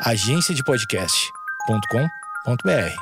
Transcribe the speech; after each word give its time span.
agenciadepodcast.com.br. 0.00 2.96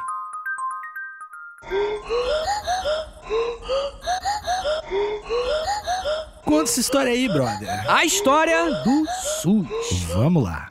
Conta 6.44 6.70
essa 6.70 6.80
história 6.80 7.12
aí, 7.12 7.28
brother. 7.28 7.90
A 7.90 8.04
história 8.04 8.70
do 8.82 9.04
SUS. 9.40 10.02
Vamos 10.12 10.44
lá. 10.44 10.70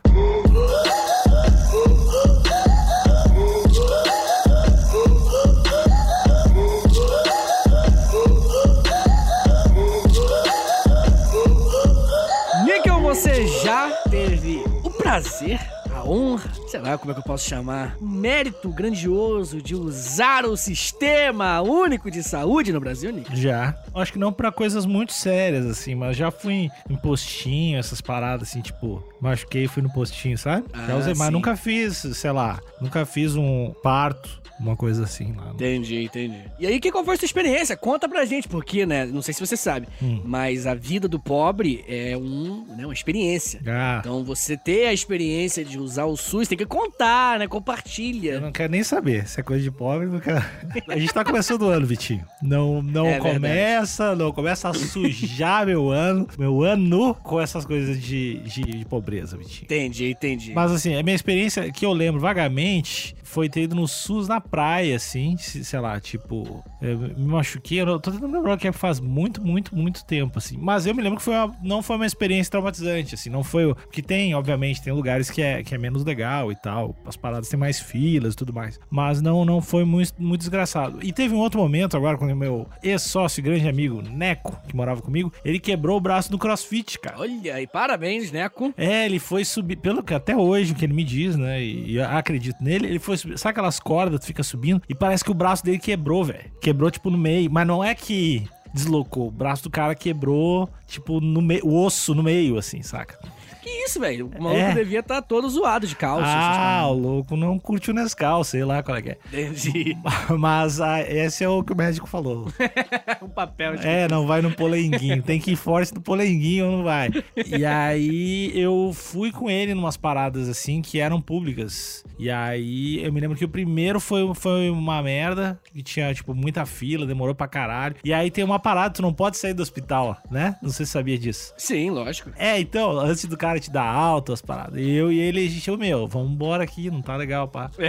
Níquel, 12.66 13.02
você 13.02 13.48
já 13.48 13.90
teve 14.10 14.64
o 14.84 14.90
prazer, 14.90 15.60
honra, 16.04 16.50
sei 16.74 16.82
lá 16.82 16.98
como 16.98 17.12
é 17.12 17.14
que 17.14 17.20
eu 17.20 17.24
posso 17.24 17.48
chamar, 17.48 17.96
o 18.02 18.06
mérito 18.08 18.68
grandioso 18.70 19.62
de 19.62 19.76
usar 19.76 20.44
o 20.44 20.58
sistema 20.58 21.62
único 21.62 22.10
de 22.10 22.24
saúde 22.24 22.74
no 22.74 22.80
Brasil, 22.80 23.12
Níquel? 23.12 23.36
Já. 23.36 23.78
Acho 23.94 24.14
que 24.14 24.18
não 24.18 24.34
pra 24.34 24.52
coisas 24.52 24.84
muito 24.84 25.14
sérias, 25.14 25.68
assim, 25.68 25.94
mas 25.94 26.18
já 26.18 26.32
fui 26.32 26.54
em, 26.54 26.72
em 26.90 26.96
postinho, 26.96 27.78
essas 27.78 28.02
paradas, 28.02 28.50
assim, 28.50 28.62
tipo, 28.62 29.04
machuquei 29.22 29.66
e 29.66 29.68
fui 29.68 29.84
no 29.84 29.94
postinho, 29.94 30.36
sabe? 30.36 30.66
Ah, 30.74 30.88
já 30.88 30.96
usei, 30.98 31.14
mas 31.14 31.28
sim. 31.28 31.34
nunca 31.34 31.56
fiz, 31.56 31.98
sei 31.98 32.32
lá, 32.32 32.60
nunca 32.82 33.06
fiz 33.06 33.36
um 33.36 33.72
parto, 33.84 34.42
uma 34.60 34.76
coisa 34.76 35.04
assim 35.04 35.34
lá. 35.36 35.52
Entendi, 35.54 36.04
entendi. 36.04 36.42
E 36.60 36.66
aí, 36.68 36.80
que 36.80 36.92
qual 36.92 37.04
foi 37.04 37.16
a 37.16 37.18
sua 37.18 37.26
experiência? 37.26 37.76
Conta 37.76 38.08
pra 38.08 38.24
gente, 38.26 38.48
porque, 38.48 38.86
né, 38.86 39.06
não 39.06 39.22
sei 39.22 39.34
se 39.34 39.40
você 39.46 39.58
sabe, 39.58 39.88
Hum. 40.02 40.22
mas 40.26 40.66
a 40.66 40.74
vida 40.74 41.08
do 41.08 41.20
pobre 41.20 41.84
é 41.88 42.16
um, 42.18 42.66
né, 42.78 42.86
uma 42.86 42.94
experiência. 42.94 43.62
Ah, 43.68 43.98
Então, 44.00 44.24
você 44.24 44.56
ter 44.56 44.88
a 44.88 44.94
experiência 44.94 45.66
de 45.66 45.78
usar 45.80 46.06
o 46.06 46.16
SUS, 46.16 46.48
tem 46.48 46.58
que 46.58 46.63
contar, 46.66 47.40
né, 47.40 47.46
eu 47.46 47.50
compartilha. 47.50 48.40
não 48.40 48.52
quero 48.52 48.72
nem 48.72 48.84
saber. 48.84 49.28
Se 49.28 49.40
é 49.40 49.44
coisa 49.44 49.64
de 49.64 49.72
pobre, 49.72 50.08
não 50.08 50.20
quero. 50.20 50.44
A 50.88 50.98
gente 50.98 51.14
tá 51.14 51.24
começando 51.24 51.64
o 51.64 51.70
ano, 51.70 51.86
Vitinho. 51.86 52.26
Não, 52.42 52.82
não 52.82 53.06
É 53.06 53.12
verdade. 53.20 53.36
começa, 53.36 54.16
não 54.16 54.32
começa 54.32 54.70
a 54.70 54.74
sujar 54.74 55.66
meu 55.68 55.90
ano, 55.90 56.28
meu 56.38 56.62
ano 56.64 57.16
com 57.24 57.40
essas 57.40 57.66
coisas 57.66 58.02
de, 58.02 58.40
de, 58.40 58.62
de 58.62 58.86
pobreza, 58.86 59.38
Vitinho. 59.38 59.64
Entendi, 59.66 60.10
entendi. 60.12 60.54
Mas 60.54 60.72
assim, 60.72 60.96
a 60.96 61.04
minha 61.04 61.16
experiência 61.16 61.72
que 61.72 61.86
eu 61.86 61.94
lembro 61.94 62.20
vagamente 62.22 63.16
foi 63.24 63.50
ter 63.50 63.64
ido 63.64 63.76
no 63.76 63.88
SUS 63.88 64.28
na 64.28 64.40
praia, 64.40 64.96
assim, 64.96 65.36
se- 65.38 65.66
sei 65.66 65.80
lá, 65.80 66.00
tipo, 66.00 66.64
eu 66.80 67.00
me 67.00 67.26
machuquei, 67.26 67.82
eu 67.82 68.00
tô 68.00 68.12
tentando 68.12 68.32
lembrar 68.32 68.58
que 68.58 68.72
faz 68.72 69.00
muito, 69.00 69.42
muito, 69.44 69.76
muito 69.76 70.06
tempo, 70.06 70.38
assim. 70.38 70.56
Mas 70.60 70.86
eu 70.86 70.94
me 70.94 71.02
lembro 71.02 71.18
que 71.18 71.24
foi 71.26 71.34
uma- 71.34 71.52
não 71.64 71.82
foi 71.82 71.96
uma 71.96 72.06
experiência 72.06 72.52
traumatizante, 72.52 73.16
assim, 73.16 73.32
não 73.32 73.44
foi 73.44 73.66
o 73.66 73.74
que 73.76 74.04
tem, 74.04 74.36
obviamente, 74.36 74.84
tem 74.84 74.94
lugares 74.94 75.32
que 75.32 75.42
é, 75.42 75.64
que 75.64 75.74
é 75.74 75.78
menos 75.80 76.06
legal 76.06 76.52
e 76.54 76.62
tal, 76.62 76.96
as 77.06 77.16
paradas 77.16 77.50
têm 77.50 77.60
mais 77.60 77.80
filas 77.80 78.34
e 78.34 78.38
tudo 78.38 78.54
mais. 78.54 78.80
Mas 78.90 79.22
não, 79.22 79.44
não 79.46 79.62
foi 79.62 79.84
muito, 79.84 80.14
muito 80.18 80.40
desgraçado. 80.40 81.00
E 81.02 81.12
teve 81.12 81.34
um 81.34 81.40
outro 81.40 81.60
momento 81.60 81.98
agora, 81.98 82.18
quando 82.18 82.32
o 82.32 82.36
meu 82.36 82.68
ex-sócio, 82.82 83.40
e 83.40 83.44
grande 83.44 83.68
amigo, 83.68 84.02
Neco, 84.02 84.58
que 84.68 84.76
morava 84.76 85.02
comigo, 85.02 85.32
ele 85.44 85.60
quebrou 85.60 85.98
o 85.98 86.02
braço 86.02 86.32
no 86.32 86.38
crossfit, 86.38 87.00
cara. 87.00 87.20
Olha 87.20 87.56
aí, 87.56 87.68
parabéns, 87.68 88.32
Neco. 88.32 88.74
É, 88.78 89.06
ele 89.06 89.20
foi 89.20 89.44
subir, 89.44 89.76
pelo 89.78 90.04
que 90.04 90.14
até 90.14 90.36
hoje 90.36 90.74
o 90.74 90.76
que 90.76 90.86
ele 90.86 90.94
me 90.94 91.04
diz, 91.04 91.36
né? 91.36 91.62
E, 91.62 91.94
e 91.94 92.02
acredito 92.02 92.64
nele, 92.64 92.88
ele 92.88 93.00
foi 93.00 93.18
subir. 93.18 93.38
Sabe 93.38 93.52
aquelas 93.52 93.80
cordas 93.80 94.20
que 94.22 94.28
fica 94.28 94.44
subindo? 94.44 94.82
E 94.88 94.96
parece 94.96 95.24
que 95.24 95.32
o 95.32 95.36
braço 95.36 95.64
dele 95.64 95.80
quebrou, 95.80 96.24
velho. 96.24 96.52
Quebrou, 96.62 96.90
tipo, 96.92 97.10
no 97.10 97.18
meio. 97.18 97.52
Mas 97.52 97.68
não 97.68 97.84
é 97.84 97.94
que 97.96 98.48
deslocou. 98.74 99.28
O 99.28 99.32
braço 99.32 99.64
do 99.64 99.70
cara 99.70 99.94
quebrou, 99.96 100.70
tipo, 100.88 101.20
no 101.20 101.42
meio. 101.42 101.66
O 101.66 101.84
osso 101.84 102.16
no 102.16 102.24
meio, 102.24 102.58
assim, 102.58 102.82
saca? 102.82 103.20
Que 103.64 103.70
isso, 103.86 104.00
velho? 104.00 104.30
O 104.38 104.44
maluco 104.44 104.60
É. 104.62 104.74
devia 104.76 105.00
estar 105.00 105.22
todo 105.22 105.50
zoado 105.50 105.88
de 105.88 105.96
calça. 105.96 106.26
ah, 106.28 106.86
o 106.90 106.94
louco 106.94 107.38
não 107.38 107.58
curte 107.58 107.92
o 107.92 107.94
Nescau, 107.94 108.44
sei 108.44 108.66
lá 108.66 108.84
qual 108.84 108.98
é 108.98 109.02
que 109.02 109.10
é. 109.12 109.18
Entendi. 109.28 109.98
Mas 110.38 110.82
ah, 110.82 111.02
esse 111.02 111.44
é 111.46 111.48
o 111.50 111.64
que 111.64 111.72
o 111.72 111.76
médico 111.76 112.06
falou. 112.08 112.48
um 113.22 113.30
papel 113.30 113.78
de... 113.78 113.88
É, 113.88 114.08
não 114.10 114.28
vai 114.28 114.42
no 114.42 114.52
polenguinho. 114.52 115.24
Tem 115.24 115.40
que 115.40 115.52
ir 115.52 115.56
forte 115.56 115.94
no 115.94 116.02
polenguinho 116.02 116.66
ou 116.66 116.78
não 116.78 116.84
vai. 116.84 117.10
E 117.48 117.64
aí 117.66 118.52
eu 118.54 118.92
fui 118.94 119.32
com 119.32 119.50
ele 119.50 119.74
numas 119.74 119.96
paradas 119.96 120.50
assim 120.50 120.82
que 120.82 121.00
eram 121.00 121.22
públicas. 121.22 122.04
E 122.20 122.30
aí 122.30 123.02
eu 123.04 123.14
me 123.14 123.22
lembro 123.22 123.38
que 123.38 123.46
o 123.46 123.50
primeiro 123.50 124.00
foi, 124.00 124.30
foi 124.36 124.70
uma 124.70 125.02
merda, 125.02 125.60
que 125.74 125.82
tinha, 125.82 126.14
tipo, 126.14 126.34
muita 126.36 126.66
fila, 126.66 127.06
demorou 127.06 127.34
pra 127.34 127.48
caralho. 127.48 127.96
E 128.04 128.14
aí 128.14 128.30
tem 128.30 128.44
uma 128.44 128.60
parada, 128.60 128.94
tu 128.96 129.02
não 129.02 129.14
pode 129.14 129.38
sair 129.38 129.54
do 129.54 129.64
hospital, 129.64 130.18
né? 130.30 130.58
Não 130.62 130.70
sei 130.70 130.86
se 130.86 130.92
sabia 130.92 131.18
disso. 131.18 131.54
Sim, 131.58 131.90
lógico. 131.92 132.32
É, 132.38 132.60
então, 132.60 133.00
antes 133.00 133.26
do 133.26 133.38
cara 133.38 133.53
te 133.60 133.72
dar 133.72 133.86
alta, 133.86 134.34
as 134.34 134.42
paradas. 134.42 134.80
Eu 134.80 135.12
e 135.12 135.20
ele, 135.20 135.46
a 135.46 135.50
gente, 135.50 135.70
ô, 135.70 135.78
meu, 135.78 136.08
vamos 136.08 136.32
embora 136.32 136.64
aqui, 136.64 136.90
não 136.90 137.02
tá 137.02 137.16
legal, 137.16 137.48
pá. 137.48 137.70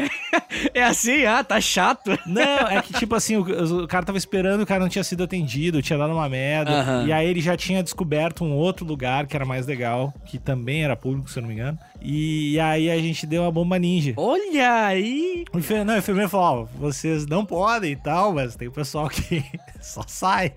É 0.72 0.82
assim, 0.84 1.24
ah, 1.24 1.42
tá 1.42 1.60
chato. 1.60 2.10
Não, 2.26 2.68
é 2.68 2.80
que 2.82 2.92
tipo 2.92 3.14
assim, 3.14 3.36
o, 3.36 3.82
o 3.82 3.88
cara 3.88 4.04
tava 4.04 4.18
esperando, 4.18 4.62
o 4.62 4.66
cara 4.66 4.80
não 4.80 4.88
tinha 4.88 5.04
sido 5.04 5.24
atendido, 5.24 5.82
tinha 5.82 5.98
dado 5.98 6.12
uma 6.12 6.28
merda. 6.28 6.70
Aham. 6.80 7.06
E 7.06 7.12
aí 7.12 7.28
ele 7.28 7.40
já 7.40 7.56
tinha 7.56 7.82
descoberto 7.82 8.44
um 8.44 8.52
outro 8.52 8.84
lugar 8.86 9.26
que 9.26 9.34
era 9.36 9.44
mais 9.44 9.66
legal, 9.66 10.12
que 10.26 10.38
também 10.38 10.84
era 10.84 10.96
público, 10.96 11.30
se 11.30 11.38
eu 11.38 11.42
não 11.42 11.48
me 11.48 11.54
engano. 11.54 11.78
E, 12.04 12.60
aí 12.60 12.90
a 12.90 12.98
gente 12.98 13.26
deu 13.26 13.42
uma 13.42 13.50
bomba 13.50 13.78
ninja. 13.78 14.12
Olha 14.16 14.84
aí. 14.84 15.44
O 15.52 15.58
enfer- 15.58 15.84
não, 15.84 15.94
o 15.94 15.98
enfermeiro 15.98 16.28
falou: 16.28 16.68
ó, 16.72 16.78
vocês 16.78 17.26
não 17.26 17.44
podem 17.46 17.92
e 17.92 17.96
tal, 17.96 18.32
mas 18.34 18.54
tem 18.56 18.68
o 18.68 18.72
pessoal 18.72 19.08
que 19.08 19.42
só 19.80 20.02
sai. 20.06 20.50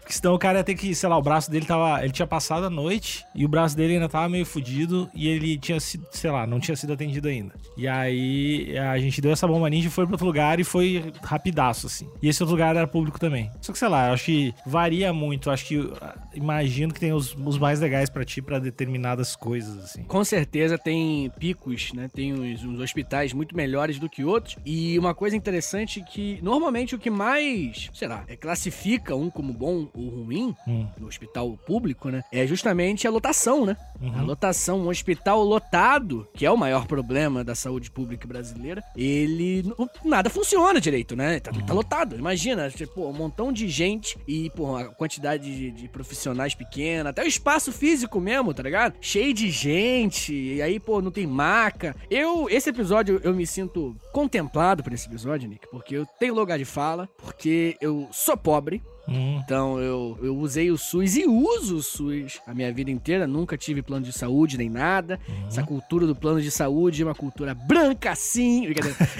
Porque 0.00 0.12
senão 0.14 0.34
o 0.34 0.38
cara 0.38 0.58
ia 0.58 0.64
ter 0.64 0.74
que, 0.74 0.94
sei 0.94 1.08
lá, 1.08 1.18
o 1.18 1.22
braço 1.22 1.50
dele 1.50 1.66
tava. 1.66 2.02
Ele 2.02 2.12
tinha 2.12 2.26
passado 2.26 2.64
a 2.66 2.70
noite 2.70 3.24
e 3.34 3.44
o 3.44 3.48
braço 3.48 3.76
dele 3.76 3.94
ainda 3.94 4.08
tava 4.08 4.28
meio 4.28 4.46
fudido 4.46 5.08
e 5.14 5.28
ele 5.28 5.58
tinha 5.58 5.78
sido, 5.78 6.06
sei 6.10 6.30
lá, 6.30 6.46
não 6.46 6.58
tinha 6.58 6.76
sido 6.76 6.92
atendido 6.92 7.28
ainda. 7.28 7.52
E 7.76 7.86
aí 7.86 8.78
a 8.78 8.98
gente 8.98 9.20
deu 9.20 9.32
essa 9.32 9.46
bomba 9.46 9.68
ninja 9.68 9.88
e 9.88 9.90
foi 9.90 10.06
pra 10.06 10.14
outro 10.14 10.26
lugar 10.26 10.58
e 10.58 10.64
foi 10.64 11.12
rapidaço, 11.22 11.86
assim. 11.86 12.08
E 12.22 12.28
esse 12.28 12.42
outro 12.42 12.54
lugar 12.54 12.74
era 12.76 12.86
público 12.86 13.18
também. 13.20 13.50
Só 13.60 13.72
que, 13.72 13.78
sei 13.78 13.88
lá, 13.88 14.08
eu 14.08 14.14
acho 14.14 14.24
que 14.24 14.54
varia 14.66 15.12
muito. 15.12 15.48
Eu 15.48 15.52
acho 15.52 15.66
que. 15.66 15.92
ah, 16.00 16.14
Imagino 16.34 16.92
que 16.92 16.98
tem 16.98 17.12
os, 17.12 17.34
os 17.44 17.58
mais 17.58 17.78
legais 17.80 18.08
pra 18.10 18.24
ti 18.24 18.42
pra 18.42 18.58
determinadas 18.58 19.36
coisas, 19.36 19.78
assim. 19.84 20.02
Com 20.04 20.24
certeza 20.24 20.76
tem 20.76 20.93
picos, 21.38 21.92
né? 21.92 22.08
Tem 22.12 22.32
uns, 22.32 22.64
uns 22.64 22.80
hospitais 22.80 23.32
muito 23.32 23.56
melhores 23.56 23.98
do 23.98 24.08
que 24.08 24.24
outros. 24.24 24.56
E 24.64 24.98
uma 24.98 25.14
coisa 25.14 25.36
interessante 25.36 26.00
é 26.00 26.04
que 26.04 26.38
normalmente 26.42 26.94
o 26.94 26.98
que 26.98 27.10
mais, 27.10 27.90
sei 27.92 28.08
lá, 28.08 28.24
é, 28.28 28.36
classifica 28.36 29.14
um 29.14 29.30
como 29.30 29.52
bom 29.52 29.88
ou 29.94 30.08
ruim 30.08 30.54
Hum. 30.66 30.86
no 30.98 31.06
hospital 31.06 31.56
público, 31.66 32.08
né? 32.08 32.22
É 32.32 32.46
justamente 32.46 33.06
a 33.06 33.10
lotação, 33.10 33.64
né? 33.64 33.76
Uhum. 34.00 34.18
A 34.18 34.22
lotação, 34.22 34.80
um 34.80 34.88
hospital 34.88 35.42
lotado, 35.42 36.26
que 36.34 36.44
é 36.44 36.50
o 36.50 36.56
maior 36.56 36.86
problema 36.86 37.44
da 37.44 37.54
saúde 37.54 37.90
pública 37.90 38.26
brasileira, 38.26 38.82
ele 38.96 39.64
nada 40.04 40.28
funciona 40.30 40.80
direito, 40.80 41.14
né? 41.16 41.40
Tá, 41.40 41.52
tá 41.52 41.72
lotado. 41.72 42.16
Imagina, 42.16 42.70
tipo, 42.70 43.06
um 43.08 43.12
montão 43.12 43.52
de 43.52 43.68
gente 43.68 44.16
e, 44.26 44.50
pô, 44.50 44.76
a 44.76 44.86
quantidade 44.86 45.44
de, 45.44 45.70
de 45.70 45.88
profissionais 45.88 46.54
pequena, 46.54 47.10
até 47.10 47.22
o 47.22 47.26
espaço 47.26 47.72
físico 47.72 48.20
mesmo, 48.20 48.52
tá 48.52 48.62
ligado? 48.62 48.94
Cheio 49.00 49.32
de 49.32 49.50
gente, 49.50 50.32
e 50.32 50.62
aí, 50.62 50.78
pô, 50.84 51.00
não 51.00 51.10
tem 51.10 51.26
maca. 51.26 51.96
Eu, 52.10 52.48
esse 52.48 52.70
episódio, 52.70 53.20
eu 53.24 53.34
me 53.34 53.46
sinto 53.46 53.96
contemplado 54.12 54.82
por 54.82 54.92
esse 54.92 55.06
episódio, 55.06 55.48
Nick, 55.48 55.66
porque 55.68 55.96
eu 55.96 56.06
tenho 56.18 56.34
lugar 56.34 56.58
de 56.58 56.64
fala, 56.64 57.08
porque 57.16 57.76
eu 57.80 58.08
sou 58.12 58.36
pobre, 58.36 58.82
Hum. 59.06 59.38
então 59.44 59.78
eu, 59.78 60.18
eu 60.22 60.36
usei 60.36 60.70
o 60.70 60.78
SUS 60.78 61.16
e 61.16 61.26
uso 61.26 61.76
o 61.76 61.82
SUS 61.82 62.40
a 62.46 62.54
minha 62.54 62.72
vida 62.72 62.90
inteira. 62.90 63.26
Nunca 63.26 63.56
tive 63.56 63.82
plano 63.82 64.04
de 64.04 64.12
saúde 64.12 64.56
nem 64.56 64.68
nada. 64.68 65.18
Essa 65.46 65.62
cultura 65.62 66.06
do 66.06 66.14
plano 66.14 66.40
de 66.40 66.50
saúde 66.50 67.02
é 67.02 67.04
uma 67.04 67.14
cultura 67.14 67.54
branca, 67.54 68.14
sim. 68.14 68.66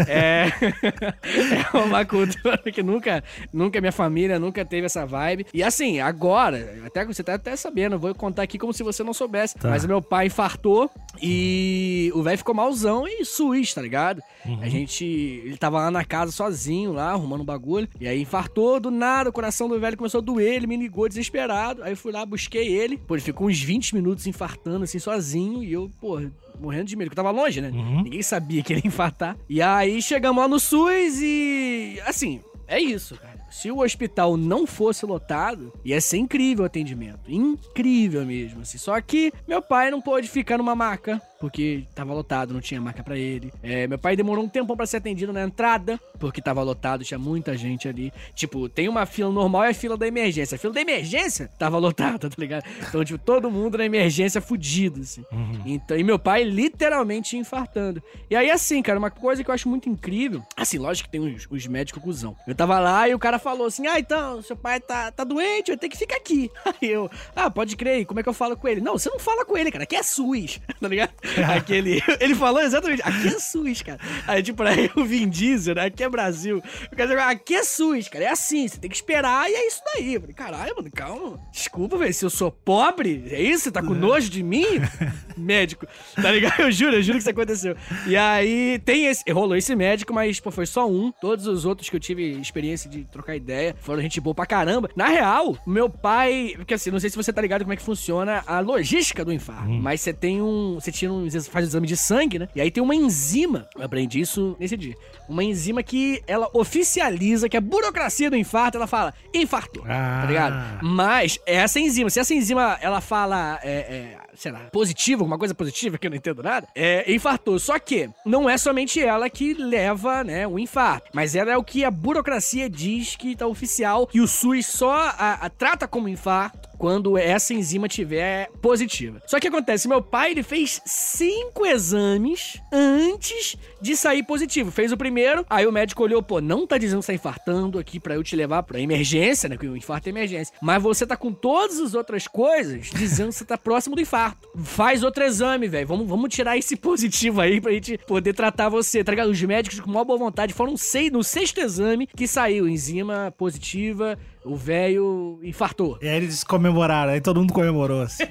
É, 0.08 0.46
é 1.74 1.78
uma 1.78 2.04
cultura 2.04 2.58
que 2.58 2.82
nunca, 2.82 3.22
nunca 3.52 3.80
minha 3.80 3.92
família 3.92 4.38
nunca 4.38 4.64
teve 4.64 4.86
essa 4.86 5.06
vibe. 5.06 5.46
E 5.52 5.62
assim, 5.62 6.00
agora, 6.00 6.82
até 6.86 7.04
você 7.04 7.22
tá 7.22 7.34
até 7.34 7.54
sabendo, 7.56 7.98
vou 7.98 8.14
contar 8.14 8.42
aqui 8.42 8.58
como 8.58 8.72
se 8.72 8.82
você 8.82 9.02
não 9.02 9.12
soubesse. 9.12 9.56
Tá. 9.56 9.70
Mas 9.70 9.84
meu 9.84 10.00
pai 10.00 10.26
infartou 10.26 10.90
e 11.22 12.10
o 12.14 12.22
velho 12.22 12.38
ficou 12.38 12.54
malzão 12.54 13.06
e 13.06 13.24
SUS, 13.24 13.74
tá 13.74 13.82
ligado? 13.82 14.22
Uhum. 14.46 14.60
A 14.60 14.68
gente. 14.68 15.04
Ele 15.04 15.56
tava 15.56 15.78
lá 15.78 15.90
na 15.90 16.04
casa 16.04 16.32
sozinho, 16.32 16.92
lá, 16.92 17.10
arrumando 17.10 17.42
um 17.42 17.44
bagulho. 17.44 17.88
E 18.00 18.06
aí 18.06 18.22
infartou, 18.22 18.80
do 18.80 18.90
nada, 18.90 19.30
o 19.30 19.32
coração 19.32 19.68
do 19.68 19.73
velho 19.80 19.96
começou 19.96 20.18
a 20.18 20.22
doer, 20.22 20.54
ele 20.54 20.66
me 20.66 20.76
ligou 20.76 21.08
desesperado. 21.08 21.82
Aí 21.82 21.92
eu 21.92 21.96
fui 21.96 22.12
lá, 22.12 22.24
busquei 22.24 22.68
ele. 22.68 22.96
Pô, 22.96 23.14
ele 23.14 23.22
ficou 23.22 23.48
uns 23.48 23.60
20 23.60 23.94
minutos 23.94 24.26
infartando, 24.26 24.84
assim, 24.84 24.98
sozinho. 24.98 25.62
E 25.62 25.72
eu, 25.72 25.90
pô, 26.00 26.20
morrendo 26.60 26.84
de 26.84 26.96
medo, 26.96 27.08
porque 27.08 27.20
eu 27.20 27.24
tava 27.24 27.36
longe, 27.36 27.60
né? 27.60 27.70
Uhum. 27.70 28.02
Ninguém 28.02 28.22
sabia 28.22 28.62
que 28.62 28.72
ele 28.72 28.80
ia 28.84 28.88
infartar. 28.88 29.36
E 29.48 29.60
aí 29.60 30.00
chegamos 30.00 30.42
lá 30.42 30.48
no 30.48 30.58
SUS 30.58 31.20
e. 31.20 32.00
Assim, 32.06 32.40
é 32.66 32.80
isso, 32.80 33.16
cara. 33.16 33.34
Se 33.50 33.70
o 33.70 33.82
hospital 33.82 34.36
não 34.36 34.66
fosse 34.66 35.06
lotado, 35.06 35.72
ia 35.84 36.00
ser 36.00 36.16
incrível 36.16 36.64
o 36.64 36.66
atendimento. 36.66 37.30
Incrível 37.30 38.24
mesmo, 38.26 38.62
assim. 38.62 38.78
Só 38.78 39.00
que 39.00 39.32
meu 39.46 39.62
pai 39.62 39.92
não 39.92 40.00
pôde 40.00 40.28
ficar 40.28 40.58
numa 40.58 40.74
maca 40.74 41.22
porque 41.40 41.84
tava 41.94 42.12
lotado, 42.12 42.54
não 42.54 42.60
tinha 42.60 42.80
marca 42.80 43.02
pra 43.02 43.16
ele. 43.18 43.52
É, 43.62 43.86
meu 43.86 43.98
pai 43.98 44.16
demorou 44.16 44.44
um 44.44 44.48
tempão 44.48 44.76
pra 44.76 44.86
ser 44.86 44.98
atendido 44.98 45.32
na 45.32 45.42
entrada, 45.42 46.00
porque 46.18 46.40
tava 46.40 46.62
lotado, 46.62 47.04
tinha 47.04 47.18
muita 47.18 47.56
gente 47.56 47.88
ali. 47.88 48.12
Tipo, 48.34 48.68
tem 48.68 48.88
uma 48.88 49.06
fila 49.06 49.30
normal 49.30 49.64
e 49.64 49.68
a 49.68 49.74
fila 49.74 49.96
da 49.96 50.06
emergência. 50.06 50.56
A 50.56 50.58
fila 50.58 50.72
da 50.72 50.80
emergência 50.80 51.50
tava 51.58 51.78
lotada, 51.78 52.28
tá 52.30 52.36
ligado? 52.38 52.64
Então, 52.88 53.04
tipo, 53.04 53.18
todo 53.18 53.50
mundo 53.50 53.78
na 53.78 53.84
emergência 53.84 54.40
fudido, 54.40 55.00
assim. 55.00 55.24
Então, 55.66 55.96
e 55.96 56.04
meu 56.04 56.18
pai 56.18 56.44
literalmente 56.44 57.36
infartando. 57.36 58.02
E 58.30 58.36
aí, 58.36 58.50
assim, 58.50 58.82
cara, 58.82 58.98
uma 58.98 59.10
coisa 59.10 59.42
que 59.42 59.50
eu 59.50 59.54
acho 59.54 59.68
muito 59.68 59.88
incrível. 59.88 60.42
Assim, 60.56 60.78
lógico 60.78 61.08
que 61.08 61.18
tem 61.18 61.20
os, 61.20 61.46
os 61.50 61.66
médicos 61.66 62.02
cuzão. 62.02 62.36
Eu 62.46 62.54
tava 62.54 62.78
lá 62.78 63.08
e 63.08 63.14
o 63.14 63.18
cara 63.18 63.38
falou 63.38 63.66
assim: 63.66 63.86
Ah, 63.86 63.98
então, 63.98 64.42
seu 64.42 64.56
pai 64.56 64.80
tá, 64.80 65.10
tá 65.10 65.24
doente, 65.24 65.68
vai 65.68 65.76
ter 65.76 65.88
que 65.88 65.96
ficar 65.96 66.16
aqui. 66.16 66.50
Aí 66.64 66.90
eu, 66.90 67.10
ah, 67.34 67.50
pode 67.50 67.76
crer, 67.76 68.04
como 68.06 68.20
é 68.20 68.22
que 68.22 68.28
eu 68.28 68.34
falo 68.34 68.56
com 68.56 68.68
ele? 68.68 68.80
Não, 68.80 68.98
você 68.98 69.08
não 69.08 69.18
fala 69.18 69.44
com 69.44 69.56
ele, 69.56 69.70
cara, 69.70 69.84
aqui 69.84 69.96
é 69.96 70.02
SUS, 70.02 70.60
tá 70.80 70.88
ligado? 70.88 71.12
Aquele, 71.54 72.02
ele 72.20 72.34
falou 72.34 72.60
exatamente, 72.60 73.02
aqui 73.02 73.28
é 73.28 73.38
SUS, 73.38 73.82
cara. 73.82 73.98
Aí, 74.26 74.42
tipo, 74.42 74.62
aí 74.62 74.90
o 74.96 75.04
Vin 75.04 75.28
Diesel, 75.28 75.74
né? 75.74 75.86
Aqui 75.86 76.02
é 76.04 76.08
Brasil. 76.08 76.62
O 76.92 76.96
cara 76.96 77.08
falou, 77.08 77.24
aqui 77.24 77.54
é 77.54 77.64
SUS, 77.64 78.08
cara, 78.08 78.24
é 78.24 78.28
assim, 78.28 78.66
você 78.68 78.78
tem 78.78 78.90
que 78.90 78.96
esperar 78.96 79.48
e 79.50 79.54
é 79.54 79.66
isso 79.66 79.80
daí. 79.94 80.14
Eu 80.14 80.20
falei, 80.20 80.34
caralho, 80.34 80.76
mano, 80.76 80.90
calma. 80.90 81.40
Desculpa, 81.52 81.96
velho, 81.96 82.14
se 82.14 82.24
eu 82.24 82.30
sou 82.30 82.50
pobre, 82.50 83.24
é 83.30 83.42
isso? 83.42 83.64
Você 83.64 83.70
tá 83.70 83.82
com 83.82 83.94
nojo 83.94 84.28
de 84.28 84.42
mim? 84.42 84.64
médico, 85.36 85.86
tá 86.14 86.30
ligado? 86.30 86.60
Eu 86.60 86.72
juro, 86.72 86.96
eu 86.96 87.02
juro 87.02 87.18
que 87.18 87.22
isso 87.22 87.30
aconteceu. 87.30 87.76
E 88.06 88.16
aí, 88.16 88.78
tem 88.84 89.06
esse, 89.06 89.30
rolou 89.30 89.56
esse 89.56 89.74
médico, 89.74 90.12
mas, 90.12 90.40
pô, 90.40 90.50
foi 90.50 90.66
só 90.66 90.88
um. 90.88 91.12
Todos 91.12 91.46
os 91.46 91.64
outros 91.64 91.88
que 91.88 91.96
eu 91.96 92.00
tive 92.00 92.40
experiência 92.40 92.88
de 92.88 93.04
trocar 93.04 93.36
ideia 93.36 93.74
foram 93.80 94.00
gente 94.00 94.20
boa 94.20 94.34
pra 94.34 94.46
caramba. 94.46 94.90
Na 94.96 95.08
real, 95.08 95.56
meu 95.66 95.88
pai, 95.88 96.52
porque 96.56 96.74
assim, 96.74 96.90
não 96.90 97.00
sei 97.00 97.10
se 97.10 97.16
você 97.16 97.32
tá 97.32 97.40
ligado 97.40 97.62
como 97.62 97.72
é 97.72 97.76
que 97.76 97.82
funciona 97.82 98.42
a 98.46 98.60
logística 98.60 99.24
do 99.24 99.32
infarto, 99.32 99.68
mas 99.68 100.00
você 100.00 100.12
tem 100.12 100.40
um, 100.40 100.74
você 100.74 100.92
tira 100.92 101.12
um, 101.12 101.13
faz 101.50 101.64
um 101.64 101.68
exame 101.68 101.86
de 101.86 101.96
sangue, 101.96 102.38
né? 102.38 102.48
E 102.54 102.60
aí 102.60 102.70
tem 102.70 102.82
uma 102.82 102.94
enzima, 102.94 103.68
eu 103.76 103.82
aprendi 103.84 104.20
isso 104.20 104.56
nesse 104.58 104.76
dia, 104.76 104.94
uma 105.28 105.42
enzima 105.42 105.82
que 105.82 106.22
ela 106.26 106.48
oficializa 106.52 107.48
que 107.48 107.56
a 107.56 107.60
burocracia 107.60 108.30
do 108.30 108.36
infarto, 108.36 108.76
ela 108.76 108.86
fala, 108.86 109.14
infartou, 109.32 109.84
Ah. 109.88 110.20
tá 110.22 110.26
ligado? 110.26 110.84
Mas 110.84 111.38
essa 111.46 111.78
enzima, 111.80 112.10
se 112.10 112.20
essa 112.20 112.34
enzima, 112.34 112.78
ela 112.80 113.00
fala, 113.00 113.58
é, 113.62 113.70
é, 113.72 114.16
sei 114.34 114.52
lá, 114.52 114.60
positiva, 114.72 115.22
alguma 115.22 115.38
coisa 115.38 115.54
positiva 115.54 115.96
que 115.98 116.06
eu 116.06 116.10
não 116.10 116.16
entendo 116.16 116.42
nada, 116.42 116.66
é, 116.74 117.10
infartou. 117.12 117.58
Só 117.58 117.78
que 117.78 118.10
não 118.26 118.48
é 118.50 118.58
somente 118.58 119.00
ela 119.00 119.28
que 119.30 119.54
leva, 119.54 120.22
né, 120.24 120.46
o 120.46 120.58
infarto, 120.58 121.10
mas 121.14 121.34
ela 121.34 121.50
é 121.52 121.56
o 121.56 121.64
que 121.64 121.84
a 121.84 121.90
burocracia 121.90 122.68
diz 122.68 123.16
que 123.16 123.36
tá 123.36 123.46
oficial, 123.46 124.06
que 124.06 124.20
o 124.20 124.26
SUS 124.28 124.66
só 124.66 124.92
a- 124.92 125.38
a 125.42 125.48
trata 125.50 125.86
como 125.88 126.08
infarto 126.08 126.68
quando 126.84 127.16
essa 127.16 127.54
enzima 127.54 127.88
tiver 127.88 128.50
positiva. 128.60 129.22
Só 129.26 129.40
que 129.40 129.48
acontece, 129.48 129.88
meu 129.88 130.02
pai 130.02 130.32
ele 130.32 130.42
fez 130.42 130.82
cinco 130.84 131.64
exames 131.64 132.60
antes 132.70 133.56
de 133.80 133.96
sair 133.96 134.22
positivo. 134.22 134.70
Fez 134.70 134.92
o 134.92 134.96
primeiro, 134.98 135.46
aí 135.48 135.66
o 135.66 135.72
médico 135.72 136.02
olhou, 136.02 136.22
pô, 136.22 136.42
não 136.42 136.66
tá 136.66 136.76
dizendo 136.76 137.00
que 137.00 137.06
tá 137.06 137.14
infartando 137.14 137.78
aqui 137.78 137.98
pra 137.98 138.16
eu 138.16 138.22
te 138.22 138.36
levar 138.36 138.64
pra 138.64 138.78
emergência, 138.78 139.48
né? 139.48 139.56
Que 139.56 139.66
o 139.66 139.74
infarto 139.74 140.10
é 140.10 140.10
emergência. 140.10 140.54
Mas 140.60 140.82
você 140.82 141.06
tá 141.06 141.16
com 141.16 141.32
todas 141.32 141.80
as 141.80 141.94
outras 141.94 142.28
coisas 142.28 142.90
dizendo 142.94 143.28
que 143.28 143.36
você 143.36 143.46
tá 143.46 143.56
próximo 143.56 143.96
do 143.96 144.02
infarto. 144.02 144.46
Faz 144.54 145.02
outro 145.02 145.24
exame, 145.24 145.66
velho. 145.66 145.86
Vamos, 145.86 146.06
vamos 146.06 146.34
tirar 146.34 146.58
esse 146.58 146.76
positivo 146.76 147.40
aí 147.40 147.62
pra 147.62 147.72
gente 147.72 147.96
poder 148.06 148.34
tratar 148.34 148.68
você, 148.68 149.02
tá 149.02 149.10
ligado? 149.10 149.30
Os 149.30 149.42
médicos 149.42 149.80
com 149.80 149.90
maior 149.90 150.04
boa 150.04 150.18
vontade 150.18 150.52
foram 150.52 150.76
seis, 150.76 151.10
no 151.10 151.24
sexto 151.24 151.62
exame 151.62 152.06
que 152.06 152.28
saiu 152.28 152.68
enzima 152.68 153.32
positiva, 153.38 154.18
o 154.44 154.56
velho 154.56 155.40
infartou. 155.42 155.98
E 156.02 156.08
aí 156.08 156.16
eles 156.16 156.44
comemoraram, 156.44 157.12
aí 157.12 157.20
todo 157.20 157.40
mundo 157.40 157.52
comemorou, 157.52 158.02
assim. 158.02 158.24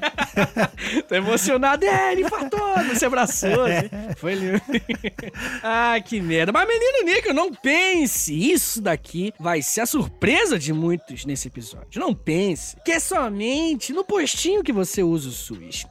Tô 1.07 1.15
emocionado. 1.15 1.85
É, 1.85 2.11
ele 2.11 2.21
infartou, 2.21 2.59
se 2.95 3.05
abraçou. 3.05 3.63
assim. 3.65 3.89
Foi 4.17 4.35
lindo. 4.35 4.61
ah, 5.63 5.99
que 6.03 6.21
merda. 6.21 6.51
Mas, 6.51 6.67
menino 6.67 7.05
Nico, 7.05 7.33
não 7.33 7.51
pense. 7.51 8.33
Isso 8.33 8.81
daqui 8.81 9.33
vai 9.39 9.61
ser 9.61 9.81
a 9.81 9.85
surpresa 9.85 10.59
de 10.59 10.71
muitos 10.71 11.25
nesse 11.25 11.47
episódio. 11.47 11.99
Não 11.99 12.13
pense 12.13 12.77
que 12.85 12.91
é 12.91 12.99
somente 12.99 13.91
no 13.91 14.03
postinho 14.03 14.63
que 14.63 14.71
você 14.71 15.01
usa 15.01 15.29
o 15.29 15.31
SUS. 15.31 15.85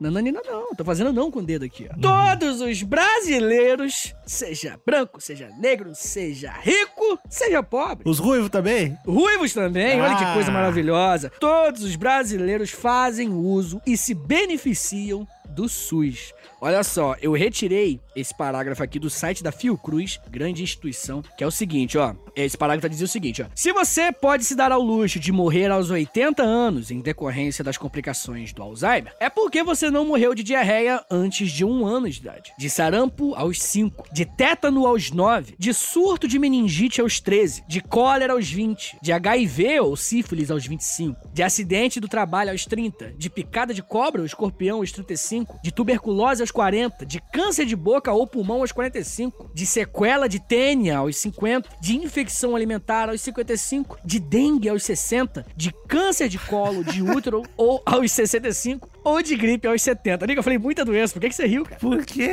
Nananina 0.00 0.40
não, 0.44 0.74
tô 0.74 0.84
fazendo 0.84 1.12
não 1.12 1.30
com 1.30 1.38
o 1.38 1.42
dedo 1.42 1.64
aqui, 1.64 1.88
ó. 1.90 1.94
Todos 2.00 2.60
os 2.60 2.82
brasileiros, 2.82 4.14
seja 4.26 4.78
branco, 4.84 5.20
seja 5.20 5.48
negro, 5.58 5.90
seja 5.94 6.50
rico, 6.60 7.18
seja 7.28 7.62
pobre, 7.62 8.08
Os 8.08 8.18
ruivos 8.18 8.50
também? 8.50 8.96
Ruivos 9.06 9.52
também, 9.54 10.00
olha 10.00 10.16
que 10.16 10.24
Ah. 10.24 10.34
coisa 10.34 10.50
maravilhosa. 10.50 11.30
Todos 11.40 11.82
os 11.82 11.96
brasileiros 11.96 12.70
fazem 12.70 13.30
uso 13.30 13.80
e 13.86 13.96
se 13.96 14.14
beneficiam 14.14 15.26
do 15.48 15.68
SUS. 15.68 16.32
Olha 16.64 16.82
só, 16.82 17.14
eu 17.20 17.32
retirei 17.32 18.00
esse 18.16 18.34
parágrafo 18.34 18.82
aqui 18.82 18.98
do 18.98 19.10
site 19.10 19.44
da 19.44 19.52
Fiocruz, 19.52 20.18
grande 20.30 20.62
instituição, 20.62 21.22
que 21.36 21.44
é 21.44 21.46
o 21.46 21.50
seguinte, 21.50 21.98
ó. 21.98 22.14
Esse 22.34 22.56
parágrafo 22.56 22.88
dizia 22.88 23.04
o 23.04 23.08
seguinte, 23.08 23.42
ó. 23.42 23.46
Se 23.54 23.70
você 23.70 24.10
pode 24.10 24.46
se 24.46 24.54
dar 24.54 24.72
ao 24.72 24.80
luxo 24.80 25.20
de 25.20 25.30
morrer 25.30 25.70
aos 25.70 25.90
80 25.90 26.42
anos 26.42 26.90
em 26.90 27.02
decorrência 27.02 27.62
das 27.62 27.76
complicações 27.76 28.54
do 28.54 28.62
Alzheimer, 28.62 29.14
é 29.20 29.28
porque 29.28 29.62
você 29.62 29.90
não 29.90 30.06
morreu 30.06 30.34
de 30.34 30.42
diarreia 30.42 31.04
antes 31.10 31.52
de 31.52 31.66
um 31.66 31.84
ano 31.84 32.08
de 32.08 32.18
idade, 32.18 32.54
de 32.58 32.70
sarampo 32.70 33.34
aos 33.34 33.60
5, 33.60 34.06
de 34.10 34.24
tétano 34.24 34.86
aos 34.86 35.10
9, 35.10 35.56
de 35.58 35.74
surto 35.74 36.26
de 36.26 36.38
meningite 36.38 36.98
aos 36.98 37.20
13, 37.20 37.62
de 37.68 37.82
cólera 37.82 38.32
aos 38.32 38.50
20, 38.50 39.00
de 39.02 39.12
HIV 39.12 39.80
ou 39.80 39.96
sífilis 39.96 40.50
aos 40.50 40.66
25, 40.66 41.28
de 41.30 41.42
acidente 41.42 42.00
do 42.00 42.08
trabalho 42.08 42.52
aos 42.52 42.64
30, 42.64 43.12
de 43.18 43.28
picada 43.28 43.74
de 43.74 43.82
cobra 43.82 44.22
ou 44.22 44.26
escorpião 44.26 44.78
aos 44.78 44.90
35, 44.90 45.60
de 45.62 45.70
tuberculose 45.70 46.40
aos 46.40 46.53
40, 46.54 47.04
de 47.04 47.20
câncer 47.32 47.66
de 47.66 47.74
boca 47.76 48.12
ou 48.12 48.26
pulmão 48.26 48.60
aos 48.60 48.70
45, 48.72 49.50
de 49.52 49.66
sequela 49.66 50.28
de 50.28 50.38
tênia 50.40 50.98
aos 50.98 51.16
50, 51.16 51.68
de 51.80 51.96
infecção 51.96 52.54
alimentar 52.54 53.08
aos 53.10 53.20
55, 53.20 53.98
de 54.04 54.20
dengue 54.20 54.68
aos 54.68 54.84
60, 54.84 55.44
de 55.56 55.72
câncer 55.88 56.28
de 56.28 56.38
colo, 56.38 56.84
de 56.84 57.02
útero 57.02 57.42
ou 57.58 57.82
aos 57.84 58.10
65, 58.12 58.88
ou 59.04 59.20
de 59.20 59.36
gripe 59.36 59.66
aos 59.68 59.82
70. 59.82 60.26
Nico, 60.26 60.38
eu 60.38 60.42
falei 60.42 60.58
muita 60.58 60.84
doença, 60.84 61.12
por 61.12 61.20
que, 61.20 61.28
que 61.28 61.34
você 61.34 61.46
riu, 61.46 61.64
cara? 61.64 61.76
Por 61.80 62.04
quê? 62.06 62.30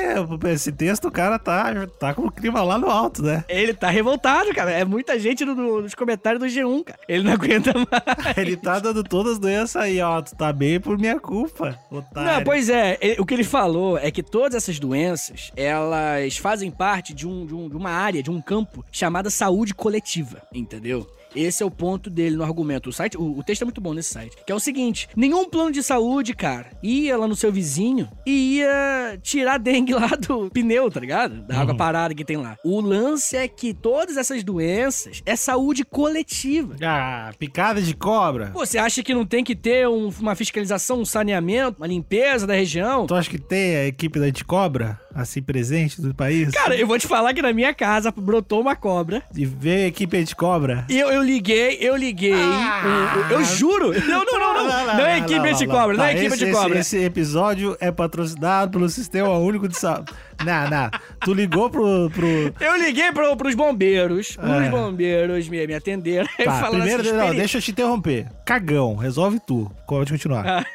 Esse 0.53 0.71
texto, 0.71 1.07
o 1.07 1.11
cara 1.11 1.37
tá, 1.39 1.87
tá 1.99 2.13
com 2.13 2.27
o 2.27 2.31
clima 2.31 2.61
lá 2.63 2.77
no 2.77 2.89
alto, 2.89 3.21
né? 3.23 3.43
Ele 3.49 3.73
tá 3.73 3.89
revoltado, 3.89 4.53
cara. 4.53 4.71
É 4.71 4.85
muita 4.85 5.19
gente 5.19 5.43
no- 5.43 5.55
no- 5.55 5.81
nos 5.81 5.95
comentários 5.95 6.39
do 6.39 6.45
G1, 6.47 6.83
cara. 6.85 6.99
Ele 7.09 7.23
não 7.23 7.33
aguenta 7.33 7.73
mais. 7.73 7.91
Ele 8.37 8.55
tá 8.55 8.79
dando 8.79 9.03
todas 9.03 9.33
as 9.33 9.39
doenças 9.39 9.81
aí, 9.81 9.99
ó. 10.01 10.21
Tu 10.21 10.35
tá 10.35 10.53
bem 10.53 10.79
por 10.79 10.97
minha 10.97 11.19
culpa, 11.19 11.77
otário. 11.89 12.31
Não, 12.31 12.43
pois 12.43 12.69
é, 12.69 12.97
ele- 13.01 13.19
o 13.19 13.25
que 13.25 13.33
ele 13.33 13.43
falou 13.43 13.97
é 14.01 14.11
que 14.11 14.23
todas 14.23 14.55
essas 14.55 14.79
doenças, 14.79 15.51
elas 15.55 16.37
fazem 16.37 16.69
parte 16.71 17.13
de, 17.13 17.27
um, 17.27 17.45
de, 17.45 17.53
um- 17.53 17.69
de 17.69 17.75
uma 17.75 17.91
área, 17.91 18.21
de 18.23 18.29
um 18.31 18.41
campo 18.41 18.83
chamada 18.91 19.29
saúde 19.29 19.73
coletiva, 19.73 20.41
entendeu? 20.53 21.07
Esse 21.35 21.63
é 21.63 21.65
o 21.65 21.71
ponto 21.71 22.09
dele 22.09 22.35
no 22.35 22.43
argumento. 22.43 22.89
O 22.89 22.93
site, 22.93 23.17
o, 23.17 23.37
o 23.39 23.43
texto 23.43 23.61
é 23.61 23.65
muito 23.65 23.81
bom 23.81 23.93
nesse 23.93 24.13
site. 24.13 24.35
Que 24.45 24.51
é 24.51 24.55
o 24.55 24.59
seguinte: 24.59 25.07
nenhum 25.15 25.49
plano 25.49 25.71
de 25.71 25.81
saúde, 25.83 26.33
cara, 26.33 26.67
ia 26.83 27.17
lá 27.17 27.27
no 27.27 27.35
seu 27.35 27.51
vizinho 27.51 28.09
e 28.25 28.57
ia 28.57 29.19
tirar 29.21 29.57
dengue 29.57 29.93
lá 29.93 30.07
do 30.07 30.49
pneu, 30.49 30.89
tá 30.91 30.99
ligado? 30.99 31.41
Da 31.41 31.59
água 31.59 31.75
parada 31.75 32.13
que 32.13 32.25
tem 32.25 32.37
lá. 32.37 32.57
O 32.63 32.81
lance 32.81 33.35
é 33.35 33.47
que 33.47 33.73
todas 33.73 34.17
essas 34.17 34.43
doenças 34.43 35.21
é 35.25 35.35
saúde 35.35 35.83
coletiva. 35.85 36.75
Ah, 36.83 37.31
picada 37.37 37.81
de 37.81 37.93
cobra. 37.95 38.47
Pô, 38.51 38.65
Você 38.65 38.77
acha 38.77 39.01
que 39.03 39.13
não 39.13 39.25
tem 39.25 39.43
que 39.43 39.55
ter 39.55 39.87
um- 39.87 40.09
uma 40.19 40.35
fiscalização, 40.35 41.01
um 41.01 41.05
saneamento, 41.05 41.77
uma 41.77 41.87
limpeza 41.87 42.45
da 42.47 42.53
região? 42.53 43.05
Tu 43.07 43.15
acha 43.15 43.29
que 43.29 43.37
tem 43.39 43.75
a 43.75 43.85
equipe 43.87 44.19
da 44.19 44.25
Anticobra, 44.25 44.99
assim, 45.13 45.41
presente 45.41 46.01
do 46.01 46.13
país? 46.13 46.51
Cara, 46.51 46.75
eu 46.75 46.85
vou 46.87 46.97
te 46.99 47.07
falar 47.07 47.33
que 47.33 47.41
na 47.41 47.51
minha 47.53 47.73
casa 47.73 48.11
brotou 48.11 48.61
uma 48.61 48.75
cobra. 48.75 49.23
E 49.35 49.45
veio 49.45 49.85
a 49.85 49.87
equipe 49.87 50.17
Anticobra? 50.17 50.85
E 50.89 50.97
eu, 50.99 51.09
eu 51.09 51.20
liguei, 51.21 51.77
eu 51.79 51.95
liguei. 51.95 52.33
Ah. 52.33 53.27
o- 53.29 53.33
eu 53.33 53.43
juro. 53.43 53.91
Não, 54.07 54.25
não, 54.25 54.39
não, 54.39 54.53
não. 54.67 54.97
Não, 54.97 55.05
é 55.05 55.19
equipe 55.19 55.47
anticobra, 55.49 55.95
não, 55.97 56.03
é 56.05 56.11
equipe 56.13 56.33
esse, 56.33 56.43
anticobra. 56.45 56.79
Esse, 56.79 56.97
esse 56.97 57.05
episódio 57.05 57.77
é 57.79 57.91
patrocinado 57.91 58.71
pelo 58.71 58.89
Sistema 58.89 59.29
Único 59.37 59.67
de 59.67 59.77
Saúde. 59.77 60.11
Não, 60.45 60.69
não. 60.69 60.89
Tu 61.21 61.33
ligou 61.33 61.69
pro. 61.69 62.09
pro... 62.09 62.27
Eu 62.59 62.77
liguei 62.77 63.11
pro, 63.11 63.35
pros 63.37 63.53
bombeiros. 63.55 64.29
Os 64.31 64.37
É. 64.65 64.69
bombeiros 64.69 65.47
me, 65.47 65.65
me 65.67 65.73
atenderam. 65.75 66.27
Tá, 66.43 66.67
primeiro, 66.69 67.01
assim, 67.01 67.11
não, 67.11 67.19
"Experi- 67.21 67.37
deixa 67.37 67.57
eu 67.57 67.61
te 67.61 67.71
interromper. 67.71 68.27
Cagão, 68.45 68.95
resolve 68.95 69.39
tu. 69.39 69.71
Pode 69.87 70.11
continuar. 70.11 70.45
Ah. 70.47 70.65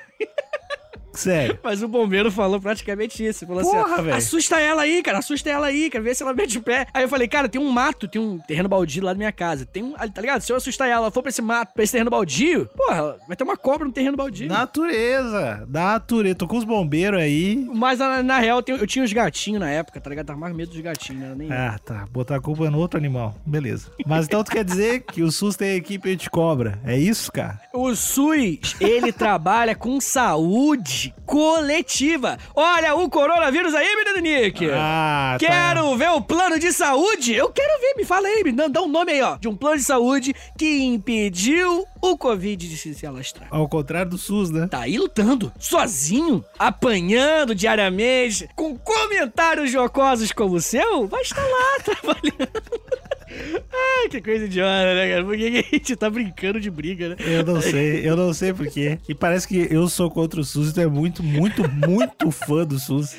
Sério. 1.20 1.58
Mas 1.62 1.82
o 1.82 1.88
bombeiro 1.88 2.30
falou 2.30 2.60
praticamente 2.60 3.24
isso. 3.24 3.46
Falou 3.46 3.62
Porra, 3.62 3.94
assim: 3.94 4.02
velho. 4.04 4.16
assusta 4.16 4.60
ela 4.60 4.82
aí, 4.82 5.02
cara, 5.02 5.18
assusta 5.18 5.50
ela 5.50 5.66
aí, 5.66 5.90
cara, 5.90 6.02
vê 6.04 6.14
se 6.14 6.22
ela 6.22 6.32
mete 6.34 6.58
o 6.58 6.62
pé. 6.62 6.86
Aí 6.94 7.02
eu 7.04 7.08
falei, 7.08 7.26
cara, 7.28 7.48
tem 7.48 7.60
um 7.60 7.70
mato, 7.70 8.06
tem 8.08 8.20
um 8.20 8.38
terreno 8.38 8.68
baldio 8.68 9.02
lá 9.04 9.12
da 9.12 9.16
minha 9.18 9.32
casa. 9.32 9.66
Tem 9.66 9.82
um, 9.82 9.92
tá 9.92 10.20
ligado? 10.20 10.40
Se 10.42 10.52
eu 10.52 10.56
assustar 10.56 10.88
ela, 10.88 10.96
ela 11.02 11.10
for 11.10 11.22
pra 11.22 11.30
esse 11.30 11.42
mato, 11.42 11.72
pra 11.74 11.82
esse 11.82 11.92
terreno 11.92 12.10
baldio, 12.10 12.68
porra, 12.76 13.16
vai 13.26 13.36
ter 13.36 13.44
uma 13.44 13.56
cobra 13.56 13.86
no 13.86 13.92
terreno 13.92 14.16
baldio. 14.16 14.48
Natureza. 14.48 15.66
Natureza. 15.68 16.34
Tô 16.34 16.46
com 16.46 16.56
os 16.56 16.64
bombeiros 16.64 17.20
aí. 17.20 17.66
Mas 17.74 17.98
na, 17.98 18.22
na 18.22 18.38
real, 18.38 18.58
eu 18.58 18.62
tinha- 18.62 18.76
eu 18.78 18.86
tinha 18.86 19.04
uns 19.04 19.12
gatinhos 19.12 19.60
na 19.60 19.70
época, 19.70 20.00
tá 20.00 20.10
ligado? 20.10 20.26
Tava 20.26 20.38
mais 20.38 20.54
medo 20.54 20.70
dos 20.72 20.80
gatinhos, 20.80 21.20
não 21.20 21.26
era 21.28 21.36
nem. 21.36 21.52
Ah, 21.52 21.78
tá. 21.84 22.04
Botar 22.10 22.36
a 22.36 22.40
culpa 22.40 22.70
no 22.70 22.78
outro 22.78 22.98
animal. 22.98 23.34
Beleza. 23.44 23.90
Mas 24.06 24.26
então 24.26 24.42
tu 24.44 24.50
quer 24.50 24.64
dizer 24.64 25.00
que 25.00 25.22
o 25.22 25.30
SUS 25.30 25.56
tem 25.56 25.76
equipe 25.76 26.14
de 26.16 26.28
cobra. 26.30 26.78
É 26.84 26.96
isso, 26.96 27.30
cara? 27.32 27.60
O 27.72 27.94
SUS, 27.94 28.76
ele 28.80 29.12
trabalha 29.12 29.74
com 29.74 30.00
saúde. 30.00 31.05
Saúde 31.06 31.14
coletiva. 31.24 32.38
Olha 32.54 32.94
o 32.94 33.08
coronavírus 33.10 33.74
aí, 33.74 33.96
menino 33.96 34.20
Nick. 34.20 34.70
Ah, 34.72 35.36
tá. 35.38 35.46
Quero 35.46 35.96
ver 35.96 36.10
o 36.10 36.20
plano 36.20 36.58
de 36.58 36.72
saúde. 36.72 37.34
Eu 37.34 37.50
quero 37.50 37.80
ver, 37.80 37.94
me 37.96 38.04
fala 38.04 38.26
aí, 38.28 38.42
me 38.42 38.52
dá 38.52 38.82
um 38.82 38.88
nome 38.88 39.12
aí, 39.12 39.22
ó. 39.22 39.36
De 39.36 39.48
um 39.48 39.56
plano 39.56 39.76
de 39.76 39.84
saúde 39.84 40.34
que 40.58 40.82
impediu 40.82 41.84
o 42.00 42.16
Covid 42.16 42.68
de 42.68 42.76
se 42.76 42.94
se 42.94 43.06
alastrar. 43.06 43.48
Ao 43.50 43.68
contrário 43.68 44.10
do 44.10 44.18
SUS, 44.18 44.50
né? 44.50 44.68
Tá 44.68 44.80
aí 44.80 44.96
lutando, 44.96 45.52
sozinho, 45.58 46.44
apanhando 46.58 47.54
diariamente, 47.54 48.48
com 48.54 48.76
comentários 48.76 49.70
jocosos 49.70 50.32
como 50.32 50.54
o 50.54 50.60
seu, 50.60 51.06
vai 51.06 51.22
estar 51.22 51.42
lá 51.42 51.80
trabalhando. 51.84 52.85
Ai, 53.28 54.08
que 54.08 54.20
coisa 54.20 54.44
idiota, 54.44 54.94
né, 54.94 55.10
cara? 55.10 55.24
Por 55.24 55.36
que 55.36 55.46
a 55.46 55.76
gente 55.76 55.96
tá 55.96 56.08
brincando 56.08 56.60
de 56.60 56.70
briga, 56.70 57.10
né? 57.10 57.16
Eu 57.18 57.44
não 57.44 57.60
sei, 57.60 58.08
eu 58.08 58.16
não 58.16 58.32
sei 58.32 58.52
porquê. 58.52 58.98
E 59.08 59.14
parece 59.14 59.48
que 59.48 59.66
eu 59.70 59.88
sou 59.88 60.10
contra 60.10 60.40
o 60.40 60.44
SUS 60.44 60.70
e 60.70 60.74
tu 60.74 60.80
é 60.80 60.86
muito, 60.86 61.22
muito, 61.22 61.62
muito 61.68 62.30
fã 62.30 62.64
do 62.64 62.78
SUS. 62.78 63.16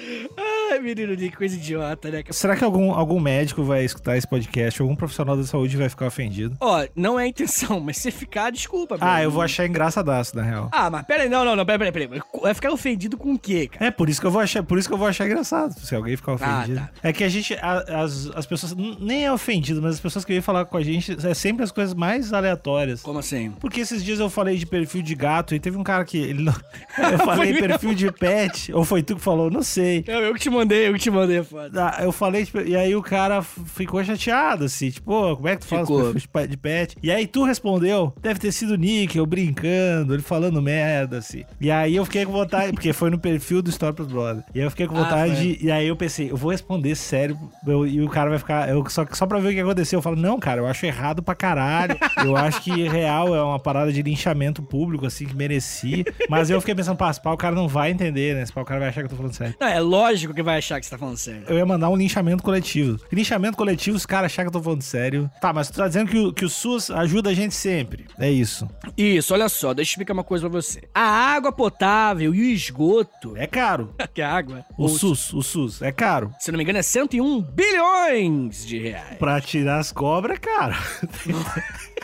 Ai, 0.72 0.80
menino, 0.80 1.16
que 1.16 1.32
coisa 1.32 1.56
idiota, 1.56 2.10
né? 2.10 2.24
Será 2.32 2.56
que 2.56 2.64
algum, 2.64 2.92
algum 2.92 3.20
médico 3.20 3.64
vai 3.64 3.84
escutar 3.86 4.18
esse 4.18 4.28
podcast? 4.28 4.82
Algum 4.82 4.96
profissional 4.96 5.36
da 5.38 5.44
saúde 5.44 5.78
vai 5.78 5.90
ficar 5.90 6.08
ofendido? 6.08 6.56
Ó, 6.60 6.86
não 6.96 7.20
é 7.20 7.24
a 7.24 7.28
intenção, 7.28 7.80
mas 7.84 7.98
se 7.98 8.12
ficar, 8.12 8.52
desculpa. 8.52 8.98
Ah, 9.00 9.22
eu 9.22 9.32
vou 9.32 9.42
achar 9.42 9.66
engraçadaço, 9.66 10.36
na 10.36 10.44
real. 10.44 10.70
Ah, 10.72 10.90
mas 10.90 11.06
peraí, 11.06 11.30
não, 11.30 11.46
não, 11.46 11.56
não, 11.56 11.66
peraí, 11.66 11.92
peraí, 11.92 12.08
peraí. 12.08 12.22
Vai 12.42 12.54
ficar 12.54 12.72
ofendido 12.72 13.18
com 13.18 13.34
o 13.34 13.40
quê, 13.40 13.68
cara? 13.68 13.86
É, 13.86 13.92
por 13.92 14.10
isso 14.10 14.20
que 14.20 14.28
eu 14.28 14.32
vou 14.32 14.42
achar, 14.42 14.64
por 14.64 14.78
isso 14.78 14.88
que 14.88 14.94
eu 14.94 14.98
vou 14.98 15.08
achar 15.08 15.26
engraçado, 15.26 15.74
se 15.80 15.96
alguém 15.96 16.16
ficar 16.16 16.34
ofendido. 16.34 16.76
tá. 16.80 16.90
É 17.04 17.14
que 17.14 17.24
a 17.24 17.30
gente, 17.30 17.54
a- 17.56 18.02
as, 18.04 18.30
as 18.36 18.46
pessoas, 18.46 18.76
nem 19.00 19.26
é 19.26 19.32
ofendido, 19.32 19.82
mas 19.82 19.96
as 19.96 20.00
pessoas 20.00 20.26
que 20.26 20.34
vêm 20.34 20.42
falar 20.42 20.66
com 20.66 20.78
a 20.78 20.84
gente, 20.84 21.16
é 21.26 21.34
sempre 21.34 21.64
as 21.64 21.72
coisas 21.72 21.94
mais 21.94 22.34
aleatórias. 22.34 23.02
Como 23.02 23.20
assim? 23.20 23.52
Porque 23.60 23.80
esses 23.82 24.04
dias 24.04 24.20
eu 24.20 24.30
falei 24.30 24.58
de 24.58 24.66
perfil 24.66 25.02
de 25.02 25.16
gato 25.16 25.56
e 25.56 25.60
teve 25.60 25.78
um 25.78 25.84
cara 25.84 26.04
que 26.06 26.18
ele 26.18 26.44
não... 26.44 26.54
Eu 26.98 27.20
falei 27.20 27.54
perfil 27.54 27.94
de 27.94 28.12
pet, 28.12 28.74
ou 28.74 28.84
foi 28.84 29.02
tu 29.04 29.16
que 29.16 29.22
falou, 29.22 29.50
não 29.52 29.62
sei. 29.64 30.04
Eu, 30.08 30.20
eu 30.22 30.34
que 30.34 30.40
te 30.40 30.50
mandei, 30.58 30.88
eu 30.88 30.94
que 30.94 31.00
te 31.00 31.10
mandei, 31.12 31.38
é 31.40 31.44
foda. 31.44 31.86
Ah, 31.98 32.04
Eu 32.04 32.12
falei, 32.12 32.46
tipo, 32.46 32.60
e 32.60 32.76
aí 32.76 32.96
o 32.96 33.02
cara 33.02 33.42
ficou 33.42 34.04
chateado, 34.04 34.66
assim, 34.66 34.90
tipo, 34.90 35.06
pô, 35.12 35.36
como 35.36 35.48
é 35.48 35.56
que 35.56 35.62
tu 35.62 35.68
fala 35.68 35.86
perfil 35.86 36.14
de 36.14 36.28
pe- 36.28 36.48
de 36.48 36.58
pet? 36.58 36.96
E 37.02 37.12
aí 37.12 37.26
tu 37.28 37.44
respondeu, 37.44 38.14
deve 38.22 38.40
ter 38.40 38.52
sido 38.52 38.72
o 38.72 38.76
Nick, 38.76 39.18
eu 39.18 39.26
brincando, 39.26 40.14
ele 40.14 40.22
falando 40.24 40.62
merda, 40.62 41.18
assim. 41.18 41.44
E 41.60 41.70
aí 41.72 41.96
eu 41.96 42.06
fiquei 42.06 42.26
com 42.26 42.32
vontade, 42.32 42.72
porque 42.74 42.94
foi 42.94 43.10
no 43.10 43.18
perfil 43.20 43.62
do 43.62 43.70
Story 43.70 43.96
pros 43.96 44.08
Brother. 44.08 44.44
E 44.54 44.60
aí 44.60 44.66
eu 44.66 44.70
fiquei 44.72 44.88
com 44.88 44.96
Ah, 44.96 45.04
vontade 45.04 45.36
de. 45.58 45.66
E 45.66 45.72
aí 45.72 45.88
eu 45.88 45.96
pensei, 45.96 46.32
eu 46.32 46.38
vou 46.38 46.52
responder 46.52 46.96
sério, 46.96 47.38
eu- 47.66 47.86
e 47.88 48.02
o 48.02 48.10
cara 48.10 48.30
vai 48.30 48.40
ficar. 48.40 48.70
Eu, 48.70 48.84
só, 48.90 49.06
só 49.12 49.26
pra 49.26 49.40
ver 49.40 49.50
o 49.50 49.54
que 49.54 49.60
aconteceu. 49.60 49.98
Eu 49.98 50.02
falo, 50.02 50.16
não, 50.16 50.40
cara, 50.40 50.62
eu 50.62 50.68
acho 50.68 50.86
errado 50.86 51.22
pra 51.24 51.36
caralho. 51.36 51.98
Eu 52.24 52.36
acho 52.36 52.62
que 52.62 52.88
real 52.88 53.36
é 53.36 53.42
uma 53.42 53.60
parada 53.60 53.92
de 53.92 54.02
linchamento 54.02 54.62
público, 54.62 55.06
assim, 55.06 55.26
que 55.26 55.36
merecia. 55.36 56.04
Mas 56.30 56.50
eu 56.50 56.60
fiquei 56.60 56.76
pensando, 56.76 56.98
pá, 56.98 57.12
se 57.12 57.22
pá, 57.22 57.32
o 57.32 57.38
cara 57.38 57.56
não 57.56 57.68
vai 57.68 57.92
entender, 57.92 58.36
né? 58.36 58.46
Se 58.46 58.52
pá, 58.54 58.62
o 58.62 58.66
cara 58.66 58.80
vai 58.80 58.90
achar 58.90 59.02
que 59.02 59.06
eu 59.06 59.10
tô 59.10 59.16
falando 59.16 59.34
sério. 59.34 59.56
Não, 59.60 59.68
é 59.68 59.80
lógico 59.80 60.34
que 60.34 60.44
vai 60.48 60.58
achar 60.58 60.80
que 60.80 60.86
você 60.86 60.90
tá 60.92 60.98
falando 60.98 61.18
sério. 61.18 61.44
Eu 61.48 61.58
ia 61.58 61.66
mandar 61.66 61.90
um 61.90 61.96
linchamento 61.96 62.42
coletivo. 62.42 63.00
Linchamento 63.12 63.58
coletivo, 63.58 63.96
os 63.98 64.06
caras 64.06 64.32
acham 64.32 64.46
que 64.46 64.48
eu 64.50 64.54
tô 64.54 64.62
falando 64.64 64.82
sério. 64.82 65.30
Tá, 65.42 65.52
mas 65.54 65.70
tu 65.70 65.76
tá 65.76 65.88
dizendo 65.88 66.10
que 66.10 66.18
o, 66.18 66.34
que 66.34 66.46
o 66.46 66.50
SUS 66.50 66.90
ajuda 66.90 67.30
a 67.30 67.34
gente 67.34 67.54
sempre. 67.54 68.06
É 68.18 68.30
isso. 68.32 68.68
Isso, 68.98 69.34
olha 69.34 69.50
só, 69.50 69.74
deixa 69.74 69.90
eu 69.90 69.94
explicar 69.94 70.14
uma 70.14 70.24
coisa 70.24 70.50
pra 70.50 70.62
você. 70.62 70.82
A 70.96 71.02
água 71.02 71.52
potável 71.52 72.34
e 72.34 72.40
o 72.40 72.46
esgoto, 72.46 73.36
É 73.38 73.46
caro. 73.46 73.94
que 74.14 74.22
água, 74.22 74.66
O 74.78 74.88
SUS, 74.88 75.34
o 75.34 75.42
SUS, 75.42 75.82
é 75.82 75.92
caro. 75.92 76.34
se 76.40 76.52
não 76.52 76.58
me 76.58 76.64
engano, 76.64 76.80
é 76.80 76.84
101 76.84 77.42
bilhões 77.42 78.66
de 78.66 78.80
reais. 78.80 79.18
Pra 79.18 79.40
tirar 79.42 79.80
as 79.80 79.92
cobras, 79.92 80.38
é 80.38 80.40
caro. 80.40 80.76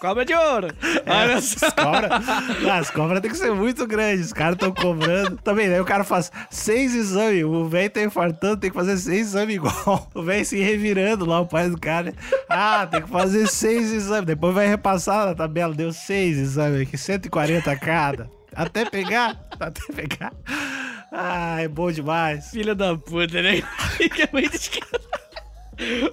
Cobra 0.00 0.24
de 0.24 0.32
ouro. 0.32 0.68
Olha 1.06 1.40
só. 1.42 1.66
As 1.66 1.74
cobras, 1.74 2.28
Ah, 2.66 2.78
as 2.78 2.90
cobras 2.90 3.20
tem 3.20 3.30
que 3.30 3.36
ser 3.36 3.52
muito 3.52 3.86
grandes. 3.86 4.26
Os 4.26 4.32
caras 4.32 4.54
estão 4.54 4.72
cobrando. 4.72 5.36
Também, 5.44 5.68
daí 5.68 5.78
o 5.78 5.84
cara 5.84 6.04
faz 6.04 6.32
seis 6.48 6.94
exames. 6.94 7.44
O 7.44 7.66
velho 7.68 7.90
tá 7.90 8.00
infartando, 8.02 8.56
tem 8.56 8.70
que 8.70 8.76
fazer 8.76 8.96
seis 8.96 9.28
exames 9.28 9.56
igual. 9.56 10.08
O 10.14 10.22
velho 10.22 10.44
se 10.46 10.58
revirando 10.58 11.26
lá, 11.26 11.40
o 11.40 11.46
pai 11.46 11.68
do 11.68 11.78
cara. 11.78 12.14
Ah, 12.48 12.86
tem 12.90 13.02
que 13.02 13.10
fazer 13.10 13.46
seis 13.46 13.92
exames. 13.92 14.24
Depois 14.24 14.54
vai 14.54 14.66
repassar 14.66 15.26
na 15.26 15.34
tabela. 15.34 15.74
Deu 15.74 15.92
seis 15.92 16.38
exames 16.38 16.80
aqui, 16.80 16.96
140 16.96 17.76
cada. 17.76 18.30
Até 18.54 18.88
pegar, 18.88 19.38
até 19.60 19.80
pegar. 19.92 20.32
Ah, 21.12 21.60
é 21.60 21.68
bom 21.68 21.92
demais. 21.92 22.50
Filha 22.50 22.74
da 22.74 22.96
puta, 22.96 23.42
né? 23.42 23.62
Fica 23.98 24.26
muito 24.32 24.56
escroto. 24.56 25.10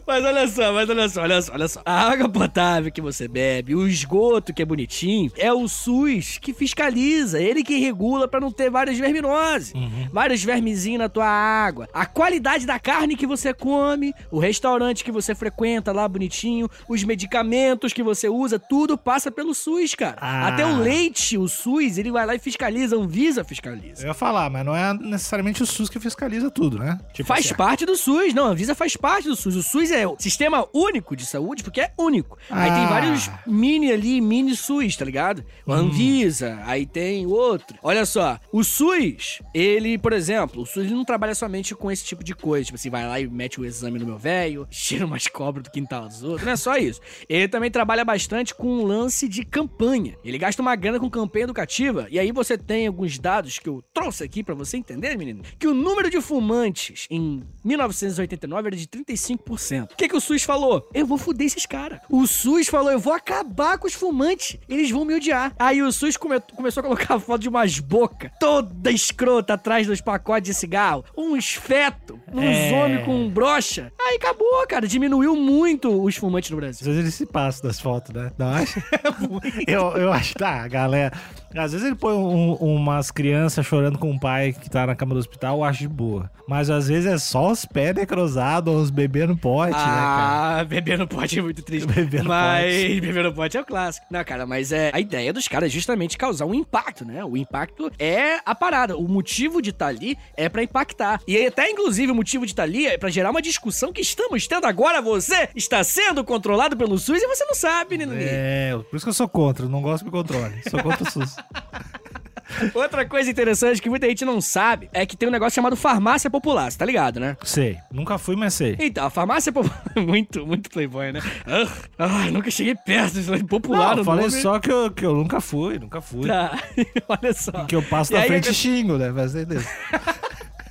Mas 0.05 0.23
olha 0.23 0.47
só, 0.47 0.73
mas 0.73 0.89
olha 0.89 1.09
só, 1.09 1.21
olha 1.21 1.41
só, 1.41 1.53
olha 1.53 1.67
só. 1.67 1.81
A 1.85 2.09
água 2.11 2.29
potável 2.29 2.91
que 2.91 3.01
você 3.01 3.27
bebe, 3.27 3.75
o 3.75 3.87
esgoto 3.87 4.53
que 4.53 4.61
é 4.61 4.65
bonitinho, 4.65 5.31
é 5.37 5.51
o 5.51 5.67
SUS 5.67 6.37
que 6.37 6.53
fiscaliza, 6.53 7.39
ele 7.39 7.63
que 7.63 7.77
regula 7.77 8.27
pra 8.27 8.39
não 8.39 8.51
ter 8.51 8.69
várias 8.69 8.97
verminoses, 8.97 9.73
vários 10.11 10.43
vermezinhos 10.43 10.99
na 10.99 11.09
tua 11.09 11.27
água. 11.27 11.87
A 11.93 12.05
qualidade 12.05 12.65
da 12.65 12.79
carne 12.79 13.15
que 13.15 13.27
você 13.27 13.53
come, 13.53 14.13
o 14.31 14.39
restaurante 14.39 15.03
que 15.03 15.11
você 15.11 15.35
frequenta 15.35 15.91
lá 15.91 16.07
bonitinho, 16.07 16.69
os 16.87 17.03
medicamentos 17.03 17.91
que 17.91 18.03
você 18.03 18.29
usa, 18.29 18.57
tudo 18.57 18.97
passa 18.97 19.29
pelo 19.29 19.53
SUS, 19.53 19.95
cara. 19.95 20.17
Ah. 20.21 20.47
Até 20.47 20.65
o 20.65 20.77
leite, 20.77 21.37
o 21.37 21.47
SUS, 21.47 21.97
ele 21.97 22.11
vai 22.11 22.25
lá 22.25 22.35
e 22.35 22.39
fiscaliza, 22.39 22.95
a 22.95 22.99
Anvisa 22.99 23.43
fiscaliza. 23.43 24.03
Eu 24.03 24.07
ia 24.07 24.13
falar, 24.13 24.49
mas 24.49 24.65
não 24.65 24.75
é 24.75 24.93
necessariamente 24.93 25.61
o 25.61 25.65
SUS 25.65 25.89
que 25.89 25.99
fiscaliza 25.99 26.49
tudo, 26.49 26.79
né? 26.79 26.99
Tipo 27.13 27.27
Faz 27.27 27.45
assim, 27.45 27.55
parte 27.55 27.85
do 27.85 27.95
SUS, 27.95 28.33
não, 28.33 28.45
a 28.45 28.49
Anvisa 28.49 28.73
faz 28.73 28.95
parte 28.95 29.27
do 29.27 29.35
SUS. 29.35 29.56
O 29.57 29.63
SUS 29.63 29.91
é 29.91 30.07
o 30.07 30.15
sistema 30.19 30.67
único 30.73 31.15
de 31.15 31.25
saúde, 31.25 31.63
porque 31.63 31.81
é 31.81 31.91
único. 31.97 32.37
Aí 32.49 32.69
tem 32.69 32.83
Ah. 32.85 32.89
vários 32.89 33.29
mini 33.45 33.91
ali, 33.91 34.21
mini 34.21 34.55
SUS, 34.55 34.95
tá 34.95 35.03
ligado? 35.05 35.43
O 35.65 35.73
Anvisa, 35.73 36.59
aí 36.65 36.85
tem 36.85 37.25
outro. 37.25 37.77
Olha 37.81 38.05
só, 38.05 38.39
o 38.51 38.63
SUS, 38.63 39.41
ele, 39.53 39.97
por 39.97 40.13
exemplo, 40.13 40.61
o 40.61 40.65
SUS 40.65 40.91
não 40.91 41.03
trabalha 41.03 41.33
somente 41.33 41.73
com 41.75 41.89
esse 41.91 42.05
tipo 42.05 42.23
de 42.23 42.35
coisa. 42.35 42.65
Tipo 42.65 42.75
assim, 42.75 42.89
vai 42.89 43.07
lá 43.07 43.19
e 43.19 43.27
mete 43.27 43.59
o 43.59 43.65
exame 43.65 43.97
no 43.99 44.05
meu 44.05 44.17
velho, 44.17 44.67
tira 44.71 45.05
umas 45.05 45.27
cobras 45.27 45.63
do 45.63 45.71
quintal 45.71 46.07
dos 46.07 46.23
outros. 46.23 46.45
Não 46.45 46.51
é 46.53 46.55
só 46.55 46.77
isso. 46.77 47.01
Ele 47.27 47.47
também 47.47 47.71
trabalha 47.71 48.05
bastante 48.05 48.53
com 48.53 48.67
um 48.67 48.83
lance 48.85 49.27
de 49.27 49.43
campanha. 49.43 50.15
Ele 50.23 50.37
gasta 50.37 50.61
uma 50.61 50.75
grana 50.75 50.99
com 50.99 51.09
campanha 51.09 51.43
educativa. 51.45 52.07
E 52.11 52.19
aí 52.19 52.31
você 52.31 52.57
tem 52.57 52.85
alguns 52.87 53.17
dados 53.17 53.57
que 53.59 53.67
eu 53.69 53.83
trouxe 53.93 54.23
aqui 54.23 54.43
pra 54.43 54.53
você 54.55 54.77
entender, 54.77 55.17
menino, 55.17 55.41
que 55.57 55.67
o 55.67 55.73
número 55.73 56.09
de 56.09 56.21
fumantes 56.21 57.07
em 57.09 57.41
1989 57.63 58.67
era 58.67 58.75
de 58.75 58.87
35%. 58.87 59.46
O 59.53 59.95
que, 59.95 60.07
que 60.09 60.15
o 60.15 60.21
SUS 60.21 60.43
falou? 60.43 60.87
Eu 60.93 61.05
vou 61.05 61.17
fuder 61.17 61.47
esses 61.47 61.65
caras. 61.65 61.99
O 62.09 62.25
SUS 62.27 62.67
falou, 62.67 62.91
eu 62.91 62.99
vou 62.99 63.13
acabar 63.13 63.77
com 63.77 63.87
os 63.87 63.93
fumantes. 63.93 64.57
Eles 64.67 64.91
vão 64.91 65.05
me 65.05 65.15
odiar. 65.15 65.53
Aí 65.57 65.81
o 65.81 65.91
SUS 65.91 66.17
come- 66.17 66.39
começou 66.55 66.81
a 66.81 66.83
colocar 66.83 67.19
foto 67.19 67.41
de 67.41 67.49
umas 67.49 67.79
bocas 67.79 68.31
toda 68.39 68.91
escrota 68.91 69.53
atrás 69.53 69.87
dos 69.87 70.01
pacotes 70.01 70.49
de 70.51 70.53
cigarro. 70.53 71.03
Uns 71.17 71.53
feto, 71.53 72.19
uns 72.31 72.43
É. 72.43 72.71
homens 72.73 73.05
com 73.05 73.29
brocha. 73.29 73.91
Aí 73.99 74.15
acabou, 74.17 74.65
cara. 74.67 74.87
Diminuiu 74.87 75.35
muito 75.35 76.03
os 76.03 76.15
fumantes 76.15 76.49
no 76.51 76.57
Às 76.57 76.61
Brasil. 76.61 76.85
vezes 76.85 77.01
ele 77.01 77.11
se 77.11 77.25
passa 77.25 77.63
das 77.63 77.79
fotos, 77.79 78.13
né? 78.13 78.31
Não 78.37 78.47
acha? 78.49 78.83
eu, 79.67 79.91
eu 79.97 80.11
acho, 80.11 80.33
tá, 80.35 80.67
galera. 80.67 81.11
Às 81.55 81.71
vezes 81.71 81.87
ele 81.87 81.95
põe 81.95 82.13
um- 82.13 82.53
umas 82.55 83.09
crianças 83.11 83.65
chorando 83.65 83.97
com 83.97 84.11
o 84.11 84.19
pai 84.19 84.53
que 84.53 84.69
tá 84.69 84.85
na 84.85 84.95
cama 84.95 85.13
do 85.13 85.19
hospital, 85.19 85.57
eu 85.57 85.63
acho 85.63 85.79
de 85.79 85.87
boa. 85.87 86.29
Mas 86.47 86.69
às 86.69 86.87
vezes 86.87 87.11
é 87.11 87.17
só 87.17 87.51
os 87.51 87.65
pés 87.65 87.95
necrosados, 87.95 88.73
os 88.75 88.89
bebês 88.89 89.27
no 89.27 89.36
pote, 89.37 89.71
né, 89.71 89.77
cara? 89.77 90.59
Ah, 90.59 90.63
beber 90.63 90.97
no 90.97 91.07
pote 91.07 91.39
é 91.39 91.41
muito 91.41 91.61
triste. 91.61 91.87
Beber 91.91 92.23
no 92.23 92.29
mas 92.29 92.73
pote. 92.73 93.01
beber 93.01 93.23
no 93.23 93.33
pote 93.33 93.57
é 93.57 93.61
o 93.61 93.65
clássico. 93.65 94.05
Não, 94.09 94.23
cara, 94.23 94.45
mas 94.45 94.71
é 94.71 94.91
a 94.93 94.99
ideia 94.99 95.31
dos 95.31 95.47
caras 95.47 95.67
é 95.67 95.73
justamente 95.73 96.17
causar 96.17 96.45
um 96.45 96.53
impacto, 96.53 97.05
né? 97.05 97.23
O 97.23 97.37
impacto 97.37 97.91
é 97.99 98.39
a 98.45 98.55
parada. 98.55 98.97
O 98.97 99.07
motivo 99.07 99.61
de 99.61 99.69
estar 99.69 99.87
ali 99.87 100.17
é 100.35 100.49
pra 100.49 100.63
impactar. 100.63 101.21
E 101.27 101.45
até, 101.45 101.69
inclusive, 101.69 102.11
o 102.11 102.15
motivo 102.15 102.45
de 102.45 102.51
estar 102.51 102.63
ali 102.63 102.85
é 102.87 102.97
pra 102.97 103.09
gerar 103.09 103.31
uma 103.31 103.41
discussão 103.41 103.93
que 103.93 104.01
estamos 104.01 104.47
tendo 104.47 104.65
agora. 104.65 105.01
Você 105.01 105.49
está 105.55 105.83
sendo 105.83 106.23
controlado 106.23 106.75
pelo 106.75 106.97
SUS 106.97 107.21
e 107.21 107.27
você 107.27 107.45
não 107.45 107.55
sabe, 107.55 107.97
menino. 107.97 108.13
É, 108.17 108.77
por 108.89 108.95
isso 108.95 109.05
que 109.05 109.09
eu 109.09 109.13
sou 109.13 109.27
contra, 109.27 109.67
não 109.67 109.81
gosto 109.81 110.05
de 110.05 110.11
controle. 110.11 110.55
Sou 110.69 110.81
contra 110.81 111.03
o 111.03 111.11
SUS. 111.11 111.35
Outra 112.73 113.05
coisa 113.05 113.29
interessante 113.29 113.81
que 113.81 113.89
muita 113.89 114.07
gente 114.07 114.25
não 114.25 114.39
sabe 114.41 114.89
é 114.93 115.05
que 115.05 115.15
tem 115.15 115.27
um 115.27 115.31
negócio 115.31 115.55
chamado 115.55 115.75
farmácia 115.75 116.29
popular, 116.29 116.71
você 116.71 116.77
tá 116.77 116.85
ligado, 116.85 117.19
né? 117.19 117.37
Sei, 117.43 117.77
nunca 117.91 118.17
fui, 118.17 118.35
mas 118.35 118.53
sei. 118.53 118.75
Então, 118.79 119.05
a 119.05 119.09
farmácia 119.09 119.51
popular. 119.51 119.83
muito, 119.95 120.45
muito 120.45 120.69
playboy, 120.69 121.11
né? 121.11 121.21
Ah, 121.45 121.67
ah, 121.97 122.31
nunca 122.31 122.49
cheguei 122.49 122.75
perto 122.75 123.21
de 123.21 123.43
popular 123.43 123.91
Não, 123.91 123.99
eu 123.99 124.05
falei 124.05 124.27
nome. 124.27 124.41
só 124.41 124.59
que 124.59 124.71
eu, 124.71 124.91
que 124.91 125.05
eu 125.05 125.13
nunca 125.13 125.39
fui, 125.41 125.79
nunca 125.79 126.01
fui. 126.01 126.27
Tá, 126.27 126.57
olha 127.07 127.33
só. 127.33 127.65
Que 127.65 127.75
eu 127.75 127.83
passo 127.83 128.13
E 128.13 128.17
na 128.17 128.23
frente 128.23 128.49
e 128.49 128.53
xingo, 128.53 128.97
né? 128.97 129.09
Mas 129.09 129.33
desse. 129.33 129.67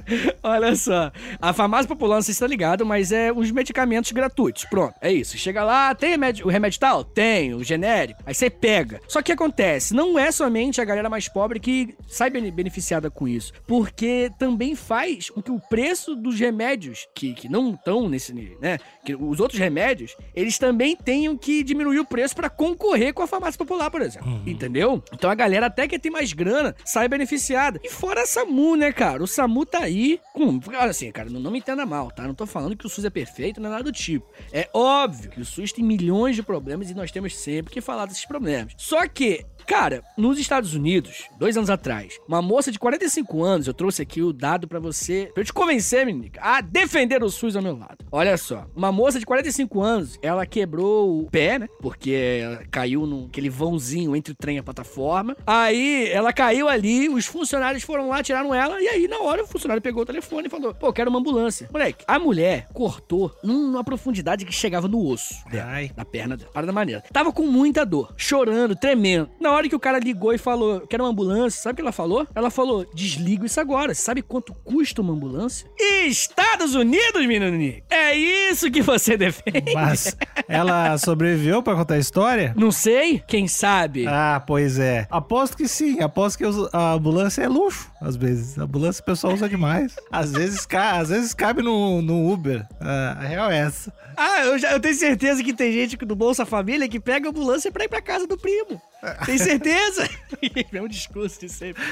Olha 0.42 0.74
só. 0.76 1.10
A 1.40 1.52
farmácia 1.52 1.88
popular, 1.88 2.16
não 2.16 2.22
sei 2.22 2.34
se 2.34 2.40
tá 2.40 2.46
ligado, 2.46 2.84
mas 2.86 3.12
é 3.12 3.32
uns 3.32 3.50
medicamentos 3.50 4.12
gratuitos. 4.12 4.64
Pronto, 4.64 4.94
é 5.00 5.12
isso. 5.12 5.36
Chega 5.38 5.64
lá, 5.64 5.94
tem 5.94 6.10
remédio, 6.10 6.46
o 6.46 6.50
remédio 6.50 6.78
tal? 6.80 7.04
Tem, 7.04 7.54
o 7.54 7.62
genérico. 7.64 8.22
Aí 8.26 8.34
você 8.34 8.48
pega. 8.50 9.00
Só 9.08 9.22
que 9.22 9.32
acontece, 9.32 9.94
não 9.94 10.18
é 10.18 10.30
somente 10.30 10.80
a 10.80 10.84
galera 10.84 11.08
mais 11.10 11.28
pobre 11.28 11.58
que 11.60 11.94
sai 12.06 12.30
bene- 12.30 12.50
beneficiada 12.50 13.10
com 13.10 13.26
isso. 13.26 13.52
Porque 13.66 14.30
também 14.38 14.74
faz 14.74 15.30
com 15.30 15.42
que 15.42 15.50
o 15.50 15.60
preço 15.60 16.14
dos 16.14 16.38
remédios, 16.38 17.06
que, 17.14 17.34
que 17.34 17.48
não 17.48 17.70
estão 17.74 18.08
nesse 18.08 18.32
nível, 18.32 18.58
né? 18.60 18.78
Que 19.04 19.14
os 19.14 19.40
outros 19.40 19.58
remédios, 19.60 20.16
eles 20.34 20.58
também 20.58 20.96
tenham 20.96 21.36
que 21.36 21.62
diminuir 21.62 21.98
o 22.00 22.04
preço 22.04 22.34
pra 22.36 22.48
concorrer 22.48 23.12
com 23.14 23.22
a 23.22 23.26
farmácia 23.26 23.58
popular, 23.58 23.90
por 23.90 24.02
exemplo. 24.02 24.40
Entendeu? 24.46 25.02
Então 25.12 25.30
a 25.30 25.34
galera 25.34 25.66
até 25.66 25.86
que 25.88 25.98
tem 25.98 26.10
mais 26.12 26.32
grana 26.32 26.74
sai 26.84 27.08
beneficiada. 27.08 27.80
E 27.82 27.88
fora 27.90 28.22
a 28.22 28.26
SAMU, 28.26 28.76
né, 28.76 28.92
cara? 28.92 29.22
O 29.22 29.26
SAMU 29.26 29.64
tá 29.66 29.80
aí 29.80 29.95
com. 30.32 30.60
Olha 30.68 30.90
assim, 30.90 31.10
cara, 31.10 31.30
não, 31.30 31.40
não 31.40 31.50
me 31.50 31.58
entenda 31.58 31.86
mal, 31.86 32.10
tá? 32.10 32.26
Não 32.26 32.34
tô 32.34 32.46
falando 32.46 32.76
que 32.76 32.86
o 32.86 32.88
SUS 32.88 33.04
é 33.04 33.10
perfeito, 33.10 33.60
não 33.60 33.68
é 33.68 33.72
nada 33.72 33.84
do 33.84 33.92
tipo. 33.92 34.26
É 34.52 34.68
óbvio 34.72 35.30
que 35.30 35.40
o 35.40 35.44
SUS 35.44 35.72
tem 35.72 35.84
milhões 35.84 36.36
de 36.36 36.42
problemas 36.42 36.90
e 36.90 36.94
nós 36.94 37.10
temos 37.10 37.36
sempre 37.36 37.72
que 37.72 37.80
falar 37.80 38.06
desses 38.06 38.24
problemas. 38.24 38.74
Só 38.76 39.06
que. 39.08 39.44
Cara, 39.66 40.02
nos 40.16 40.38
Estados 40.38 40.74
Unidos, 40.74 41.24
dois 41.38 41.56
anos 41.56 41.68
atrás, 41.70 42.18
uma 42.28 42.40
moça 42.40 42.70
de 42.70 42.78
45 42.78 43.42
anos, 43.42 43.66
eu 43.66 43.74
trouxe 43.74 44.00
aqui 44.02 44.22
o 44.22 44.32
dado 44.32 44.68
pra 44.68 44.78
você, 44.78 45.30
pra 45.34 45.42
eu 45.42 45.44
te 45.46 45.52
convencer, 45.52 46.06
menina, 46.06 46.30
a 46.40 46.60
defender 46.60 47.22
o 47.22 47.28
SUS 47.28 47.56
ao 47.56 47.62
meu 47.62 47.76
lado. 47.76 48.04
Olha 48.12 48.36
só, 48.36 48.66
uma 48.76 48.92
moça 48.92 49.18
de 49.18 49.26
45 49.26 49.80
anos, 49.82 50.18
ela 50.22 50.46
quebrou 50.46 51.20
o 51.22 51.30
pé, 51.30 51.58
né? 51.58 51.68
Porque 51.80 52.40
caiu 52.70 53.06
naquele 53.06 53.50
vãozinho 53.50 54.14
entre 54.14 54.32
o 54.32 54.36
trem 54.36 54.56
e 54.56 54.58
a 54.60 54.62
plataforma. 54.62 55.36
Aí 55.46 56.08
ela 56.10 56.32
caiu 56.32 56.68
ali, 56.68 57.08
os 57.08 57.26
funcionários 57.26 57.82
foram 57.82 58.08
lá, 58.08 58.22
tiraram 58.22 58.54
ela, 58.54 58.80
e 58.80 58.86
aí 58.88 59.08
na 59.08 59.18
hora 59.18 59.42
o 59.42 59.46
funcionário 59.46 59.82
pegou 59.82 60.02
o 60.02 60.06
telefone 60.06 60.46
e 60.46 60.50
falou: 60.50 60.72
pô, 60.74 60.92
quero 60.92 61.10
uma 61.10 61.18
ambulância. 61.18 61.68
Moleque, 61.72 62.04
a 62.06 62.18
mulher 62.18 62.66
cortou 62.72 63.32
num- 63.42 63.66
numa 63.72 63.82
profundidade 63.84 64.44
que 64.44 64.52
chegava 64.52 64.86
no 64.86 65.04
osso 65.08 65.34
dela 65.50 65.70
Ai. 65.70 65.90
na 65.96 66.04
perna 66.04 66.36
dela. 66.36 66.50
Para 66.52 66.66
da 66.66 66.72
maneira. 66.72 67.02
Tava 67.12 67.32
com 67.32 67.46
muita 67.46 67.84
dor, 67.84 68.14
chorando, 68.16 68.76
tremendo. 68.76 69.28
Na 69.40 69.55
hora 69.56 69.68
que 69.68 69.74
o 69.76 69.80
cara 69.80 69.98
ligou 69.98 70.32
e 70.32 70.38
falou, 70.38 70.80
quero 70.82 71.04
uma 71.04 71.10
ambulância, 71.10 71.60
sabe 71.62 71.72
o 71.74 71.76
que 71.76 71.82
ela 71.82 71.92
falou? 71.92 72.26
Ela 72.34 72.50
falou, 72.50 72.86
desligo 72.94 73.44
isso 73.46 73.60
agora. 73.60 73.94
Sabe 73.94 74.22
quanto 74.22 74.52
custa 74.64 75.00
uma 75.02 75.12
ambulância? 75.12 75.66
Estados 76.06 76.74
Unidos, 76.74 77.26
menino. 77.26 77.46
É 77.90 78.14
isso 78.14 78.70
que 78.70 78.82
você 78.82 79.16
defende? 79.16 79.72
Mas 79.74 80.16
ela 80.48 80.96
sobreviveu 80.98 81.62
pra 81.62 81.74
contar 81.74 81.94
a 81.94 81.98
história? 81.98 82.54
Não 82.56 82.70
sei, 82.70 83.22
quem 83.26 83.46
sabe? 83.48 84.06
Ah, 84.06 84.42
pois 84.46 84.78
é. 84.78 85.06
Aposto 85.10 85.56
que 85.56 85.66
sim. 85.68 86.00
Aposto 86.00 86.38
que 86.38 86.46
os- 86.46 86.68
a 86.72 86.92
ambulância 86.92 87.42
é 87.42 87.48
luxo, 87.48 87.90
às 88.00 88.16
vezes. 88.16 88.58
A 88.58 88.64
ambulância 88.64 89.00
o 89.02 89.04
pessoal 89.04 89.34
usa 89.34 89.48
demais. 89.48 89.96
Às 90.10 90.32
vezes, 90.32 90.66
ca- 90.66 90.98
às 90.98 91.08
vezes 91.08 91.34
cabe 91.34 91.62
no, 91.62 92.00
no 92.02 92.30
Uber. 92.32 92.66
Ah, 92.80 93.16
a 93.20 93.24
real 93.26 93.50
é 93.50 93.58
essa. 93.58 93.92
Ah, 94.16 94.44
eu, 94.46 94.58
já, 94.58 94.72
eu 94.72 94.80
tenho 94.80 94.94
certeza 94.94 95.42
que 95.42 95.52
tem 95.52 95.72
gente 95.72 95.96
do 95.96 96.16
Bolsa 96.16 96.46
Família 96.46 96.88
que 96.88 96.98
pega 96.98 97.28
a 97.28 97.30
ambulância 97.30 97.70
pra 97.70 97.84
ir 97.84 97.88
pra 97.88 98.00
casa 98.00 98.26
do 98.26 98.36
primo. 98.36 98.80
Tem 99.26 99.36
certeza? 99.46 100.08
Mesmo 100.72 100.88
discurso 100.88 101.40
de 101.40 101.48
sempre. 101.48 101.82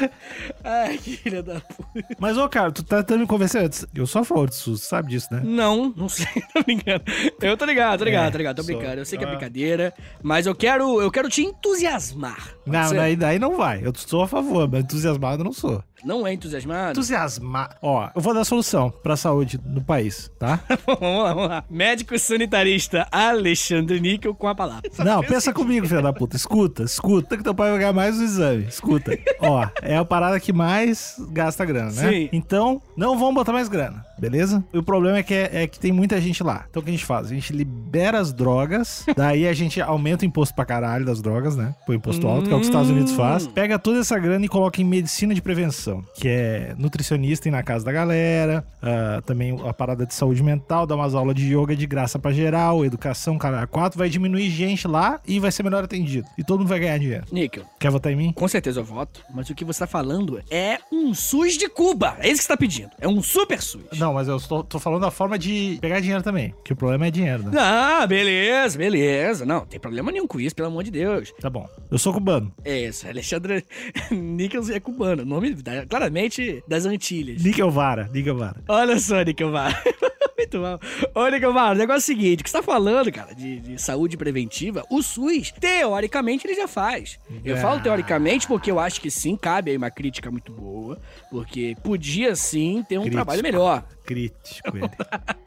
Ai, 0.62 0.98
que 0.98 1.16
filha 1.16 1.42
da 1.42 1.60
puta. 1.60 2.04
Mas, 2.18 2.36
ô, 2.36 2.48
cara, 2.48 2.70
tu 2.72 2.82
tá 2.82 2.98
tentando 3.02 3.20
me 3.20 3.26
convencer 3.26 3.62
antes. 3.62 3.86
Eu 3.94 4.06
sou 4.06 4.22
a 4.22 4.24
favor 4.24 4.48
de 4.48 4.54
SUS, 4.56 4.82
sabe 4.82 5.10
disso, 5.10 5.28
né? 5.32 5.40
Não, 5.44 5.92
não 5.96 6.08
sei, 6.08 6.26
tô 6.52 6.62
brincando. 6.62 7.04
Eu 7.40 7.56
tô 7.56 7.64
ligado, 7.64 7.98
tô 8.00 8.04
ligado, 8.04 8.28
É, 8.28 8.30
tô 8.30 8.38
ligado, 8.38 8.56
tô 8.56 8.62
sou. 8.62 8.74
brincando. 8.76 9.00
Eu 9.00 9.04
sei 9.04 9.18
que 9.18 9.24
é 9.24 9.26
Ah. 9.28 9.30
brincadeira, 9.30 9.94
mas 10.22 10.46
eu 10.46 10.54
quero, 10.54 11.00
eu 11.00 11.10
quero 11.10 11.28
te 11.28 11.42
entusiasmar. 11.42 12.54
Pode 12.64 12.70
Não, 12.76 12.94
daí, 12.94 13.16
daí 13.16 13.38
não 13.38 13.56
vai. 13.56 13.80
Eu 13.84 13.92
sou 13.94 14.22
a 14.22 14.28
favor, 14.28 14.68
mas 14.70 14.82
entusiasmado 14.84 15.40
eu 15.40 15.44
não 15.44 15.52
sou. 15.52 15.82
Não 16.04 16.26
é 16.26 16.32
entusiasmado? 16.34 16.90
Entusiasmar. 16.90 17.76
Ó, 17.80 18.10
eu 18.14 18.20
vou 18.20 18.34
dar 18.34 18.44
solução 18.44 18.90
pra 18.90 19.16
saúde 19.16 19.58
no 19.64 19.82
país, 19.82 20.30
tá? 20.38 20.60
vamos 20.86 21.22
lá, 21.22 21.34
vamos 21.34 21.48
lá. 21.48 21.64
Médico 21.70 22.18
sanitarista 22.18 23.08
Alexandre 23.10 23.98
Níquel 24.00 24.34
com 24.34 24.46
a 24.46 24.54
palavra. 24.54 24.90
Não, 24.98 25.22
pensa 25.22 25.52
comigo, 25.52 25.86
filho 25.86 26.02
da 26.02 26.12
puta. 26.12 26.36
Escuta, 26.36 26.82
escuta 26.82 27.36
que 27.36 27.42
teu 27.42 27.54
pai 27.54 27.70
vai 27.70 27.78
ganhar 27.78 27.92
mais 27.92 28.18
no 28.18 28.24
exame. 28.24 28.64
Escuta. 28.64 29.18
Ó, 29.40 29.66
é 29.82 29.96
a 29.96 30.04
parada 30.04 30.38
que 30.38 30.52
mais 30.52 31.16
gasta 31.30 31.64
grana, 31.64 31.90
né? 31.90 32.10
Sim. 32.10 32.28
Então, 32.32 32.82
não 32.96 33.18
vamos 33.18 33.34
botar 33.34 33.52
mais 33.52 33.68
grana, 33.68 34.04
beleza? 34.18 34.64
E 34.72 34.78
o 34.78 34.82
problema 34.82 35.18
é 35.18 35.22
que, 35.22 35.34
é, 35.34 35.62
é 35.62 35.66
que 35.66 35.78
tem 35.78 35.92
muita 35.92 36.20
gente 36.20 36.42
lá. 36.42 36.64
Então 36.70 36.80
o 36.80 36.84
que 36.84 36.90
a 36.90 36.94
gente 36.94 37.04
faz? 37.04 37.26
A 37.26 37.34
gente 37.34 37.52
libera 37.52 38.18
as 38.18 38.32
drogas, 38.32 39.04
daí 39.16 39.46
a 39.46 39.52
gente 39.52 39.80
aumenta 39.80 40.24
o 40.24 40.26
imposto 40.26 40.54
pra 40.54 40.64
caralho 40.64 41.04
das 41.04 41.20
drogas, 41.20 41.56
né? 41.56 41.74
Põe 41.86 41.96
imposto 41.96 42.26
alto, 42.26 42.46
que 42.48 42.52
é 42.52 42.54
o 42.54 42.58
que 42.58 42.62
os 42.62 42.68
Estados 42.68 42.90
Unidos 42.90 43.12
faz. 43.12 43.46
Pega 43.46 43.78
toda 43.78 43.98
essa 44.00 44.18
grana 44.18 44.44
e 44.44 44.48
coloca 44.48 44.80
em 44.80 44.84
medicina 44.84 45.34
de 45.34 45.42
prevenção, 45.42 46.04
que 46.14 46.28
é 46.28 46.74
nutricionista 46.78 47.48
ir 47.48 47.50
na 47.50 47.62
casa 47.62 47.84
da 47.84 47.92
galera, 47.92 48.64
ah, 48.82 49.22
também 49.24 49.58
a 49.66 49.72
parada 49.72 50.06
de 50.06 50.14
saúde 50.14 50.42
mental, 50.42 50.86
dar 50.86 50.96
umas 50.96 51.14
aulas 51.14 51.34
de 51.34 51.54
yoga 51.54 51.74
de 51.76 51.86
graça 51.86 52.18
pra 52.18 52.32
geral, 52.32 52.84
educação, 52.84 53.38
cara, 53.38 53.66
quatro, 53.66 53.98
vai 53.98 54.08
diminuir 54.08 54.50
gente 54.50 54.86
lá 54.86 55.20
e 55.26 55.38
vai 55.38 55.50
ser 55.50 55.62
melhor 55.62 55.84
atendido. 55.84 56.26
E 56.36 56.44
todo 56.44 56.60
mundo 56.60 56.68
vai 56.68 56.78
ganhar 56.80 56.98
dinheiro. 56.98 57.24
Níquel, 57.30 57.64
Quer 57.78 57.90
votar 57.90 58.12
em 58.12 58.16
mim? 58.16 58.32
com 58.32 58.48
certeza 58.48 58.80
eu 58.80 58.84
voto, 58.84 59.20
mas 59.34 59.48
o 59.50 59.54
que 59.54 59.64
você 59.64 59.80
tá 59.80 59.86
falando 59.86 60.40
é 60.50 60.78
um 60.92 61.14
SUS 61.14 61.54
de 61.56 61.68
Cuba. 61.68 62.16
É 62.20 62.28
isso 62.28 62.36
que 62.38 62.42
você 62.42 62.48
tá 62.48 62.56
pedindo. 62.56 62.90
É 63.00 63.08
um 63.08 63.22
super 63.22 63.60
SUS. 63.60 63.98
Não, 63.98 64.13
mas 64.14 64.28
eu 64.28 64.38
tô, 64.40 64.62
tô 64.62 64.78
falando 64.78 65.02
da 65.02 65.10
forma 65.10 65.38
de 65.38 65.78
pegar 65.80 66.00
dinheiro 66.00 66.22
também, 66.22 66.54
que 66.64 66.72
o 66.72 66.76
problema 66.76 67.06
é 67.06 67.10
dinheiro, 67.10 67.42
né? 67.42 67.52
Ah, 67.58 68.06
beleza, 68.06 68.78
beleza. 68.78 69.44
Não, 69.44 69.66
tem 69.66 69.78
problema 69.80 70.10
nenhum 70.12 70.26
com 70.26 70.40
isso, 70.40 70.54
pelo 70.54 70.68
amor 70.68 70.82
de 70.84 70.90
Deus. 70.90 71.32
Tá 71.40 71.50
bom. 71.50 71.68
Eu 71.90 71.98
sou 71.98 72.12
cubano. 72.12 72.52
É 72.64 72.86
isso, 72.86 73.06
Alexandre 73.08 73.64
Nichols 74.10 74.70
é 74.70 74.80
cubano. 74.80 75.24
Nome 75.24 75.54
claramente 75.88 76.62
das 76.68 76.86
Antilhas. 76.86 77.42
Níquel 77.42 77.70
Vara, 77.70 78.08
Níquel 78.12 78.36
Vara. 78.36 78.62
Olha 78.68 78.98
só, 78.98 79.22
Nickelvar. 79.22 79.82
Muito 80.36 80.58
mal. 80.58 80.80
Ô, 81.14 81.28
Nickelvar, 81.28 81.72
o 81.72 81.74
negócio 81.74 81.94
é 82.12 82.14
o 82.14 82.16
seguinte: 82.18 82.40
o 82.40 82.44
que 82.44 82.50
você 82.50 82.56
tá 82.58 82.62
falando, 82.62 83.10
cara, 83.12 83.34
de, 83.34 83.60
de 83.60 83.80
saúde 83.80 84.16
preventiva, 84.16 84.84
o 84.90 85.00
SUS, 85.02 85.52
teoricamente, 85.60 86.46
ele 86.46 86.54
já 86.54 86.66
faz. 86.68 87.18
Eu 87.44 87.56
Ah. 87.56 87.60
falo 87.60 87.80
teoricamente 87.80 88.46
porque 88.46 88.70
eu 88.70 88.78
acho 88.80 89.00
que 89.00 89.10
sim, 89.10 89.36
cabe 89.36 89.70
aí 89.70 89.76
uma 89.76 89.90
crítica 89.90 90.30
muito 90.30 90.52
boa, 90.52 90.98
porque 91.34 91.76
podia 91.82 92.36
sim 92.36 92.84
ter 92.88 92.96
um 92.96 93.02
Crítico. 93.02 93.16
trabalho 93.16 93.42
melhor. 93.42 93.84
Crítico 94.06 94.76
ele. 94.76 94.88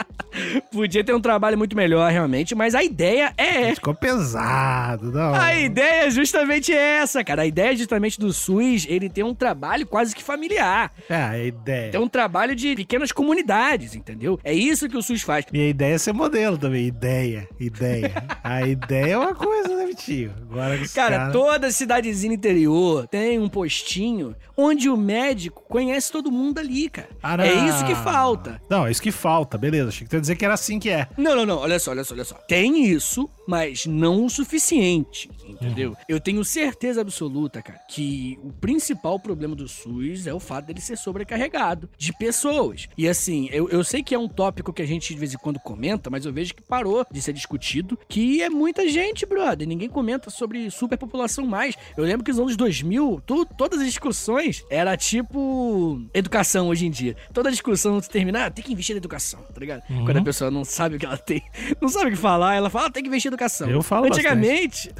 Podia 0.72 1.04
ter 1.04 1.16
um 1.16 1.22
trabalho 1.22 1.58
muito 1.58 1.76
melhor, 1.76 2.12
realmente, 2.12 2.54
mas 2.54 2.76
a 2.76 2.84
ideia 2.84 3.34
é 3.38 3.74
Ficou 3.74 3.96
pesado, 3.96 5.12
não. 5.12 5.34
A 5.34 5.56
ideia 5.56 6.06
é 6.06 6.12
justamente 6.12 6.72
essa, 6.72 7.24
cara. 7.24 7.42
A 7.42 7.46
ideia 7.46 7.76
justamente 7.76 8.20
do 8.20 8.32
SUS, 8.32 8.86
ele 8.88 9.10
tem 9.10 9.24
um 9.24 9.34
trabalho 9.34 9.88
quase 9.88 10.16
que 10.16 10.24
familiar. 10.24 10.92
É, 11.10 11.16
a 11.16 11.40
ideia. 11.40 11.92
Tem 11.92 12.00
um 12.00 12.08
trabalho 12.08 12.56
de 12.56 12.76
pequenas 12.76 13.12
comunidades, 13.12 13.96
entendeu? 13.96 14.40
É 14.44 14.54
isso 14.54 14.88
que 14.88 14.98
o 14.98 15.02
SUS 15.02 15.22
faz. 15.22 15.46
Minha 15.52 15.70
ideia 15.70 15.96
é 15.96 15.98
ser 15.98 16.14
modelo 16.14 16.58
também. 16.58 16.86
Ideia, 16.86 17.48
ideia. 17.60 18.12
a 18.44 18.68
ideia 18.68 19.14
é 19.14 19.18
uma 19.18 19.34
coisa, 19.34 19.67
Vitinho? 20.08 20.34
Agora 20.50 20.78
Cara, 20.94 21.18
cara- 21.18 21.32
toda 21.32 21.72
cidadezinha 21.72 22.34
interior 22.34 23.08
tem 23.08 23.40
um 23.40 23.50
postinho 23.50 24.36
onde 24.56 24.90
o 24.90 24.98
médico 24.98 25.64
conhece 25.68 26.12
todo 26.12 26.32
mundo 26.32 26.60
ali, 26.60 26.90
cara. 26.90 27.10
Ah, 27.22 27.38
não. 27.38 27.44
é 27.44 27.54
isso 27.68 27.86
que 27.86 27.96
falta. 27.96 28.62
Não, 28.70 28.88
é 28.88 28.92
isso 28.92 29.02
que 29.02 29.12
falta, 29.12 29.58
beleza. 29.58 29.90
Achei 29.90 30.04
que 30.06 30.10
tu 30.10 30.16
ia 30.16 30.22
dizer 30.22 30.36
que 30.36 30.46
era 30.46 30.54
assim 30.54 30.80
que 30.80 30.90
é. 30.90 31.08
Não, 31.18 31.36
não, 31.36 31.46
não. 31.46 31.58
Olha 31.60 31.80
só, 31.80 31.92
olha 31.92 32.04
só, 32.04 32.14
olha 32.14 32.24
só. 32.24 32.36
Tem 32.48 32.86
isso, 32.86 33.30
mas 33.48 33.86
não 33.86 34.26
o 34.26 34.30
suficiente, 34.30 35.30
entendeu? 35.50 35.96
Eu 36.08 36.20
tenho 36.20 36.44
certeza 36.44 37.02
absoluta, 37.02 37.62
cara, 37.62 37.80
que 37.90 38.38
o 38.44 38.52
principal 38.54 39.20
problema 39.20 39.56
do 39.56 39.68
SUS 39.68 40.28
é 40.28 40.34
o 40.34 40.40
fato 40.40 40.66
dele 40.66 40.82
ser 40.82 40.98
sobrecarregado 40.98 41.90
de 41.98 42.12
pessoas. 42.14 42.88
E 42.98 43.08
assim, 43.08 43.48
eu, 43.52 43.70
eu 43.70 43.84
sei 43.84 44.02
que 44.04 44.14
é 44.16 44.20
um 44.20 44.28
tópico 44.28 44.72
que 44.74 44.82
a 44.82 44.86
gente 44.86 45.14
de 45.14 45.20
vez 45.20 45.34
em 45.34 45.38
quando 45.38 45.60
comenta, 45.60 46.10
mas 46.10 46.26
eu 46.26 46.34
vejo 46.34 46.54
que 46.54 46.62
parou 46.62 47.06
de 47.12 47.22
ser 47.22 47.34
discutido, 47.34 47.98
que 48.08 48.42
é 48.42 48.50
muita 48.50 48.88
gente, 48.88 49.26
brother. 49.26 49.68
Ninguém 49.68 49.90
comenta 49.90 50.30
sobre 50.30 50.70
superpopulação 50.70 51.46
mais. 51.46 51.76
Eu 51.96 52.04
lembro 52.04 52.24
que 52.24 52.32
nos 52.32 52.40
anos 52.40 52.58
2000, 52.58 53.22
tu- 53.26 53.46
todas 53.58 53.80
as 53.80 53.86
discussões 53.86 54.64
era 54.70 54.96
tipo 54.98 56.02
educação 56.14 56.70
hoje 56.70 56.86
em 56.86 56.92
dia. 56.92 57.16
Toda 57.34 57.50
discussão 57.52 58.02
se 58.02 58.10
terminar, 58.10 58.46
ah, 58.48 58.52
tem 58.52 58.64
que 58.64 58.72
investir 58.74 58.96
na 58.96 58.98
educação, 58.98 59.40
tá 59.42 59.60
ligado? 59.60 59.82
Quando 60.06 60.18
a 60.18 60.22
pessoa 60.24 60.52
não 60.52 60.64
sabe 60.66 60.96
o 60.96 61.00
que 61.00 61.06
ela 61.06 61.18
tem, 61.18 61.42
não 61.82 61.90
sabe 61.90 62.08
o 62.08 62.12
que 62.12 62.18
falar, 62.18 62.56
ela 62.56 62.70
fala, 62.70 62.88
ah, 62.88 62.92
tem 62.92 63.04
que 63.04 63.10
investir 63.10 63.30
em 63.30 63.34
educação. 63.34 63.70
Eu 63.70 63.82
falo 63.82 64.08
Antigamente, 64.08 64.92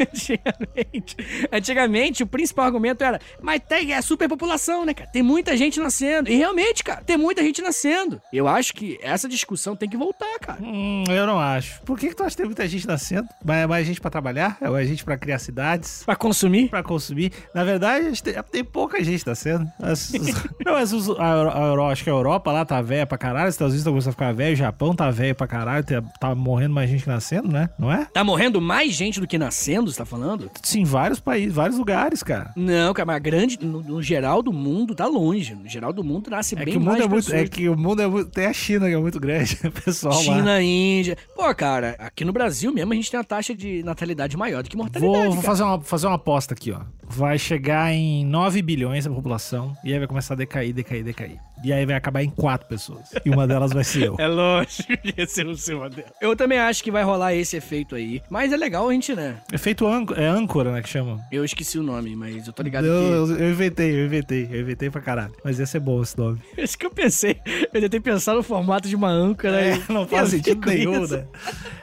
antigamente, 0.00 1.16
antigamente, 1.52 2.22
o 2.22 2.26
principal 2.26 2.66
argumento 2.66 3.02
era, 3.02 3.20
mas 3.42 3.60
tem 3.66 3.92
é 3.92 3.96
a 3.96 4.02
superpopulação, 4.02 4.84
né, 4.84 4.94
cara? 4.94 5.10
Tem 5.10 5.22
muita 5.22 5.56
gente 5.56 5.80
nascendo. 5.80 6.30
E 6.30 6.36
realmente, 6.36 6.82
cara, 6.84 7.02
tem 7.02 7.16
muita 7.16 7.42
gente 7.42 7.62
nascendo. 7.62 8.20
Eu 8.32 8.46
acho 8.48 8.74
que 8.74 8.98
essa 9.02 9.28
discussão 9.28 9.74
tem 9.76 9.88
que 9.88 9.96
voltar, 9.96 10.38
cara. 10.40 10.58
Hum, 10.62 11.04
eu 11.08 11.26
não 11.26 11.38
acho. 11.38 11.80
Por 11.82 11.98
que, 11.98 12.08
que 12.08 12.14
tu 12.16 12.22
acha 12.22 12.30
que 12.30 12.36
tem 12.38 12.46
muita 12.46 12.66
gente 12.68 12.86
nascendo? 12.86 13.28
Mas 13.44 13.56
é 13.58 13.66
mais 13.66 13.86
gente 13.86 14.00
pra 14.00 14.10
trabalhar? 14.10 14.56
É 14.60 14.68
mais 14.68 14.88
gente 14.88 15.04
pra 15.04 15.16
criar 15.16 15.38
cidades? 15.38 16.02
Pra 16.04 16.16
consumir? 16.16 16.68
Pra 16.68 16.82
consumir? 16.82 17.32
Na 17.54 17.64
verdade, 17.64 18.22
tem, 18.22 18.34
tem 18.50 18.64
pouca 18.64 19.02
gente 19.02 19.26
nascendo. 19.26 19.66
As- 19.80 20.12
não, 20.64 20.72
mas 20.72 20.92
os- 20.92 21.10
a, 21.18 21.24
a 21.24 21.88
acho 21.92 22.04
que 22.04 22.10
a 22.10 22.12
Europa 22.12 22.52
lá 22.52 22.64
tá 22.64 22.80
velha 22.82 23.06
pra 23.06 23.16
caralho, 23.16 23.48
os 23.48 23.54
Estados 23.54 23.72
Unidos 23.72 23.80
estão 23.82 23.92
começando 23.92 24.10
a 24.10 24.12
ficar 24.12 24.32
velho, 24.34 24.52
o 24.52 24.56
Japão 24.56 24.94
tá 24.94 25.10
velho 25.10 25.34
pra 25.34 25.46
caralho, 25.46 25.84
tá, 25.84 26.02
tá 26.20 26.34
morrendo 26.34 26.74
mais 26.74 26.90
gente 26.90 27.06
nascendo, 27.08 27.48
né? 27.48 27.70
Não 27.78 27.90
é? 27.90 28.06
Tá 28.12 28.22
morrendo 28.22 28.60
mais 28.60 28.92
gente 28.94 29.17
do 29.20 29.26
que 29.26 29.38
nascendo, 29.38 29.90
você 29.90 29.98
tá 29.98 30.04
falando? 30.04 30.50
Sim, 30.62 30.84
vários 30.84 31.20
países, 31.20 31.54
vários 31.54 31.78
lugares, 31.78 32.22
cara. 32.22 32.52
Não, 32.56 32.92
cara, 32.92 33.06
mas 33.06 33.22
grande, 33.22 33.58
no, 33.60 33.82
no 33.82 34.02
geral 34.02 34.42
do 34.42 34.52
mundo, 34.52 34.94
tá 34.94 35.06
longe. 35.06 35.54
No 35.54 35.68
geral 35.68 35.92
do 35.92 36.02
mundo 36.04 36.30
nasce 36.30 36.54
É 36.54 36.64
bem 36.64 36.72
que 36.72 36.76
o 36.76 36.80
mundo 36.80 36.88
mais 36.90 37.00
é 37.04 37.08
muito. 37.08 37.24
pessoas. 37.24 37.42
É 37.42 37.48
que 37.48 37.68
o 37.68 37.76
mundo 37.76 38.02
é 38.02 38.06
muito. 38.06 38.30
Tem 38.30 38.46
a 38.46 38.52
China, 38.52 38.86
que 38.86 38.94
é 38.94 38.98
muito 38.98 39.20
grande, 39.20 39.56
pessoal 39.84 40.14
lá. 40.14 40.22
China, 40.22 40.62
Índia. 40.62 41.16
Pô, 41.34 41.54
cara, 41.54 41.96
aqui 41.98 42.24
no 42.24 42.32
Brasil 42.32 42.72
mesmo 42.72 42.92
a 42.92 42.96
gente 42.96 43.10
tem 43.10 43.18
uma 43.18 43.24
taxa 43.24 43.54
de 43.54 43.82
natalidade 43.82 44.36
maior 44.36 44.62
do 44.62 44.68
que 44.70 44.76
mortalidade. 44.76 45.24
Vou, 45.24 45.32
vou 45.34 45.42
fazer, 45.42 45.62
uma, 45.62 45.80
fazer 45.80 46.06
uma 46.06 46.16
aposta 46.16 46.54
aqui, 46.54 46.72
ó. 46.72 46.80
Vai 47.08 47.38
chegar 47.38 47.92
em 47.92 48.24
9 48.24 48.60
bilhões 48.62 49.06
a 49.06 49.10
população 49.10 49.74
e 49.82 49.92
aí 49.92 49.98
vai 49.98 50.06
começar 50.08 50.34
a 50.34 50.36
decair, 50.36 50.72
decair, 50.72 51.02
decair. 51.02 51.38
E 51.64 51.72
aí 51.72 51.84
vai 51.84 51.96
acabar 51.96 52.22
em 52.22 52.30
quatro 52.30 52.68
pessoas. 52.68 53.10
E 53.24 53.30
uma 53.30 53.46
delas 53.46 53.72
vai 53.72 53.84
ser 53.84 54.04
eu. 54.04 54.16
É 54.18 54.26
lógico 54.26 54.96
que 54.98 55.14
ia 55.16 55.26
ser 55.26 55.46
o 55.46 55.56
seu 55.56 55.82
Adel. 55.82 56.04
Eu 56.20 56.34
também 56.36 56.58
acho 56.58 56.82
que 56.82 56.90
vai 56.90 57.02
rolar 57.02 57.34
esse 57.34 57.56
efeito 57.56 57.94
aí. 57.94 58.22
Mas 58.30 58.52
é 58.52 58.56
legal 58.56 58.88
a 58.88 58.92
gente, 58.92 59.14
né? 59.14 59.36
Efeito 59.52 59.86
âncora, 59.86 60.20
é 60.22 60.26
âncora, 60.26 60.72
né, 60.72 60.82
que 60.82 60.88
chama. 60.88 61.20
Eu 61.30 61.44
esqueci 61.44 61.78
o 61.78 61.82
nome, 61.82 62.14
mas 62.16 62.46
eu 62.46 62.52
tô 62.52 62.62
ligado 62.62 62.86
Eu, 62.86 63.26
que. 63.26 63.32
eu, 63.32 63.38
eu 63.38 63.50
inventei, 63.50 64.00
eu 64.00 64.06
inventei, 64.06 64.48
eu 64.50 64.60
inventei 64.60 64.90
pra 64.90 65.00
caralho. 65.00 65.32
Mas 65.44 65.58
ia 65.58 65.66
ser 65.66 65.80
bom 65.80 66.02
esse 66.02 66.16
nome. 66.18 66.40
Isso 66.56 66.76
que 66.78 66.86
eu 66.86 66.90
pensei. 66.90 67.40
Eu 67.72 67.80
tentei 67.80 68.00
pensar 68.00 68.34
no 68.34 68.42
formato 68.42 68.88
de 68.88 68.96
uma 68.96 69.08
âncora. 69.08 69.60
É, 69.60 69.76
e 69.76 69.92
não 69.92 70.06
faz 70.06 70.30
sentido 70.30 70.66
nenhum, 70.66 71.04
isso. 71.04 71.16
né? 71.16 71.26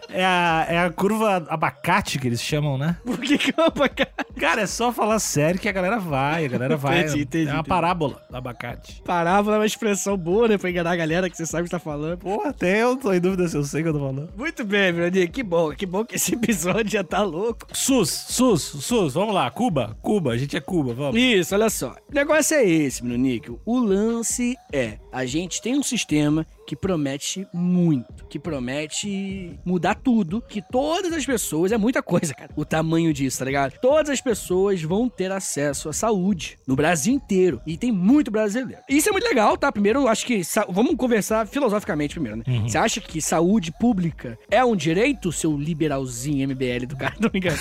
É 0.10 0.24
a, 0.24 0.65
é 0.70 0.80
a 0.80 0.89
curva 0.89 1.46
abacate 1.50 2.20
que 2.20 2.28
eles 2.28 2.41
chamam, 2.41 2.78
né? 2.78 2.98
Por 3.04 3.20
que 3.20 3.38
que 3.38 3.54
eu 3.58 3.65
apagar? 3.65 4.10
Cara, 4.39 4.62
é 4.62 4.68
só 4.68 4.91
falar 4.91 5.20
sério 5.20 5.60
que 5.60 5.70
a 5.70 5.72
galera 5.72 6.00
vai, 6.00 6.46
a 6.46 6.48
galera 6.48 6.78
vai. 6.78 7.02
Entendi, 7.02 7.22
entendi, 7.22 7.50
é 7.50 7.54
uma 7.54 7.63
parábola 7.63 8.22
do 8.30 8.38
abacate. 8.38 9.02
Parábola 9.04 9.56
é 9.56 9.60
uma 9.60 9.65
expressão 9.65 10.18
boa, 10.18 10.48
né? 10.48 10.58
Pra 10.58 10.70
enganar 10.70 10.91
a 10.91 10.96
galera 10.96 11.30
que 11.30 11.38
você 11.38 11.46
sabe 11.46 11.63
o 11.63 11.65
que 11.65 11.72
tá 11.72 11.80
falando. 11.80 12.18
Porra, 12.18 12.50
até 12.50 12.84
eu 12.84 12.96
tô 12.98 13.13
em 13.13 13.20
dúvida 13.20 13.48
se 13.48 13.56
eu 13.58 13.63
sei 13.63 13.82
o 13.82 13.84
que 13.84 13.89
eu 13.89 13.94
tô 13.94 14.00
falando. 14.00 14.30
Muito 14.36 14.63
bem, 14.63 14.89
amigo. 14.89 15.32
Que 15.32 15.44
bom. 15.44 15.72
Que 15.72 15.86
bom 15.86 16.04
que 16.06 16.15
esse 16.15 16.34
episódio 16.36 16.91
já 16.91 17.04
tá 17.04 17.22
louco. 17.24 17.68
SUS, 17.74 18.10
SUS, 18.10 18.62
SUS, 18.62 19.13
vamos 19.13 19.34
lá, 19.34 19.50
Cuba, 19.50 19.98
Cuba, 20.02 20.32
a 20.32 20.38
gente 20.38 20.56
é 20.56 20.62
Cuba, 20.62 20.94
vamos. 20.94 21.20
Isso, 21.20 21.56
olha 21.56 21.70
só. 21.70 21.96
O 22.10 22.13
negócio 22.13 22.56
é 22.56 22.65
esse, 22.65 23.04
níquel. 23.04 23.60
O 23.65 23.80
lance 23.80 24.56
é: 24.72 24.98
a 25.12 25.26
gente 25.26 25.62
tem 25.62 25.78
um 25.78 25.84
sistema 25.84 26.46
que 26.67 26.75
promete 26.75 27.47
muito, 27.54 28.25
que 28.28 28.39
promete 28.39 29.60
mudar 29.65 29.95
tudo, 29.95 30.41
que 30.41 30.62
todas 30.62 31.13
as 31.13 31.25
pessoas, 31.25 31.71
é 31.71 31.78
muita 31.78 32.01
coisa, 32.01 32.34
cara, 32.34 32.51
o 32.56 32.65
tamanho 32.65 33.13
disso, 33.13 33.39
tá 33.39 33.45
ligado? 33.45 33.73
Todas 33.80 34.10
as 34.10 34.19
pessoas 34.21 34.82
vão 34.82 35.08
ter 35.08 35.32
acesso 35.32 35.89
à 35.89 35.93
saúde 35.93 36.58
no 36.67 36.75
Brasil 36.75 37.13
inteiro. 37.13 37.62
E 37.65 37.78
tem 37.78 37.91
muito 37.91 38.32
brasileiro. 38.32 38.82
Isso 38.89 39.10
é 39.10 39.12
muito 39.12 39.25
legal, 39.28 39.58
tá? 39.58 39.71
Primeiro, 39.71 39.99
eu 40.01 40.08
acho 40.08 40.25
que. 40.25 40.41
Vamos 40.69 40.95
conversar 40.95 41.45
filosoficamente 41.47 42.13
primeiro, 42.15 42.38
né? 42.38 42.43
Você 42.67 42.78
acha 42.78 42.99
que 43.01 43.21
saúde 43.21 43.71
pública 43.80 44.38
é 44.49 44.63
um 44.63 44.75
direito, 44.75 45.32
seu 45.32 45.56
liberalzinho 45.58 46.47
MBL 46.49 46.86
do 46.88 46.95
cara? 46.97 47.13
Não 47.19 47.30
me 47.34 47.39
engano. 47.39 47.58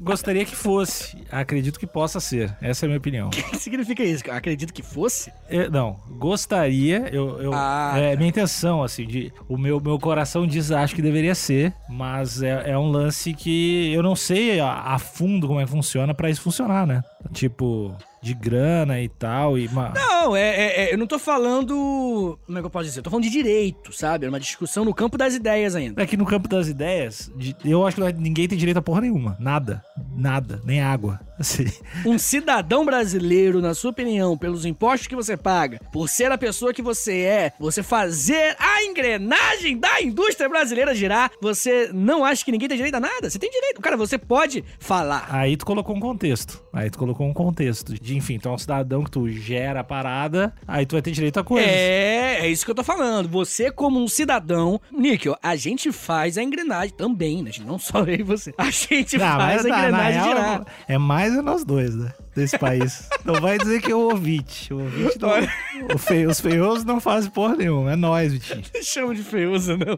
Gostaria 0.00 0.44
que 0.44 0.54
fosse, 0.54 1.16
acredito 1.30 1.78
que 1.78 1.86
possa 1.86 2.20
ser, 2.20 2.54
essa 2.60 2.84
é 2.84 2.86
a 2.86 2.88
minha 2.88 2.98
opinião. 2.98 3.30
O 3.46 3.50
que 3.50 3.58
significa 3.58 4.02
isso? 4.04 4.24
Acredito 4.30 4.72
que 4.72 4.82
fosse? 4.82 5.32
Eu- 5.48 5.70
não, 5.70 5.98
gostaria, 6.10 7.08
eu, 7.12 7.25
eu- 7.40 7.52
Ah, 7.54 7.92
é 7.96 8.12
tá. 8.12 8.16
minha 8.16 8.28
intenção, 8.28 8.82
assim, 8.82 9.06
de, 9.06 9.32
o 9.48 9.56
meu, 9.58 9.80
meu 9.80 9.98
coração 9.98 10.46
diz 10.46 10.70
acho 10.70 10.94
que 10.94 11.02
deveria 11.02 11.34
ser, 11.34 11.72
mas 11.88 12.42
é, 12.42 12.70
é 12.70 12.78
um 12.78 12.88
lance 12.90 13.32
que 13.34 13.92
eu 13.92 14.02
não 14.02 14.14
sei 14.16 14.58
a, 14.60 14.94
a 14.94 14.98
fundo 14.98 15.46
como 15.46 15.60
é 15.60 15.64
que 15.64 15.70
funciona 15.70 16.14
pra 16.14 16.30
isso 16.30 16.42
funcionar, 16.42 16.86
né? 16.86 17.02
Tipo, 17.32 17.94
de 18.22 18.34
grana 18.34 19.00
e 19.00 19.08
tal, 19.08 19.58
e 19.58 19.66
uma... 19.66 19.90
Não, 19.94 20.34
é, 20.36 20.42
é- 20.42 20.84
é- 20.84 20.94
eu 20.94 20.98
não 20.98 21.06
tô 21.06 21.18
falando. 21.18 22.38
Como 22.46 22.58
é 22.58 22.60
que 22.60 22.66
eu 22.66 22.70
posso 22.70 22.86
dizer? 22.86 22.98
Eu 23.00 23.02
tô 23.04 23.10
falando 23.10 23.24
de 23.24 23.30
direito, 23.30 23.92
sabe? 23.92 24.26
É 24.26 24.28
uma 24.28 24.40
discussão 24.40 24.84
no 24.84 24.94
campo 24.94 25.16
das 25.16 25.34
ideias 25.34 25.74
ainda. 25.74 26.02
É 26.02 26.06
que 26.06 26.16
no 26.16 26.24
campo 26.26 26.48
das 26.48 26.68
ideias, 26.68 27.30
de- 27.36 27.54
eu 27.64 27.86
acho 27.86 27.96
que 27.96 28.12
ninguém 28.14 28.48
tem 28.48 28.58
direito 28.58 28.78
a 28.78 28.82
porra 28.82 29.00
nenhuma. 29.02 29.36
Nada. 29.38 29.82
Nada. 30.14 30.60
Nem 30.64 30.80
água. 30.82 31.20
Assim. 31.38 31.66
Um 32.06 32.18
cidadão 32.18 32.84
brasileiro, 32.86 33.60
na 33.60 33.74
sua 33.74 33.90
opinião, 33.90 34.38
pelos 34.38 34.64
impostos 34.64 35.06
que 35.06 35.14
você 35.14 35.36
paga, 35.36 35.78
por 35.92 36.08
ser 36.08 36.32
a 36.32 36.38
pessoa 36.38 36.72
que 36.72 36.80
você 36.80 37.20
é, 37.20 37.52
você 37.60 37.82
fazer 37.82 38.56
a 38.58 38.82
engrenagem 38.84 39.78
da 39.78 40.00
indústria 40.00 40.48
brasileira 40.48 40.94
girar, 40.94 41.30
você 41.40 41.90
não 41.92 42.24
acha 42.24 42.44
que 42.44 42.50
ninguém 42.50 42.68
tem 42.68 42.76
direito 42.78 42.94
a 42.94 43.00
nada? 43.00 43.28
Você 43.28 43.38
tem 43.38 43.50
direito. 43.50 43.80
Cara, 43.82 43.96
você 43.96 44.16
pode 44.18 44.64
falar. 44.80 45.26
Aí 45.30 45.56
tu 45.56 45.66
colocou 45.66 45.94
um 45.94 46.00
contexto. 46.00 46.64
Aí 46.72 46.88
tu 46.90 46.98
colocou 46.98 47.26
um 47.26 47.34
contexto. 47.34 47.94
De, 48.06 48.16
enfim, 48.16 48.38
tu 48.38 48.48
é 48.48 48.52
um 48.52 48.58
cidadão 48.58 49.02
que 49.02 49.10
tu 49.10 49.28
gera 49.28 49.80
a 49.80 49.84
parada, 49.84 50.54
aí 50.66 50.86
tu 50.86 50.92
vai 50.92 51.02
ter 51.02 51.10
direito 51.10 51.38
a 51.40 51.44
coisas. 51.44 51.68
É, 51.68 52.38
é 52.42 52.48
isso 52.48 52.64
que 52.64 52.70
eu 52.70 52.74
tô 52.74 52.84
falando. 52.84 53.28
Você, 53.28 53.70
como 53.70 54.00
um 54.02 54.06
cidadão, 54.06 54.80
Níquel, 54.92 55.36
a 55.42 55.56
gente 55.56 55.90
faz 55.90 56.38
a 56.38 56.42
engrenagem 56.42 56.94
também, 56.94 57.42
né? 57.42 57.50
Não 57.64 57.78
só 57.78 58.00
eu 58.04 58.14
e 58.14 58.22
você. 58.22 58.54
A 58.56 58.70
gente 58.70 59.18
Não, 59.18 59.26
faz 59.36 59.64
a 59.64 59.68
na- 59.68 59.76
na 59.76 59.82
engrenagem 59.88 60.20
real, 60.22 60.28
girar. 60.28 60.66
É 60.86 60.98
mais 60.98 61.34
é 61.36 61.42
nós 61.42 61.64
dois, 61.64 61.94
né? 61.94 62.12
Desse 62.36 62.58
país. 62.58 63.08
não 63.24 63.40
vai 63.40 63.56
dizer 63.58 63.80
que 63.80 63.90
é 63.90 63.94
o 63.94 64.00
ouvinte. 64.10 64.72
O 64.72 64.80
ouvinte 64.80 65.18
não. 65.20 65.94
o 65.94 65.98
fe- 65.98 66.26
os 66.26 66.38
feiosos 66.38 66.84
não 66.84 67.00
fazem 67.00 67.30
porra 67.30 67.56
nenhuma. 67.56 67.92
É 67.92 67.96
nós, 67.96 68.32
Vitinho. 68.32 68.62
Chama 68.84 69.14
de 69.14 69.22
feiusa, 69.22 69.76
não. 69.76 69.96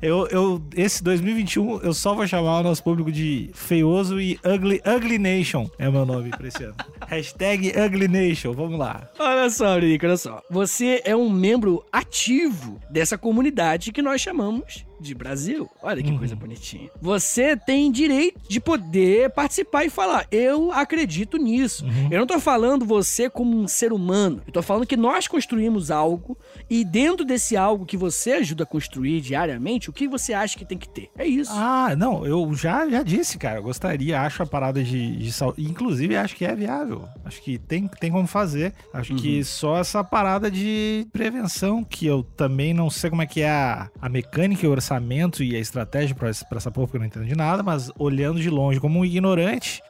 Eu, 0.00 0.26
eu, 0.28 0.62
esse 0.74 1.02
2021, 1.04 1.80
eu 1.82 1.92
só 1.92 2.14
vou 2.14 2.26
chamar 2.26 2.60
o 2.60 2.62
nosso 2.62 2.82
público 2.82 3.12
de 3.12 3.50
feioso 3.54 4.20
e 4.20 4.38
ugly, 4.44 4.80
ugly 4.86 5.18
Nation. 5.18 5.68
É 5.78 5.90
meu 5.90 6.06
nome 6.06 6.30
pra 6.30 6.48
esse 6.48 6.64
ano. 6.64 6.74
Hashtag 7.06 7.72
Ugly 7.78 8.08
Nation. 8.08 8.52
Vamos 8.52 8.78
lá. 8.78 9.08
Olha 9.18 9.50
só, 9.50 9.76
Nico, 9.78 10.06
olha 10.06 10.16
só. 10.16 10.42
Você 10.50 11.02
é 11.04 11.14
um 11.14 11.28
membro 11.30 11.84
ativo 11.92 12.80
dessa 12.90 13.18
comunidade 13.18 13.92
que 13.92 14.00
nós 14.00 14.20
chamamos 14.20 14.84
de 15.02 15.14
Brasil. 15.14 15.68
Olha 15.82 16.02
que 16.02 16.16
coisa 16.16 16.36
bonitinha. 16.36 16.90
Você 17.00 17.56
tem 17.56 17.90
direito 17.90 18.40
de 18.48 18.60
poder 18.60 19.30
participar 19.30 19.84
e 19.84 19.90
falar: 19.90 20.26
eu 20.30 20.72
acredito 20.72 21.36
nisso. 21.36 21.84
Eu 22.10 22.20
não 22.20 22.26
tô 22.26 22.38
falando 22.38 22.84
você 22.84 23.28
como 23.28 23.56
um 23.56 23.68
ser 23.68 23.92
humano. 23.92 24.42
Eu 24.46 24.52
tô 24.52 24.62
falando 24.62 24.86
que 24.86 24.96
nós 24.96 25.26
construímos 25.26 25.90
algo 25.90 26.36
e 26.70 26.84
dentro 26.84 27.24
desse 27.24 27.56
algo 27.56 27.84
que 27.84 27.96
você 27.96 28.32
ajuda 28.32 28.64
a 28.64 28.66
construir 28.66 29.20
diariamente, 29.20 29.90
o 29.90 29.92
que 29.92 30.08
você 30.08 30.32
acha 30.32 30.56
que 30.56 30.64
tem 30.64 30.78
que 30.78 30.88
ter? 30.88 31.10
É 31.16 31.26
isso. 31.26 31.52
Ah, 31.52 31.94
não, 31.96 32.24
eu 32.26 32.54
já, 32.54 32.88
já 32.88 33.02
disse, 33.02 33.38
cara. 33.38 33.58
Eu 33.58 33.62
gostaria, 33.62 34.20
acho 34.20 34.42
a 34.42 34.46
parada 34.46 34.82
de, 34.82 35.16
de 35.16 35.32
saúde. 35.32 35.62
Inclusive, 35.62 36.16
acho 36.16 36.36
que 36.36 36.44
é 36.44 36.54
viável. 36.54 37.08
Acho 37.24 37.42
que 37.42 37.58
tem, 37.58 37.88
tem 37.88 38.10
como 38.10 38.26
fazer. 38.26 38.72
Acho 38.92 39.14
que 39.14 39.42
só 39.44 39.78
essa 39.78 40.02
parada 40.04 40.50
de 40.50 41.06
prevenção, 41.12 41.82
que 41.84 42.06
eu 42.06 42.22
também 42.22 42.72
não 42.72 42.88
sei 42.90 43.10
como 43.10 43.22
é 43.22 43.26
que 43.26 43.40
é 43.40 43.50
a, 43.50 43.90
a 44.00 44.08
mecânica 44.08 44.64
e 44.64 44.68
o 44.68 44.72
orçamento 44.72 44.91
e 45.42 45.54
a 45.56 45.58
estratégia 45.58 46.14
pra, 46.14 46.28
essa- 46.28 46.44
porra, 46.70 46.86
porque 46.86 46.96
eu 46.96 47.00
não 47.00 47.06
entendo 47.06 47.26
de 47.26 47.34
nada, 47.36 47.62
mas 47.62 47.90
olhando 47.98 48.40
de 48.40 48.48
longe 48.50 48.80
como 48.80 48.98
um 49.00 49.04
ignorante, 49.04 49.82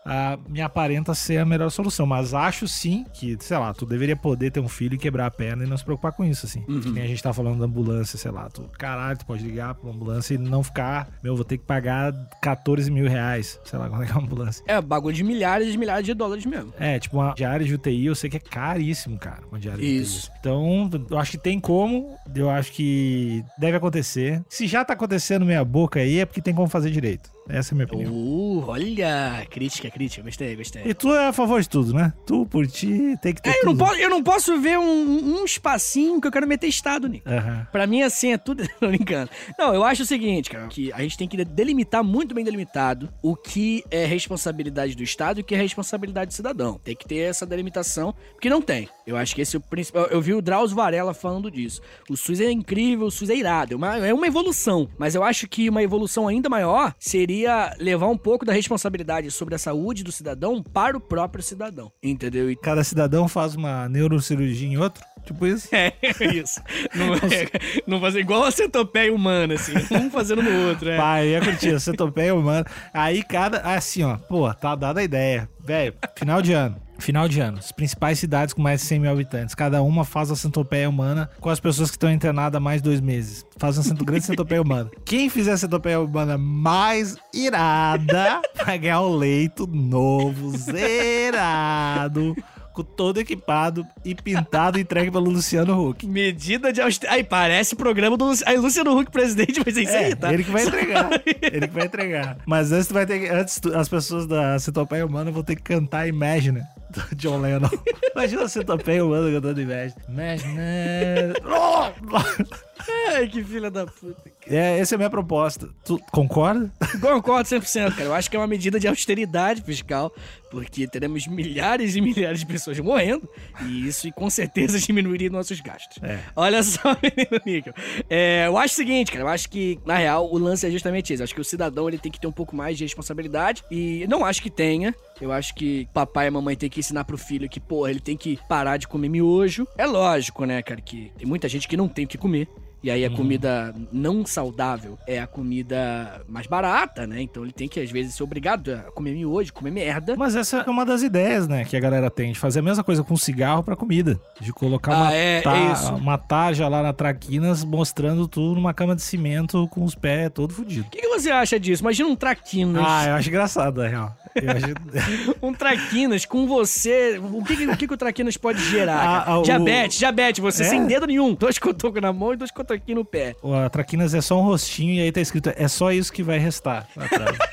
me 0.49 0.61
aparenta 0.61 1.15
ser 1.15 1.39
a 1.39 1.45
melhor 1.45 1.71
solução. 1.71 2.07
Mas 2.07 2.35
acho 2.35 2.67
sim 2.69 3.05
que, 3.13 3.37
sei 3.41 3.57
lá, 3.59 3.73
tu 3.73 3.87
deveria 3.87 4.17
poder 4.17 4.51
ter 4.51 4.61
um 4.61 4.69
filho 4.69 4.95
e 4.95 4.99
quebrar 4.99 5.27
a 5.27 5.31
perna 5.31 5.65
e 5.65 5.67
não 5.67 5.77
se 5.77 5.85
preocupar 5.85 6.13
com 6.13 6.25
isso, 6.25 6.47
assim. 6.47 6.63
Que 6.63 6.91
nem 6.91 7.03
a 7.05 7.07
gente 7.07 7.23
tá 7.23 7.33
falando 7.33 7.59
da 7.61 7.67
ambulância, 7.67 8.19
sei 8.19 8.31
lá. 8.31 8.49
Tu, 8.49 8.63
caralho, 8.79 9.19
tu 9.19 9.27
pode 9.27 9.43
ligar 9.45 9.75
pra 9.75 9.85
uma 9.89 9.95
ambulância 9.95 10.35
e 10.35 10.39
não 10.39 10.63
ficar, 10.63 11.09
meu, 11.23 11.35
vou 11.37 11.45
ter 11.45 11.59
que 11.59 11.65
pagar 11.65 12.13
14 12.41 12.91
mil 12.91 13.09
reais, 13.09 13.61
sei 13.65 13.79
lá, 13.79 13.89
quando 13.91 14.03
é 14.03 14.07
que 14.07 14.13
é 14.13 14.15
uma 14.15 14.23
ambulância. 14.25 14.65
É 14.67 14.81
bagulho 14.81 15.15
de 15.15 15.25
milhares 15.25 15.75
e 15.75 15.79
milhares 15.79 16.05
de 16.05 16.15
dólares 16.15 16.45
mesmo. 16.47 16.73
É, 16.79 16.99
tipo, 16.99 17.17
uma 17.17 17.35
diária 17.35 17.65
de 17.65 17.75
UTI, 17.75 18.07
eu 18.07 18.15
sei 18.15 18.29
que 18.31 18.37
é 18.37 18.41
caríssimo, 18.41 19.19
cara, 19.19 19.43
uma 19.51 19.59
diária 19.59 19.83
Isso. 19.83 20.23
de 20.23 20.27
UTI. 20.29 20.39
Então, 20.41 20.91
eu 21.11 21.19
acho 21.19 21.31
que 21.33 21.39
tem 21.39 21.59
como, 21.61 22.17
eu 22.35 22.51
acho 22.51 22.73
que 22.73 23.45
deve 23.59 23.77
acontecer. 23.77 24.43
Se 24.49 24.67
já 24.67 24.85
tá 24.85 24.92
acontecendo 24.93 25.45
meia 25.45 25.65
boca 25.65 26.01
aí, 26.01 26.19
é 26.21 26.27
porque 26.27 26.41
tem 26.41 26.55
como 26.55 26.69
fazer 26.69 26.91
direito. 26.91 27.31
Essa 27.53 27.73
é 27.73 27.75
a 27.75 27.77
minha 27.77 27.85
opinião. 27.85 28.11
Uh, 28.11 28.65
olha, 28.67 29.47
crítica, 29.51 29.91
crítica, 29.91 30.23
gostei, 30.23 30.57
gostei. 30.57 30.83
E 30.87 30.95
tu 30.95 31.13
é 31.13 31.29
a 31.29 31.33
favor 31.35 31.61
de 31.61 31.69
tudo, 31.69 31.93
né? 31.93 32.11
Tu, 32.25 32.47
por 32.47 32.67
ti, 32.67 33.15
tem 33.21 33.35
que 33.35 33.43
ter 33.43 33.51
É, 33.51 33.61
eu 33.61 33.67
não, 33.67 33.77
posso, 33.77 33.95
eu 33.97 34.11
não 34.11 34.23
posso 34.23 34.59
ver 34.59 34.79
um, 34.79 35.41
um 35.41 35.45
espacinho 35.45 36.19
que 36.19 36.27
eu 36.27 36.33
quero 36.33 36.47
meter 36.49 36.67
estado, 36.67 37.07
Nico. 37.07 37.29
Aham. 37.29 37.67
Pra 37.71 37.87
mim, 37.87 38.01
assim, 38.01 38.33
é 38.33 38.39
tudo. 38.39 38.67
Tô 38.81 38.89
brincando. 38.89 39.31
Não, 39.59 39.75
eu 39.75 39.85
acho 39.85 40.03
o 40.03 40.07
seguinte, 40.07 40.49
cara, 40.49 40.67
que 40.69 40.91
a 40.95 41.03
gente 41.03 41.19
tem 41.19 41.29
que 41.29 41.45
delimitar 41.45 42.03
muito 42.03 42.35
bem 42.35 42.43
delimitado 42.43 43.13
o 43.21 43.37
que 43.37 43.85
é 43.91 44.07
responsabilidade 44.07 44.97
do 44.97 45.03
Estado 45.03 45.39
e 45.39 45.43
o 45.43 45.45
que 45.45 45.55
é 45.55 45.59
responsabilidade 45.59 46.31
do 46.31 46.35
cidadão. 46.35 46.81
Tem 46.83 46.97
que 46.97 47.07
ter 47.07 47.19
essa 47.19 47.45
delimitação, 47.45 48.15
porque 48.33 48.49
não 48.49 48.63
tem. 48.63 48.89
Eu 49.07 49.17
acho 49.17 49.35
que 49.35 49.43
esse 49.43 49.57
é 49.57 49.59
o 49.59 49.63
principal. 49.63 50.07
Eu 50.07 50.23
vi 50.23 50.33
o 50.33 50.41
Drauzio 50.41 50.77
Varela 50.77 51.13
falando 51.13 51.51
disso. 51.51 51.83
O 52.09 52.17
SUS 52.17 52.41
é 52.41 52.51
incrível, 52.51 53.09
o 53.09 53.11
SUS 53.11 53.29
é 53.29 53.37
irado. 53.37 53.75
É 53.75 53.77
uma, 53.77 53.97
é 54.07 54.15
uma 54.15 54.27
evolução. 54.27 54.89
Mas 54.97 55.15
eu 55.15 55.23
acho 55.23 55.47
que 55.47 55.69
uma 55.69 55.83
evolução 55.83 56.27
ainda 56.27 56.49
maior 56.49 56.95
seria 56.99 57.42
levar 57.79 58.09
um 58.09 58.17
pouco 58.17 58.45
da 58.45 58.53
responsabilidade 58.53 59.31
sobre 59.31 59.55
a 59.55 59.59
saúde 59.59 60.03
do 60.03 60.13
cidadão 60.13 60.63
para 60.63 60.97
o 60.97 61.01
próprio 61.01 61.43
cidadão. 61.43 61.91
Entendeu? 62.03 62.51
E 62.51 62.57
Cada 62.57 62.85
cidadão 62.85 63.29
faz 63.29 63.55
uma 63.55 63.89
neurocirurgia 63.89 64.69
em 64.69 64.77
outro, 64.77 65.05
tipo 65.25 65.47
isso. 65.47 65.69
É, 65.75 65.93
isso. 66.35 66.61
Não, 66.95 67.15
é, 67.15 67.49
não 67.87 68.01
fazer 68.01 68.21
igual 68.21 68.45
a 68.45 68.51
centopeia 68.51 69.13
humana, 69.13 69.55
assim. 69.55 69.73
Um 69.91 70.11
fazendo 70.11 70.43
no 70.43 70.69
outro, 70.69 70.89
é. 70.89 70.97
Pai, 70.97 71.27
eu 71.27 71.31
ia 71.31 71.41
curtir, 71.41 71.81
centopeia 71.81 72.35
humana. 72.35 72.65
Aí 72.93 73.23
cada. 73.23 73.59
Assim, 73.59 74.03
ó, 74.05 74.17
pô, 74.17 74.53
tá 74.55 74.75
dada 74.75 75.01
a 75.01 75.05
ideia. 75.05 75.49
Velho, 75.61 75.95
final 76.17 76.41
de 76.43 76.53
ano. 76.53 76.77
Final 77.03 77.27
de 77.27 77.41
ano. 77.41 77.59
As 77.59 77.73
principais 77.73 78.21
cidades 78.21 78.55
com 78.55 78.63
mais 78.63 78.81
de 78.81 78.87
100 78.87 79.01
mil 79.01 79.11
habitantes. 79.11 79.57
Cada 79.57 79.83
uma 79.83 80.05
faz 80.05 80.31
a 80.31 80.37
centopeia 80.37 80.89
humana 80.89 81.29
com 81.41 81.51
as 81.51 81.59
pessoas 81.59 81.91
que 81.91 81.97
estão 81.97 82.09
internadas 82.09 82.57
há 82.57 82.61
mais 82.61 82.81
dois 82.81 83.01
meses. 83.01 83.45
Faz 83.57 83.77
uma 83.77 83.95
grande 84.05 84.25
centopeia 84.25 84.63
humana. 84.63 84.89
Quem 85.05 85.29
fizer 85.29 85.51
a 85.51 85.57
centopeia 85.57 86.01
humana 86.01 86.39
mais 86.39 87.17
irada 87.35 88.41
vai 88.65 88.79
ganhar 88.79 89.03
um 89.03 89.17
leito 89.17 89.67
novo, 89.67 90.57
zerado, 90.57 92.37
com 92.73 92.83
todo 92.83 93.19
equipado 93.21 93.87
e 94.05 94.15
pintado 94.15 94.79
e 94.79 94.83
entregue 94.83 95.11
pelo 95.11 95.31
Luciano 95.31 95.89
Huck. 95.89 96.07
Medida 96.07 96.73
de 96.73 96.81
austeridade. 96.81 97.19
Aí 97.21 97.25
parece 97.25 97.77
programa 97.77 98.17
do 98.17 98.25
Luci- 98.27 98.45
aí, 98.47 98.57
Luciano 98.57 98.99
Huck, 98.99 99.11
presidente, 99.11 99.61
mas 99.65 99.77
é 99.77 99.83
isso 99.83 99.93
aí, 99.97 100.15
tá? 100.17 100.33
ele 100.33 100.45
que 100.45 100.51
vai 100.51 100.65
entregar. 100.65 101.11
ele 101.43 101.69
que 101.69 101.75
vai 101.75 101.85
entregar. 101.87 102.37
Mas 102.47 102.73
antes 102.73 102.87
tu 102.89 102.95
vai 102.95 103.07
ter 103.07 103.21
que, 103.21 103.29
antes 103.29 103.61
as 103.75 103.89
pessoas 103.89 104.27
da 104.27 104.59
centopeia 104.59 105.05
humana 105.07 105.31
vão 105.31 105.43
ter 105.43 105.57
que 105.57 105.63
cantar 105.63 106.07
Imagine 106.09 106.63
do 106.91 107.17
John 107.17 107.41
Lennon. 107.41 107.69
Imagina 108.15 108.43
a 108.45 108.49
centopeia 108.49 109.05
humana 109.05 109.31
cantando 109.33 109.61
Imagine. 109.61 109.95
Imagine. 110.09 111.33
Ai, 113.15 113.29
que 113.29 113.43
filha 113.45 113.71
da 113.71 113.87
puta. 113.87 114.23
é, 114.47 114.79
essa 114.79 114.95
é 114.95 114.97
a 114.97 114.99
minha 114.99 115.11
proposta. 115.11 115.69
Tu 115.85 115.99
concorda? 116.11 116.73
Concordo 117.01 117.49
100%, 117.49 117.95
cara. 117.95 118.05
Eu 118.05 118.15
acho 118.15 118.31
que 118.31 118.37
é 118.37 118.41
uma 118.41 118.47
medida 118.47 118.79
de 118.81 118.89
austeridade 118.89 119.63
fiscal, 119.63 120.13
porque 120.51 120.87
teremos 120.87 121.27
milhares 121.27 121.97
e 121.97 122.01
milhares 122.01 122.41
de 122.41 122.47
pessoas 122.47 122.79
morrendo, 122.81 123.29
e 123.67 123.87
isso 123.87 124.11
com 124.13 124.29
certeza 124.29 124.79
diminuiria 124.81 125.31
nossos 125.31 125.61
gastos. 125.61 126.03
É. 126.03 126.19
Olha 126.37 126.63
só, 126.63 126.97
menino 127.03 127.43
Níquel. 127.45 127.75
É, 128.09 128.47
eu 128.47 128.57
acho 128.59 128.75
o 128.75 128.77
seguinte, 128.77 129.13
cara, 129.13 129.25
eu 129.25 129.29
acho 129.29 129.49
que, 129.49 129.79
na 129.85 129.97
real, 129.97 130.31
o 130.31 130.39
lance 130.39 130.67
é 130.67 130.71
justamente 130.71 131.13
esse. 131.13 131.23
Eu 131.23 131.25
acho 131.25 131.35
que 131.35 131.41
o 131.41 131.45
cidadão 131.45 131.89
ele 131.89 131.99
tem 131.99 132.11
que 132.13 132.21
ter 132.21 132.27
um 132.27 132.33
pouco 132.33 132.55
mais 132.55 132.77
de 132.77 132.85
responsabilidade, 132.85 133.65
e 133.71 134.07
não 134.09 134.25
acho 134.25 134.43
que 134.43 134.51
tenha. 134.51 134.95
Eu 135.21 135.31
acho 135.31 135.55
que 135.55 135.89
papai 135.95 136.27
e 136.27 136.31
mamãe 136.31 136.57
tem 136.57 136.69
que 136.69 136.81
ensinar 136.81 137.05
pro 137.05 137.17
filho 137.17 137.49
que, 137.49 137.61
porra, 137.61 137.91
ele 137.91 138.01
tem 138.01 138.17
que 138.17 138.39
parar 138.49 138.77
de 138.77 138.89
comer 138.89 139.09
miojo. 139.09 139.67
É 139.79 139.87
lógico, 139.87 140.45
né, 140.45 140.61
cara, 140.63 140.81
que 140.81 141.13
tem 141.17 141.27
muita 141.27 141.49
gente 141.49 141.69
que 141.69 141.77
não 141.77 141.89
tem 141.89 142.05
o 142.05 142.09
que 142.09 142.19
comer. 142.19 142.49
E 142.83 142.91
aí 142.91 143.05
a 143.05 143.11
comida 143.11 143.75
não 143.93 144.27
saudável 144.27 144.99
é 145.07 145.21
a 145.21 145.27
comida 145.27 146.21
mais 146.29 146.47
barata, 146.47 147.07
né? 147.07 147.21
Então 147.23 147.45
ele 147.45 147.53
tem 147.53 147.69
que, 147.69 147.79
às 147.81 147.91
vezes, 147.91 148.15
ser 148.15 148.23
obrigado 148.25 148.73
a 148.73 148.91
comer 148.91 149.13
miojo, 149.13 149.53
comer 149.53 149.71
merda. 149.71 150.17
Mas 150.17 150.35
essa 150.35 150.59
é 150.59 150.71
uma 150.71 150.85
das 150.85 151.03
ideias, 151.03 151.47
né, 151.47 151.65
que 151.65 151.77
a 151.77 151.81
galera 151.81 152.11
tem, 152.11 152.33
de 152.33 152.39
fazer 152.39 152.59
a 152.59 152.63
mesma 152.63 152.83
coisa 152.83 153.03
com 153.05 153.17
cigarro 153.17 153.63
pra 153.63 153.77
comida. 153.77 154.21
De 154.41 154.53
colocar 154.53 154.93
uma, 154.97 155.09
Ah, 155.09 155.13
é, 155.13 155.41
ta- 155.43 155.57
é 155.57 155.89
uma 155.93 156.19
tarja 156.19 156.67
lá 156.69 156.83
na 156.83 156.93
Traquinas 156.93 157.65
mostrando 157.65 158.27
tu 158.27 158.55
numa 158.55 158.75
cama 158.75 158.97
de 158.97 159.03
cimento 159.03 159.69
com 159.69 159.85
os 159.85 159.95
pés 159.95 160.31
todo 160.35 160.53
fudido. 160.53 160.87
O 160.87 160.91
que, 160.91 161.01
que 161.01 161.09
você 161.09 161.31
acha 161.31 161.59
disso? 161.61 161.83
Imagina 161.83 162.09
um 162.09 162.17
traquinas. 162.17 162.83
Ah, 162.87 163.07
eu 163.09 163.15
acho 163.15 163.29
engraçado, 163.29 163.81
na 163.81 163.89
real. 163.89 164.17
Acho... 164.37 165.37
Um 165.43 165.53
traquinas 165.53 166.25
com 166.25 166.47
você. 166.47 167.19
O 167.19 167.45
que, 167.45 167.53
o 167.67 167.77
que, 167.77 167.87
que 167.89 167.95
o 167.95 167.97
traquinas 167.97 168.37
pode 168.37 168.63
gerar? 168.65 168.97
Ah, 168.99 169.25
ah, 169.27 169.39
o- 169.39 169.43
Diabetes, 169.43 169.99
diabetes, 169.99 170.41
você 170.41 170.63
É? 170.63 170.67
sem 170.67 170.87
dedo 170.87 171.07
nenhum. 171.07 171.35
Dois 171.35 171.59
cotocos 171.59 172.01
na 172.01 172.13
mão 172.13 172.33
e 172.33 172.37
dois 172.37 172.51
cotoquinhos 172.51 172.99
no 172.99 173.05
pé. 173.05 173.35
A 173.65 173.69
Traquinas 173.69 174.15
é 174.15 174.21
só 174.21 174.39
um 174.39 174.45
rostinho 174.45 174.95
e 174.95 175.01
aí 175.01 175.13
tá 175.13 175.21
escrito 175.21 175.53
é 175.55 175.69
só 175.69 175.93
isso 175.93 176.13
que 176.13 176.23
vai 176.23 176.39
restar 176.39 176.87
atrás. 176.97 177.37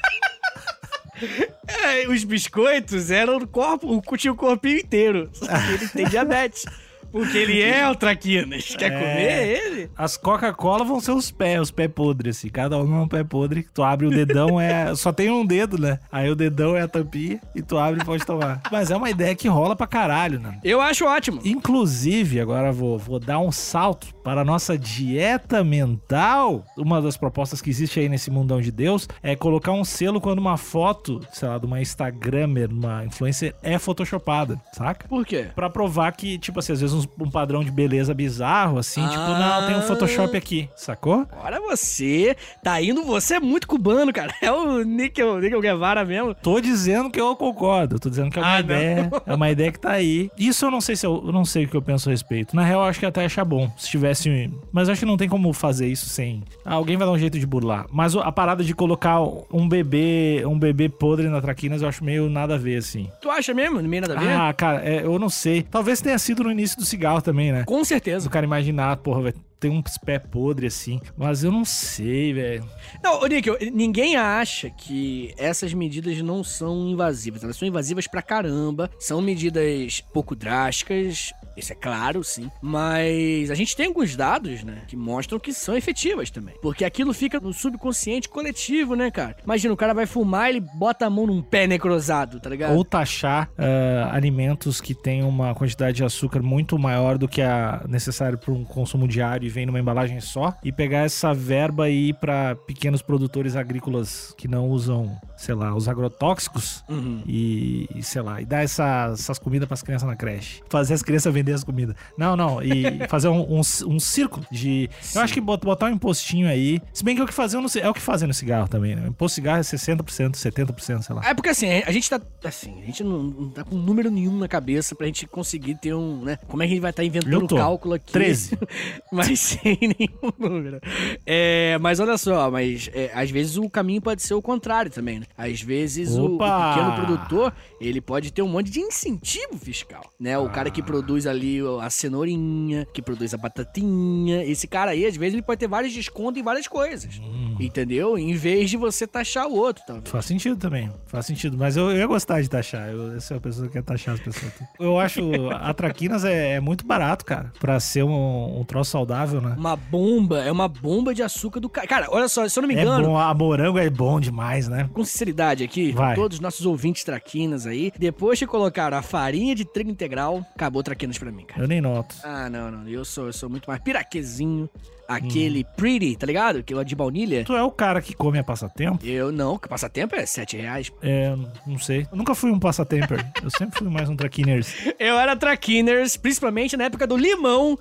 É, 1.67 2.07
os 2.07 2.23
biscoitos 2.23 3.11
eram 3.11 3.37
o 3.37 3.47
corpo, 3.47 4.01
o, 4.07 4.17
tinha 4.17 4.31
o 4.31 4.35
corpinho 4.35 4.77
inteiro. 4.79 5.29
Só 5.33 5.45
que 5.47 5.73
ele 5.73 5.87
tem 5.89 6.07
diabetes. 6.07 6.63
Porque 7.11 7.37
ele 7.37 7.61
é 7.61 7.89
o 7.89 7.95
traquinas. 7.95 8.75
Quer 8.75 8.91
É. 8.91 8.99
comer 8.99 9.47
ele? 9.65 9.89
As 9.97 10.17
Coca-Cola 10.17 10.83
vão 10.85 10.99
ser 10.99 11.11
os 11.11 11.31
pés, 11.31 11.61
os 11.61 11.71
pés 11.71 11.91
podres, 11.91 12.37
assim. 12.37 12.49
Cada 12.49 12.77
um 12.77 12.95
é 12.97 13.01
um 13.01 13.07
pé 13.07 13.23
podre. 13.23 13.65
Tu 13.73 13.83
abre 13.83 14.05
o 14.05 14.09
dedão, 14.09 14.59
é. 14.59 14.93
Só 14.95 15.11
tem 15.11 15.29
um 15.29 15.45
dedo, 15.45 15.79
né? 15.79 15.99
Aí 16.11 16.29
o 16.29 16.35
dedão 16.35 16.75
é 16.75 16.81
a 16.81 16.87
tampinha 16.87 17.39
e 17.55 17.61
tu 17.61 17.77
abre 17.77 18.01
e 18.01 18.05
pode 18.05 18.25
tomar. 18.25 18.61
Mas 18.71 18.91
é 18.91 18.95
uma 18.97 19.09
ideia 19.09 19.35
que 19.35 19.47
rola 19.47 19.75
pra 19.75 19.87
caralho, 19.87 20.39
né? 20.39 20.59
Eu 20.63 20.81
acho 20.81 21.05
ótimo. 21.05 21.39
Inclusive, 21.43 22.39
agora 22.39 22.71
vou, 22.71 22.97
vou 22.97 23.19
dar 23.19 23.39
um 23.39 23.51
salto 23.51 24.13
para 24.23 24.41
a 24.41 24.45
nossa 24.45 24.77
dieta 24.77 25.63
mental. 25.63 26.65
Uma 26.77 27.01
das 27.01 27.17
propostas 27.17 27.61
que 27.61 27.69
existe 27.69 27.99
aí 27.99 28.09
nesse 28.09 28.29
mundão 28.29 28.59
de 28.61 28.71
Deus 28.71 29.07
é 29.23 29.35
colocar 29.35 29.71
um 29.71 29.83
selo 29.83 30.19
quando 30.21 30.39
uma 30.39 30.57
foto, 30.57 31.19
sei 31.31 31.47
lá, 31.47 31.57
de 31.57 31.65
uma 31.65 31.81
Instagrammer, 31.81 32.69
uma 32.71 33.05
influencer, 33.05 33.55
é 33.63 33.77
photoshopada, 33.79 34.59
saca? 34.73 35.07
Por 35.07 35.25
quê? 35.25 35.47
Pra 35.55 35.69
provar 35.69 36.11
que, 36.11 36.37
tipo 36.37 36.59
assim, 36.59 36.73
às 36.73 36.81
vezes 36.81 36.95
um, 36.95 36.98
um 37.19 37.29
padrão 37.29 37.63
de 37.63 37.71
beleza 37.71 38.13
bizarro, 38.13 38.77
assim, 38.79 39.01
tipo, 39.07 39.19
Ah. 39.21 39.59
não, 39.61 39.67
tem 39.67 39.75
um 39.77 39.81
Photoshop 39.81 40.35
aqui, 40.35 40.69
sacou? 40.75 41.25
Olha 41.43 41.59
você, 41.61 42.35
tá 42.63 42.81
indo, 42.81 43.03
você 43.03 43.35
é 43.35 43.39
muito 43.39 43.67
cubano, 43.67 44.11
cara. 44.13 44.33
É 44.41 44.51
o 44.51 44.83
Nickel, 44.83 45.39
Nickel 45.39 45.61
Guevara 45.61 46.03
mesmo. 46.05 46.33
Tô 46.33 46.59
dizendo 46.61 47.09
que 47.11 47.19
eu 47.19 47.35
concordo, 47.35 47.99
tô 47.99 48.09
dizendo 48.09 48.31
que 48.31 48.39
é 48.39 48.41
uma 48.41 48.47
Ah, 48.49 48.53
não. 48.53 48.59
ideia, 48.61 49.11
é 49.25 49.35
uma 49.35 49.49
ideia 49.51 49.71
que 49.71 49.79
tá 49.79 49.91
aí. 49.91 50.31
Isso 50.37 50.65
eu 50.65 50.71
não 50.71 50.79
sei 50.81 50.95
se 50.95 51.05
eu, 51.05 51.21
eu 51.25 51.31
não 51.31 51.43
sei 51.45 51.65
o 51.65 51.67
que 51.67 51.75
eu 51.75 51.81
penso 51.81 52.09
a 52.09 52.11
respeito. 52.11 52.55
Na 52.55 52.63
real, 52.63 52.81
eu 52.81 52.87
acho 52.87 52.99
que 52.99 53.05
até 53.05 53.25
achar 53.25 53.43
bom 53.45 53.69
se 53.77 53.89
tivesse, 53.89 54.49
mas 54.71 54.87
acho 54.89 54.99
que 55.01 55.05
não 55.05 55.17
tem 55.17 55.27
como 55.29 55.51
fazer 55.53 55.87
isso 55.87 56.07
sem. 56.07 56.41
Ah, 56.65 56.73
alguém 56.75 56.95
vai 56.97 57.05
dar 57.05 57.13
um 57.13 57.17
jeito 57.17 57.37
de 57.37 57.45
burlar. 57.45 57.85
Mas 57.91 58.15
a 58.15 58.31
parada 58.31 58.63
de 58.63 58.73
colocar 58.73 59.19
um 59.51 59.67
bebê, 59.67 60.43
um 60.45 60.57
bebê 60.57 60.87
podre 60.89 61.27
na 61.27 61.41
traquinas, 61.41 61.81
eu 61.81 61.87
acho 61.89 62.03
meio 62.03 62.29
nada 62.29 62.55
a 62.55 62.57
ver 62.57 62.77
assim. 62.77 63.07
Tu 63.21 63.29
acha 63.29 63.53
mesmo? 63.53 63.81
Não 63.81 63.89
meio 63.89 64.01
nada 64.01 64.15
a 64.17 64.19
ver? 64.19 64.29
Ah, 64.33 64.53
cara, 64.53 64.81
é, 64.83 65.03
eu 65.03 65.19
não 65.19 65.29
sei. 65.29 65.63
Talvez 65.63 66.01
tenha 66.01 66.17
sido 66.17 66.43
no 66.43 66.51
início 66.51 66.77
do 66.77 66.85
cigarro 66.89 67.21
também, 67.21 67.51
né? 67.51 67.63
Com 67.65 67.81
O 67.81 67.85
certeza. 67.85 68.29
cara 68.29 68.45
imaginar, 68.45 68.97
porra, 68.97 69.21
vai 69.23 69.33
ter 69.59 69.69
uns 69.69 69.97
pé 69.97 70.17
podre 70.19 70.67
assim. 70.67 70.99
Mas 71.17 71.43
eu 71.43 71.51
não 71.51 71.65
sei, 71.65 72.33
velho. 72.33 72.65
Não, 73.03 73.21
ô 73.21 73.27
Nickel, 73.27 73.57
ninguém 73.73 74.15
acha 74.15 74.69
que 74.69 75.33
essas 75.37 75.73
medidas 75.73 76.21
não 76.21 76.43
são 76.43 76.87
invasivas. 76.87 77.43
Elas 77.43 77.57
são 77.57 77.67
invasivas 77.67 78.07
pra 78.07 78.21
caramba. 78.21 78.89
São 78.99 79.21
medidas 79.21 80.01
pouco 80.13 80.35
drásticas. 80.35 81.33
Isso 81.59 81.71
é 81.73 81.75
claro, 81.75 82.23
sim. 82.23 82.49
Mas 82.61 83.49
a 83.51 83.55
gente 83.55 83.75
tem 83.75 83.87
alguns 83.87 84.15
dados, 84.15 84.63
né? 84.63 84.83
Que 84.87 84.95
mostram 84.95 85.39
que 85.39 85.53
são 85.53 85.75
efetivas 85.75 86.29
também. 86.29 86.55
Porque 86.61 86.83
aquilo 86.85 87.13
fica 87.13 87.39
no 87.39 87.53
subconsciente 87.53 88.27
coletivo, 88.29 88.95
né, 88.95 89.11
cara? 89.11 89.35
Imagina, 89.43 89.73
o 89.73 89.77
cara 89.77 89.93
vai 89.93 90.05
fumar, 90.05 90.49
ele 90.49 90.61
bota 90.61 91.05
a 91.05 91.09
mão 91.09 91.27
num 91.27 91.41
pé 91.41 91.67
necrosado, 91.67 92.39
tá 92.39 92.49
ligado? 92.49 92.75
Ou 92.75 92.83
taxar 92.83 93.49
ah, 93.57 94.09
alimentos 94.13 94.79
que 94.81 94.93
têm 94.93 95.23
uma 95.23 95.53
quantidade 95.53 95.97
de 95.97 96.03
açúcar 96.03 96.41
muito 96.41 96.77
maior 96.79 97.17
do 97.17 97.27
que 97.27 97.41
a 97.41 97.83
necessário 97.87 98.37
para 98.37 98.53
um 98.53 98.63
consumo 98.63 99.07
diário 99.07 99.45
e 99.45 99.49
vem 99.49 99.65
numa 99.65 99.79
embalagem 99.79 100.19
só, 100.21 100.53
e 100.63 100.71
pegar 100.71 100.99
essa 100.99 101.33
verba 101.33 101.89
e 101.89 102.09
ir 102.09 102.13
para 102.15 102.55
pequenos 102.55 103.01
produtores 103.01 103.55
agrícolas 103.55 104.33
que 104.37 104.47
não 104.47 104.69
usam, 104.69 105.19
sei 105.37 105.53
lá, 105.55 105.75
os 105.75 105.87
agrotóxicos 105.87 106.83
Uhum. 106.89 107.21
e, 107.25 107.87
e, 107.95 108.03
sei 108.03 108.21
lá, 108.21 108.41
e 108.41 108.45
dar 108.45 108.63
essa- 108.63 109.09
essas 109.13 109.39
comidas 109.39 109.67
para 109.67 109.73
as 109.75 109.81
crianças 109.83 110.07
na 110.07 110.15
creche. 110.15 110.61
Fazer 110.69 110.93
as 110.93 111.01
crianças 111.03 111.33
vender 111.33 111.48
as 111.53 111.63
comidas. 111.63 111.95
Não, 112.17 112.35
não, 112.35 112.61
e 112.61 113.07
fazer 113.07 113.27
um, 113.27 113.59
um, 113.59 113.61
um 113.87 113.99
círculo 113.99 114.45
de. 114.51 114.89
Eu 115.15 115.21
acho 115.21 115.33
que 115.33 115.41
bot- 115.41 115.63
botar 115.63 115.87
um 115.87 115.89
impostinho 115.89 116.47
aí. 116.47 116.81
Se 116.93 117.03
bem 117.03 117.15
que 117.15 117.21
é 117.21 117.23
o 117.23 117.27
que 117.27 117.33
fazer, 117.33 117.57
eu 117.57 117.61
não 117.61 117.69
sei, 117.69 117.81
é 117.81 117.89
o 117.89 117.93
que 117.93 118.01
fazer 118.01 118.27
no 118.27 118.33
cigarro 118.33 118.67
também, 118.67 118.95
né? 118.95 119.03
O 119.05 119.09
imposto 119.09 119.33
de 119.33 119.41
cigarro 119.41 119.59
é 119.59 119.61
60%, 119.61 120.31
70%, 120.33 121.01
sei 121.03 121.15
lá. 121.15 121.21
É 121.25 121.33
porque 121.33 121.49
assim, 121.49 121.67
a 121.85 121.91
gente 121.91 122.09
tá. 122.09 122.19
Assim, 122.43 122.81
a 122.81 122.85
gente 122.85 123.03
não, 123.03 123.23
não 123.23 123.49
tá 123.49 123.63
com 123.63 123.75
número 123.75 124.09
nenhum 124.09 124.37
na 124.37 124.47
cabeça 124.47 124.95
pra 124.95 125.05
gente 125.07 125.25
conseguir 125.27 125.75
ter 125.75 125.93
um, 125.93 126.21
né? 126.23 126.37
Como 126.47 126.61
é 126.63 126.65
que 126.65 126.71
a 126.71 126.75
gente 126.75 126.81
vai 126.81 126.89
estar 126.91 127.03
inventando 127.03 127.33
Eu 127.33 127.45
o 127.45 127.47
cálculo 127.47 127.93
aqui? 127.95 128.11
13. 128.11 128.57
mas 129.11 129.39
sem 129.39 129.77
nenhum 129.81 130.31
número. 130.37 130.79
É, 131.25 131.77
mas 131.79 131.99
olha 131.99 132.17
só, 132.17 132.49
mas 132.49 132.89
é, 132.93 133.11
às 133.13 133.29
vezes 133.29 133.57
o 133.57 133.69
caminho 133.69 134.01
pode 134.01 134.21
ser 134.21 134.33
o 134.33 134.41
contrário 134.41 134.91
também, 134.91 135.19
né? 135.19 135.25
Às 135.37 135.61
vezes 135.61 136.15
o, 136.15 136.25
o 136.25 136.37
pequeno 136.37 136.95
produtor, 136.95 137.53
ele 137.79 138.01
pode 138.01 138.31
ter 138.31 138.41
um 138.41 138.47
monte 138.47 138.69
de 138.71 138.79
incentivo 138.79 139.57
fiscal, 139.57 140.03
né? 140.19 140.37
O 140.37 140.49
cara 140.49 140.69
Ah. 140.69 140.71
que 140.71 140.83
produz 140.83 141.25
ali 141.25 141.38
a 141.81 141.89
cenourinha, 141.89 142.85
que 142.93 143.01
produz 143.01 143.33
a 143.33 143.37
batatinha, 143.37 144.43
esse 144.43 144.67
cara 144.67 144.91
aí, 144.91 145.05
às 145.05 145.15
vezes 145.15 145.33
ele 145.35 145.41
pode 145.41 145.59
ter 145.59 145.67
vários 145.67 145.93
descontos 145.93 146.39
em 146.39 146.43
várias 146.43 146.67
coisas, 146.67 147.19
Hum. 147.19 147.55
entendeu? 147.59 148.17
Em 148.17 148.33
vez 148.35 148.69
de 148.69 148.77
você 148.77 149.05
taxar 149.07 149.47
o 149.47 149.53
outro. 149.55 149.83
Faz 150.05 150.25
sentido 150.25 150.55
também, 150.57 150.91
faz 151.07 151.25
sentido. 151.25 151.57
Mas 151.57 151.75
eu, 151.77 151.91
eu 151.91 151.97
ia 151.97 152.07
gostar 152.07 152.41
de 152.41 152.49
taxar. 152.49 152.89
Eu, 152.89 153.13
eu 153.13 153.21
sou 153.21 153.37
a 153.37 153.39
pessoa 153.39 153.67
que 153.67 153.73
quer 153.73 153.83
taxar 153.83 154.15
as 154.15 154.19
pessoas. 154.19 154.51
Eu 154.79 154.99
acho 154.99 155.21
a 155.51 155.73
Traquinas 155.73 156.23
é, 156.25 156.53
é 156.55 156.59
muito 156.59 156.85
barato, 156.85 157.25
cara, 157.25 157.51
pra 157.59 157.79
ser 157.79 158.03
um, 158.03 158.59
um 158.59 158.63
troço 158.63 158.91
saudável, 158.91 159.41
né? 159.41 159.55
Uma 159.57 159.75
bomba, 159.75 160.39
é 160.39 160.51
uma 160.51 160.67
bomba 160.67 161.13
de 161.13 161.21
açúcar 161.21 161.59
do 161.59 161.69
cara. 161.69 161.87
Cara, 161.87 162.07
olha 162.09 162.27
só, 162.27 162.47
se 162.47 162.57
eu 162.57 162.61
não 162.61 162.67
me 162.67 162.75
É 162.75 162.81
engano, 162.81 163.05
bom, 163.05 163.17
a 163.17 163.33
morango 163.33 163.77
é 163.77 163.89
bom 163.89 164.19
demais, 164.19 164.67
né? 164.67 164.89
com 164.93 165.03
sinceridade 165.03 165.63
aqui, 165.63 165.91
Vai. 165.91 166.15
todos 166.15 166.37
os 166.37 166.41
nossos 166.41 166.65
ouvintes 166.65 167.03
traquinas 167.03 167.65
aí, 167.67 167.91
depois 167.97 168.39
que 168.39 168.47
colocaram 168.47 168.97
a 168.97 169.01
farinha 169.01 169.53
de 169.53 169.65
trigo 169.65 169.89
integral, 169.89 170.45
acabou 170.55 170.81
traquinas 170.81 171.17
pra 171.19 171.31
mim, 171.31 171.45
cara. 171.45 171.61
Eu 171.61 171.67
nem 171.67 171.81
noto. 171.81 172.15
Ah, 172.23 172.49
não, 172.49 172.71
não. 172.71 172.87
Eu 172.87 173.03
sou, 173.05 173.27
eu 173.27 173.33
sou 173.33 173.49
muito 173.49 173.69
mais 173.69 173.81
piraquezinho. 173.81 174.69
Aquele 175.09 175.63
pretty, 175.75 176.15
tá 176.15 176.27
ligado? 176.27 176.63
Que 176.63 176.73
é 176.73 176.83
de 176.83 176.95
baunilha. 176.95 177.43
Tu 177.43 177.53
é 177.55 177.63
o 177.63 177.71
cara 177.71 177.99
que 178.01 178.13
come 178.13 178.37
a 178.37 178.43
passatempo? 178.43 179.03
Eu 179.05 179.31
não, 179.31 179.57
que 179.57 179.67
passatempo 179.67 180.15
é 180.15 180.23
7 180.25 180.55
reais. 180.57 180.91
É, 181.01 181.35
não 181.65 181.79
sei. 181.79 182.05
Eu 182.11 182.17
nunca 182.17 182.35
fui 182.35 182.51
um 182.51 182.59
passatemper. 182.59 183.25
Eu 183.43 183.49
sempre 183.49 183.79
fui 183.79 183.89
mais 183.89 184.07
um 184.07 184.15
traquiners. 184.15 184.71
Eu 184.99 185.17
era 185.17 185.35
traquiners, 185.35 186.15
principalmente 186.15 186.77
na 186.77 186.83
época 186.85 187.07
do 187.07 187.17
limão, 187.17 187.77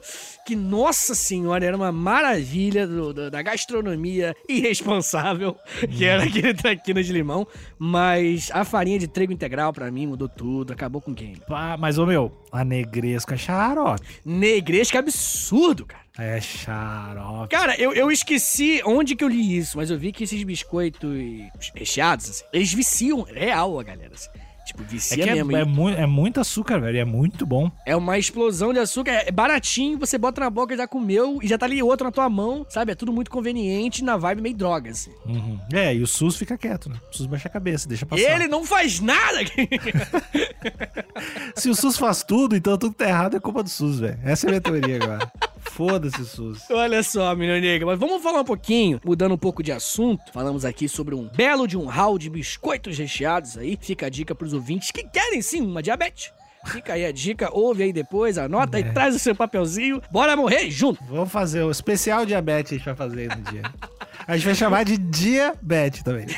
que, 0.46 0.56
nossa 0.56 1.14
senhora, 1.14 1.64
era 1.66 1.76
uma 1.76 1.92
maravilha 1.92 2.86
do- 2.86 3.12
do- 3.12 3.30
da 3.30 3.42
gastronomia 3.42 4.34
irresponsável, 4.48 5.54
que 5.96 6.04
era 6.06 6.22
aquele 6.24 6.54
traquina 6.54 7.02
de 7.02 7.12
limão. 7.12 7.46
Mas 7.78 8.50
a 8.54 8.64
farinha 8.64 8.98
de 8.98 9.06
trigo 9.06 9.32
integral, 9.32 9.72
pra 9.72 9.90
mim, 9.90 10.06
mudou 10.06 10.28
tudo, 10.28 10.72
acabou 10.72 11.02
com. 11.02 11.14
Pá, 11.48 11.76
mas, 11.78 11.98
ô 11.98 12.06
meu, 12.06 12.30
a 12.52 12.64
negresca 12.64 13.34
é 13.34 13.38
xarope. 13.38 14.00
Negresca 14.24 14.98
é 14.98 15.00
absurdo, 15.00 15.84
cara. 15.84 16.04
É 16.18 16.40
xarope. 16.40 17.48
Cara, 17.48 17.76
eu, 17.80 17.92
eu 17.92 18.10
esqueci 18.10 18.82
onde 18.84 19.14
que 19.14 19.22
eu 19.22 19.28
li 19.28 19.56
isso, 19.56 19.76
mas 19.76 19.90
eu 19.90 19.98
vi 19.98 20.10
que 20.10 20.24
esses 20.24 20.42
biscoitos 20.42 21.08
recheados, 21.74 22.28
assim, 22.28 22.44
eles 22.52 22.72
viciam 22.72 23.22
real 23.22 23.78
a 23.78 23.82
galera. 23.84 24.14
assim. 24.14 24.28
Tipo, 24.66 24.82
É 24.82 24.86
vicia 24.86 25.24
que 25.24 25.30
é, 25.30 25.34
mesmo. 25.36 25.56
é, 25.56 25.62
E 25.62 25.64
mu- 25.64 25.88
é 25.88 26.06
muito 26.06 26.40
açúcar, 26.40 26.78
velho. 26.78 26.98
É 26.98 27.04
muito 27.04 27.46
bom. 27.46 27.70
É 27.86 27.96
uma 27.96 28.18
explosão 28.18 28.70
de 28.70 28.78
açúcar, 28.78 29.12
é 29.12 29.30
baratinho, 29.30 29.98
você 29.98 30.18
bota 30.18 30.42
na 30.42 30.50
boca, 30.50 30.76
já 30.76 30.86
comeu 30.86 31.38
e 31.42 31.48
já 31.48 31.56
tá 31.56 31.64
ali 31.64 31.82
outro 31.82 32.04
na 32.04 32.10
tua 32.12 32.28
mão, 32.28 32.66
sabe? 32.68 32.92
É 32.92 32.94
tudo 32.94 33.10
muito 33.10 33.30
conveniente, 33.30 34.04
na 34.04 34.18
vibe 34.18 34.42
meio 34.42 34.54
droga, 34.54 34.90
assim. 34.90 35.10
Uhum. 35.24 35.58
É, 35.72 35.94
e 35.94 36.02
o 36.02 36.06
SUS 36.06 36.36
fica 36.36 36.58
quieto, 36.58 36.90
né? 36.90 37.00
O 37.10 37.16
SUS 37.16 37.24
baixa 37.26 37.48
a 37.48 37.50
cabeça, 37.50 37.88
deixa 37.88 38.04
passar. 38.04 38.22
Ele 38.22 38.46
não 38.46 38.62
faz 38.66 39.00
nada! 39.00 39.38
Se 41.56 41.70
o 41.70 41.74
SUS 41.74 41.96
faz 41.96 42.22
tudo, 42.22 42.54
então 42.54 42.76
tudo 42.76 42.92
que 42.92 42.98
tá 42.98 43.08
errado 43.08 43.36
é 43.36 43.40
culpa 43.40 43.62
do 43.62 43.70
SUS, 43.70 44.00
velho. 44.00 44.18
Essa 44.22 44.46
é 44.46 44.48
a 44.48 44.50
minha 44.50 44.60
teoria 44.60 44.96
agora. 45.02 45.32
Foda-se 45.70 46.24
SUS. 46.24 46.62
Olha 46.70 47.02
só, 47.02 47.34
menino 47.34 47.60
nega, 47.60 47.86
mas 47.86 47.98
vamos 47.98 48.22
falar 48.22 48.40
um 48.40 48.44
pouquinho, 48.44 49.00
mudando 49.04 49.34
um 49.34 49.38
pouco 49.38 49.62
de 49.62 49.72
assunto. 49.72 50.32
Falamos 50.32 50.64
aqui 50.64 50.88
sobre 50.88 51.14
um 51.14 51.28
belo 51.28 51.66
de 51.66 51.76
um 51.76 51.86
hall 51.86 52.18
de 52.18 52.28
biscoitos 52.28 52.98
recheados 52.98 53.56
aí. 53.56 53.78
Fica 53.80 54.06
a 54.06 54.08
dica 54.08 54.34
pros 54.34 54.52
ouvintes 54.52 54.90
que 54.90 55.04
querem 55.04 55.40
sim 55.42 55.60
uma 55.62 55.82
diabetes. 55.82 56.32
Fica 56.66 56.94
aí 56.94 57.06
a 57.06 57.12
dica, 57.12 57.48
ouve 57.52 57.84
aí 57.84 57.92
depois, 57.92 58.36
anota 58.36 58.78
É. 58.78 58.80
e 58.80 58.92
traz 58.92 59.14
o 59.14 59.18
seu 59.18 59.34
papelzinho. 59.34 60.02
Bora 60.10 60.36
morrer 60.36 60.68
junto! 60.70 61.02
Vamos 61.04 61.30
fazer 61.30 61.62
o 61.62 61.70
especial 61.70 62.26
diabetes 62.26 62.72
a 62.72 62.76
gente 62.76 62.84
vai 62.84 62.96
fazer 62.96 63.30
aí 63.30 63.38
no 63.38 63.42
dia. 63.50 63.62
A 64.26 64.36
gente 64.36 64.44
vai 64.46 64.54
chamar 64.56 64.84
de 64.84 64.98
diabetes 64.98 66.02
também. 66.02 66.26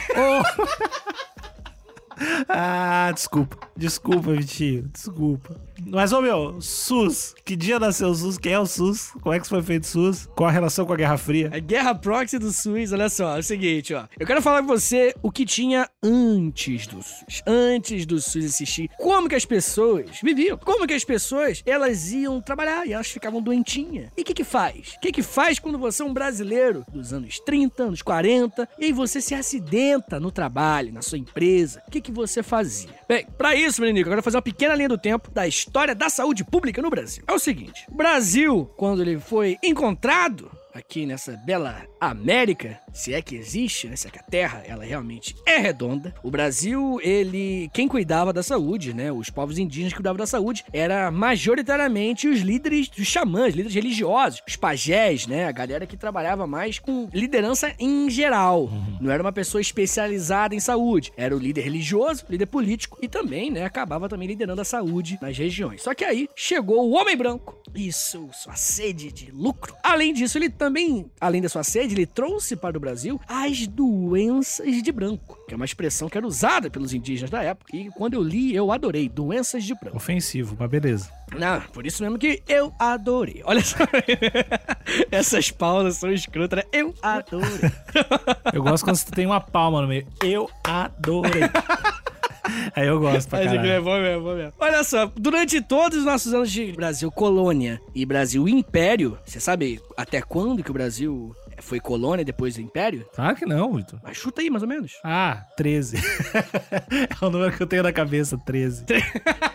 ah, 2.49 3.11
desculpa. 3.15 3.57
Desculpa, 3.77 4.33
Vitinho. 4.33 4.89
Desculpa. 4.93 5.57
Mas, 5.87 6.13
ô 6.13 6.21
meu, 6.21 6.61
SUS. 6.61 7.35
Que 7.45 7.57
dia 7.57 7.79
nasceu 7.79 8.09
o 8.09 8.15
SUS? 8.15 8.39
Quem 8.39 8.53
é 8.53 8.59
o 8.59 8.67
SUS? 8.67 9.13
Como 9.21 9.35
é 9.35 9.41
que 9.41 9.49
foi 9.49 9.63
feito 9.63 9.85
o 9.85 9.87
SUS? 9.87 10.29
Qual 10.37 10.49
a 10.49 10.53
relação 10.53 10.85
com 10.85 10.93
a 10.93 10.97
Guerra 10.97 11.17
Fria? 11.17 11.51
A 11.53 11.59
guerra 11.59 11.95
proxy 11.95 12.39
do 12.39 12.53
SUS, 12.53 12.93
olha 12.93 13.09
só, 13.09 13.37
é 13.37 13.41
o 13.41 13.43
seguinte, 13.43 13.95
ó. 13.95 14.05
Eu 14.19 14.27
quero 14.27 14.43
falar 14.43 14.61
com 14.61 14.69
você 14.69 15.15
o 15.23 15.31
que 15.31 15.45
tinha 15.45 15.89
antes 16.03 16.87
do 16.87 17.03
SUS. 17.03 17.43
Antes 17.47 18.07
do 18.07 18.21
SUS 18.21 18.45
existir. 18.45 18.91
Como 18.99 19.29
que 19.29 19.35
as 19.35 19.45
pessoas 19.45 20.21
viviam. 20.23 20.59
Como 20.59 20.87
que 20.87 20.95
as 20.95 21.05
pessoas, 21.05 21.63
elas 21.65 22.13
iam 22.13 22.41
trabalhar 22.41 22.87
e 22.87 22.93
elas 22.93 23.09
ficavam 23.09 23.41
doentinhas. 23.41 24.11
E 24.17 24.23
o 24.23 24.25
que 24.25 24.35
que 24.35 24.45
faz? 24.45 24.95
O 24.97 25.01
que 25.01 25.13
que 25.13 25.23
faz 25.23 25.59
quando 25.59 25.79
você 25.79 26.03
é 26.03 26.07
um 26.07 26.13
brasileiro 26.13 26.85
dos 26.93 27.13
anos 27.13 27.41
30, 27.41 27.85
anos 27.85 28.03
40, 28.03 28.69
e 28.79 28.87
aí 28.87 28.93
você 28.93 29.21
se 29.21 29.35
acidenta 29.35 30.21
no 30.21 30.31
trabalho, 30.31 30.93
na 30.93 31.03
sua 31.03 31.19
empresa? 31.19 31.83
O 31.87 31.91
que 31.91 32.01
que 32.01 32.13
você 32.13 32.43
fazia? 32.43 32.91
Bem, 33.09 33.27
pra 33.39 33.55
isso, 33.55 33.81
menino, 33.81 34.01
eu 34.01 34.05
quero 34.05 34.23
fazer 34.23 34.37
uma 34.37 34.43
pequena 34.43 34.75
linha 34.75 34.89
do 34.89 34.99
tempo 34.99 35.31
da 35.31 35.49
história 35.49 35.70
da 35.95 36.09
saúde 36.09 36.45
pública 36.45 36.83
no 36.83 36.91
Brasil. 36.91 37.25
É 37.27 37.33
o 37.33 37.39
seguinte, 37.39 37.85
o 37.89 37.95
Brasil, 37.95 38.71
quando 38.77 39.03
ele 39.03 39.19
foi 39.19 39.57
encontrado 39.63 40.51
aqui 40.75 41.07
nessa 41.07 41.37
bela 41.37 41.87
América, 42.01 42.81
se 42.93 43.13
é 43.13 43.23
que 43.23 43.37
existe, 43.37 43.89
né? 43.89 43.97
Se 43.97 44.09
é 44.09 44.11
que 44.11 44.19
a 44.19 44.23
Terra, 44.23 44.63
ela 44.67 44.85
realmente 44.85 45.35
é 45.47 45.59
redonda. 45.59 46.15
O 46.23 46.31
Brasil, 46.31 46.99
ele... 47.03 47.69
Quem 47.73 47.89
cuidava 47.89 48.33
da 48.33 48.43
saúde, 48.43 48.95
né? 48.95 49.13
Os 49.13 49.31
povos 49.31 49.59
indígenas 49.59 49.93
que 49.93 49.99
cuidavam 49.99 50.19
da 50.19 50.27
saúde 50.27 50.65
era 50.73 51.11
majoritariamente 51.11 52.29
os 52.29 52.41
líderes, 52.41 52.91
os 52.99 53.07
xamãs, 53.07 53.55
líderes 53.55 53.75
religiosos, 53.75 54.43
os 54.47 54.57
pajés, 54.57 55.27
né? 55.27 55.47
A 55.47 55.53
galera 55.53 55.87
que 55.87 55.97
trabalhava 55.97 56.47
mais 56.47 56.79
com 56.79 57.09
liderança 57.13 57.75
em 57.79 58.09
geral. 58.11 58.71
Não 59.01 59.11
era 59.11 59.23
uma 59.23 59.33
pessoa 59.33 59.61
especializada 59.61 60.55
em 60.55 60.61
saúde. 60.61 61.13
Era 61.17 61.35
o 61.35 61.39
líder 61.39 61.63
religioso, 61.63 62.25
líder 62.29 62.47
político 62.47 62.99
e 63.03 63.09
também, 63.09 63.51
né? 63.51 63.65
Acabava 63.65 64.09
também 64.09 64.29
liderando 64.29 64.61
a 64.61 64.65
saúde 64.65 65.19
nas 65.21 65.37
regiões. 65.37 65.83
Só 65.83 65.95
que 65.95 66.05
aí 66.05 66.29
chegou 66.35 66.89
o 66.89 66.95
homem 66.95 67.17
branco. 67.17 67.59
Isso, 67.75 68.29
sua 68.33 68.57
sede 68.57 69.13
de 69.13 69.31
lucro. 69.31 69.75
Além 69.83 70.13
disso, 70.13 70.39
ele 70.39 70.49
também, 70.61 71.11
além 71.19 71.41
da 71.41 71.49
sua 71.49 71.65
sede, 71.65 71.95
ele 71.95 72.05
trouxe 72.05 72.55
para 72.55 72.77
o 72.77 72.81
Brasil 72.81 73.19
as 73.27 73.67
doenças 73.67 74.83
de 74.83 74.93
branco, 74.93 75.39
que 75.49 75.55
é 75.55 75.57
uma 75.57 75.65
expressão 75.65 76.07
que 76.07 76.19
era 76.19 76.27
usada 76.27 76.69
pelos 76.69 76.93
indígenas 76.93 77.31
da 77.31 77.43
época. 77.43 77.75
E 77.75 77.89
quando 77.93 78.13
eu 78.13 78.23
li, 78.23 78.55
eu 78.55 78.71
adorei. 78.71 79.09
Doenças 79.09 79.65
de 79.65 79.75
branco. 79.75 79.97
Ofensivo, 79.97 80.55
mas 80.61 80.69
beleza. 80.69 81.11
Não, 81.33 81.63
por 81.73 81.87
isso 81.87 82.03
mesmo 82.03 82.19
que 82.19 82.43
eu 82.47 82.75
adorei. 82.79 83.41
Olha 83.47 83.65
só. 83.65 83.79
Essas 85.11 85.51
pausas 85.51 85.97
são 85.97 86.13
escrotas, 86.13 86.59
né? 86.59 86.65
Eu 86.71 86.95
adorei. 87.01 87.71
Eu 88.53 88.63
gosto 88.63 88.85
quando 88.85 88.97
você 88.97 89.11
tem 89.11 89.25
uma 89.25 89.41
palma 89.41 89.81
no 89.81 89.89
meio. 89.89 90.07
Eu 90.23 90.51
adorei. 90.63 91.43
Aí 92.75 92.87
eu 92.87 92.99
gosto 93.01 93.29
pra 93.29 93.41
é 93.41 93.45
caralho. 93.45 93.71
é 93.71 93.81
bom 93.81 94.01
mesmo, 94.01 94.23
bom 94.25 94.35
mesmo. 94.35 94.53
Olha 94.59 94.85
só, 94.85 95.11
durante 95.17 95.61
todos 95.61 95.99
os 95.99 96.05
nossos 96.05 96.33
anos 96.33 96.51
de 96.51 96.73
Brasil 96.73 97.11
colônia 97.11 97.81
e 97.95 98.05
Brasil 98.07 98.49
império, 98.49 99.19
você 99.25 99.41
sabe 99.41 99.81
até 99.97 100.21
quando 100.23 100.63
que 100.63 100.71
o 100.71 100.75
Brasil 100.75 101.35
foi 101.61 101.81
colônia 101.81 102.25
depois 102.25 102.55
do 102.55 102.61
império? 102.61 103.07
Claro 103.15 103.37
que 103.37 103.47
não, 103.47 103.75
Vitor. 103.75 104.01
Mas 104.03 104.17
chuta 104.17 104.41
aí, 104.41 104.51
mais 104.51 104.63
ou 104.63 104.69
menos. 104.69 104.99
Ah, 105.05 105.45
13. 105.57 105.97
é 107.21 107.25
o 107.25 107.31
número 107.31 107.57
que 107.57 107.63
eu 107.63 107.67
tenho 107.67 107.83
na 107.83 107.93
cabeça, 107.93 108.39
13. 108.39 108.85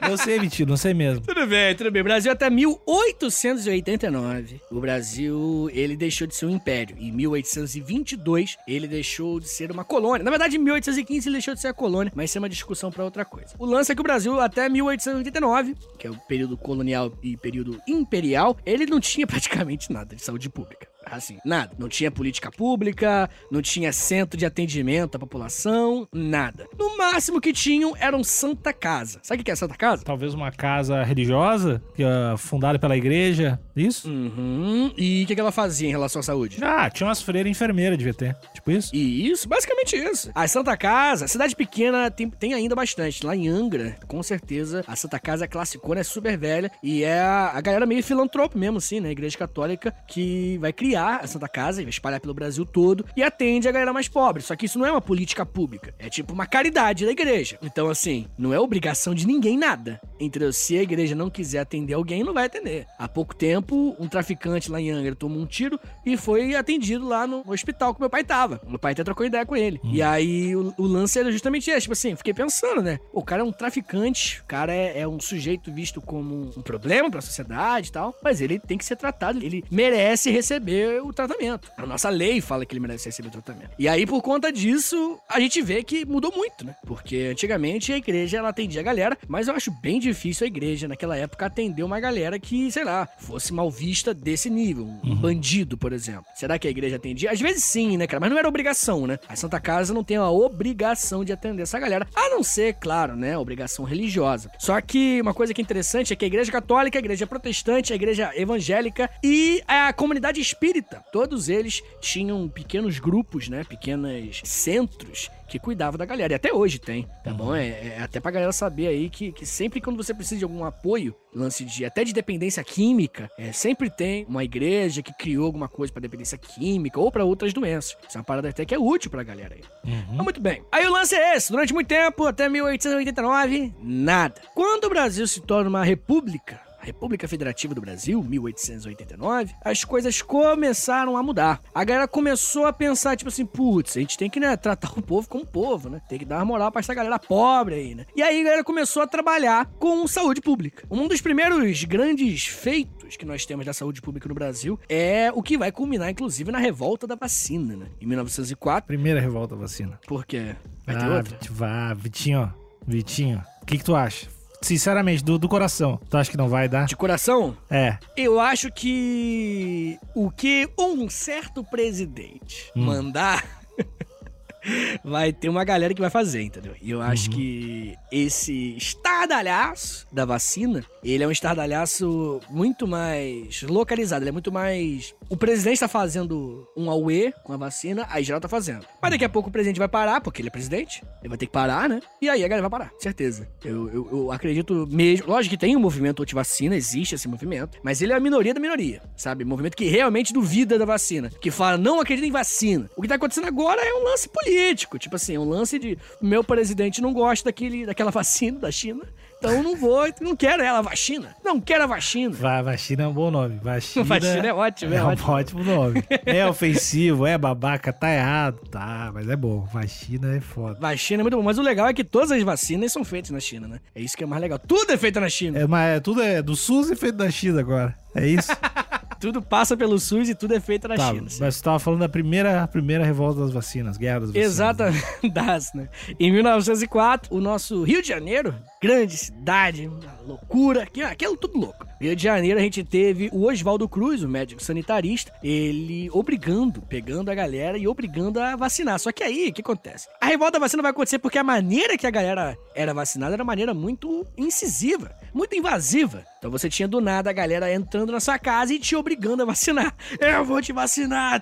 eu 0.10 0.18
sei, 0.18 0.40
Vitinho, 0.40 0.70
não 0.70 0.78
sei 0.78 0.94
mesmo. 0.94 1.26
Tudo 1.26 1.46
bem, 1.48 1.76
tudo 1.76 1.92
bem. 1.92 2.04
Brasil 2.04 2.32
até 2.32 2.50
1889. 2.50 4.62
O 4.72 4.80
Brasil, 4.80 5.70
ele 5.74 5.98
deixou 5.98 6.28
de 6.28 6.36
ser 6.36 6.46
um 6.46 6.50
império. 6.50 6.96
Em 7.00 7.12
1822, 7.12 8.58
ele 8.68 8.88
deixou 8.88 9.40
de 9.40 9.48
ser 9.48 9.72
uma 9.72 9.84
colônia. 9.84 10.24
Na 10.24 10.30
verdade, 10.30 10.58
em 10.58 10.60
1815 10.60 11.28
ele 11.28 11.36
deixou 11.36 11.54
de 11.54 11.62
ser 11.62 11.70
a 11.70 11.74
colônia, 11.74 12.12
mas 12.16 12.30
isso 12.30 12.38
é 12.38 12.40
uma 12.40 12.50
discussão 12.50 12.92
pra 12.92 13.04
outra 13.04 13.26
coisa. 13.26 13.56
O 13.58 13.66
lance 13.66 13.92
é 13.92 13.96
que 13.96 14.02
o 14.02 14.04
Brasil, 14.04 14.40
até 14.40 14.70
1889, 14.70 15.76
que 15.98 16.08
é 16.08 16.12
o 16.12 16.18
período 16.28 16.58
colonial 16.58 17.12
e 17.22 17.38
período 17.38 17.80
imperial, 17.88 18.58
ele 18.66 18.86
não 18.86 19.00
tinha 19.00 19.26
praticamente 19.28 19.92
nada 19.92 20.16
de 20.16 20.22
saúde 20.22 20.50
pública. 20.50 20.88
Assim, 21.06 21.38
nada. 21.46 21.76
Não 21.78 21.88
tinha 21.88 22.12
política 22.12 22.52
pública, 22.52 23.30
não 23.52 23.62
tinha 23.62 23.94
centro 23.94 24.38
de 24.38 24.46
atendimento 24.46 25.16
à 25.16 25.20
população, 25.20 26.08
nada. 26.14 26.68
No 26.78 26.98
máximo 26.98 27.40
que 27.40 27.54
tinham 27.54 27.96
era 27.98 28.16
um 28.16 28.24
Santa 28.24 28.74
Casa. 28.74 29.20
Sabe 29.24 29.42
o 29.42 29.46
que 29.46 29.52
é 29.52 29.56
Santa 29.56 29.76
Casa? 29.76 30.04
Talvez 30.04 30.34
uma 30.34 30.52
casa 30.52 31.04
religiosa, 31.04 31.82
é 31.98 32.38
fundada 32.38 32.80
pela 32.80 32.98
igreja, 32.98 33.60
isso? 33.76 34.08
Uhum. 34.10 34.94
E 34.98 35.24
o 35.24 35.28
que, 35.28 35.36
que 35.36 35.42
ela 35.42 35.52
fazia 35.52 35.88
em 35.88 35.92
relação 35.92 36.20
à 36.20 36.24
saúde? 36.24 36.58
Ah, 36.62 36.90
tinha 36.90 37.08
umas 37.08 37.22
freiras 37.22 37.50
enfermeiras, 37.50 37.98
devia 37.98 38.14
ter. 38.14 38.36
Tipo 38.54 38.72
isso? 38.72 38.96
E 38.96 39.30
isso, 39.30 39.48
basicamente 39.48 39.96
isso. 39.96 40.32
A 40.34 40.48
Santa 40.48 40.76
Casa, 40.78 41.28
cidade 41.28 41.56
pequena, 41.56 42.10
tem, 42.10 42.30
tem 42.30 42.54
ainda 42.54 42.76
bastante. 42.76 43.26
Lá 43.26 43.36
em 43.36 43.48
Angra, 43.48 43.98
com 44.08 44.22
certeza, 44.24 44.84
a 44.88 44.96
Santa 44.96 45.20
Casa 45.20 45.46
é 45.46 45.48
classicona, 45.48 46.02
é 46.02 46.04
super 46.04 46.38
velha. 46.38 46.72
E 46.82 47.04
é 47.04 47.20
a, 47.20 47.52
a 47.54 47.62
galera 47.62 47.86
meio 47.86 48.04
filantropo 48.04 48.58
mesmo, 48.58 48.78
assim, 48.78 49.00
né? 49.00 49.12
Igreja 49.12 49.38
Católica, 49.38 49.94
que 50.08 50.58
vai 50.60 50.72
criar 50.72 51.18
a 51.18 51.28
Santa 51.28 51.48
Casa 51.48 51.82
e 51.82 51.86
vai 51.86 51.90
espalhar 51.90 52.20
pelo 52.20 52.34
Brasil 52.34 52.66
todo. 52.66 53.06
E 53.16 53.24
atende 53.24 53.68
a 53.68 53.72
galera 53.72 53.92
mais 53.94 54.08
pobre. 54.08 54.42
Só 54.42 54.56
que 54.56 54.66
isso 54.66 54.80
não 54.80 54.86
é 54.86 54.92
uma 54.92 55.02
política 55.02 55.46
pública. 55.46 55.94
É 56.00 56.10
tipo 56.10 56.34
uma 56.34 56.46
caridade 56.46 57.06
da 57.06 57.12
igreja. 57.12 57.58
Então, 57.62 57.90
assim, 57.90 58.28
não 58.38 58.54
é 58.54 58.60
obrigação 58.60 59.14
de 59.14 59.28
ninguém 59.28 59.58
nada. 59.58 60.00
Entendeu? 60.20 60.54
Se 60.54 60.78
a 60.78 60.82
igreja 60.82 61.16
não 61.16 61.30
quiser 61.30 61.60
atender 61.60 61.94
alguém, 61.94 62.24
não 62.24 62.34
vai 62.34 62.46
atender. 62.46 62.88
Há 62.98 63.08
pouco 63.08 63.36
tempo, 63.36 63.65
um 63.74 64.08
traficante 64.08 64.70
lá 64.72 64.80
em 64.80 64.92
Angra 64.92 65.16
tomou 65.16 65.40
um 65.40 65.46
tiro 65.46 65.80
e 66.06 66.18
foi 66.18 66.56
atendido 66.56 67.08
lá 67.08 67.26
no 67.26 67.44
hospital 67.48 67.94
que 67.94 68.00
meu 68.00 68.10
pai 68.10 68.24
tava. 68.24 68.62
Meu 68.68 68.78
pai 68.80 68.92
até 68.92 69.04
trocou 69.04 69.26
ideia 69.26 69.46
com 69.46 69.56
ele. 69.56 69.80
E 69.84 70.02
aí 70.02 70.56
o, 70.56 70.74
o 70.78 70.84
lance 70.84 71.18
era 71.18 71.32
justamente 71.32 71.70
esse. 71.70 71.82
Tipo 71.82 71.94
assim, 71.94 72.16
fiquei 72.16 72.34
pensando, 72.34 72.82
né? 72.82 73.00
O 73.14 73.24
cara 73.24 73.42
é 73.42 73.46
um 73.46 73.52
traficante, 73.52 74.42
o 74.42 74.46
cara 74.46 74.74
é, 74.74 75.00
é 75.00 75.08
um 75.08 75.20
sujeito 75.20 75.72
visto 75.72 76.02
como 76.02 76.52
um 76.56 76.62
problema 76.62 77.10
pra 77.10 77.22
sociedade 77.22 77.90
e 77.90 77.92
tal. 77.92 78.16
Mas 78.24 78.42
ele 78.42 78.60
tem 78.60 78.78
que 78.78 78.86
ser 78.86 78.96
tratado, 78.96 79.44
ele 79.44 79.64
merece 79.72 80.30
receber 80.30 81.02
o 81.02 81.14
tratamento. 81.14 81.72
A 81.78 81.86
nossa 81.86 82.10
lei 82.10 82.42
fala 82.42 82.66
que 82.66 82.74
ele 82.74 82.80
merece 82.80 83.10
receber 83.10 83.30
o 83.30 83.32
tratamento. 83.32 83.72
E 83.78 83.88
aí, 83.88 84.06
por 84.06 84.22
conta 84.22 84.52
disso, 84.52 85.20
a 85.30 85.40
gente 85.40 85.62
vê 85.62 85.84
que 85.84 86.06
mudou 86.06 86.32
muito, 86.36 86.66
né? 86.66 86.76
Porque 86.86 87.30
antigamente 87.32 87.94
a 87.94 87.98
igreja 87.98 88.38
ela 88.38 88.50
atendia 88.50 88.82
a 88.82 88.84
galera, 88.84 89.18
mas 89.28 89.48
eu 89.48 89.56
acho 89.56 89.72
bem 89.72 90.00
difícil 90.00 90.46
a 90.46 90.48
igreja 90.48 90.88
naquela 90.88 91.18
época 91.18 91.46
atender 91.46 91.84
uma 91.84 92.00
galera 92.00 92.40
que, 92.40 92.72
sei 92.72 92.84
lá, 92.84 93.08
fosse 93.18 93.54
mal 93.56 93.72
vista 93.72 94.14
desse 94.14 94.50
nível. 94.50 94.88
Um 95.04 95.16
bandido, 95.16 95.78
por 95.78 95.94
exemplo. 95.94 96.26
Será 96.36 96.60
que 96.60 96.68
a 96.68 96.72
igreja 96.72 96.98
atendia? 96.98 97.32
Às 97.32 97.40
vezes 97.40 97.64
sim, 97.64 97.98
né, 97.98 98.08
cara? 98.08 98.20
Mas 98.20 98.30
não 98.30 98.38
era 98.38 98.48
obrigação, 98.48 99.08
né? 99.08 99.18
A 99.28 99.36
Santa 99.36 99.60
Casa 99.60 99.94
não 99.94 100.04
tem 100.04 100.18
a 100.18 100.30
obrigação 100.30 101.24
de 101.24 101.32
atender 101.32 101.64
essa 101.64 101.80
galera. 101.80 102.08
A 102.16 102.30
não 102.30 102.44
ser, 102.44 102.76
claro, 102.76 103.16
né? 103.16 103.38
Obrigação 103.38 103.86
religiosa. 103.86 104.52
Só 104.60 104.80
que 104.82 105.22
uma 105.22 105.34
coisa 105.34 105.54
que 105.54 105.62
é 105.62 105.64
interessante 105.64 106.14
é 106.14 106.16
que 106.16 106.26
a 106.26 106.28
igreja 106.28 106.52
católica, 106.52 106.98
a 106.98 107.00
igreja 107.00 107.26
protestante, 107.26 107.94
a 107.94 107.96
igreja 107.96 108.32
evangélica 108.36 109.10
e 109.24 109.64
a 109.68 109.92
comunidade 109.94 110.42
espírita, 110.42 111.04
todos 111.12 111.50
eles 111.50 111.82
tinham 112.02 112.48
pequenos 112.48 113.00
grupos, 113.00 113.50
né? 113.50 113.64
Pequenos 113.64 114.42
centros 114.44 115.30
que 115.48 115.60
cuidava 115.60 115.98
da 115.98 116.06
galera. 116.06 116.34
E 116.34 116.36
até 116.36 116.54
hoje 116.54 116.80
tem, 116.80 117.08
tá 117.24 117.32
bom? 117.34 117.56
É, 117.56 117.68
é 117.70 118.02
até 118.02 118.20
pra 118.20 118.32
galera 118.32 118.52
saber 118.52 118.88
aí 118.88 119.10
que, 119.10 119.32
que 119.32 119.46
sempre 119.46 119.82
quando 119.82 119.98
você 119.98 120.14
precisa 120.14 120.40
de 120.40 120.44
algum 120.44 120.64
apoio, 120.64 121.16
lance 121.34 121.64
de 121.66 121.86
até 121.86 122.04
de 122.04 122.14
dependência 122.14 122.64
química, 122.64 123.30
é, 123.38 123.52
sempre 123.52 123.90
tem 123.90 124.26
uma 124.26 124.44
igreja 124.44 125.02
que 125.02 125.14
criou 125.14 125.46
alguma 125.46 125.68
coisa 125.68 125.92
pra 125.92 126.02
dependência 126.02 126.38
química 126.38 127.00
ou 127.00 127.12
pra 127.12 127.26
outras 127.26 127.54
doenças. 127.54 127.98
Isso 128.08 128.18
é 128.18 128.20
uma 128.20 128.24
parada 128.24 128.50
até 128.50 128.66
que 128.66 128.74
é 128.74 128.80
útil 128.80 129.12
pra 129.12 129.24
galera 129.24 129.56
aí. 129.56 129.62
Mas 130.10 130.24
muito 130.24 130.42
bem. 130.42 130.64
Aí 130.72 130.86
o 130.86 130.92
lance 130.92 131.16
é 131.16 131.36
esse. 131.36 131.52
Durante 131.52 131.74
muito 131.74 131.88
tempo, 131.88 132.26
até 132.26 132.50
1889, 132.50 133.74
nada. 133.82 134.42
Quando 134.54 134.86
o 134.86 134.90
Brasil 134.90 135.28
se 135.28 135.42
torna 135.42 135.70
uma 135.70 135.84
república, 135.84 136.60
República 136.86 137.28
Federativa 137.28 137.74
do 137.74 137.82
Brasil, 137.82 138.22
1889, 138.24 139.56
as 139.64 139.84
coisas 139.84 140.22
começaram 140.22 141.18
a 141.18 141.24
mudar. 141.24 141.60
A 141.74 141.84
galera 141.84 142.08
começou 142.08 142.66
a 142.66 142.74
pensar, 142.74 143.18
tipo 143.18 143.30
assim, 143.30 143.46
putz, 143.46 143.98
a 143.98 144.00
gente 144.00 144.18
tem 144.18 144.30
que 144.30 144.40
né, 144.40 144.56
tratar 144.56 144.92
o 144.98 145.02
povo 145.02 145.28
como 145.28 145.46
povo, 145.46 145.90
né? 145.90 146.02
Tem 146.08 146.20
que 146.20 146.26
dar 146.26 146.38
uma 146.38 146.46
moral 146.46 146.72
pra 146.72 146.80
essa 146.80 146.94
galera 146.94 147.18
pobre 147.18 147.76
aí, 147.76 147.96
né? 147.96 148.06
E 148.16 148.22
aí 148.22 148.40
a 148.40 148.44
galera 148.44 148.64
começou 148.64 149.02
a 149.02 149.08
trabalhar 149.08 149.66
com 149.80 150.08
saúde 150.08 150.42
pública. 150.42 150.86
Um 150.90 151.08
dos 151.08 151.22
primeiros 151.22 151.84
grandes 151.84 152.46
feitos 152.46 153.18
que 153.18 153.26
nós 153.26 153.46
temos 153.46 153.66
da 153.66 153.74
saúde 153.74 154.02
pública 154.02 154.30
no 154.30 154.36
Brasil 154.36 154.80
é 154.88 155.32
o 155.34 155.42
que 155.42 155.58
vai 155.58 155.72
culminar, 155.72 156.10
inclusive, 156.10 156.52
na 156.52 156.60
revolta 156.60 157.08
da 157.08 157.16
vacina, 157.16 157.76
né? 157.76 157.88
Em 158.00 158.06
1904. 158.06 158.86
Primeira 158.88 159.20
revolta 159.20 159.56
vacina. 159.56 160.00
Por 160.08 160.26
quê? 160.26 160.56
Vai 160.86 160.98
ter 160.98 161.06
ah, 161.06 161.18
outra? 161.18 161.38
Vit- 161.38 161.52
Vá, 161.52 161.94
Vitinho, 161.94 162.42
ó. 162.42 162.66
Vitinho, 162.88 163.44
o 163.62 163.66
que, 163.66 163.80
que 163.80 163.84
tu 163.84 163.96
acha? 163.96 164.28
Sinceramente, 164.66 165.24
do, 165.24 165.38
do 165.38 165.48
coração, 165.48 166.00
tu 166.10 166.18
acha 166.18 166.32
que 166.32 166.36
não 166.38 166.50
vai 166.50 166.68
dar? 166.68 166.86
De 166.88 166.96
coração, 166.96 167.56
É. 167.70 168.00
Eu 168.18 168.40
acho 168.40 168.72
que 168.72 169.96
o 170.16 170.32
que 170.32 170.68
um 170.80 171.08
certo 171.08 171.64
presidente 171.64 172.72
Hum. 172.76 172.86
mandar 172.86 173.46
vai 175.04 175.32
ter 175.32 175.50
uma 175.50 175.64
galera 175.64 175.94
que 175.94 176.02
vai 176.02 176.10
fazer, 176.10 176.42
entendeu? 176.42 176.74
E 176.82 176.90
eu 176.90 177.00
acho 177.00 177.30
Uhum. 177.30 177.36
que 177.36 177.96
esse 178.12 178.76
estardalhaço 178.76 180.08
da 180.12 180.26
vacina, 180.26 180.84
ele 181.04 181.24
é 181.24 181.28
um 181.28 181.32
estardalhaço 181.32 182.40
muito 182.50 182.88
mais 182.88 183.62
localizado, 183.62 184.24
ele 184.24 184.30
é 184.30 184.34
muito 184.34 184.52
mais... 184.52 185.14
O 185.28 185.36
presidente 185.36 185.80
tá 185.80 185.88
fazendo 185.88 186.68
um 186.78 186.90
auê 186.90 187.34
com 187.44 187.52
a 187.52 187.58
vacina, 187.58 188.06
aí 188.10 188.24
geral 188.24 188.40
tá 188.40 188.48
fazendo. 188.48 188.86
Mas 189.02 189.12
daqui 189.12 189.26
a 189.26 189.30
pouco 189.30 189.50
o 189.50 189.52
presidente 189.52 189.80
vai 189.80 189.88
parar, 189.88 190.22
porque 190.22 190.40
ele 190.40 190.50
é 190.50 190.52
presidente, 190.52 191.04
ele 191.20 191.30
vai 191.30 191.38
ter 191.38 191.48
que 191.48 191.52
parar, 191.52 191.90
né? 191.90 192.00
E 192.22 192.30
aí 192.30 192.44
a 192.44 192.48
galera 192.48 192.70
vai 192.70 192.80
parar, 192.80 192.94
certeza. 193.00 193.48
Eu, 193.64 193.90
eu, 193.90 194.08
eu 194.12 194.32
acredito 194.32 194.88
mesmo... 194.90 195.28
Lógico 195.28 195.56
que 195.56 195.60
tem 195.60 195.76
um 195.76 195.80
movimento 195.80 196.22
anti-vacina, 196.22 196.76
existe 196.76 197.16
esse 197.16 197.28
movimento, 197.28 197.80
mas 197.82 198.04
ele 198.04 198.14
é 198.14 198.16
a 198.16 198.20
minoria 198.20 198.54
da 198.54 198.60
minoria, 198.60 199.02
sabe? 199.18 199.44
Movimento 199.44 199.76
que 199.76 199.86
realmente 199.86 200.32
duvida 200.32 200.78
da 200.78 200.86
vacina, 200.86 201.32
que 201.42 201.50
fala, 201.50 201.76
não 201.76 202.00
acredita 202.00 202.28
em 202.28 202.32
vacina. 202.32 202.88
O 202.96 203.02
que 203.02 203.08
tá 203.08 203.16
acontecendo 203.16 203.48
agora 203.48 203.82
é 203.82 203.94
um 203.96 204.04
lance 204.04 204.30
político, 204.30 205.00
tipo 205.00 205.16
assim, 205.16 205.38
um 205.40 205.50
lance 205.50 205.80
de 205.80 205.98
meu 206.22 206.44
presidente 206.44 207.02
não 207.02 207.12
gosta 207.12 207.46
daquele, 207.46 207.86
daquela 207.86 208.12
vacina 208.12 208.60
da 208.60 208.72
China, 208.72 209.04
então 209.46 209.64
não 209.64 209.76
vou, 209.76 210.06
não 210.22 210.36
quero 210.36 210.62
ela, 210.64 210.82
vacina. 210.82 211.36
Não 211.44 211.60
quero 211.60 211.84
a 211.84 211.88
vacina. 211.88 212.34
Va- 212.36 212.62
Vacina 212.62 213.04
é 213.04 213.08
um 213.08 213.14
bom 213.14 213.30
nome. 213.32 213.60
Vacina, 213.62 214.04
Vacina 214.06 214.48
é 214.48 214.54
ótimo, 214.54 214.94
é 214.94 215.04
um 215.04 215.08
ótimo. 215.08 215.32
ótimo 215.32 215.64
nome. 215.64 216.04
É 216.26 216.46
ofensivo, 216.48 217.26
é 217.28 217.38
babaca, 217.38 217.92
tá 217.94 218.12
errado. 218.14 218.60
Tá, 218.70 219.12
mas 219.14 219.30
é 219.30 219.36
bom. 219.36 219.62
Vacina 219.72 220.36
é 220.36 220.40
foda. 220.42 220.80
Vacina 220.80 221.22
é 221.22 221.24
muito 221.24 221.38
bom, 221.38 221.44
mas 221.44 221.58
o 221.58 221.62
legal 221.62 221.88
é 221.88 221.94
que 221.94 222.04
todas 222.04 222.32
as 222.32 222.42
vacinas 222.44 222.92
são 222.92 223.04
feitas 223.04 223.32
na 223.32 223.40
China, 223.40 223.68
né? 223.68 223.80
É 223.94 224.02
isso 224.02 224.18
que 224.18 224.24
é 224.24 224.28
mais 224.28 224.42
legal. 224.42 224.60
Tudo 224.60 224.92
é 224.92 224.98
feito 224.98 225.20
na 225.20 225.30
China. 225.30 225.60
É, 225.60 225.68
mas 225.68 225.98
é- 225.98 226.00
tudo 226.00 226.22
é 226.22 226.42
do 226.42 226.56
SUS 226.56 226.90
e 226.92 226.96
feito 226.96 227.16
da 227.18 227.30
China 227.30 227.60
agora. 227.60 227.96
É 228.14 228.28
isso? 228.28 228.52
Tudo 229.26 229.42
passa 229.42 229.76
pelo 229.76 229.98
SUS 229.98 230.30
e 230.30 230.36
tudo 230.36 230.54
é 230.54 230.60
feito 230.60 230.88
na 230.88 230.96
tá, 230.96 231.10
China. 231.10 231.28
mas 231.40 231.56
você 231.56 231.64
tava 231.64 231.80
falando 231.80 232.02
da 232.02 232.10
primeira, 232.10 232.68
primeira 232.68 233.04
revolta 233.04 233.40
das 233.40 233.52
vacinas, 233.52 233.98
guerra 233.98 234.20
das 234.20 234.30
vacinas. 234.30 234.52
Exatamente, 234.52 235.06
das, 235.34 235.74
né? 235.74 235.90
Em 236.20 236.32
1904, 236.32 237.36
o 237.36 237.42
nosso 237.42 237.82
Rio 237.84 238.04
de 238.04 238.08
Janeiro, 238.08 238.54
grande 238.80 239.18
cidade, 239.18 239.90
loucura, 240.28 240.84
aqui- 240.84 241.02
aquilo 241.02 241.36
tudo 241.36 241.58
louco. 241.58 241.88
Rio 242.00 242.16
de 242.16 242.22
Janeiro 242.22 242.60
a 242.60 242.62
gente 242.62 242.84
teve 242.84 243.30
o 243.34 243.48
Oswaldo 243.48 243.90
Cruz, 243.90 244.22
o 244.22 244.28
médico 244.30 244.62
sanitarista, 244.62 245.32
ele 245.44 246.08
obrigando, 246.12 246.84
pegando 246.84 247.32
a 247.32 247.34
galera 247.36 247.80
e 247.80 247.88
obrigando 247.88 248.40
a 248.40 248.56
vacinar. 248.56 249.00
Só 249.00 249.12
que 249.12 249.24
aí, 249.24 249.48
o 249.50 249.54
que 249.54 249.62
acontece? 249.62 250.08
A 250.22 250.28
revolta 250.28 250.54
da 250.54 250.60
vacina 250.60 250.84
vai 250.84 250.92
acontecer 250.92 251.18
porque 251.18 251.40
a 251.40 251.44
maneira 251.44 251.98
que 251.98 252.06
a 252.06 252.12
galera 252.12 252.56
era 252.76 252.94
vacinada 252.94 253.34
era 253.34 253.42
uma 253.42 253.48
maneira 253.48 253.74
muito 253.74 254.24
incisiva, 254.38 255.12
muito 255.34 255.56
invasiva. 255.56 256.24
Então 256.46 256.52
você 256.52 256.70
tinha 256.70 256.88
do 256.88 257.02
nada 257.02 257.32
a 257.32 257.34
galera 257.34 257.74
entrando 257.74 258.12
na 258.12 258.20
sua 258.20 258.38
casa 258.38 258.72
e 258.72 258.78
te 258.78 258.96
obrigando 258.96 259.42
a 259.42 259.48
vacinar. 259.48 259.96
Eu 260.22 260.46
vou 260.46 260.62
te 260.62 260.72
vacinar. 260.72 261.42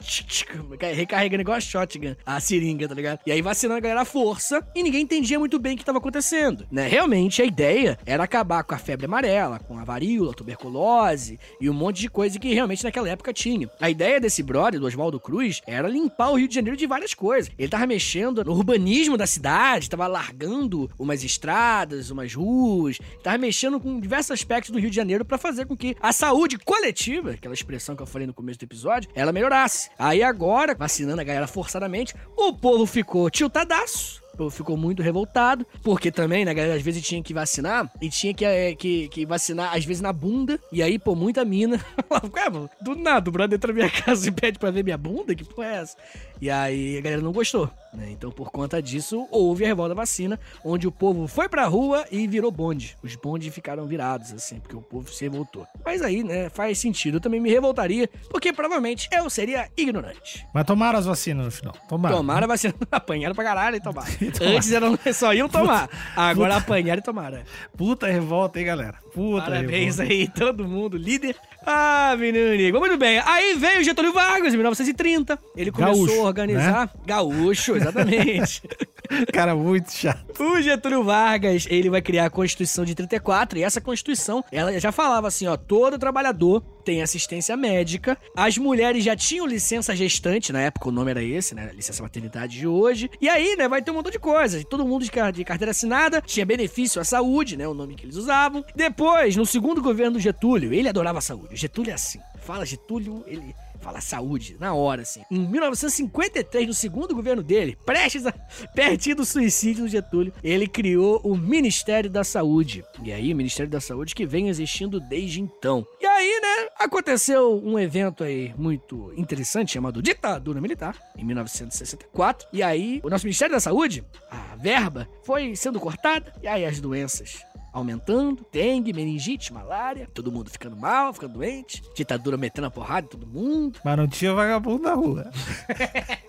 Recarregando 0.96 1.42
igual 1.42 1.58
a 1.58 1.60
shotgun, 1.60 2.16
a 2.26 2.40
seringa, 2.40 2.88
tá 2.88 2.96
ligado? 2.96 3.20
E 3.26 3.32
aí 3.34 3.42
vacinando 3.42 3.80
a 3.80 3.82
galera 3.82 4.04
à 4.04 4.06
força 4.06 4.66
e 4.74 4.82
ninguém 4.82 5.02
entendia 5.02 5.38
muito 5.38 5.60
bem 5.60 5.74
o 5.74 5.76
que 5.76 5.82
estava 5.82 5.98
acontecendo, 5.98 6.66
né? 6.72 6.88
Realmente 6.88 7.42
a 7.42 7.46
ideia 7.46 8.00
era 8.06 8.24
acabar 8.24 8.64
com 8.64 8.74
a 8.74 8.78
febre 8.78 9.06
amarela, 9.06 9.60
com 9.60 9.78
a 9.78 9.84
varíola, 9.84 10.32
a 10.32 10.34
tuberculose 10.34 11.38
e 11.60 11.70
um 11.70 11.74
monte 11.74 12.00
de 12.00 12.10
coisa 12.10 12.40
que 12.40 12.54
realmente 12.54 12.86
naquela 12.86 13.10
época 13.10 13.34
tinha. 13.34 13.70
A 13.82 13.90
ideia 13.90 14.22
desse 14.22 14.42
brother, 14.42 14.80
do 14.80 14.86
Oswaldo 14.86 15.20
Cruz, 15.20 15.60
era 15.68 15.90
limpar 15.90 16.30
o 16.30 16.38
Rio 16.38 16.48
de 16.48 16.56
Janeiro 16.56 16.78
de 16.78 16.88
várias 16.88 17.14
coisas. 17.14 17.52
Ele 17.60 17.68
tava 17.68 17.86
mexendo 17.86 18.42
no 18.42 18.54
urbanismo 18.54 19.18
da 19.18 19.28
cidade, 19.28 19.90
tava 19.90 20.08
largando 20.08 20.90
umas 20.98 21.26
estradas, 21.26 22.10
umas 22.10 22.34
ruas, 22.34 23.00
tava 23.22 23.38
mexendo 23.38 23.82
com 23.82 24.00
diversos 24.00 24.32
aspectos 24.32 24.72
do 24.72 24.80
Rio 24.80 24.93
de 24.94 24.98
Janeiro 24.98 25.26
pra 25.26 25.38
fazer 25.38 25.66
com 25.66 25.76
que 25.76 25.98
a 26.00 26.14
saúde 26.14 26.58
coletiva, 26.60 27.32
aquela 27.32 27.54
expressão 27.54 27.96
que 27.96 28.04
eu 28.04 28.08
falei 28.08 28.28
no 28.28 28.34
começo 28.34 28.60
do 28.60 28.64
episódio, 28.64 29.10
ela 29.16 29.32
melhorasse. 29.32 29.90
Aí 29.98 30.22
agora, 30.22 30.76
vacinando 30.76 31.20
a 31.20 31.24
galera 31.24 31.48
forçadamente, 31.48 32.14
o 32.38 32.54
povo 32.54 32.86
ficou 32.86 33.30
tiltadaço. 33.30 34.22
Ficou 34.50 34.76
muito 34.76 35.04
revoltado, 35.04 35.64
porque 35.84 36.12
também, 36.12 36.44
né, 36.44 36.56
galera, 36.56 36.74
às 36.76 36.82
vezes 36.82 37.04
tinha 37.04 37.22
que 37.22 37.36
vacinar 37.36 37.92
e 38.02 38.10
tinha 38.10 38.34
que, 38.34 38.44
é, 38.44 38.74
que, 38.74 39.08
que 39.10 39.28
vacinar, 39.28 39.76
às 39.76 39.86
vezes, 39.86 40.02
na 40.02 40.12
bunda. 40.12 40.60
E 40.72 40.82
aí, 40.82 40.98
pô, 40.98 41.14
muita 41.14 41.46
mina. 41.46 41.78
falava, 42.10 42.32
"Ué, 42.34 42.50
mano, 42.50 42.70
do 42.82 42.96
nada, 42.96 43.30
o 43.30 43.32
brother 43.32 43.58
entra 43.58 43.68
na 43.72 43.76
minha 43.76 43.90
casa 44.02 44.28
e 44.28 44.32
pede 44.32 44.58
pra 44.58 44.72
ver 44.72 44.84
minha 44.84 44.98
bunda? 44.98 45.36
Que 45.36 45.44
porra 45.44 45.68
é 45.68 45.76
essa? 45.76 45.98
E 46.44 46.50
aí 46.50 46.98
a 46.98 47.00
galera 47.00 47.22
não 47.22 47.32
gostou, 47.32 47.72
né? 47.94 48.10
Então, 48.12 48.30
por 48.30 48.52
conta 48.52 48.82
disso, 48.82 49.26
houve 49.32 49.64
a 49.64 49.68
revolta 49.68 49.96
da 49.96 50.02
vacina, 50.02 50.38
onde 50.62 50.86
o 50.86 50.92
povo 50.92 51.26
foi 51.26 51.48
pra 51.48 51.64
rua 51.68 52.06
e 52.12 52.28
virou 52.28 52.52
bonde. 52.52 52.98
Os 53.02 53.16
bondes 53.16 53.54
ficaram 53.54 53.86
virados, 53.86 54.34
assim, 54.34 54.60
porque 54.60 54.76
o 54.76 54.82
povo 54.82 55.10
se 55.10 55.24
revoltou. 55.24 55.66
Mas 55.86 56.02
aí, 56.02 56.22
né, 56.22 56.50
faz 56.50 56.80
sentido. 56.80 57.16
Eu 57.16 57.22
também 57.22 57.40
me 57.40 57.50
revoltaria, 57.50 58.10
porque 58.30 58.52
provavelmente 58.52 59.08
eu 59.14 59.30
seria 59.30 59.70
ignorante. 59.78 60.46
Mas 60.54 60.66
tomaram 60.66 61.00
as 61.00 61.06
vacinas 61.06 61.46
no 61.46 61.52
final. 61.52 61.74
Tomaram. 61.88 62.18
Tomaram 62.18 62.44
a 62.44 62.48
vacina, 62.48 62.74
apanharam 62.92 63.34
pra 63.34 63.44
caralho 63.46 63.78
e 63.78 63.80
tomaram. 63.80 64.12
Antes 64.44 64.70
eram, 64.74 65.00
só 65.14 65.34
iam 65.34 65.48
tomar, 65.48 65.90
agora 66.14 66.58
apanharam 66.58 67.00
e 67.00 67.04
tomaram. 67.04 67.38
é. 67.38 67.44
Puta 67.78 68.08
revolta, 68.08 68.60
hein, 68.60 68.66
galera? 68.66 68.98
Puta 69.14 69.46
Parabéns 69.46 70.00
revolta. 70.00 70.14
aí, 70.14 70.28
todo 70.28 70.68
mundo, 70.68 70.98
líder. 70.98 71.38
Ah, 71.66 72.16
menino, 72.18 72.80
muito 72.80 72.98
bem. 72.98 73.22
Aí 73.26 73.56
veio 73.56 73.82
o 73.82 73.84
Getúlio 73.84 74.14
Vargas, 74.14 74.54
em 74.54 74.58
1930. 74.58 75.40
Ele 75.56 75.72
começou 75.72 76.06
Gaúcho, 76.06 76.22
a 76.22 76.26
organizar. 76.26 76.94
Gaúcho, 77.06 77.76
exatamente. 77.76 78.62
Cara, 79.34 79.56
muito 79.56 79.92
chato. 79.92 80.24
o 80.42 80.62
Getúlio 80.62 81.04
Vargas, 81.04 81.66
ele 81.70 81.90
vai 81.90 82.02
criar 82.02 82.26
a 82.26 82.30
Constituição 82.30 82.84
de 82.86 82.96
34. 82.96 83.60
E 83.60 83.64
essa 83.64 83.80
Constituição, 83.82 84.44
ela 84.52 84.80
já 84.80 84.92
falava 84.92 85.28
assim, 85.28 85.48
ó, 85.48 85.56
todo 85.58 85.98
trabalhador 85.98 86.62
tem 86.84 87.02
assistência 87.02 87.56
médica. 87.56 88.18
As 88.36 88.58
mulheres 88.58 89.04
já 89.04 89.16
tinham 89.16 89.46
licença 89.46 89.96
gestante, 89.96 90.52
na 90.52 90.62
época 90.62 90.90
o 90.90 90.92
nome 90.92 91.12
era 91.12 91.24
esse, 91.24 91.56
né? 91.56 91.72
Licença 91.74 92.04
maternidade 92.04 92.58
de 92.58 92.68
hoje. 92.68 93.10
E 93.22 93.30
aí, 93.30 93.56
né, 93.56 93.68
vai 93.68 93.82
ter 93.82 93.92
um 93.92 93.96
montão 93.96 94.12
de 94.12 94.20
coisas. 94.20 94.64
Todo 94.66 94.86
mundo 94.86 95.04
de 95.06 95.12
car- 95.12 95.32
de 95.32 95.44
carteira 95.44 95.72
assinada 95.72 96.22
tinha 96.22 96.46
benefício 96.46 97.02
à 97.02 97.06
saúde, 97.06 97.56
né? 97.58 97.68
O 97.68 97.74
nome 97.74 97.96
que 97.96 98.06
eles 98.06 98.16
usavam. 98.18 98.64
Depois, 98.76 99.36
no 99.36 99.46
segundo 99.46 99.82
governo 99.82 100.14
do 100.14 100.20
Getúlio, 100.20 100.74
ele 100.74 100.90
adorava 100.90 101.20
a 101.20 101.22
saúde. 101.22 101.54
O 101.54 101.58
Getúlio 101.58 101.92
é 101.92 101.94
assim. 101.94 102.20
Fala 102.42 102.66
Getúlio, 102.66 103.24
ele 103.26 103.56
fala 103.84 104.00
saúde, 104.00 104.56
na 104.60 104.74
hora, 104.74 105.02
assim. 105.02 105.22
Em 105.30 105.40
1953, 105.40 106.68
no 106.68 106.74
segundo 106.74 107.14
governo 107.14 107.44
dele, 107.44 107.78
prestes 107.86 108.26
a, 108.26 108.32
pertinho 108.74 109.18
do 109.18 109.26
suicídio 109.26 109.84
do 109.84 109.90
Getúlio, 109.90 110.34
ele 110.42 110.68
criou 110.68 111.20
o 111.24 111.36
Ministério 111.36 112.10
da 112.10 112.24
Saúde. 112.24 112.84
E 113.04 113.12
aí, 113.12 113.34
o 113.34 113.36
Ministério 113.36 113.70
da 113.70 113.82
Saúde 113.82 114.16
que 114.16 114.26
vem 114.26 114.48
existindo 114.48 115.00
desde 115.00 115.42
então. 115.42 115.86
E 116.00 116.06
aí, 116.06 116.40
né, 116.42 116.70
aconteceu 116.80 117.62
um 117.64 117.78
evento 117.78 118.24
aí 118.24 118.54
muito 118.58 119.14
interessante 119.18 119.74
chamado 119.74 120.02
Ditadura 120.02 120.62
Militar, 120.62 120.98
em 121.18 121.26
1964. 121.26 122.48
E 122.54 122.64
aí, 122.64 123.02
o 123.04 123.10
nosso 123.10 123.26
Ministério 123.26 123.54
da 123.54 123.60
Saúde, 123.60 124.04
a 124.32 124.56
verba, 124.56 125.08
foi 125.24 125.56
sendo 125.56 125.80
cortada, 125.80 126.34
e 126.42 126.48
aí 126.48 126.66
as 126.66 126.80
doenças 126.80 127.44
aumentando, 127.74 128.46
dengue, 128.52 128.94
meningite, 128.94 129.52
malária, 129.52 130.08
todo 130.14 130.32
mundo 130.32 130.50
ficando 130.50 130.78
mal, 130.78 131.14
ficando 131.14 131.34
doente, 131.34 131.82
ditadura 131.96 132.38
metendo 132.38 132.68
a 132.68 132.72
porrada 132.72 133.08
em 133.08 133.10
todo 133.10 133.26
mundo. 133.26 133.80
Mas 133.84 133.98
não 133.98 134.08
tinha 134.08 134.34
vagabundo 134.34 134.84
na 134.84 134.94
rua. 134.94 135.32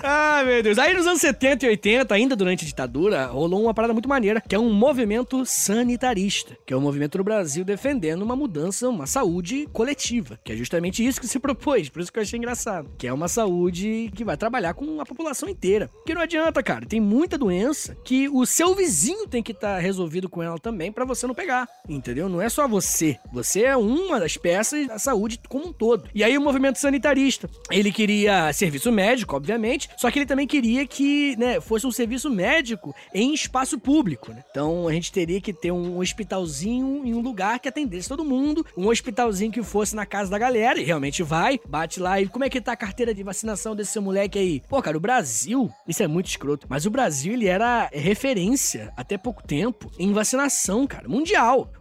Ai, 0.02 0.44
meu 0.46 0.62
Deus. 0.62 0.78
Aí 0.78 0.94
nos 0.94 1.06
anos 1.06 1.20
70 1.20 1.66
e 1.66 1.68
80, 1.68 2.14
ainda 2.14 2.34
durante 2.34 2.64
a 2.64 2.66
ditadura, 2.66 3.26
rolou 3.26 3.62
uma 3.62 3.74
parada 3.74 3.92
muito 3.92 4.08
maneira, 4.08 4.40
que 4.40 4.54
é 4.54 4.58
um 4.58 4.72
movimento 4.72 5.44
sanitarista, 5.44 6.56
que 6.64 6.72
é 6.72 6.76
um 6.76 6.80
movimento 6.80 7.18
no 7.18 7.24
Brasil 7.24 7.64
defendendo 7.64 8.22
uma 8.22 8.34
mudança, 8.34 8.88
uma 8.88 9.06
saúde 9.06 9.68
coletiva, 9.72 10.38
que 10.42 10.52
é 10.52 10.56
justamente 10.56 11.06
isso 11.06 11.20
que 11.20 11.28
se 11.28 11.38
propôs, 11.38 11.88
por 11.88 12.00
isso 12.00 12.12
que 12.12 12.18
eu 12.18 12.22
achei 12.22 12.38
engraçado, 12.38 12.90
que 12.96 13.06
é 13.06 13.12
uma 13.12 13.28
saúde 13.28 14.10
que 14.14 14.24
vai 14.24 14.36
trabalhar 14.36 14.72
com 14.74 15.00
a 15.00 15.06
população 15.06 15.48
inteira. 15.48 15.90
Que 16.06 16.14
não 16.14 16.22
adianta, 16.22 16.62
cara, 16.62 16.86
tem 16.86 17.00
muita 17.00 17.36
doença 17.36 17.96
que 18.04 18.28
o 18.28 18.46
seu 18.46 18.74
vizinho 18.74 19.26
tem 19.26 19.42
que 19.42 19.52
estar 19.52 19.74
tá 19.74 19.78
resolvido 19.78 20.28
com 20.28 20.42
ela 20.42 20.58
também 20.58 20.90
para 20.90 21.04
você 21.04 21.26
não 21.26 21.33
pegar, 21.34 21.68
entendeu? 21.88 22.28
Não 22.28 22.40
é 22.40 22.48
só 22.48 22.66
você, 22.68 23.18
você 23.32 23.62
é 23.62 23.76
uma 23.76 24.20
das 24.20 24.36
peças 24.36 24.86
da 24.86 24.98
saúde 24.98 25.40
como 25.48 25.68
um 25.68 25.72
todo. 25.72 26.08
E 26.14 26.22
aí 26.22 26.36
o 26.36 26.40
movimento 26.40 26.78
sanitarista, 26.78 27.48
ele 27.70 27.92
queria 27.92 28.52
serviço 28.52 28.90
médico, 28.92 29.36
obviamente, 29.36 29.88
só 29.96 30.10
que 30.10 30.18
ele 30.18 30.26
também 30.26 30.46
queria 30.46 30.86
que, 30.86 31.36
né, 31.36 31.60
fosse 31.60 31.86
um 31.86 31.92
serviço 31.92 32.30
médico 32.30 32.94
em 33.12 33.32
espaço 33.34 33.78
público, 33.78 34.32
né? 34.32 34.42
Então 34.50 34.88
a 34.88 34.92
gente 34.92 35.12
teria 35.12 35.40
que 35.40 35.52
ter 35.52 35.72
um 35.72 35.98
hospitalzinho 35.98 37.02
em 37.04 37.14
um 37.14 37.20
lugar 37.20 37.58
que 37.58 37.68
atendesse 37.68 38.08
todo 38.08 38.24
mundo, 38.24 38.64
um 38.76 38.88
hospitalzinho 38.88 39.52
que 39.52 39.62
fosse 39.62 39.96
na 39.96 40.06
casa 40.06 40.30
da 40.30 40.38
galera, 40.38 40.80
e 40.80 40.84
realmente 40.84 41.22
vai, 41.22 41.58
bate 41.66 42.00
lá 42.00 42.20
e 42.20 42.28
como 42.28 42.44
é 42.44 42.50
que 42.50 42.60
tá 42.60 42.72
a 42.72 42.76
carteira 42.76 43.14
de 43.14 43.22
vacinação 43.22 43.74
desse 43.74 43.92
seu 43.92 44.02
moleque 44.02 44.38
aí? 44.38 44.62
Pô, 44.68 44.80
cara, 44.80 44.96
o 44.96 45.00
Brasil, 45.00 45.70
isso 45.86 46.02
é 46.02 46.06
muito 46.06 46.28
escroto, 46.28 46.66
mas 46.68 46.86
o 46.86 46.90
Brasil 46.90 47.32
ele 47.32 47.46
era 47.46 47.88
referência 47.92 48.92
até 48.96 49.16
pouco 49.16 49.42
tempo 49.46 49.90
em 49.98 50.12
vacinação, 50.12 50.86
cara, 50.86 51.08
mundial. 51.08 51.23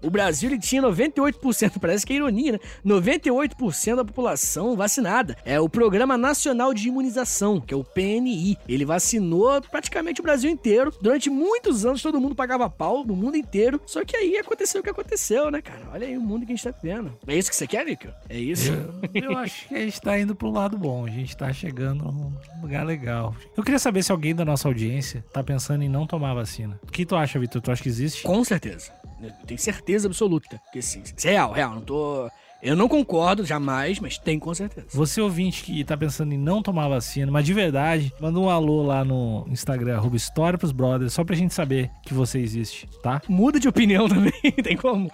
O 0.02 0.10
Brasil 0.10 0.50
ele 0.50 0.60
tinha 0.60 0.82
98%, 0.82 1.80
parece 1.80 2.06
que 2.06 2.14
é 2.14 2.16
ironia, 2.18 2.54
né? 2.54 2.60
98% 2.86 3.96
da 3.96 4.06
população 4.06 4.76
vacinada. 4.76 5.38
É 5.46 5.60
o 5.60 5.70
Programa 5.70 6.18
Nacional 6.18 6.74
de 6.74 6.88
Imunização, 6.88 7.60
que 7.60 7.74
é 7.74 7.78
o 7.78 7.84
PNI. 7.84 8.58
Ele 8.68 8.86
vacinou 8.86 9.62
praticamente 9.62 10.22
o 10.22 10.24
Brasil 10.24 10.50
inteiro. 10.50 10.94
Durante 11.02 11.30
muitos 11.30 11.86
anos 11.86 12.02
todo 12.02 12.20
mundo 12.20 12.36
pagava 12.36 12.70
pau 12.70 13.04
no 13.04 13.16
mundo 13.16 13.38
inteiro. 13.38 13.82
Só 13.86 14.04
que 14.04 14.16
aí 14.16 14.38
aconteceu 14.38 14.82
o 14.82 14.84
que 14.84 14.90
aconteceu, 14.90 15.50
né, 15.52 15.62
cara? 15.62 15.82
Olha 15.92 16.08
aí 16.08 16.18
o 16.18 16.22
mundo 16.22 16.46
que 16.46 16.54
a 16.54 16.56
gente 16.56 16.64
tá 16.64 16.72
vivendo. 16.72 17.18
É 17.28 17.36
isso 17.36 17.50
que 17.50 17.56
você 17.56 17.68
quer, 17.68 17.86
Nico? 17.86 18.08
É 18.30 18.38
isso? 18.38 18.72
Eu, 19.14 19.32
eu 19.32 19.38
acho 19.38 19.68
que 19.68 19.76
a 19.76 19.80
gente 19.80 20.02
tá 20.02 20.20
indo 20.20 20.36
pro 20.36 20.52
lado 20.52 20.78
bom. 20.78 21.06
A 21.06 21.10
gente 21.10 21.36
tá 21.36 21.52
chegando 21.52 22.04
num 22.06 22.34
lugar 22.62 22.86
legal. 22.86 23.36
Eu 23.56 23.64
queria 23.64 23.80
saber 23.80 24.04
se 24.04 24.12
alguém 24.12 24.36
da 24.36 24.46
nossa 24.46 24.68
audiência 24.68 25.24
tá 25.32 25.44
pensando 25.44 25.84
em 25.84 25.90
não 25.90 26.06
tomar 26.06 26.34
vacina. 26.34 26.80
O 26.84 26.92
que 26.92 27.06
tu 27.06 27.16
acha, 27.16 27.40
Vitor? 27.40 27.62
Tu 27.62 27.72
acha 27.72 27.84
que 27.84 27.90
existe? 27.90 28.24
Com 28.24 28.44
certeza. 28.44 28.92
Eu 29.28 29.46
tenho 29.48 29.60
certeza 29.60 30.08
absoluta. 30.08 30.60
Que 30.72 30.82
sim. 30.82 31.02
Isso 31.04 31.28
é 31.28 31.32
real, 31.32 31.52
real. 31.52 31.76
Não 31.76 31.82
tô. 31.82 32.30
Eu 32.62 32.78
não 32.78 32.88
concordo, 32.88 33.46
jamais, 33.46 34.00
mas 34.00 34.18
tem 34.18 34.40
com 34.40 34.54
certeza. 34.54 34.88
Você 34.94 35.20
ouvinte 35.20 35.64
que 35.64 35.84
tá 35.84 35.98
pensando 35.98 36.34
em 36.34 36.38
não 36.38 36.64
tomar 36.64 36.88
vacina, 36.88 37.30
mas 37.30 37.46
de 37.46 37.54
verdade, 37.54 38.14
manda 38.22 38.40
um 38.40 38.50
alô 38.50 38.82
lá 38.84 39.04
no 39.04 39.46
Instagram, 39.50 39.98
arroba 39.98 40.16
História 40.16 40.58
pros 40.58 40.72
Brothers, 40.72 41.12
só 41.12 41.26
pra 41.26 41.36
gente 41.36 41.54
saber 41.54 41.92
que 42.06 42.14
você 42.14 42.40
existe, 42.40 42.88
tá? 43.02 43.22
Muda 43.28 43.60
de 43.60 43.68
opinião 43.68 44.08
também, 44.08 44.32
tem 44.64 44.78
como. 44.78 45.12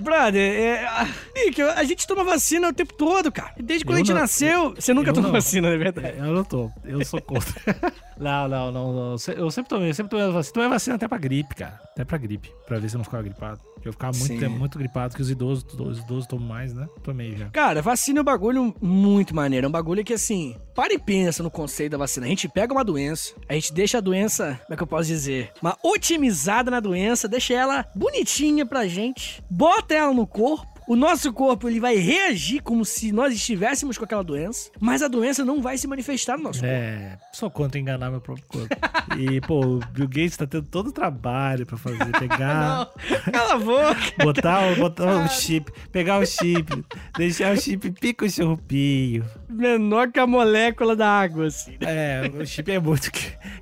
Brother, 0.00 0.40
é, 0.40 0.86
a, 0.86 1.06
a 1.76 1.84
gente 1.84 2.06
toma 2.06 2.24
vacina 2.24 2.68
o 2.68 2.72
tempo 2.72 2.94
todo, 2.94 3.30
cara. 3.30 3.52
Desde 3.62 3.84
quando 3.84 3.98
Eu 3.98 4.02
a 4.02 4.04
gente 4.06 4.14
não- 4.14 4.20
nasceu, 4.22 4.74
você 4.74 4.94
nunca 4.94 5.12
tomou 5.12 5.30
vacina, 5.30 5.68
não 5.68 5.74
é 5.74 5.78
verdade? 5.78 6.16
É, 6.16 6.20
Eu 6.20 6.32
não 6.32 6.44
tô, 6.44 6.70
eu 6.84 7.04
sou 7.04 7.20
contra. 7.20 7.52
não, 8.18 8.48
não, 8.48 8.72
não, 8.72 8.92
não. 8.92 9.16
Eu 9.36 9.50
sempre 9.50 9.68
tomei, 9.68 9.90
eu 9.90 9.94
sempre 9.94 10.10
tomei 10.10 10.30
vacina. 10.30 10.54
Tomei 10.54 10.68
vacina 10.68 10.96
até 10.96 11.06
pra 11.08 11.18
gripe, 11.18 11.54
cara. 11.54 11.80
Até 11.84 12.04
pra 12.04 12.18
gripe, 12.18 12.50
pra 12.66 12.78
ver 12.78 12.88
se 12.88 12.96
eu 12.96 12.98
não 12.98 13.04
ficava 13.04 13.22
gripado. 13.22 13.60
Eu 13.84 13.92
ficava 13.92 14.16
muito 14.18 14.38
tempo, 14.38 14.58
muito 14.58 14.78
gripado, 14.78 15.14
que 15.14 15.22
os 15.22 15.30
idosos, 15.30 15.64
os 15.78 15.98
idosos 16.00 16.26
tomam 16.26 16.46
mais, 16.46 16.74
né? 16.74 16.88
Tomei 17.04 17.36
já. 17.36 17.48
Cara, 17.50 17.80
vacina 17.80 18.18
é 18.18 18.22
um 18.22 18.24
bagulho 18.24 18.74
muito 18.80 19.34
maneiro. 19.34 19.66
É 19.66 19.68
um 19.68 19.72
bagulho 19.72 20.04
que, 20.04 20.14
assim, 20.14 20.56
para 20.74 20.92
e 20.92 20.98
pensa 20.98 21.42
no 21.42 21.50
conceito 21.50 21.92
da 21.92 21.98
vacina. 21.98 22.26
A 22.26 22.28
gente 22.28 22.48
pega 22.48 22.72
uma 22.72 22.84
doença, 22.84 23.34
a 23.48 23.54
gente 23.54 23.72
deixa 23.72 23.98
a 23.98 24.00
doença, 24.00 24.60
como 24.64 24.74
é 24.74 24.76
que 24.76 24.82
eu 24.82 24.86
posso 24.86 25.06
dizer? 25.06 25.52
Uma 25.62 25.76
otimizada 25.84 26.70
na 26.70 26.80
doença, 26.80 27.28
deixa 27.28 27.54
ela 27.54 27.86
bonitinha 27.94 28.66
pra 28.66 28.88
gente, 28.88 29.42
bota 29.48 29.94
ela 29.94 30.12
no 30.12 30.26
corpo. 30.26 30.75
O 30.88 30.94
nosso 30.94 31.32
corpo 31.32 31.68
ele 31.68 31.80
vai 31.80 31.96
reagir 31.96 32.62
como 32.62 32.84
se 32.84 33.10
nós 33.10 33.34
estivéssemos 33.34 33.98
com 33.98 34.04
aquela 34.04 34.22
doença, 34.22 34.70
mas 34.78 35.02
a 35.02 35.08
doença 35.08 35.44
não 35.44 35.60
vai 35.60 35.76
se 35.76 35.86
manifestar 35.88 36.36
no 36.36 36.44
nosso 36.44 36.60
corpo. 36.60 36.72
É, 36.74 37.18
sou 37.32 37.50
contra 37.50 37.78
enganar 37.80 38.10
meu 38.10 38.20
próprio 38.20 38.46
corpo. 38.46 38.68
e, 39.18 39.40
pô, 39.40 39.60
o 39.64 39.78
Bill 39.92 40.06
Gates 40.06 40.36
tá 40.36 40.46
tendo 40.46 40.66
todo 40.66 40.88
o 40.88 40.92
trabalho 40.92 41.66
pra 41.66 41.76
fazer, 41.76 42.06
pegar, 42.18 42.88
Cala 43.32 43.54
a 43.54 43.58
boca! 43.58 44.24
botar, 44.24 44.72
o- 44.72 44.76
botar 44.76 45.24
o 45.24 45.28
chip, 45.28 45.72
pegar 45.90 46.18
o 46.20 46.26
chip, 46.26 46.84
deixar 47.16 47.52
o 47.52 47.60
chip 47.60 47.90
pica 47.90 48.24
o 48.24 48.30
churrupinho. 48.30 49.24
Menor 49.48 50.12
que 50.12 50.20
a 50.20 50.26
molécula 50.26 50.94
da 50.94 51.08
água, 51.08 51.46
assim. 51.46 51.76
É, 51.80 52.30
o 52.40 52.46
chip 52.46 52.70
é 52.70 52.78
muito. 52.78 53.10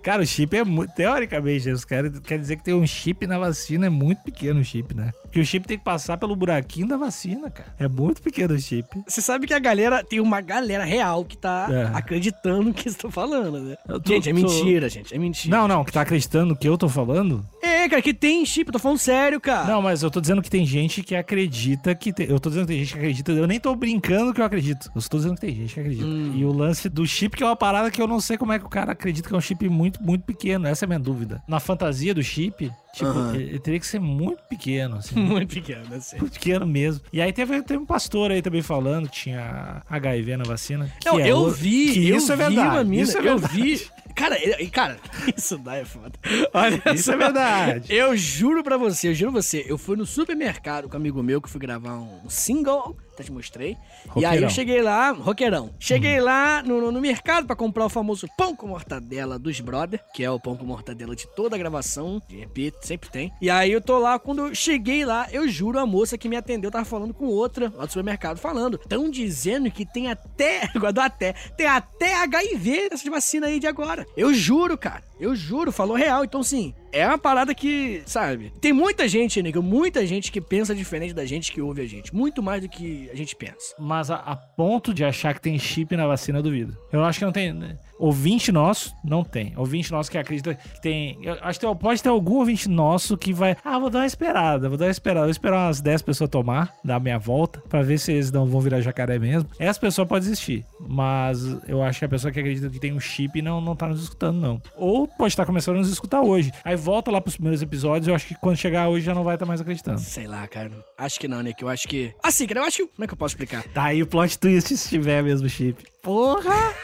Cara, 0.02 0.22
o 0.22 0.26
chip 0.26 0.54
é 0.56 0.62
muito. 0.64 0.92
Teoricamente, 0.94 1.70
os 1.70 1.84
caras 1.84 2.18
querem 2.20 2.40
dizer 2.42 2.56
que 2.56 2.64
tem 2.64 2.74
um 2.74 2.86
chip 2.86 3.26
na 3.26 3.38
vacina, 3.38 3.86
é 3.86 3.90
muito 3.90 4.22
pequeno 4.22 4.60
o 4.60 4.64
chip, 4.64 4.94
né? 4.94 5.10
Porque 5.34 5.40
o 5.40 5.44
chip 5.44 5.66
tem 5.66 5.76
que 5.76 5.82
passar 5.82 6.16
pelo 6.16 6.36
buraquinho 6.36 6.86
da 6.86 6.96
vacina, 6.96 7.50
cara. 7.50 7.74
É 7.76 7.88
muito 7.88 8.22
pequeno 8.22 8.54
o 8.54 8.58
chip. 8.58 8.86
Você 9.04 9.20
sabe 9.20 9.48
que 9.48 9.52
a 9.52 9.58
galera, 9.58 10.04
tem 10.04 10.20
uma 10.20 10.40
galera 10.40 10.84
real 10.84 11.24
que 11.24 11.36
tá 11.36 11.66
É. 11.68 11.90
acreditando 11.98 12.62
no 12.62 12.72
que 12.72 12.88
você 12.88 12.96
tá 12.96 13.10
falando, 13.10 13.58
né? 13.58 13.74
Tô- 13.84 14.00
gente, 14.06 14.30
é 14.30 14.32
tô- 14.32 14.40
mentira, 14.40 14.88
gente, 14.88 15.12
é 15.12 15.18
mentira. 15.18 15.56
Não, 15.56 15.66
não, 15.66 15.84
que 15.84 15.90
tá 15.90 16.02
acreditando 16.02 16.50
no 16.50 16.56
que 16.56 16.68
eu 16.68 16.78
tô 16.78 16.88
falando? 16.88 17.44
É, 17.60 17.88
cara, 17.88 18.00
que 18.00 18.14
tem 18.14 18.46
chip, 18.46 18.68
eu 18.68 18.72
tô 18.74 18.78
falando 18.78 18.98
sério, 18.98 19.40
cara. 19.40 19.66
Não, 19.72 19.82
mas 19.82 20.04
eu 20.04 20.10
tô 20.10 20.20
dizendo 20.20 20.40
que 20.40 20.48
tem 20.48 20.64
gente 20.64 21.02
que 21.02 21.16
acredita 21.16 21.92
que 21.96 22.12
tem. 22.12 22.30
Eu 22.30 22.38
tô 22.38 22.48
dizendo 22.48 22.66
que 22.68 22.72
tem 22.74 22.78
gente 22.84 22.92
que 22.92 22.98
acredita. 23.00 23.32
Eu 23.32 23.48
nem 23.48 23.58
tô 23.58 23.74
brincando 23.74 24.32
que 24.32 24.40
eu 24.40 24.44
acredito. 24.44 24.88
Eu 24.94 25.00
só 25.00 25.08
tô 25.08 25.16
dizendo 25.16 25.34
que 25.34 25.40
tem 25.40 25.52
gente 25.56 25.74
que 25.74 25.80
acredita. 25.80 26.06
Hum. 26.06 26.32
E 26.36 26.44
o 26.44 26.52
lance 26.52 26.88
do 26.88 27.04
chip, 27.04 27.36
que 27.36 27.42
é 27.42 27.46
uma 27.46 27.56
parada 27.56 27.90
que 27.90 28.00
eu 28.00 28.06
não 28.06 28.20
sei 28.20 28.38
como 28.38 28.52
é 28.52 28.58
que 28.60 28.64
o 28.64 28.68
cara 28.70 28.92
acredita 28.92 29.28
que 29.28 29.34
é 29.34 29.38
um 29.38 29.40
chip 29.40 29.68
muito, 29.68 30.00
muito 30.00 30.22
pequeno. 30.22 30.68
Essa 30.68 30.84
é 30.84 30.86
a 30.86 30.88
minha 30.90 31.00
dúvida. 31.00 31.42
Na 31.48 31.58
fantasia 31.58 32.14
do 32.14 32.22
chip, 32.22 32.70
tipo, 32.94 33.06
Aham. 33.10 33.34
ele, 33.34 33.44
ele 33.44 33.58
teria 33.58 33.80
que 33.80 33.86
ser 33.86 33.98
muito 33.98 34.40
pequeno, 34.48 34.96
assim. 34.98 35.14
Muito 35.28 35.54
pequeno, 35.54 35.94
assim. 35.94 36.18
muito 36.18 36.32
pequeno 36.34 36.66
mesmo. 36.66 37.00
E 37.12 37.20
aí 37.20 37.32
teve, 37.32 37.62
teve 37.62 37.80
um 37.82 37.86
pastor 37.86 38.30
aí 38.30 38.42
também 38.42 38.62
falando 38.62 39.08
que 39.08 39.14
tinha 39.22 39.82
HIV 39.88 40.36
na 40.36 40.44
vacina. 40.44 40.90
Não, 41.04 41.18
é 41.18 41.30
eu 41.30 41.50
vi, 41.50 42.08
eu 42.08 42.16
isso 42.16 42.32
é 42.32 42.36
verdade. 42.36 42.88
mina, 42.88 43.02
isso 43.02 43.16
é 43.16 43.20
eu 43.20 43.38
verdade. 43.38 43.54
vi. 43.54 43.86
Cara, 44.14 44.36
cara, 44.70 44.96
isso 45.36 45.58
daí 45.58 45.80
é 45.80 45.84
foda. 45.84 46.12
Olha 46.52 46.80
Isso 46.94 47.04
só. 47.04 47.14
é 47.14 47.16
verdade. 47.16 47.92
Eu 47.92 48.16
juro 48.16 48.62
pra 48.62 48.76
você, 48.76 49.08
eu 49.08 49.14
juro 49.14 49.32
pra 49.32 49.42
você, 49.42 49.64
eu 49.66 49.76
fui 49.76 49.96
no 49.96 50.06
supermercado 50.06 50.88
com 50.88 50.96
um 50.96 51.00
amigo 51.00 51.20
meu 51.20 51.40
que 51.42 51.50
fui 51.50 51.60
gravar 51.60 51.94
um 51.98 52.28
single, 52.28 52.96
até 53.14 53.24
te 53.24 53.32
mostrei. 53.32 53.70
E 54.16 54.24
aí 54.24 54.24
Roqueirão. 54.24 54.42
eu 54.42 54.50
cheguei 54.50 54.82
lá, 54.82 55.10
roqueirão. 55.12 55.70
Cheguei 55.78 56.20
lá 56.20 56.62
no, 56.62 56.90
no- 56.92 57.00
mercado 57.00 57.46
pra 57.46 57.54
comprar 57.56 57.84
o 57.84 57.88
famoso 57.88 58.26
pão 58.36 58.56
com 58.56 58.66
mortadela 58.66 59.38
dos 59.38 59.60
brother, 59.60 60.00
que 60.14 60.24
é 60.24 60.30
o 60.30 60.40
pão 60.40 60.56
com 60.56 60.64
mortadela 60.64 61.14
de 61.14 61.26
toda 61.34 61.54
a 61.54 61.58
gravação, 61.58 62.20
de 62.28 62.42
EP, 62.42 62.74
sempre 62.80 63.10
tem. 63.10 63.32
E 63.40 63.48
aí 63.50 63.70
eu 63.70 63.80
tô 63.80 63.98
lá, 63.98 64.18
quando 64.18 64.46
eu 64.48 64.54
cheguei 64.54 65.04
lá, 65.04 65.28
eu 65.30 65.46
juro, 65.48 65.78
a 65.78 65.86
moça 65.86 66.16
que 66.18 66.28
me 66.28 66.36
atendeu 66.36 66.70
tava 66.70 66.84
falando 66.84 67.12
com 67.14 67.26
outra 67.26 67.72
lá 67.76 67.84
do 67.84 67.90
supermercado, 67.92 68.38
falando. 68.38 68.78
Tão 68.78 69.10
dizendo 69.10 69.70
que 69.70 69.84
tem 69.86 70.10
até, 70.10 70.66
guardou 70.76 71.04
até, 71.04 71.34
tem 71.56 71.66
até 71.66 72.14
HIV 72.22 72.88
nessa 72.90 73.10
vacina 73.10 73.46
aí 73.46 73.60
de 73.60 73.66
agora. 73.66 74.06
Eu 74.16 74.32
juro, 74.34 74.76
cara. 74.78 75.02
Eu 75.18 75.34
juro, 75.34 75.70
falou 75.70 75.96
real. 75.96 76.24
Então, 76.24 76.42
sim, 76.42 76.74
é 76.92 77.06
uma 77.06 77.18
parada 77.18 77.54
que, 77.54 78.02
sabe? 78.06 78.52
Tem 78.60 78.72
muita 78.72 79.06
gente, 79.08 79.42
nego, 79.42 79.62
muita 79.62 80.06
gente 80.06 80.30
que 80.30 80.40
pensa 80.40 80.74
diferente 80.74 81.14
da 81.14 81.24
gente 81.24 81.52
que 81.52 81.60
ouve 81.60 81.82
a 81.82 81.86
gente. 81.86 82.14
Muito 82.14 82.42
mais 82.42 82.62
do 82.62 82.68
que 82.68 83.08
a 83.12 83.16
gente 83.16 83.34
pensa. 83.36 83.74
Mas 83.78 84.10
a, 84.10 84.16
a 84.16 84.36
ponto 84.36 84.92
de 84.92 85.04
achar 85.04 85.34
que 85.34 85.40
tem 85.40 85.58
chip 85.58 85.96
na 85.96 86.06
vacina, 86.06 86.38
eu 86.38 86.42
duvido. 86.42 86.76
Eu 86.92 87.02
acho 87.04 87.18
que 87.18 87.24
não 87.24 87.32
tem. 87.32 87.52
Ouvinte 87.98 88.50
nosso, 88.50 88.94
não 89.04 89.22
tem. 89.24 89.52
Ouvinte 89.56 89.90
nosso 89.92 90.10
que 90.10 90.18
acredita 90.18 90.54
que 90.54 90.80
tem. 90.82 91.18
Eu 91.22 91.34
acho 91.42 91.58
que 91.60 91.66
tem- 91.66 91.76
pode 91.76 92.02
ter 92.02 92.08
algum 92.08 92.36
ouvinte 92.38 92.68
nosso 92.68 93.16
que 93.16 93.32
vai. 93.32 93.56
Ah, 93.64 93.78
vou 93.78 93.88
dar 93.90 94.00
uma 94.00 94.06
esperada, 94.06 94.68
vou 94.68 94.76
dar 94.78 94.86
uma 94.86 94.90
esperada. 94.90 95.26
Vou 95.26 95.30
esperar 95.30 95.66
umas 95.66 95.80
10 95.80 96.02
pessoas 96.02 96.28
tomar, 96.30 96.72
dar 96.84 96.96
a 96.96 97.00
minha 97.00 97.18
volta, 97.18 97.60
pra 97.68 97.82
ver 97.82 97.98
se 97.98 98.12
eles 98.12 98.30
não 98.32 98.46
vão 98.46 98.60
virar 98.60 98.80
jacaré 98.80 99.18
mesmo. 99.18 99.48
Essa 99.58 99.78
pessoa 99.80 100.06
pode 100.06 100.24
existir. 100.26 100.64
Mas 100.80 101.38
eu 101.68 101.82
acho 101.82 101.98
que 101.98 102.04
a 102.04 102.08
pessoa 102.08 102.32
que 102.32 102.40
acredita 102.40 102.68
que 102.70 102.78
tem 102.80 102.92
um 102.92 103.00
chip 103.00 103.40
não, 103.42 103.60
não 103.60 103.74
tá 103.76 103.86
nos 103.88 104.02
escutando, 104.02 104.40
não. 104.40 104.60
Ou 104.76 105.06
pode 105.06 105.32
estar 105.32 105.46
começando 105.46 105.76
a 105.76 105.78
nos 105.78 105.88
escutar 105.90 106.20
hoje. 106.22 106.52
Aí 106.64 106.76
volta 106.76 107.10
lá 107.10 107.20
pros 107.20 107.36
primeiros 107.36 107.62
episódios. 107.62 108.08
Eu 108.08 108.14
acho 108.14 108.26
que 108.26 108.34
quando 108.34 108.56
chegar 108.56 108.88
hoje 108.88 109.06
já 109.06 109.14
não 109.14 109.24
vai 109.24 109.34
estar 109.36 109.46
mais 109.46 109.60
acreditando. 109.60 110.00
Sei 110.00 110.26
lá, 110.26 110.46
cara. 110.46 110.70
Acho 110.98 111.18
que 111.20 111.28
não, 111.28 111.40
Nick. 111.42 111.62
Eu 111.62 111.68
acho 111.68 111.86
que. 111.88 112.12
Assim, 112.22 112.46
cara, 112.46 112.60
eu 112.60 112.64
acho 112.64 112.76
que. 112.78 112.86
Como 112.86 113.04
é 113.04 113.06
que 113.06 113.12
eu 113.12 113.18
posso 113.18 113.34
explicar? 113.34 113.62
Tá 113.72 113.84
aí 113.84 114.02
o 114.02 114.06
plot 114.06 114.38
twist 114.38 114.76
se 114.76 114.88
tiver 114.88 115.22
mesmo 115.22 115.48
chip. 115.48 115.84
Porra! 116.04 116.74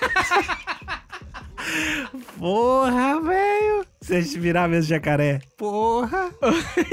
Porra, 2.38 3.20
velho! 3.20 3.86
Se 4.00 4.16
a 4.16 4.20
gente 4.22 4.38
virar 4.38 4.66
mesmo 4.66 4.88
jacaré. 4.88 5.42
Porra! 5.58 6.30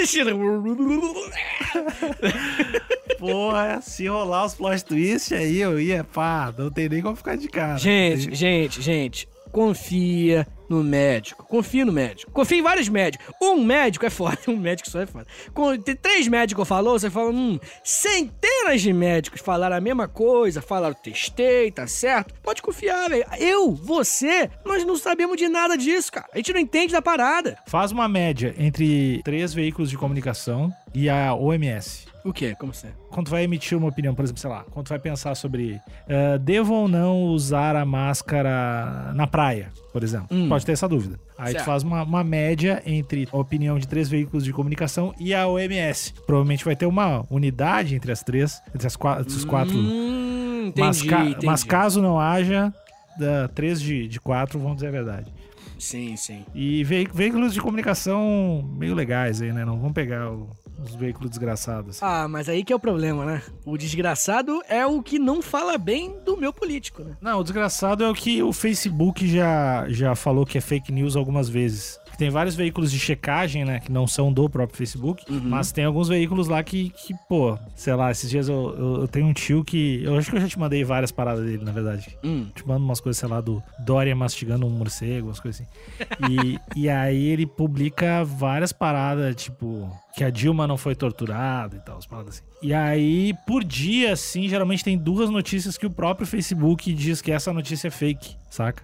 Porra, 3.17 3.79
se 3.81 4.07
rolar 4.07 4.45
os 4.45 4.55
plot 4.55 4.83
twist 4.83 5.33
aí, 5.33 5.59
eu 5.59 5.79
ia, 5.79 6.03
pá, 6.03 6.53
não 6.57 6.69
tem 6.69 6.89
nem 6.89 7.01
como 7.01 7.15
ficar 7.15 7.37
de 7.37 7.47
cara. 7.47 7.77
gente, 7.77 8.35
gente, 8.35 8.81
gente. 8.81 9.29
Confia, 9.57 10.45
no 10.69 10.83
médico. 10.83 11.43
Confie 11.43 11.83
no 11.83 11.91
médico. 11.91 12.31
Confie 12.31 12.59
em 12.59 12.61
vários 12.61 12.87
médicos. 12.87 13.25
Um 13.41 13.59
médico 13.63 14.05
é 14.05 14.09
foda. 14.11 14.37
Um 14.47 14.55
médico 14.55 14.87
só 14.87 15.01
é 15.01 15.07
foda. 15.07 15.25
Quando 15.51 15.81
tem 15.81 15.95
três 15.95 16.27
médicos 16.27 16.67
falou, 16.67 16.99
você 16.99 17.09
fala, 17.09 17.31
hum, 17.31 17.59
centenas 17.83 18.83
de 18.83 18.93
médicos 18.93 19.41
falaram 19.41 19.75
a 19.75 19.81
mesma 19.81 20.07
coisa, 20.07 20.61
falaram, 20.61 20.93
testei, 20.93 21.71
tá 21.71 21.87
certo. 21.87 22.35
Pode 22.43 22.61
confiar, 22.61 23.09
velho. 23.09 23.25
Eu, 23.39 23.73
você, 23.73 24.47
nós 24.63 24.85
não 24.85 24.95
sabemos 24.95 25.37
de 25.37 25.49
nada 25.49 25.75
disso, 25.75 26.11
cara. 26.11 26.27
A 26.31 26.37
gente 26.37 26.53
não 26.53 26.59
entende 26.59 26.93
da 26.93 27.01
parada. 27.01 27.57
Faz 27.65 27.91
uma 27.91 28.07
média 28.07 28.53
entre 28.59 29.21
três 29.23 29.55
veículos 29.55 29.89
de 29.89 29.97
comunicação 29.97 30.71
e 30.93 31.09
a 31.09 31.33
OMS. 31.33 32.06
O 32.25 32.33
quê? 32.33 32.55
Como 32.59 32.71
assim? 32.71 32.87
Quando 33.09 33.27
tu 33.27 33.31
vai 33.31 33.43
emitir 33.43 33.77
uma 33.77 33.87
opinião, 33.87 34.13
por 34.13 34.23
exemplo, 34.23 34.39
sei 34.41 34.49
lá, 34.49 34.65
quando 34.71 34.85
tu 34.87 34.89
vai 34.89 34.99
pensar 34.99 35.33
sobre 35.35 35.73
uh, 36.07 36.37
devo 36.39 36.73
ou 36.73 36.87
não 36.87 37.23
usar 37.25 37.75
a 37.75 37.85
máscara 37.85 39.11
na 39.15 39.25
praia, 39.27 39.71
por 39.93 40.03
exemplo. 40.03 40.27
Hum. 40.31 40.49
Pode 40.49 40.65
ter 40.65 40.73
essa 40.73 40.87
dúvida. 40.87 41.19
Aí 41.37 41.51
Certo. 41.51 41.63
tu 41.63 41.65
faz 41.65 41.83
uma, 41.83 42.03
uma 42.03 42.23
média 42.23 42.81
entre 42.85 43.27
a 43.31 43.37
opinião 43.37 43.77
de 43.79 43.87
três 43.87 44.09
veículos 44.09 44.43
de 44.43 44.51
comunicação 44.51 45.13
e 45.19 45.33
a 45.33 45.47
OMS. 45.47 46.13
Provavelmente 46.25 46.65
vai 46.65 46.75
ter 46.75 46.85
uma 46.85 47.23
unidade 47.29 47.95
entre 47.95 48.11
as 48.11 48.21
três, 48.23 48.61
entre 48.75 48.87
as 48.87 48.95
quatro, 48.95 49.27
esses 49.27 49.45
quatro. 49.45 49.75
Hum, 49.77 50.65
entendi, 50.67 50.81
mas, 50.87 51.01
ca- 51.03 51.25
entendi. 51.25 51.45
mas 51.45 51.63
caso 51.63 52.01
não 52.01 52.19
haja, 52.19 52.73
da, 53.17 53.47
três 53.47 53.79
de, 53.81 54.07
de 54.07 54.19
quatro 54.19 54.59
vão 54.59 54.73
dizer 54.75 54.87
a 54.87 54.91
verdade. 54.91 55.31
Sim, 55.79 56.15
sim. 56.17 56.43
E 56.55 56.83
veículos 56.83 57.53
de 57.53 57.61
comunicação 57.61 58.67
meio 58.77 58.95
legais 58.95 59.41
aí, 59.41 59.53
né? 59.53 59.63
Não 59.63 59.79
vão 59.79 59.93
pegar 59.93 60.31
o- 60.31 60.49
os 60.83 60.95
veículos 60.95 61.29
desgraçados. 61.29 62.01
Ah, 62.01 62.27
mas 62.27 62.47
aí 62.49 62.63
que 62.63 62.71
é 62.71 62.75
o 62.75 62.79
problema, 62.79 63.25
né? 63.25 63.41
O 63.65 63.77
desgraçado 63.77 64.61
é 64.67 64.85
o 64.85 65.01
que 65.01 65.19
não 65.19 65.41
fala 65.41 65.77
bem 65.77 66.17
do 66.23 66.37
meu 66.37 66.53
político, 66.53 67.03
né? 67.03 67.17
Não, 67.21 67.39
o 67.39 67.43
desgraçado 67.43 68.03
é 68.03 68.09
o 68.09 68.13
que 68.13 68.41
o 68.43 68.53
Facebook 68.53 69.27
já, 69.27 69.85
já 69.89 70.15
falou 70.15 70.45
que 70.45 70.57
é 70.57 70.61
fake 70.61 70.91
news 70.91 71.15
algumas 71.15 71.49
vezes. 71.49 71.99
Tem 72.17 72.31
vários 72.31 72.55
veículos 72.55 72.91
de 72.91 72.97
checagem, 72.97 73.63
né? 73.63 73.79
Que 73.79 73.91
não 73.91 74.07
são 74.07 74.33
do 74.33 74.49
próprio 74.49 74.75
Facebook. 74.75 75.23
Mas 75.29 75.71
tem 75.71 75.85
alguns 75.85 76.07
veículos 76.07 76.47
lá 76.47 76.63
que, 76.63 76.89
que 76.89 77.13
pô, 77.29 77.57
sei 77.75 77.93
lá, 77.93 78.09
esses 78.09 78.27
dias 78.27 78.49
eu, 78.49 78.75
eu, 78.77 79.01
eu 79.01 79.07
tenho 79.07 79.27
um 79.27 79.33
tio 79.33 79.63
que. 79.63 80.01
Eu 80.03 80.17
acho 80.17 80.31
que 80.31 80.35
eu 80.35 80.41
já 80.41 80.47
te 80.47 80.57
mandei 80.57 80.83
várias 80.83 81.11
paradas 81.11 81.45
dele, 81.45 81.63
na 81.63 81.71
verdade. 81.71 82.17
Hum. 82.23 82.47
Te 82.55 82.67
mando 82.67 82.83
umas 82.83 82.99
coisas, 82.99 83.19
sei 83.19 83.29
lá, 83.29 83.39
do 83.39 83.61
Dória 83.79 84.15
mastigando 84.15 84.65
um 84.65 84.69
morcego, 84.69 85.27
umas 85.27 85.39
coisas 85.39 85.61
assim. 85.61 86.31
E, 86.31 86.59
e 86.75 86.89
aí 86.89 87.27
ele 87.27 87.45
publica 87.45 88.23
várias 88.23 88.73
paradas, 88.73 89.35
tipo, 89.35 89.87
que 90.17 90.23
a 90.23 90.31
Dilma 90.31 90.65
não 90.65 90.77
foi 90.77 90.95
torturada 90.95 91.75
e 91.75 91.79
tal, 91.79 91.95
as 91.99 92.07
paradas 92.07 92.37
assim. 92.37 92.43
E 92.59 92.73
aí, 92.73 93.35
por 93.45 93.63
dia, 93.63 94.13
assim, 94.13 94.49
geralmente 94.49 94.83
tem 94.83 94.97
duas 94.97 95.29
notícias 95.29 95.77
que 95.77 95.85
o 95.85 95.91
próprio 95.91 96.25
Facebook 96.25 96.91
diz 96.91 97.21
que 97.21 97.31
essa 97.31 97.53
notícia 97.53 97.89
é 97.89 97.91
fake, 97.91 98.35
saca? 98.49 98.81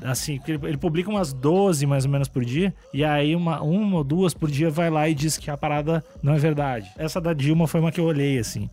Assim, 0.00 0.40
ele 0.46 0.76
publica 0.76 1.10
umas 1.10 1.32
12 1.32 1.84
mais 1.86 2.04
ou 2.04 2.10
menos 2.12 2.28
por 2.28 2.44
dia, 2.44 2.72
e 2.94 3.04
aí 3.04 3.34
uma, 3.34 3.60
uma 3.60 3.96
ou 3.96 4.04
duas 4.04 4.32
por 4.32 4.48
dia 4.48 4.70
vai 4.70 4.88
lá 4.88 5.08
e 5.08 5.14
diz 5.14 5.36
que 5.36 5.50
a 5.50 5.56
parada 5.56 6.04
não 6.22 6.34
é 6.34 6.38
verdade. 6.38 6.88
Essa 6.96 7.20
da 7.20 7.32
Dilma 7.32 7.66
foi 7.66 7.80
uma 7.80 7.90
que 7.90 7.98
eu 7.98 8.04
olhei, 8.04 8.38
assim. 8.38 8.70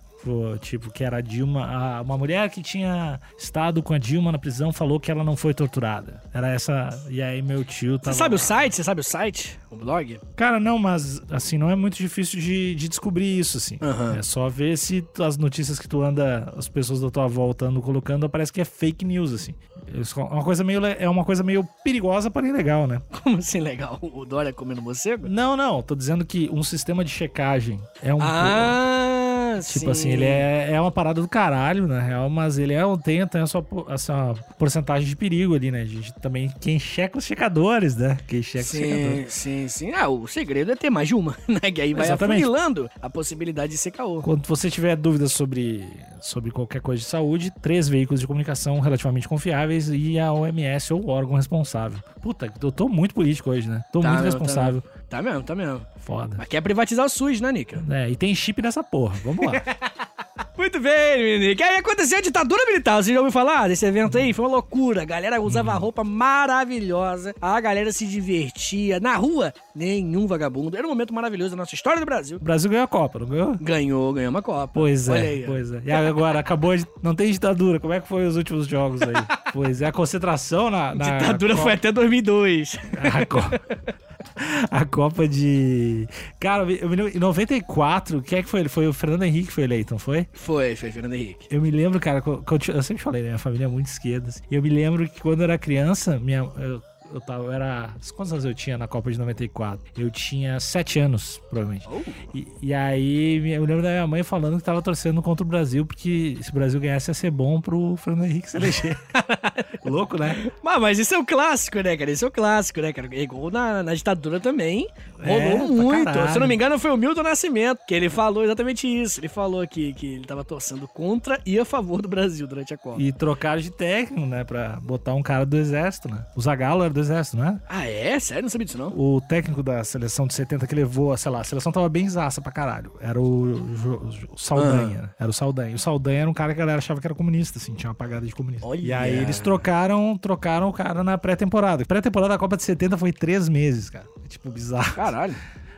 Tipo, 0.61 0.91
que 0.91 1.03
era 1.03 1.17
a 1.17 1.21
Dilma. 1.21 1.65
a- 1.65 2.01
uma 2.01 2.17
mulher 2.17 2.49
que 2.49 2.61
tinha 2.61 3.19
estado 3.37 3.81
com 3.83 3.93
a 3.93 3.97
Dilma 3.97 4.31
na 4.31 4.37
prisão 4.37 4.71
falou 4.71 4.99
que 4.99 5.11
ela 5.11 5.23
não 5.23 5.35
foi 5.35 5.53
torturada. 5.53 6.21
Era 6.33 6.49
essa. 6.49 6.89
E 7.09 7.21
aí 7.21 7.41
meu 7.41 7.63
tio 7.65 7.97
tava. 7.99 8.13
Você 8.13 8.19
sabe 8.19 8.35
o 8.35 8.39
site? 8.39 8.75
Você 8.75 8.83
sabe 8.83 9.01
o 9.01 9.03
site? 9.03 9.59
O 9.69 9.75
blog? 9.75 10.19
Cara, 10.35 10.59
não, 10.59 10.77
mas 10.77 11.21
assim, 11.31 11.57
não 11.57 11.69
é 11.69 11.75
muito 11.75 11.97
difícil 11.97 12.39
de, 12.39 12.75
de 12.75 12.87
descobrir 12.87 13.37
isso, 13.39 13.57
assim. 13.57 13.77
Aham. 13.81 14.17
É 14.17 14.21
só 14.21 14.47
ver 14.49 14.77
se 14.77 15.05
as 15.19 15.37
notícias 15.37 15.79
que 15.79 15.87
tu 15.87 16.01
anda, 16.01 16.53
as 16.55 16.67
pessoas 16.69 17.01
da 17.01 17.09
tua 17.09 17.27
volta 17.27 17.65
andam 17.65 17.81
colocando, 17.81 18.29
parece 18.29 18.51
que 18.53 18.61
é 18.61 18.65
fake 18.65 19.03
news, 19.03 19.33
assim. 19.33 19.53
É 19.87 20.19
uma 20.21 20.43
coisa 20.43 20.63
meio, 20.63 20.85
é 20.85 21.09
uma 21.09 21.25
coisa 21.25 21.43
meio 21.43 21.67
perigosa, 21.83 22.29
porém 22.31 22.51
legal, 22.51 22.87
né? 22.87 23.01
Como 23.23 23.37
assim, 23.37 23.59
legal? 23.59 23.99
O 24.01 24.25
Dória 24.25 24.53
comendo 24.53 24.81
morcego? 24.81 25.27
Não, 25.27 25.57
não, 25.57 25.81
tô 25.81 25.95
dizendo 25.95 26.23
que 26.25 26.49
um 26.51 26.63
sistema 26.63 27.03
de 27.03 27.11
checagem 27.11 27.79
é 28.01 28.13
um. 28.13 28.19
Ah, 28.21 29.12
Tipo 29.61 29.89
assim, 29.91 30.09
ele 30.09 30.25
é, 30.25 30.71
é 30.71 30.81
uma 30.81 30.91
parada 30.91 31.21
do 31.21 31.27
caralho, 31.27 31.87
na 31.87 31.99
real, 32.01 32.29
mas 32.29 32.57
ele 32.57 32.73
é 32.73 32.85
um, 32.85 32.97
tem, 32.97 33.25
tem 33.27 33.41
a 33.41 33.47
sua, 33.47 33.65
a 33.87 33.97
sua 33.97 34.35
porcentagem 34.57 35.07
de 35.07 35.15
perigo 35.15 35.55
ali, 35.55 35.71
né? 35.71 35.85
Gente 35.85 36.13
também, 36.15 36.51
quem 36.59 36.79
checa 36.79 37.17
os 37.17 37.23
checadores, 37.25 37.95
né? 37.95 38.17
Quem 38.27 38.41
checa 38.41 38.65
os 38.65 38.71
checadores. 38.71 39.33
Sim, 39.33 39.67
sim, 39.67 39.87
sim. 39.87 39.91
Ah, 39.93 40.07
o 40.09 40.27
segredo 40.27 40.71
é 40.71 40.75
ter 40.75 40.89
mais 40.89 41.07
de 41.07 41.15
uma, 41.15 41.35
né? 41.47 41.71
Que 41.71 41.81
aí 41.81 41.93
vai 41.93 42.05
Exatamente. 42.05 42.43
afunilando 42.43 42.89
a 43.01 43.09
possibilidade 43.09 43.71
de 43.73 43.77
ser 43.77 43.91
caô. 43.91 44.21
Quando 44.21 44.45
você 44.47 44.69
tiver 44.69 44.95
dúvidas 44.95 45.31
sobre, 45.31 45.85
sobre 46.21 46.51
qualquer 46.51 46.81
coisa 46.81 47.01
de 47.01 47.07
saúde, 47.07 47.51
três 47.61 47.87
veículos 47.87 48.19
de 48.21 48.27
comunicação 48.27 48.79
relativamente 48.79 49.27
confiáveis 49.27 49.89
e 49.89 50.19
a 50.19 50.31
OMS 50.31 50.93
ou 50.93 51.05
o 51.05 51.09
órgão 51.09 51.35
responsável. 51.35 51.99
Puta, 52.21 52.51
eu 52.61 52.71
tô 52.71 52.87
muito 52.87 53.13
político 53.13 53.49
hoje, 53.49 53.69
né? 53.69 53.83
Tô 53.91 53.99
Tá 53.99 54.09
muito 54.09 54.19
tá 54.19 54.25
responsável. 54.25 54.81
Tá 54.81 54.89
mesmo, 55.21 55.43
tá 55.43 55.55
mesmo. 55.55 55.81
Foda. 55.99 56.35
Mas 56.37 56.47
quer 56.47 56.61
privatizar 56.61 57.05
o 57.05 57.09
SUS, 57.09 57.39
né, 57.39 57.51
Nica? 57.51 57.81
É, 57.89 58.09
e 58.09 58.15
tem 58.15 58.33
chip 58.35 58.61
nessa 58.61 58.83
porra. 58.83 59.15
Vamos 59.23 59.45
lá. 59.45 59.53
Muito 60.57 60.79
bem, 60.79 61.23
menino. 61.39 61.63
Aí 61.63 61.77
aconteceu 61.77 62.19
a 62.19 62.21
ditadura 62.21 62.63
militar. 62.67 63.01
Você 63.01 63.11
já 63.11 63.19
ouviu 63.19 63.31
falar 63.31 63.67
desse 63.67 63.85
evento 63.85 64.17
aí? 64.17 64.33
Foi 64.33 64.45
uma 64.45 64.51
loucura. 64.51 65.01
A 65.01 65.05
galera 65.05 65.41
usava 65.41 65.73
roupa 65.73 66.03
maravilhosa. 66.03 67.33
A 67.41 67.59
galera 67.59 67.91
se 67.91 68.05
divertia. 68.05 68.99
Na 68.99 69.15
rua, 69.15 69.51
nenhum 69.75 70.27
vagabundo. 70.27 70.77
Era 70.77 70.85
um 70.85 70.89
momento 70.91 71.13
maravilhoso 71.13 71.51
da 71.51 71.57
nossa 71.57 71.73
história 71.73 71.99
do 71.99 72.05
Brasil. 72.05 72.37
o 72.37 72.43
Brasil 72.43 72.69
ganhou 72.69 72.85
a 72.85 72.87
Copa, 72.87 73.19
não 73.19 73.27
ganhou? 73.27 73.57
Ganhou, 73.59 74.13
ganhou 74.13 74.29
uma 74.29 74.41
Copa. 74.43 74.71
Pois 74.73 75.09
Olha 75.09 75.19
é, 75.19 75.27
aí, 75.29 75.43
pois 75.43 75.71
é. 75.71 75.81
E 75.85 75.91
agora, 75.91 76.39
acabou 76.39 76.75
de. 76.77 76.85
Não 77.01 77.15
tem 77.15 77.31
ditadura. 77.31 77.79
Como 77.79 77.93
é 77.93 77.99
que 77.99 78.07
foi 78.07 78.25
os 78.27 78.37
últimos 78.37 78.67
jogos 78.67 79.01
aí? 79.01 79.13
pois 79.51 79.81
é, 79.81 79.87
a 79.87 79.91
concentração 79.91 80.69
na. 80.69 80.93
na 80.93 81.17
ditadura 81.17 81.53
Copa- 81.53 81.63
foi 81.63 81.73
até 81.73 81.91
2002. 81.91 82.77
A 83.11 83.25
Copa. 83.25 83.59
A 84.69 84.85
Copa 84.85 85.27
de. 85.27 86.07
Cara, 86.39 86.63
eu 86.63 86.89
me 86.89 86.95
lembro. 86.95 87.15
Em 87.15 87.19
94, 87.19 88.21
quem 88.21 88.39
é 88.39 88.43
que 88.43 88.49
foi 88.49 88.61
ele? 88.61 88.69
Foi 88.69 88.87
o 88.87 88.93
Fernando 88.93 89.23
Henrique 89.23 89.47
que 89.47 89.53
foi 89.53 89.63
eleito, 89.63 89.93
não 89.93 89.99
foi? 89.99 90.27
Foi, 90.33 90.75
foi 90.75 90.91
Fernando 90.91 91.13
Henrique. 91.13 91.47
Eu 91.49 91.61
me 91.61 91.71
lembro, 91.71 91.99
cara, 91.99 92.23
eu, 92.25 92.83
sempre 92.83 93.03
falei, 93.03 93.21
né? 93.21 93.29
Minha 93.29 93.37
família 93.37 93.65
é 93.65 93.67
muito 93.67 93.87
esquerda. 93.87 94.29
assim. 94.29 94.41
E 94.49 94.55
eu 94.55 94.61
me 94.61 94.69
lembro 94.69 95.07
que 95.07 95.21
quando 95.21 95.39
eu 95.39 95.45
era 95.45 95.57
criança, 95.57 96.19
minha. 96.19 96.39
Eu, 96.57 96.81
eu 97.13 97.21
tava, 97.21 97.43
eu 97.45 97.51
era. 97.51 97.89
Quantos 98.15 98.31
anos 98.33 98.45
eu 98.45 98.53
tinha 98.53 98.77
na 98.77 98.87
Copa 98.87 99.11
de 99.11 99.17
94? 99.19 99.79
Eu 99.97 100.09
tinha 100.09 100.59
7 100.59 100.99
anos, 100.99 101.41
provavelmente. 101.49 101.87
Oh. 101.91 102.01
E, 102.33 102.47
e 102.61 102.73
aí, 102.73 103.51
eu 103.51 103.63
lembro 103.65 103.81
da 103.83 103.89
minha 103.89 104.07
mãe 104.07 104.23
falando 104.23 104.57
que 104.57 104.63
tava 104.63 104.81
torcendo 104.81 105.21
contra 105.21 105.43
o 105.43 105.47
Brasil, 105.47 105.85
porque 105.85 106.37
se 106.41 106.49
o 106.49 106.53
Brasil 106.53 106.79
ganhasse 106.79 107.09
ia 107.09 107.13
ser 107.13 107.31
bom 107.31 107.61
pro 107.61 107.95
Fernando 107.97 108.25
Henrique 108.25 108.49
se 108.49 108.57
eleger. 108.57 108.97
Louco, 109.85 110.17
né? 110.17 110.51
Mas, 110.63 110.81
mas 110.81 110.99
isso 110.99 111.13
é 111.13 111.17
o 111.17 111.25
clássico, 111.25 111.77
né, 111.81 111.95
cara? 111.97 112.09
Isso 112.11 112.23
é 112.25 112.27
o 112.27 112.31
clássico, 112.31 112.81
né, 112.81 112.93
cara? 112.93 113.13
Igual 113.15 113.51
na, 113.51 113.83
na 113.83 113.93
ditadura 113.93 114.39
também. 114.39 114.87
Rolou 115.17 115.39
É, 115.41 115.55
muito. 115.57 116.05
caralho. 116.05 116.29
Se 116.31 116.37
eu 116.37 116.39
não 116.39 116.47
me 116.47 116.55
engano, 116.55 116.79
foi 116.79 116.91
o 116.91 116.97
Milton 116.97 117.23
Nascimento, 117.23 117.79
que 117.87 117.93
ele 117.93 118.09
falou 118.09 118.43
exatamente 118.43 118.87
isso. 118.87 119.19
Ele 119.19 119.27
falou 119.27 119.67
que, 119.67 119.93
que 119.93 120.15
ele 120.15 120.25
tava 120.25 120.43
torcendo 120.43 120.87
contra 120.87 121.39
e 121.45 121.59
a 121.59 121.65
favor 121.65 122.01
do 122.01 122.07
Brasil 122.07 122.47
durante 122.47 122.73
a 122.73 122.77
Copa. 122.77 123.01
E 123.01 123.11
trocaram 123.11 123.61
de 123.61 123.71
técnico, 123.71 124.25
né? 124.25 124.43
Pra 124.43 124.79
botar 124.81 125.13
um 125.13 125.21
cara 125.21 125.45
do 125.45 125.57
exército, 125.57 126.09
né? 126.09 126.25
O 126.35 126.41
Zagallo 126.41 126.83
era 126.83 126.93
do 126.93 126.99
exército, 127.03 127.37
não 127.37 127.45
é? 127.45 127.59
Ah, 127.69 127.87
é? 127.87 128.19
Sério? 128.19 128.41
Não 128.43 128.49
sabia 128.49 128.65
disso, 128.65 128.77
não? 128.77 128.87
O 128.97 129.21
técnico 129.21 129.61
da 129.61 129.83
seleção 129.83 130.25
de 130.25 130.33
70 130.33 130.65
que 130.65 130.73
levou, 130.75 131.15
sei 131.17 131.31
lá, 131.31 131.41
a 131.41 131.43
seleção 131.43 131.71
tava 131.71 131.87
bem 131.87 132.09
zaça 132.09 132.41
pra 132.41 132.51
caralho. 132.51 132.91
Era 132.99 133.21
o, 133.21 133.75
Jo- 133.75 134.27
o 134.33 134.37
Saldanha. 134.37 135.01
né? 135.03 135.09
Era 135.19 135.29
o 135.29 135.33
Saldanha. 135.33 135.75
O 135.75 135.79
Saldanha 135.79 136.21
era 136.21 136.29
um 136.29 136.33
cara 136.33 136.53
que 136.53 136.59
a 136.59 136.63
galera 136.63 136.79
achava 136.79 136.99
que 136.99 137.07
era 137.07 137.13
comunista, 137.13 137.59
assim, 137.59 137.73
tinha 137.73 137.89
uma 137.89 137.95
pagada 137.95 138.25
de 138.25 138.33
comunista. 138.33 138.65
Olha. 138.65 138.79
E 138.79 138.91
aí 138.93 139.15
eles 139.15 139.39
trocaram, 139.39 140.17
trocaram 140.17 140.69
o 140.69 140.73
cara 140.73 141.03
na 141.03 141.17
pré-temporada. 141.17 141.85
Pré-temporada 141.85 142.33
da 142.33 142.37
Copa 142.39 142.57
de 142.57 142.63
70 142.63 142.97
foi 142.97 143.11
três 143.13 143.47
meses, 143.47 143.89
cara. 143.89 144.05
É, 144.23 144.27
tipo, 144.27 144.49
bizarro. 144.49 144.93
Caralho. 144.95 145.35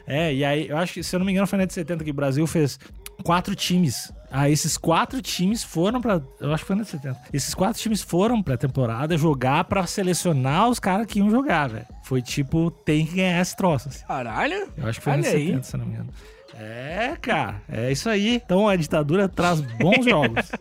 É, 0.07 0.33
e 0.33 0.45
aí, 0.45 0.67
eu 0.69 0.77
acho 0.77 0.93
que, 0.93 1.03
se 1.03 1.15
eu 1.15 1.19
não 1.19 1.25
me 1.25 1.31
engano, 1.31 1.47
foi 1.47 1.57
na 1.57 1.65
de 1.65 1.73
70 1.73 2.03
que 2.03 2.11
o 2.11 2.13
Brasil 2.13 2.45
fez 2.45 2.79
quatro 3.23 3.55
times. 3.55 4.11
Aí 4.35 4.51
esses 4.51 4.77
quatro 4.77 5.21
times 5.21 5.63
foram 5.63 6.01
pra. 6.01 6.21
Eu 6.41 6.53
acho 6.53 6.63
que 6.63 6.67
foi 6.67 6.75
de 6.75 6.85
70. 6.85 7.17
Esses 7.31 7.53
quatro 7.53 7.81
times 7.81 8.01
foram 8.01 8.43
pra 8.43 8.57
temporada 8.57 9.17
jogar 9.17 9.63
pra 9.63 9.87
selecionar 9.87 10.67
os 10.69 10.79
caras 10.79 11.07
que 11.07 11.19
iam 11.19 11.29
jogar, 11.29 11.69
velho. 11.69 11.85
Foi 12.03 12.21
tipo, 12.21 12.69
tem 12.69 13.05
que 13.05 13.15
ganhar 13.15 13.41
esse 13.41 13.55
troço. 13.55 13.87
assim. 13.87 14.05
Caralho. 14.05 14.67
Eu 14.77 14.87
acho 14.87 14.99
que 14.99 15.03
foi 15.05 15.13
aí. 15.13 15.23
70, 15.23 15.63
se 15.63 15.77
não 15.77 15.85
me 15.85 15.93
engano. 15.93 16.09
É, 16.57 17.17
cara, 17.21 17.61
é 17.69 17.91
isso 17.91 18.09
aí. 18.09 18.35
Então 18.45 18.67
a 18.67 18.75
ditadura 18.75 19.27
traz 19.27 19.59
bons 19.61 20.03
jogos. 20.07 20.51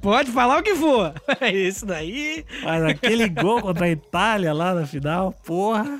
Pode 0.00 0.30
falar 0.30 0.58
o 0.58 0.62
que 0.62 0.74
for. 0.74 1.12
É 1.40 1.50
isso 1.52 1.84
daí. 1.86 2.44
Mas 2.62 2.82
aquele 2.84 3.28
gol 3.28 3.60
contra 3.62 3.86
a 3.86 3.90
Itália 3.90 4.52
lá 4.52 4.74
na 4.74 4.86
final, 4.86 5.32
porra. 5.44 5.98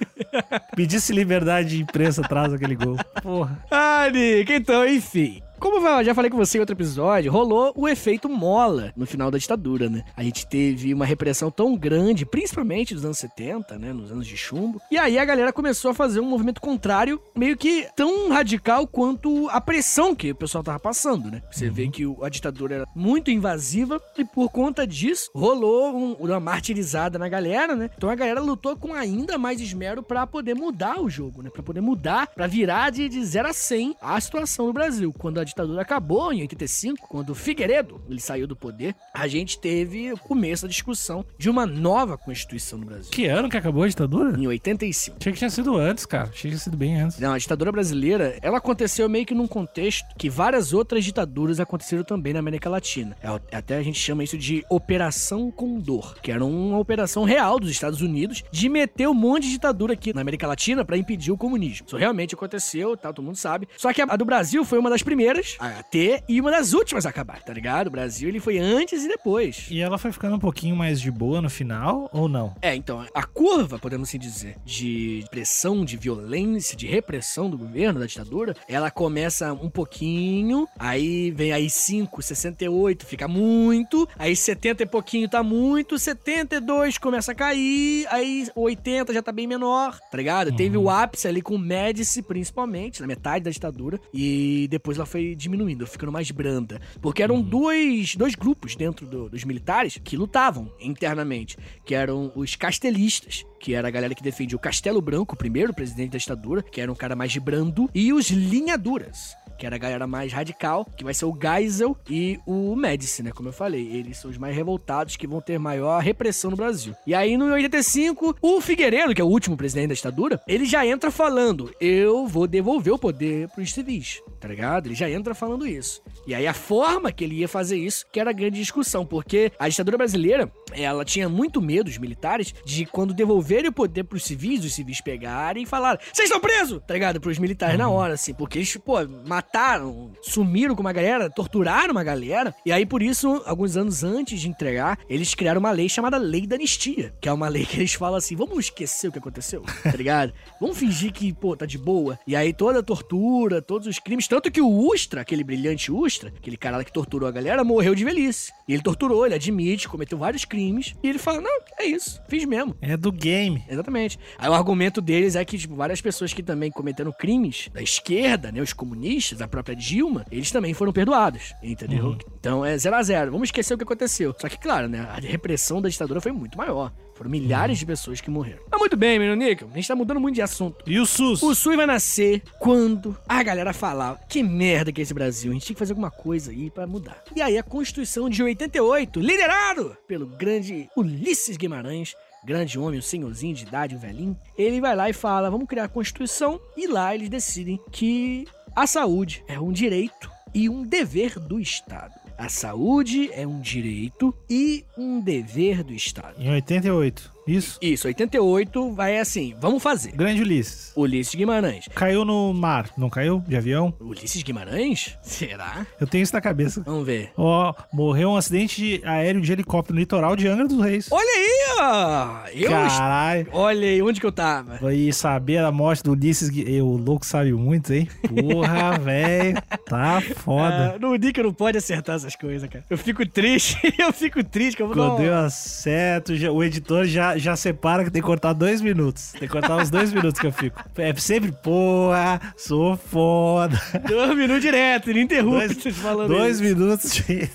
Pedisse 0.76 1.12
liberdade 1.12 1.70
de 1.70 1.82
imprensa 1.82 2.20
atrás 2.22 2.52
daquele 2.52 2.76
gol. 2.76 2.96
Porra. 3.22 3.58
Ah, 3.70 4.08
Nick, 4.12 4.52
então, 4.52 4.86
enfim. 4.86 5.42
Como 5.62 5.86
eu 5.86 6.02
já 6.04 6.12
falei 6.12 6.28
com 6.28 6.36
você 6.36 6.58
em 6.58 6.60
outro 6.60 6.74
episódio, 6.74 7.30
rolou 7.30 7.72
o 7.76 7.88
efeito 7.88 8.28
mola 8.28 8.92
no 8.96 9.06
final 9.06 9.30
da 9.30 9.38
ditadura, 9.38 9.88
né? 9.88 10.02
A 10.16 10.22
gente 10.24 10.44
teve 10.44 10.92
uma 10.92 11.06
repressão 11.06 11.52
tão 11.52 11.76
grande, 11.76 12.26
principalmente 12.26 12.92
nos 12.94 13.04
anos 13.04 13.18
70, 13.18 13.78
né? 13.78 13.92
Nos 13.92 14.10
anos 14.10 14.26
de 14.26 14.36
chumbo. 14.36 14.80
E 14.90 14.98
aí 14.98 15.16
a 15.20 15.24
galera 15.24 15.52
começou 15.52 15.92
a 15.92 15.94
fazer 15.94 16.18
um 16.18 16.24
movimento 16.28 16.60
contrário, 16.60 17.22
meio 17.36 17.56
que 17.56 17.86
tão 17.94 18.28
radical 18.30 18.88
quanto 18.88 19.48
a 19.50 19.60
pressão 19.60 20.16
que 20.16 20.32
o 20.32 20.34
pessoal 20.34 20.64
tava 20.64 20.80
passando, 20.80 21.30
né? 21.30 21.40
Você 21.52 21.70
vê 21.70 21.86
que 21.86 22.02
a 22.20 22.28
ditadura 22.28 22.74
era 22.74 22.86
muito 22.92 23.30
invasiva 23.30 24.02
e 24.18 24.24
por 24.24 24.50
conta 24.50 24.84
disso 24.84 25.30
rolou 25.32 25.94
um- 25.96 26.14
uma 26.14 26.40
martirizada 26.40 27.20
na 27.20 27.28
galera, 27.28 27.76
né? 27.76 27.88
Então 27.96 28.10
a 28.10 28.16
galera 28.16 28.40
lutou 28.40 28.76
com 28.76 28.94
ainda 28.94 29.38
mais 29.38 29.60
esmero 29.60 30.02
pra 30.02 30.26
poder 30.26 30.54
mudar 30.54 31.00
o 31.00 31.08
jogo, 31.08 31.40
né? 31.40 31.50
Pra 31.50 31.62
poder 31.62 31.80
mudar, 31.80 32.26
pra 32.34 32.48
virar 32.48 32.90
de, 32.90 33.08
de 33.08 33.24
0 33.24 33.48
a 33.48 33.52
100 33.52 33.94
a 34.02 34.20
situação 34.20 34.66
no 34.66 34.72
Brasil. 34.72 35.14
Quando 35.16 35.38
a 35.38 35.51
ditadura 35.52 35.82
acabou, 35.82 36.32
em 36.32 36.40
85, 36.42 37.08
quando 37.08 37.30
o 37.30 37.34
Figueiredo 37.34 38.00
ele 38.08 38.20
saiu 38.20 38.46
do 38.46 38.56
poder, 38.56 38.94
a 39.14 39.26
gente 39.28 39.58
teve 39.58 40.12
o 40.12 40.18
começo 40.18 40.62
da 40.62 40.68
discussão 40.68 41.24
de 41.38 41.48
uma 41.48 41.66
nova 41.66 42.16
Constituição 42.16 42.78
no 42.78 42.86
Brasil. 42.86 43.10
Que 43.10 43.26
ano 43.26 43.48
que 43.48 43.56
acabou 43.56 43.84
a 43.84 43.88
ditadura? 43.88 44.38
Em 44.38 44.46
85. 44.46 45.18
Achei 45.20 45.32
que 45.32 45.38
tinha 45.38 45.50
sido 45.50 45.76
antes, 45.76 46.06
cara. 46.06 46.24
Achei 46.24 46.42
que 46.42 46.48
tinha 46.48 46.58
sido 46.58 46.76
bem 46.76 47.00
antes. 47.00 47.18
Não, 47.18 47.32
a 47.32 47.38
ditadura 47.38 47.70
brasileira, 47.70 48.38
ela 48.42 48.58
aconteceu 48.58 49.08
meio 49.08 49.26
que 49.26 49.34
num 49.34 49.46
contexto 49.46 50.06
que 50.16 50.28
várias 50.28 50.72
outras 50.72 51.04
ditaduras 51.04 51.60
aconteceram 51.60 52.04
também 52.04 52.32
na 52.32 52.38
América 52.38 52.68
Latina. 52.68 53.16
É, 53.22 53.56
até 53.56 53.76
a 53.76 53.82
gente 53.82 53.98
chama 53.98 54.24
isso 54.24 54.38
de 54.38 54.64
Operação 54.70 55.50
Condor, 55.50 56.20
que 56.20 56.32
era 56.32 56.44
uma 56.44 56.78
operação 56.78 57.24
real 57.24 57.58
dos 57.58 57.70
Estados 57.70 58.00
Unidos 58.00 58.42
de 58.50 58.68
meter 58.68 59.08
um 59.08 59.14
monte 59.14 59.44
de 59.44 59.52
ditadura 59.52 59.92
aqui 59.92 60.12
na 60.12 60.20
América 60.20 60.46
Latina 60.46 60.84
pra 60.84 60.96
impedir 60.96 61.32
o 61.32 61.36
comunismo. 61.36 61.86
Isso 61.86 61.96
realmente 61.96 62.34
aconteceu, 62.34 62.96
tá, 62.96 63.12
todo 63.12 63.24
mundo 63.24 63.36
sabe. 63.36 63.68
Só 63.76 63.92
que 63.92 64.02
a 64.02 64.16
do 64.16 64.24
Brasil 64.24 64.64
foi 64.64 64.78
uma 64.78 64.90
das 64.90 65.02
primeiras 65.02 65.41
a 65.58 65.82
ter 65.82 66.22
e 66.28 66.40
uma 66.40 66.50
das 66.50 66.72
últimas 66.72 67.06
a 67.06 67.10
acabar, 67.10 67.42
tá 67.42 67.52
ligado? 67.52 67.88
O 67.88 67.90
Brasil, 67.90 68.28
ele 68.28 68.40
foi 68.40 68.58
antes 68.58 69.04
e 69.04 69.08
depois. 69.08 69.66
E 69.70 69.80
ela 69.80 69.98
foi 69.98 70.12
ficando 70.12 70.36
um 70.36 70.38
pouquinho 70.38 70.76
mais 70.76 71.00
de 71.00 71.10
boa 71.10 71.40
no 71.40 71.50
final, 71.50 72.08
ou 72.12 72.28
não? 72.28 72.54
É, 72.60 72.74
então, 72.74 73.04
a 73.14 73.22
curva, 73.24 73.78
podemos 73.78 74.08
assim 74.08 74.18
dizer, 74.18 74.56
de 74.64 75.24
pressão, 75.30 75.84
de 75.84 75.96
violência, 75.96 76.76
de 76.76 76.86
repressão 76.86 77.48
do 77.48 77.56
governo, 77.56 78.00
da 78.00 78.06
ditadura, 78.06 78.54
ela 78.68 78.90
começa 78.90 79.52
um 79.52 79.70
pouquinho, 79.70 80.68
aí 80.78 81.30
vem 81.30 81.52
aí 81.52 81.70
5, 81.70 82.20
68, 82.22 83.06
fica 83.06 83.26
muito, 83.28 84.08
aí 84.18 84.34
70 84.34 84.82
e 84.82 84.86
pouquinho 84.86 85.28
tá 85.28 85.42
muito, 85.42 85.98
72 85.98 86.98
começa 86.98 87.32
a 87.32 87.34
cair, 87.34 88.06
aí 88.10 88.48
80 88.54 89.12
já 89.14 89.22
tá 89.22 89.32
bem 89.32 89.46
menor, 89.46 89.98
tá 90.10 90.16
ligado? 90.16 90.54
Teve 90.54 90.76
o 90.76 90.90
ápice 90.90 91.28
ali 91.28 91.40
com 91.40 91.54
o 91.54 91.58
Médici, 91.58 92.22
principalmente, 92.22 93.00
na 93.00 93.06
metade 93.06 93.44
da 93.44 93.50
ditadura, 93.50 93.98
e 94.12 94.66
depois 94.70 94.96
ela 94.96 95.06
foi 95.06 95.21
diminuindo, 95.36 95.86
ficando 95.86 96.12
mais 96.12 96.30
branda, 96.30 96.80
porque 97.00 97.22
eram 97.22 97.40
dois, 97.40 98.14
dois 98.16 98.34
grupos 98.34 98.74
dentro 98.76 99.06
do- 99.06 99.28
dos 99.28 99.44
militares 99.44 99.98
que 100.02 100.16
lutavam 100.16 100.70
internamente, 100.80 101.56
que 101.84 101.94
eram 101.94 102.32
os 102.34 102.54
castelistas, 102.56 103.44
que 103.62 103.74
era 103.74 103.86
a 103.86 103.90
galera 103.92 104.14
que 104.14 104.22
defendia 104.24 104.56
o 104.56 104.60
Castelo 104.60 105.00
Branco, 105.00 105.36
o 105.36 105.38
primeiro 105.38 105.72
presidente 105.72 106.10
da 106.10 106.18
ditadura, 106.18 106.62
que 106.62 106.80
era 106.80 106.90
um 106.90 106.96
cara 106.96 107.14
mais 107.14 107.30
de 107.30 107.38
brando, 107.38 107.88
e 107.94 108.12
os 108.12 108.28
linhaduras, 108.28 109.36
que 109.56 109.64
era 109.64 109.76
a 109.76 109.78
galera 109.78 110.08
mais 110.08 110.32
radical, 110.32 110.84
que 110.96 111.04
vai 111.04 111.14
ser 111.14 111.24
o 111.24 111.38
Geisel 111.40 111.96
e 112.10 112.40
o 112.44 112.74
Médici, 112.74 113.22
né? 113.22 113.30
Como 113.30 113.48
eu 113.48 113.52
falei, 113.52 113.86
eles 113.92 114.18
são 114.18 114.28
os 114.28 114.36
mais 114.36 114.56
revoltados 114.56 115.14
que 115.14 115.24
vão 115.24 115.40
ter 115.40 115.56
maior 115.56 116.02
repressão 116.02 116.50
no 116.50 116.56
Brasil. 116.56 116.96
E 117.06 117.14
aí, 117.14 117.36
no 117.36 117.44
85, 117.44 118.38
o 118.42 118.60
Figueiredo, 118.60 119.14
que 119.14 119.20
é 119.20 119.24
o 119.24 119.28
último 119.28 119.56
presidente 119.56 119.90
da 119.90 119.94
ditadura, 119.94 120.42
ele 120.48 120.64
já 120.64 120.84
entra 120.84 121.12
falando: 121.12 121.72
eu 121.80 122.26
vou 122.26 122.48
devolver 122.48 122.92
o 122.92 122.98
poder 122.98 123.46
pros 123.50 123.72
civis, 123.72 124.20
tá 124.40 124.48
ligado? 124.48 124.86
Ele 124.88 124.96
já 124.96 125.08
entra 125.08 125.32
falando 125.32 125.64
isso. 125.64 126.02
E 126.26 126.34
aí, 126.34 126.48
a 126.48 126.54
forma 126.54 127.12
que 127.12 127.22
ele 127.22 127.36
ia 127.36 127.48
fazer 127.48 127.76
isso, 127.76 128.04
que 128.10 128.18
era 128.18 128.30
a 128.30 128.34
grande 128.34 128.58
discussão, 128.58 129.06
porque 129.06 129.52
a 129.60 129.68
ditadura 129.68 129.96
brasileira, 129.96 130.50
ela 130.72 131.04
tinha 131.04 131.28
muito 131.28 131.62
medo, 131.62 131.86
os 131.86 131.98
militares, 131.98 132.52
de 132.64 132.84
quando 132.84 133.14
devolverem 133.52 133.68
o 133.68 133.72
poder 133.72 134.04
pros 134.04 134.24
civis, 134.24 134.64
os 134.64 134.72
civis 134.72 135.00
pegarem 135.00 135.64
e 135.64 135.66
falarem: 135.66 136.00
vocês 136.12 136.26
estão 136.26 136.40
presos, 136.40 136.80
tá 136.86 136.94
ligado? 136.94 137.20
Pros 137.20 137.38
militares 137.38 137.78
na 137.78 137.88
hora, 137.88 138.14
assim, 138.14 138.32
porque 138.32 138.58
eles, 138.58 138.76
pô, 138.76 138.96
mataram, 139.26 140.12
sumiram 140.22 140.74
com 140.74 140.80
uma 140.80 140.92
galera, 140.92 141.28
torturaram 141.28 141.92
uma 141.92 142.04
galera. 142.04 142.54
E 142.64 142.72
aí, 142.72 142.86
por 142.86 143.02
isso, 143.02 143.42
alguns 143.44 143.76
anos 143.76 144.02
antes 144.02 144.40
de 144.40 144.48
entregar, 144.48 144.98
eles 145.08 145.34
criaram 145.34 145.60
uma 145.60 145.70
lei 145.70 145.88
chamada 145.88 146.16
Lei 146.16 146.46
da 146.46 146.56
Anistia, 146.56 147.14
que 147.20 147.28
é 147.28 147.32
uma 147.32 147.48
lei 147.48 147.66
que 147.66 147.76
eles 147.76 147.92
falam 147.94 148.16
assim: 148.16 148.34
vamos 148.34 148.58
esquecer 148.58 149.08
o 149.08 149.12
que 149.12 149.18
aconteceu, 149.18 149.62
tá 149.82 149.96
ligado? 149.96 150.32
Vamos 150.60 150.78
fingir 150.78 151.12
que, 151.12 151.32
pô, 151.32 151.56
tá 151.56 151.66
de 151.66 151.76
boa. 151.76 152.18
E 152.26 152.36
aí, 152.36 152.52
toda 152.52 152.78
a 152.78 152.82
tortura, 152.82 153.60
todos 153.60 153.88
os 153.88 153.98
crimes, 153.98 154.28
tanto 154.28 154.50
que 154.50 154.60
o 154.60 154.68
Ustra, 154.68 155.20
aquele 155.20 155.42
brilhante 155.42 155.90
Ustra, 155.90 156.32
aquele 156.36 156.56
cara 156.56 156.76
lá 156.76 156.84
que 156.84 156.92
torturou 156.92 157.28
a 157.28 157.32
galera, 157.32 157.64
morreu 157.64 157.94
de 157.94 158.04
velhice. 158.04 158.52
E 158.68 158.72
ele 158.72 158.82
torturou, 158.82 159.26
ele 159.26 159.34
admite, 159.34 159.88
cometeu 159.88 160.16
vários 160.16 160.44
crimes. 160.44 160.94
E 161.02 161.08
ele 161.08 161.18
fala: 161.18 161.40
não, 161.40 161.60
é 161.78 161.84
isso, 161.84 162.20
fiz 162.28 162.44
mesmo. 162.44 162.76
É 162.80 162.96
do 162.96 163.10
game. 163.10 163.41
Exatamente. 163.68 164.18
Aí 164.38 164.48
o 164.48 164.54
argumento 164.54 165.00
deles 165.00 165.36
é 165.36 165.44
que, 165.44 165.58
tipo, 165.58 165.74
várias 165.74 166.00
pessoas 166.00 166.32
que 166.32 166.42
também 166.42 166.70
cometeram 166.70 167.12
crimes 167.12 167.68
da 167.72 167.82
esquerda, 167.82 168.52
né, 168.52 168.60
os 168.60 168.72
comunistas, 168.72 169.40
a 169.40 169.48
própria 169.48 169.74
Dilma, 169.74 170.24
eles 170.30 170.50
também 170.50 170.74
foram 170.74 170.92
perdoados, 170.92 171.54
entendeu? 171.62 172.16
Então 172.38 172.64
é 172.64 172.76
0 172.76 172.96
a 172.96 173.02
0 173.02 173.32
Vamos 173.32 173.48
esquecer 173.48 173.74
o 173.74 173.78
que 173.78 173.84
aconteceu. 173.84 174.34
Só 174.38 174.48
que, 174.48 174.58
claro, 174.58 174.88
né, 174.88 175.00
a 175.00 175.20
repressão 175.20 175.80
da 175.80 175.88
ditadura 175.88 176.20
foi 176.20 176.32
muito 176.32 176.56
maior. 176.58 176.92
Foram 177.14 177.30
milhares 177.30 177.78
de 177.78 177.86
pessoas 177.86 178.20
que 178.20 178.30
morreram. 178.30 178.62
Mas 178.70 178.80
muito 178.80 178.96
bem, 178.96 179.18
menino 179.18 179.36
Níquel, 179.36 179.68
a 179.70 179.74
gente 179.74 179.86
tá 179.86 179.94
mudando 179.94 180.18
muito 180.18 180.34
de 180.34 180.42
assunto. 180.42 180.82
E 180.86 180.98
o 180.98 181.06
SUS? 181.06 181.42
O 181.42 181.54
SUS 181.54 181.76
vai 181.76 181.86
nascer 181.86 182.42
quando 182.58 183.16
a 183.28 183.42
galera 183.42 183.72
falar 183.72 184.18
que 184.28 184.42
merda 184.42 184.90
que 184.90 185.00
é 185.00 185.02
esse 185.02 185.14
Brasil, 185.14 185.50
a 185.50 185.54
gente 185.54 185.66
tem 185.66 185.74
que 185.74 185.78
fazer 185.78 185.92
alguma 185.92 186.10
coisa 186.10 186.50
aí 186.50 186.70
pra 186.70 186.86
mudar. 186.86 187.22
E 187.36 187.40
aí 187.40 187.58
a 187.58 187.62
Constituição 187.62 188.28
de 188.28 188.42
88, 188.42 189.20
liderado 189.20 189.96
pelo 190.08 190.26
grande 190.26 190.88
Ulisses 190.96 191.56
Guimarães, 191.56 192.14
grande 192.44 192.78
homem, 192.78 192.98
um 192.98 193.02
senhorzinho 193.02 193.54
de 193.54 193.64
idade, 193.64 193.94
um 193.94 193.98
velhinho, 193.98 194.36
ele 194.56 194.80
vai 194.80 194.96
lá 194.96 195.08
e 195.08 195.12
fala, 195.12 195.50
vamos 195.50 195.68
criar 195.68 195.84
a 195.84 195.88
Constituição, 195.88 196.60
e 196.76 196.86
lá 196.86 197.14
eles 197.14 197.28
decidem 197.28 197.80
que 197.90 198.46
a 198.74 198.86
saúde 198.86 199.44
é 199.46 199.60
um 199.60 199.72
direito 199.72 200.30
e 200.54 200.68
um 200.68 200.82
dever 200.82 201.38
do 201.38 201.60
Estado. 201.60 202.14
A 202.36 202.48
saúde 202.48 203.30
é 203.32 203.46
um 203.46 203.60
direito 203.60 204.34
e 204.50 204.84
um 204.98 205.20
dever 205.20 205.84
do 205.84 205.92
Estado. 205.92 206.34
Em 206.40 206.50
88. 206.50 207.32
Isso. 207.46 207.78
Isso, 207.82 208.06
88 208.06 208.92
vai 208.92 209.18
assim, 209.18 209.54
vamos 209.60 209.82
fazer. 209.82 210.12
Grande 210.12 210.42
Ulisses. 210.42 210.92
Ulisses 210.96 211.34
Guimarães. 211.34 211.88
Caiu 211.94 212.24
no 212.24 212.52
mar, 212.54 212.90
não 212.96 213.10
caiu? 213.10 213.42
De 213.46 213.56
avião? 213.56 213.92
Ulisses 214.00 214.42
Guimarães? 214.42 215.18
Será? 215.22 215.86
Eu 216.00 216.06
tenho 216.06 216.22
isso 216.22 216.32
na 216.34 216.40
cabeça. 216.40 216.82
Vamos 216.84 217.04
ver. 217.06 217.32
Ó, 217.36 217.74
morreu 217.92 218.30
um 218.30 218.36
acidente 218.36 219.00
aéreo 219.04 219.40
de 219.40 219.50
helicóptero 219.52 219.94
no 219.94 220.00
litoral 220.00 220.36
de 220.36 220.46
Angra 220.46 220.68
dos 220.68 220.80
Reis. 220.80 221.08
Olha 221.10 221.30
aí, 221.30 221.76
ó! 221.80 222.46
Eu 222.52 222.70
est- 222.86 222.98
Caralho. 222.98 223.48
Olha 223.52 223.88
aí, 223.88 224.02
onde 224.02 224.20
que 224.20 224.26
eu 224.26 224.32
tava? 224.32 224.78
Foi 224.78 225.10
saber 225.12 225.58
a 225.58 225.72
morte 225.72 226.02
do 226.02 226.12
Ulisses. 226.12 226.48
Gui- 226.48 226.64
Eu, 226.66 226.86
o 226.86 226.96
louco 226.96 227.26
sabe 227.26 227.52
muito, 227.52 227.92
hein? 227.92 228.08
Porra, 228.28 228.98
velho. 229.02 229.60
Tá 229.86 230.20
foda. 230.36 230.94
Ah, 230.94 230.98
no 230.98 231.14
eu 231.14 231.44
não 231.44 231.52
pode 231.54 231.76
acertar 231.78 232.16
essas 232.16 232.36
coisas, 232.36 232.68
cara. 232.68 232.84
Eu 232.88 232.96
fico 232.98 233.26
triste, 233.26 233.76
eu 233.98 234.12
fico 234.12 234.42
triste 234.44 234.76
que 234.76 234.82
eu 234.82 234.86
vou 234.88 234.96
dar 234.96 235.02
Quando 235.10 235.20
um- 235.20 235.24
eu 235.24 235.34
acerto, 235.38 236.36
já- 236.36 236.50
o 236.52 236.62
editor 236.62 237.04
já, 237.04 237.31
já 237.38 237.56
separa 237.56 238.04
que 238.04 238.10
tem 238.10 238.20
que 238.22 238.26
cortar 238.26 238.52
dois 238.52 238.80
minutos. 238.80 239.32
Tem 239.32 239.40
que 239.40 239.48
cortar 239.48 239.76
os 239.80 239.90
dois 239.90 240.12
minutos 240.14 240.40
que 240.40 240.46
eu 240.46 240.52
fico. 240.52 240.80
É 240.96 241.14
sempre, 241.14 241.52
porra, 241.52 242.40
sou 242.56 242.96
foda. 242.96 243.80
dois 244.08 244.36
minutos 244.36 244.62
direto, 244.62 245.10
ininterrupto, 245.10 245.82
Dois, 245.82 245.96
falando 245.96 246.28
dois 246.28 246.60
isso. 246.60 246.62
minutos 246.76 247.12
de, 247.14 247.48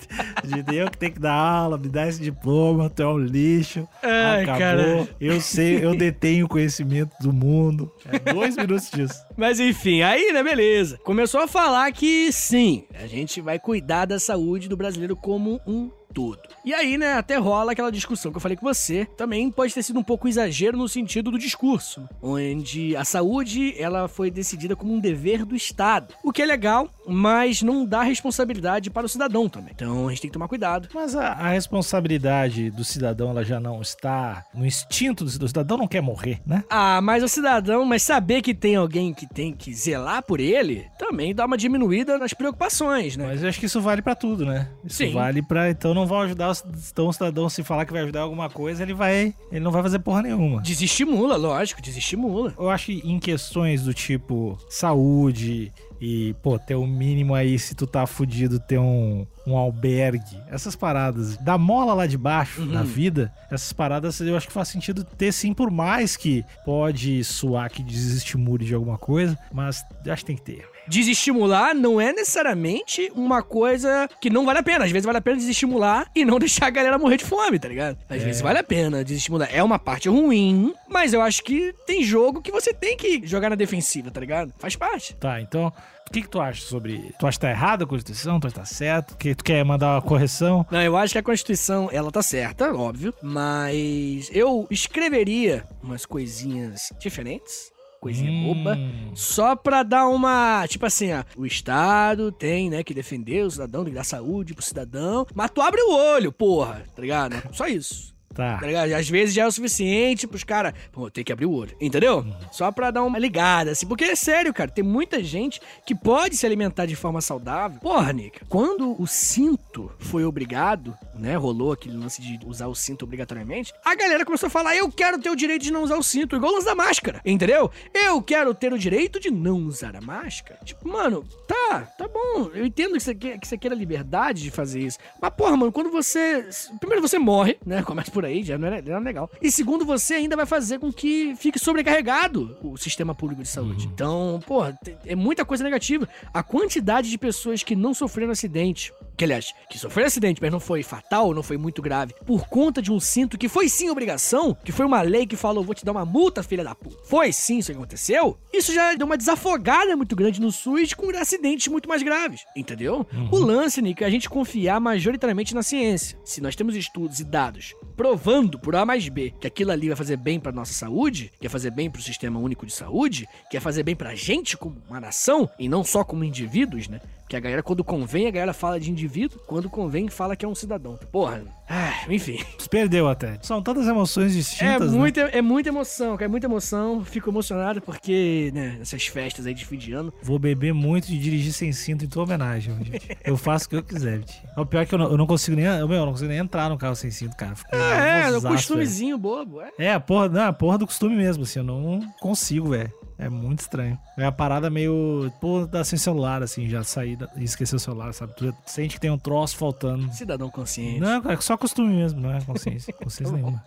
de 0.64 0.76
eu 0.76 0.90
que 0.90 0.98
tenho 0.98 1.14
que 1.14 1.20
dar 1.20 1.34
aula, 1.34 1.78
me 1.78 1.90
dar 1.90 2.08
esse 2.08 2.22
diploma, 2.22 2.90
tu 2.90 3.02
é 3.04 3.08
um 3.08 3.18
lixo. 3.18 3.88
Ai, 4.04 4.44
acabou. 4.44 4.58
cara. 4.60 5.08
Eu 5.20 5.40
sei, 5.42 5.84
eu 5.84 5.94
detenho 5.98 6.46
o 6.46 6.50
conhecimento 6.50 7.12
do 7.22 7.32
mundo. 7.34 7.92
É 8.06 8.34
dois 8.34 8.56
minutos 8.56 8.90
disso. 8.92 9.20
Mas 9.36 9.60
enfim, 9.60 10.02
aí, 10.02 10.32
né, 10.34 10.44
beleza. 10.44 10.98
Começou 11.04 11.42
a 11.42 11.48
falar 11.48 11.92
que 11.92 12.32
sim, 12.32 12.84
a 13.02 13.08
gente 13.08 13.40
vai 13.42 13.60
cuidar 13.60 14.06
da 14.06 14.20
saúde 14.20 14.68
do 14.68 14.78
brasileiro 14.78 15.16
como 15.16 15.60
um 15.68 15.90
todo. 16.14 16.39
E 16.66 16.74
aí, 16.74 16.97
né, 16.97 17.14
até 17.14 17.38
rola 17.38 17.72
aquela 17.72 17.91
discussão 17.91 18.32
que 18.32 18.38
eu 18.38 18.41
falei 18.41 18.58
com 18.58 18.66
você. 18.66 19.05
Também 19.18 19.49
pode 19.51 19.74
ter 19.74 19.84
sido 19.84 19.99
um 19.99 20.03
pouco 20.03 20.28
exagero 20.28 20.78
no 20.78 20.88
sentido 20.88 21.32
do 21.32 21.39
discurso, 21.39 22.08
onde 22.22 22.95
a 22.95 23.05
saúde 23.05 23.74
ela 23.78 24.08
foi 24.08 24.30
decidida 24.30 24.76
como 24.76 24.93
um 24.93 24.99
dever 24.99 25.45
do 25.45 25.55
Estado. 25.55 26.14
O 26.24 26.32
que 26.32 26.41
é 26.41 26.45
legal, 26.45 26.89
mas 27.08 27.62
não 27.62 27.86
dá 27.86 28.03
responsabilidade 28.03 28.89
para 28.89 29.05
o 29.05 29.10
cidadão 29.10 29.47
também. 29.47 29.72
Então 29.74 30.08
a 30.08 30.10
gente 30.10 30.22
tem 30.22 30.30
que 30.30 30.34
tomar 30.34 30.47
cuidado. 30.47 30.89
Mas 30.93 31.16
a, 31.16 31.28
a 31.34 31.49
responsabilidade 31.49 32.70
do 32.72 32.84
cidadão, 32.84 33.30
ela 33.30 33.43
já 33.43 33.60
não 33.60 33.82
está 33.82 34.45
no 34.53 34.66
instinto 34.66 35.24
do 35.24 35.30
cidadão. 35.30 35.45
O 35.45 35.49
cidadão 35.49 35.78
não 35.78 35.88
quer 35.88 36.01
morrer, 36.01 36.41
né? 36.45 36.64
Ah, 36.70 36.99
mas 37.01 37.24
o 37.24 37.28
cidadão, 37.28 37.86
mas 37.86 38.03
saber 38.03 38.41
que 38.41 38.53
tem 38.53 38.76
alguém 38.76 39.14
que 39.14 39.28
tem 39.28 39.53
que 39.53 39.74
zelar 39.74 40.24
por 40.24 40.39
ele, 40.39 40.88
também 40.97 41.34
dá 41.34 41.45
uma 41.45 41.58
diminuída 41.58 42.18
nas 42.18 42.34
preocupações, 42.34 43.16
né? 43.16 43.26
Mas 43.28 43.43
eu 43.43 43.49
acho 43.49 43.60
que 43.60 43.66
isso 43.66 43.82
vale 43.82 44.01
pra 44.01 44.16
tudo, 44.16 44.45
né? 44.45 44.70
Isso 44.84 44.97
Sim. 44.97 45.14
vale 45.14 45.41
pra. 45.41 45.70
Então 45.70 45.93
não 45.98 46.08
vão 46.08 46.22
ajudar. 46.22 46.52
o- 46.52 46.56
Então 46.91 47.08
o 47.08 47.14
cidadão, 47.14 47.50
se 47.50 47.64
falar 47.64 47.86
que 47.86 47.91
vai 47.93 48.04
ajudar 48.04 48.22
alguma 48.22 48.50
coisa, 48.50 48.84
ele 48.84 48.93
vai. 48.93 49.34
Ele 49.52 49.60
não 49.60 49.72
vai 49.72 49.82
fazer 49.84 50.00
porra 50.00 50.22
nenhuma. 50.22 50.62
Desestimula, 50.62 51.36
lógico, 51.36 51.82
desestimula. 51.82 52.54
Eu 52.58 52.70
acho 52.70 52.86
que 52.88 53.02
em 53.04 53.20
questões 53.20 53.84
do 53.84 53.93
tipo 53.93 54.58
saúde, 54.70 55.72
E, 56.00 56.36
pô, 56.43 56.60
ter 56.60 56.76
o 56.76 56.86
mínimo 56.86 57.34
aí, 57.34 57.58
se 57.58 57.74
tu 57.74 57.88
tá 57.88 58.06
fudido, 58.06 58.60
ter 58.60 58.78
um, 58.78 59.26
um 59.48 59.58
albergue. 59.58 60.38
Essas 60.48 60.76
paradas 60.76 61.38
da 61.38 61.58
mola 61.58 61.91
lá 61.95 62.06
de 62.06 62.16
baixo, 62.20 62.62
Uhum. 62.62 62.68
da 62.72 62.84
vida, 62.84 63.34
essas 63.50 63.74
paradas 63.74 64.20
eu 64.22 64.38
acho 64.38 64.45
que 64.45 64.54
faz 64.54 64.68
sentido 64.68 65.04
ter 65.04 65.32
sim, 65.32 65.56
por 65.56 65.72
mais 65.72 66.16
que 66.16 66.45
pode 66.64 67.24
suar 67.24 67.72
que 67.72 67.82
desestimule 67.82 68.64
de 68.64 68.76
alguma 68.76 69.00
coisa, 69.00 69.36
mas 69.52 69.84
acho 70.08 70.22
que 70.24 70.28
tem 70.28 70.36
que 70.36 70.43
ter. 70.43 70.70
Desestimular 70.88 71.74
não 71.76 72.00
é 72.00 72.12
necessariamente 72.14 73.12
uma 73.16 73.42
coisa 73.44 74.10
que 74.22 74.30
não 74.30 74.46
vale 74.46 74.60
a 74.60 74.64
pena. 74.64 74.86
Às 74.86 74.92
vezes 74.92 75.06
vale 75.06 75.18
a 75.18 75.22
pena 75.22 75.38
desestimular 75.38 76.10
e 76.16 76.24
não 76.26 76.40
deixar 76.40 76.68
a 76.68 76.70
galera 76.70 76.98
morrer 76.98 77.18
de 77.18 77.26
fome, 77.26 77.60
tá 77.60 77.68
ligado? 77.68 77.98
Às 78.10 78.22
É. 78.22 78.26
vezes 78.26 78.42
vale 78.42 78.60
a 78.60 78.64
pena 78.64 79.04
desestimular. 79.04 79.50
É 79.52 79.62
uma 79.64 79.80
parte 79.80 80.10
ruim, 80.10 80.74
mas 80.88 81.14
eu 81.14 81.22
acho 81.22 81.44
que 81.44 81.74
tem 81.86 82.04
jogo 82.04 82.42
que 82.42 82.52
você 82.52 82.74
tem 82.74 82.96
que 82.98 83.22
jogar 83.26 83.50
na 83.50 83.56
defensiva, 83.56 84.10
tá 84.12 84.20
ligado? 84.20 84.54
Faz 84.58 84.76
parte. 84.76 85.16
Tá, 85.16 85.40
então, 85.42 85.72
o 86.08 86.12
que, 86.12 86.22
que 86.22 86.30
tu 86.30 86.40
acha 86.40 86.62
sobre. 86.62 87.14
Tu 87.20 87.28
acha 87.28 87.38
que 87.38 87.42
tá 87.42 87.50
errado 87.50 87.84
a 87.84 87.88
Constituição? 87.88 88.40
Tu 88.40 88.48
acha 88.48 88.54
que 88.54 88.60
tá 88.62 88.66
certo? 88.66 89.18
Que 89.18 89.36
tu 89.36 89.44
quer 89.44 89.64
mandar 89.66 89.96
uma 89.96 90.02
correção? 90.02 90.66
Não, 90.72 90.82
eu 90.82 90.96
acho 90.96 91.14
que 91.14 91.18
a 91.20 91.24
Constituição, 91.24 91.90
ela 91.92 92.12
tá 92.12 92.22
certa, 92.22 92.74
óbvio, 92.74 93.14
mas 93.22 94.30
eu 94.34 94.66
escreveria 94.72 95.64
umas 95.84 96.06
coisinhas 96.06 96.92
diferentes, 97.00 97.72
coisinha 98.00 98.32
Hum, 98.32 98.54
boba, 98.54 98.78
só 99.14 99.56
pra 99.56 99.84
dar 99.84 100.08
uma, 100.08 100.66
tipo 100.68 100.86
assim, 100.86 101.14
ó, 101.14 101.24
o 101.36 101.45
Estado 101.45 102.32
tem, 102.32 102.70
né, 102.70 102.84
que 102.84 102.93
defender 102.93 103.43
o 103.45 103.52
cidadão, 103.52 103.84
tem 103.84 103.93
que 103.93 103.98
dar 103.98 104.04
saúde 104.04 104.54
pro 104.54 104.64
cidadão, 104.64 105.26
mas 105.34 105.52
tu 105.52 105.62
abre 105.62 105.82
o 105.82 105.91
olho, 105.93 106.32
porra, 106.32 106.84
tá 106.95 107.02
ligado? 107.02 107.36
Só 107.54 107.68
isso. 107.68 108.16
Tá. 108.38 108.60
Tá 108.60 108.68
ligado? 108.68 108.94
Às 108.94 109.10
vezes 109.10 109.34
já 109.34 109.44
é 109.44 109.48
o 109.48 109.52
suficiente 109.52 110.28
pros 110.28 110.44
caras, 110.44 110.72
pô, 110.92 111.10
tem 111.10 111.24
que 111.24 111.34
abrir 111.34 111.48
o 111.48 111.52
olho, 111.52 111.76
entendeu? 111.82 112.24
Só 112.52 112.72
pra 112.72 112.92
dar 112.92 113.04
uma 113.04 113.18
ligada, 113.18 113.72
assim, 113.72 113.88
porque 113.88 114.04
é 114.04 114.16
sério, 114.16 114.54
cara, 114.54 114.70
tem 114.70 114.84
muita 114.84 115.24
gente 115.24 115.60
que 115.88 115.96
pode 115.96 116.38
se 116.38 116.46
alimentar 116.46 116.86
de 116.86 116.96
forma 116.96 117.20
saudável. 117.20 117.80
Porra, 117.80 118.14
Nica, 118.14 118.46
quando 118.48 118.96
o 119.02 119.08
cinto 119.08 119.92
foi 119.98 120.24
obrigado, 120.24 120.96
né, 121.16 121.36
rolou 121.36 121.72
aquele 121.72 121.98
lance 121.98 122.22
de 122.22 122.40
usar 122.46 122.68
o 122.68 122.76
cinto 122.76 123.06
obrigatoriamente, 123.06 123.74
a 123.84 123.96
galera 123.96 124.24
começou 124.24 124.48
a 124.48 124.52
falar, 124.52 124.76
eu 124.76 124.92
quero 124.92 125.18
ter 125.18 125.32
o 125.32 125.36
direito 125.36 125.64
de 125.64 125.74
não 125.74 125.82
usar 125.82 125.98
o 125.98 126.04
cinto, 126.04 126.36
igual 126.36 126.52
o 126.52 126.56
lance 126.56 126.68
da 126.68 126.76
máscara, 126.76 127.20
entendeu? 127.26 127.72
Eu 127.92 128.22
quero 128.22 128.54
ter 128.54 128.72
o 128.72 128.78
direito 128.78 129.20
de 129.20 129.32
não 129.32 129.58
usar 129.66 129.96
a 129.96 130.02
máscara. 130.02 130.60
Tipo, 130.64 130.88
mano, 130.88 131.26
tá, 131.48 131.82
tá 131.98 132.08
bom, 132.08 132.52
eu 132.54 132.64
entendo 132.64 132.94
que 132.94 133.00
você, 133.00 133.16
quer, 133.16 133.40
que 133.40 133.48
você 133.48 133.58
queira 133.58 133.76
liberdade 133.76 134.44
de 134.44 134.52
fazer 134.52 134.82
isso, 134.82 135.00
mas 135.20 135.34
porra, 135.34 135.58
mano, 135.58 135.72
quando 135.72 135.90
você... 135.90 136.48
Primeiro 136.80 137.02
você 137.02 137.18
morre, 137.18 137.58
né, 137.66 137.82
começa 137.82 138.12
por 138.12 138.27
aí, 138.27 138.27
já 138.44 138.58
não 138.58 138.68
não 138.70 138.98
é 138.98 139.00
legal. 139.00 139.30
E 139.42 139.52
segundo, 139.52 139.86
você 139.86 140.16
ainda 140.16 140.36
vai 140.36 140.46
fazer 140.46 140.80
com 140.80 140.92
que 140.92 141.36
fique 141.36 141.60
sobrecarregado 141.60 142.58
o 142.62 142.78
sistema 142.78 143.16
público 143.16 143.42
de 143.42 143.48
saúde. 143.48 143.88
Então, 143.94 144.40
porra, 144.46 144.78
é 145.06 145.16
muita 145.16 145.46
coisa 145.46 145.64
negativa. 145.64 146.08
A 146.34 146.44
quantidade 146.44 147.10
de 147.10 147.18
pessoas 147.18 147.64
que 147.64 147.76
não 147.76 147.94
sofreram 147.94 148.32
acidente, 148.32 148.94
que 149.18 149.26
aliás, 149.26 149.53
que 149.70 149.80
sofreram 149.80 150.07
acidente, 150.07 150.39
mas 150.41 150.51
não 150.51 150.59
foi 150.59 150.84
fatal, 150.84 151.34
não 151.34 151.41
foi 151.41 151.57
muito 151.57 151.82
grave, 151.82 152.13
por 152.26 152.47
conta 152.47 152.82
de 152.82 152.91
um 152.91 152.99
cinto 152.99 153.38
que 153.38 153.49
foi 153.49 153.68
sim 153.68 153.89
obrigação, 153.89 154.55
que 154.63 154.72
foi 154.72 154.86
uma 154.86 155.01
lei 155.01 155.26
que 155.26 155.36
falou, 155.36 155.63
vou 155.63 155.74
te 155.74 155.84
dar 155.84 155.91
uma 155.91 156.05
multa, 156.05 156.43
filha 156.43 156.63
da 156.63 156.76
puta. 156.76 156.97
Foi 157.05 157.34
sim 157.34 157.57
isso 157.57 157.72
que 157.72 157.78
aconteceu. 157.78 158.38
Isso 158.53 158.74
já 158.74 158.93
deu 158.93 159.07
uma 159.07 159.18
desafogada 159.18 159.97
muito 159.97 160.15
grande 160.15 160.39
no 160.39 160.51
SUS 160.51 160.93
com 160.93 161.09
acidentes 161.18 161.68
muito 161.68 161.89
mais 161.89 162.03
graves, 162.03 162.45
entendeu? 162.55 163.05
O 163.32 163.38
lance, 163.38 163.82
Nick, 163.82 164.03
é 164.03 164.07
a 164.07 164.09
gente 164.09 164.30
confiar 164.30 164.80
majoritariamente 164.80 165.55
na 165.55 165.63
ciência. 165.63 166.18
Se 166.24 166.39
nós 166.39 166.55
temos 166.55 166.76
estudos 166.76 167.20
e 167.20 167.24
dados 167.24 167.74
provando 167.95 168.59
por 168.59 168.76
A 168.76 168.86
mais 168.86 169.09
B 169.09 169.34
que 169.39 169.47
aquilo 169.47 169.72
ali 169.72 169.88
vai 169.88 169.97
fazer 169.97 170.18
bem 170.18 170.39
pra 170.39 170.51
nossa 170.51 170.74
saúde, 170.74 171.32
que 171.39 171.47
vai 171.47 171.51
fazer 171.51 171.72
bem 171.72 171.89
pro 171.89 172.01
sistema 172.01 172.39
único 172.39 172.65
de 172.65 172.74
saúde, 172.74 173.28
que 173.49 173.57
vai 173.57 173.61
fazer 173.61 173.82
bem 173.82 173.95
pra 173.95 174.13
gente 174.13 174.55
como 174.55 174.82
uma 174.88 174.99
nação 174.99 175.49
e 175.57 175.68
não 175.68 175.84
só 175.84 176.03
como 176.03 176.24
indivíduos, 176.24 176.88
né? 176.88 177.01
Porque 177.28 177.36
a 177.36 177.41
galera, 177.41 177.61
quando 177.61 177.84
convém, 177.84 178.26
a 178.28 178.32
galera 178.32 178.53
fala 178.53 178.80
de 178.80 178.89
indivíduo, 179.08 179.39
quando 179.47 179.70
convém, 179.70 180.10
fala 180.10 180.36
que 180.36 180.45
é 180.45 180.47
um 180.47 180.53
cidadão. 180.53 180.99
Porra, 181.12 181.41
ah, 181.70 181.93
enfim. 182.09 182.39
Perdeu 182.70 183.07
até. 183.07 183.38
São 183.41 183.61
tantas 183.61 183.88
emoções 183.88 184.32
É 184.34 184.36
distintas. 184.36 184.91
né? 184.91 184.97
é 185.34 185.41
muita 185.41 185.70
emoção, 185.70 186.11
cara, 186.18 186.26
é 186.26 186.28
muita 186.28 186.47
emoção. 186.47 187.03
Fico 187.03 187.30
emocionado 187.30 187.82
porque, 187.82 188.51
né, 188.53 188.78
essas 188.82 189.07
festas 189.07 189.45
aí 189.45 189.53
de 189.53 189.65
fim 189.65 189.78
de 189.78 189.93
ano. 189.93 190.13
Vou 190.22 190.39
beber 190.39 190.74
muito 190.74 191.09
e 191.09 191.18
dirigir 191.18 191.53
sem 191.53 191.72
cinto 191.72 192.05
em 192.05 192.07
tua 192.07 192.24
homenagem, 192.24 192.76
gente. 192.84 193.18
Eu 193.24 193.38
faço 193.38 193.65
o 193.65 193.70
que 193.70 193.76
eu 193.76 193.84
quiser, 193.84 194.20
gente. 194.20 194.41
O 194.55 194.65
pior 194.65 194.82
é 194.82 194.86
que 194.86 194.95
eu 194.95 194.99
não, 194.99 195.11
eu 195.11 195.18
não 195.18 195.28
consigo 195.28 195.55
nem. 195.55 195.65
Meu, 195.65 195.91
eu 195.91 196.05
não 196.05 196.11
consigo 196.11 196.30
nem 196.30 196.39
entrar 196.39 196.70
no 196.70 196.78
carro 196.78 196.95
sem 196.95 197.11
cinto, 197.11 197.36
cara. 197.36 197.55
Fico 197.55 197.76
É, 197.76 198.30
é, 198.30 198.38
o 198.38 198.41
costumezinho 198.41 199.18
bobo, 199.18 199.61
é. 199.61 199.72
É, 199.78 199.93
a 199.93 199.99
porra, 199.99 200.30
não, 200.30 200.47
a 200.47 200.53
porra 200.53 200.78
do 200.78 200.88
costume 200.88 201.15
mesmo, 201.15 201.43
assim. 201.43 201.59
Eu 201.59 201.65
não 201.65 202.01
consigo, 202.20 202.70
velho. 202.70 202.91
É 203.20 203.30
muito 203.30 203.61
estranho. 203.61 203.97
É 204.15 204.26
a 204.26 204.32
parada 204.32 204.70
meio. 204.70 205.32
Pô, 205.41 205.65
tá 205.68 205.84
sem 205.84 205.97
celular, 205.97 206.43
assim, 206.43 206.68
já 206.70 206.84
sair 206.84 207.18
e 207.36 207.43
esquecer 207.43 207.76
o 207.76 207.80
celular, 207.80 208.13
sabe? 208.13 208.36
Tu 208.36 208.53
sente 208.65 208.93
que 208.93 209.01
tem 209.01 209.09
um 209.09 209.18
troço 209.18 209.57
faltando. 209.57 210.11
Cidadão 210.13 210.51
consciente. 210.51 210.99
Não, 210.99 211.20
cara, 211.22 211.34
é 211.34 211.38
só 211.58 211.60
costume 211.60 211.95
mesmo, 211.95 212.22
não 212.22 212.32
é 212.32 212.39
consciência. 212.41 212.93
Consciência 213.08 213.36
nenhuma. 213.36 213.64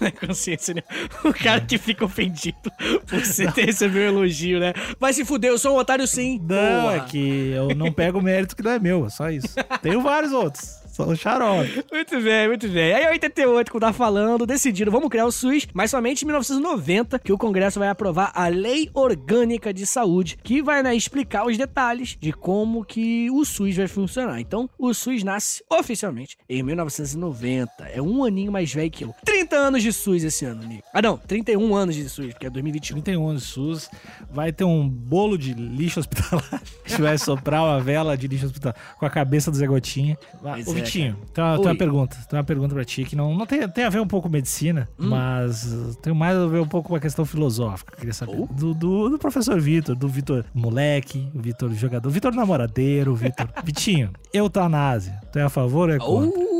Não 0.00 0.08
é 0.08 0.10
consciência, 0.10 0.74
né? 0.74 0.82
O 1.24 1.32
cara 1.32 1.60
que 1.60 1.78
fica 1.78 2.04
ofendido 2.04 2.70
por 3.06 3.24
você 3.24 3.50
ter 3.52 3.66
recebido 3.66 4.00
um 4.00 4.08
elogio, 4.08 4.58
né? 4.58 4.72
Vai 4.98 5.12
se 5.12 5.24
fuder, 5.24 5.50
eu 5.50 5.58
sou 5.58 5.76
um 5.76 5.78
otário 5.78 6.06
sim. 6.06 6.38
Não, 6.42 6.82
Porra. 6.82 6.96
é 6.96 7.00
que 7.00 7.50
eu 7.50 7.74
não 7.74 7.92
pego 7.92 8.18
o 8.18 8.22
mérito 8.22 8.56
que 8.56 8.62
não 8.62 8.72
é 8.72 8.78
meu, 8.78 9.06
é 9.06 9.10
só 9.10 9.30
isso. 9.30 9.54
Tenho 9.80 10.02
vários 10.02 10.32
outros. 10.32 10.87
São 10.98 11.14
xarope. 11.14 11.84
Muito 11.92 12.20
bem, 12.20 12.48
muito 12.48 12.68
bem. 12.68 12.92
Aí, 12.92 13.04
em 13.04 13.08
88, 13.10 13.70
como 13.70 13.80
tá 13.80 13.92
falando, 13.92 14.44
decidiram, 14.44 14.90
vamos 14.90 15.08
criar 15.08 15.26
o 15.26 15.30
SUS, 15.30 15.68
mas 15.72 15.92
somente 15.92 16.22
em 16.22 16.26
1990 16.26 17.20
que 17.20 17.32
o 17.32 17.38
Congresso 17.38 17.78
vai 17.78 17.88
aprovar 17.88 18.32
a 18.34 18.48
Lei 18.48 18.90
Orgânica 18.92 19.72
de 19.72 19.86
Saúde, 19.86 20.36
que 20.42 20.60
vai 20.60 20.82
né, 20.82 20.96
explicar 20.96 21.46
os 21.46 21.56
detalhes 21.56 22.16
de 22.20 22.32
como 22.32 22.84
que 22.84 23.30
o 23.30 23.44
SUS 23.44 23.76
vai 23.76 23.86
funcionar. 23.86 24.40
Então, 24.40 24.68
o 24.76 24.92
SUS 24.92 25.22
nasce 25.22 25.62
oficialmente 25.70 26.36
em 26.48 26.64
1990. 26.64 27.70
É 27.92 28.02
um 28.02 28.24
aninho 28.24 28.50
mais 28.50 28.72
velho 28.72 28.90
que 28.90 29.04
eu. 29.04 29.14
30 29.24 29.54
anos 29.54 29.82
de 29.84 29.92
SUS 29.92 30.24
esse 30.24 30.44
ano, 30.44 30.64
Nico. 30.64 30.82
Ah, 30.92 31.00
não, 31.00 31.16
31 31.16 31.76
anos 31.76 31.94
de 31.94 32.08
SUS, 32.08 32.32
porque 32.32 32.46
é 32.46 32.50
2021. 32.50 33.00
31 33.02 33.34
de 33.36 33.40
SUS, 33.40 33.88
vai 34.28 34.52
ter 34.52 34.64
um 34.64 34.88
bolo 34.88 35.38
de 35.38 35.54
lixo 35.54 36.00
hospitalar. 36.00 36.60
A 36.84 36.88
gente 36.88 37.02
vai 37.02 37.16
soprar 37.18 37.62
uma 37.62 37.80
vela 37.80 38.16
de 38.16 38.26
lixo 38.26 38.46
hospitalar 38.46 38.74
com 38.98 39.06
a 39.06 39.10
cabeça 39.10 39.48
do 39.48 39.56
Zé 39.56 39.66
Gotinha. 39.66 40.18
Pois 40.42 40.66
Ô, 40.66 40.76
é, 40.76 40.87
Vitinho, 40.92 41.16
tem 41.32 41.44
uma, 41.44 41.56
tem 41.56 41.66
uma 41.66 41.76
pergunta. 41.76 42.16
Tem 42.28 42.38
uma 42.38 42.44
pergunta 42.44 42.74
pra 42.74 42.84
ti 42.84 43.04
que 43.04 43.14
não, 43.16 43.34
não 43.36 43.46
tem, 43.46 43.68
tem 43.68 43.84
a 43.84 43.88
ver 43.90 44.00
um 44.00 44.06
pouco 44.06 44.28
com 44.28 44.32
medicina, 44.32 44.88
Hum. 44.98 45.08
mas 45.10 45.96
tem 46.02 46.12
mais 46.12 46.36
a 46.36 46.46
ver 46.46 46.60
um 46.60 46.66
pouco 46.68 46.88
com 46.88 46.96
a 46.96 47.00
questão 47.00 47.24
filosófica. 47.24 47.96
Queria 47.96 48.12
saber. 48.12 48.36
Oh. 48.38 48.46
Do, 48.52 48.74
do, 48.74 49.08
do 49.10 49.18
professor 49.18 49.60
Vitor, 49.60 49.94
do 49.94 50.08
Vitor 50.08 50.44
moleque, 50.54 51.28
o 51.34 51.40
Vitor 51.40 51.70
jogador, 51.72 52.10
Vitor 52.10 52.34
namoradeiro, 52.34 53.14
Vitor. 53.14 53.48
Vitinho, 53.64 54.10
eutanásia. 54.32 55.20
Tu 55.32 55.38
é 55.38 55.42
a 55.42 55.48
favor 55.48 55.88
ou 55.88 55.94
é 55.94 55.98
contra? 55.98 56.38
Uh, 56.40 56.57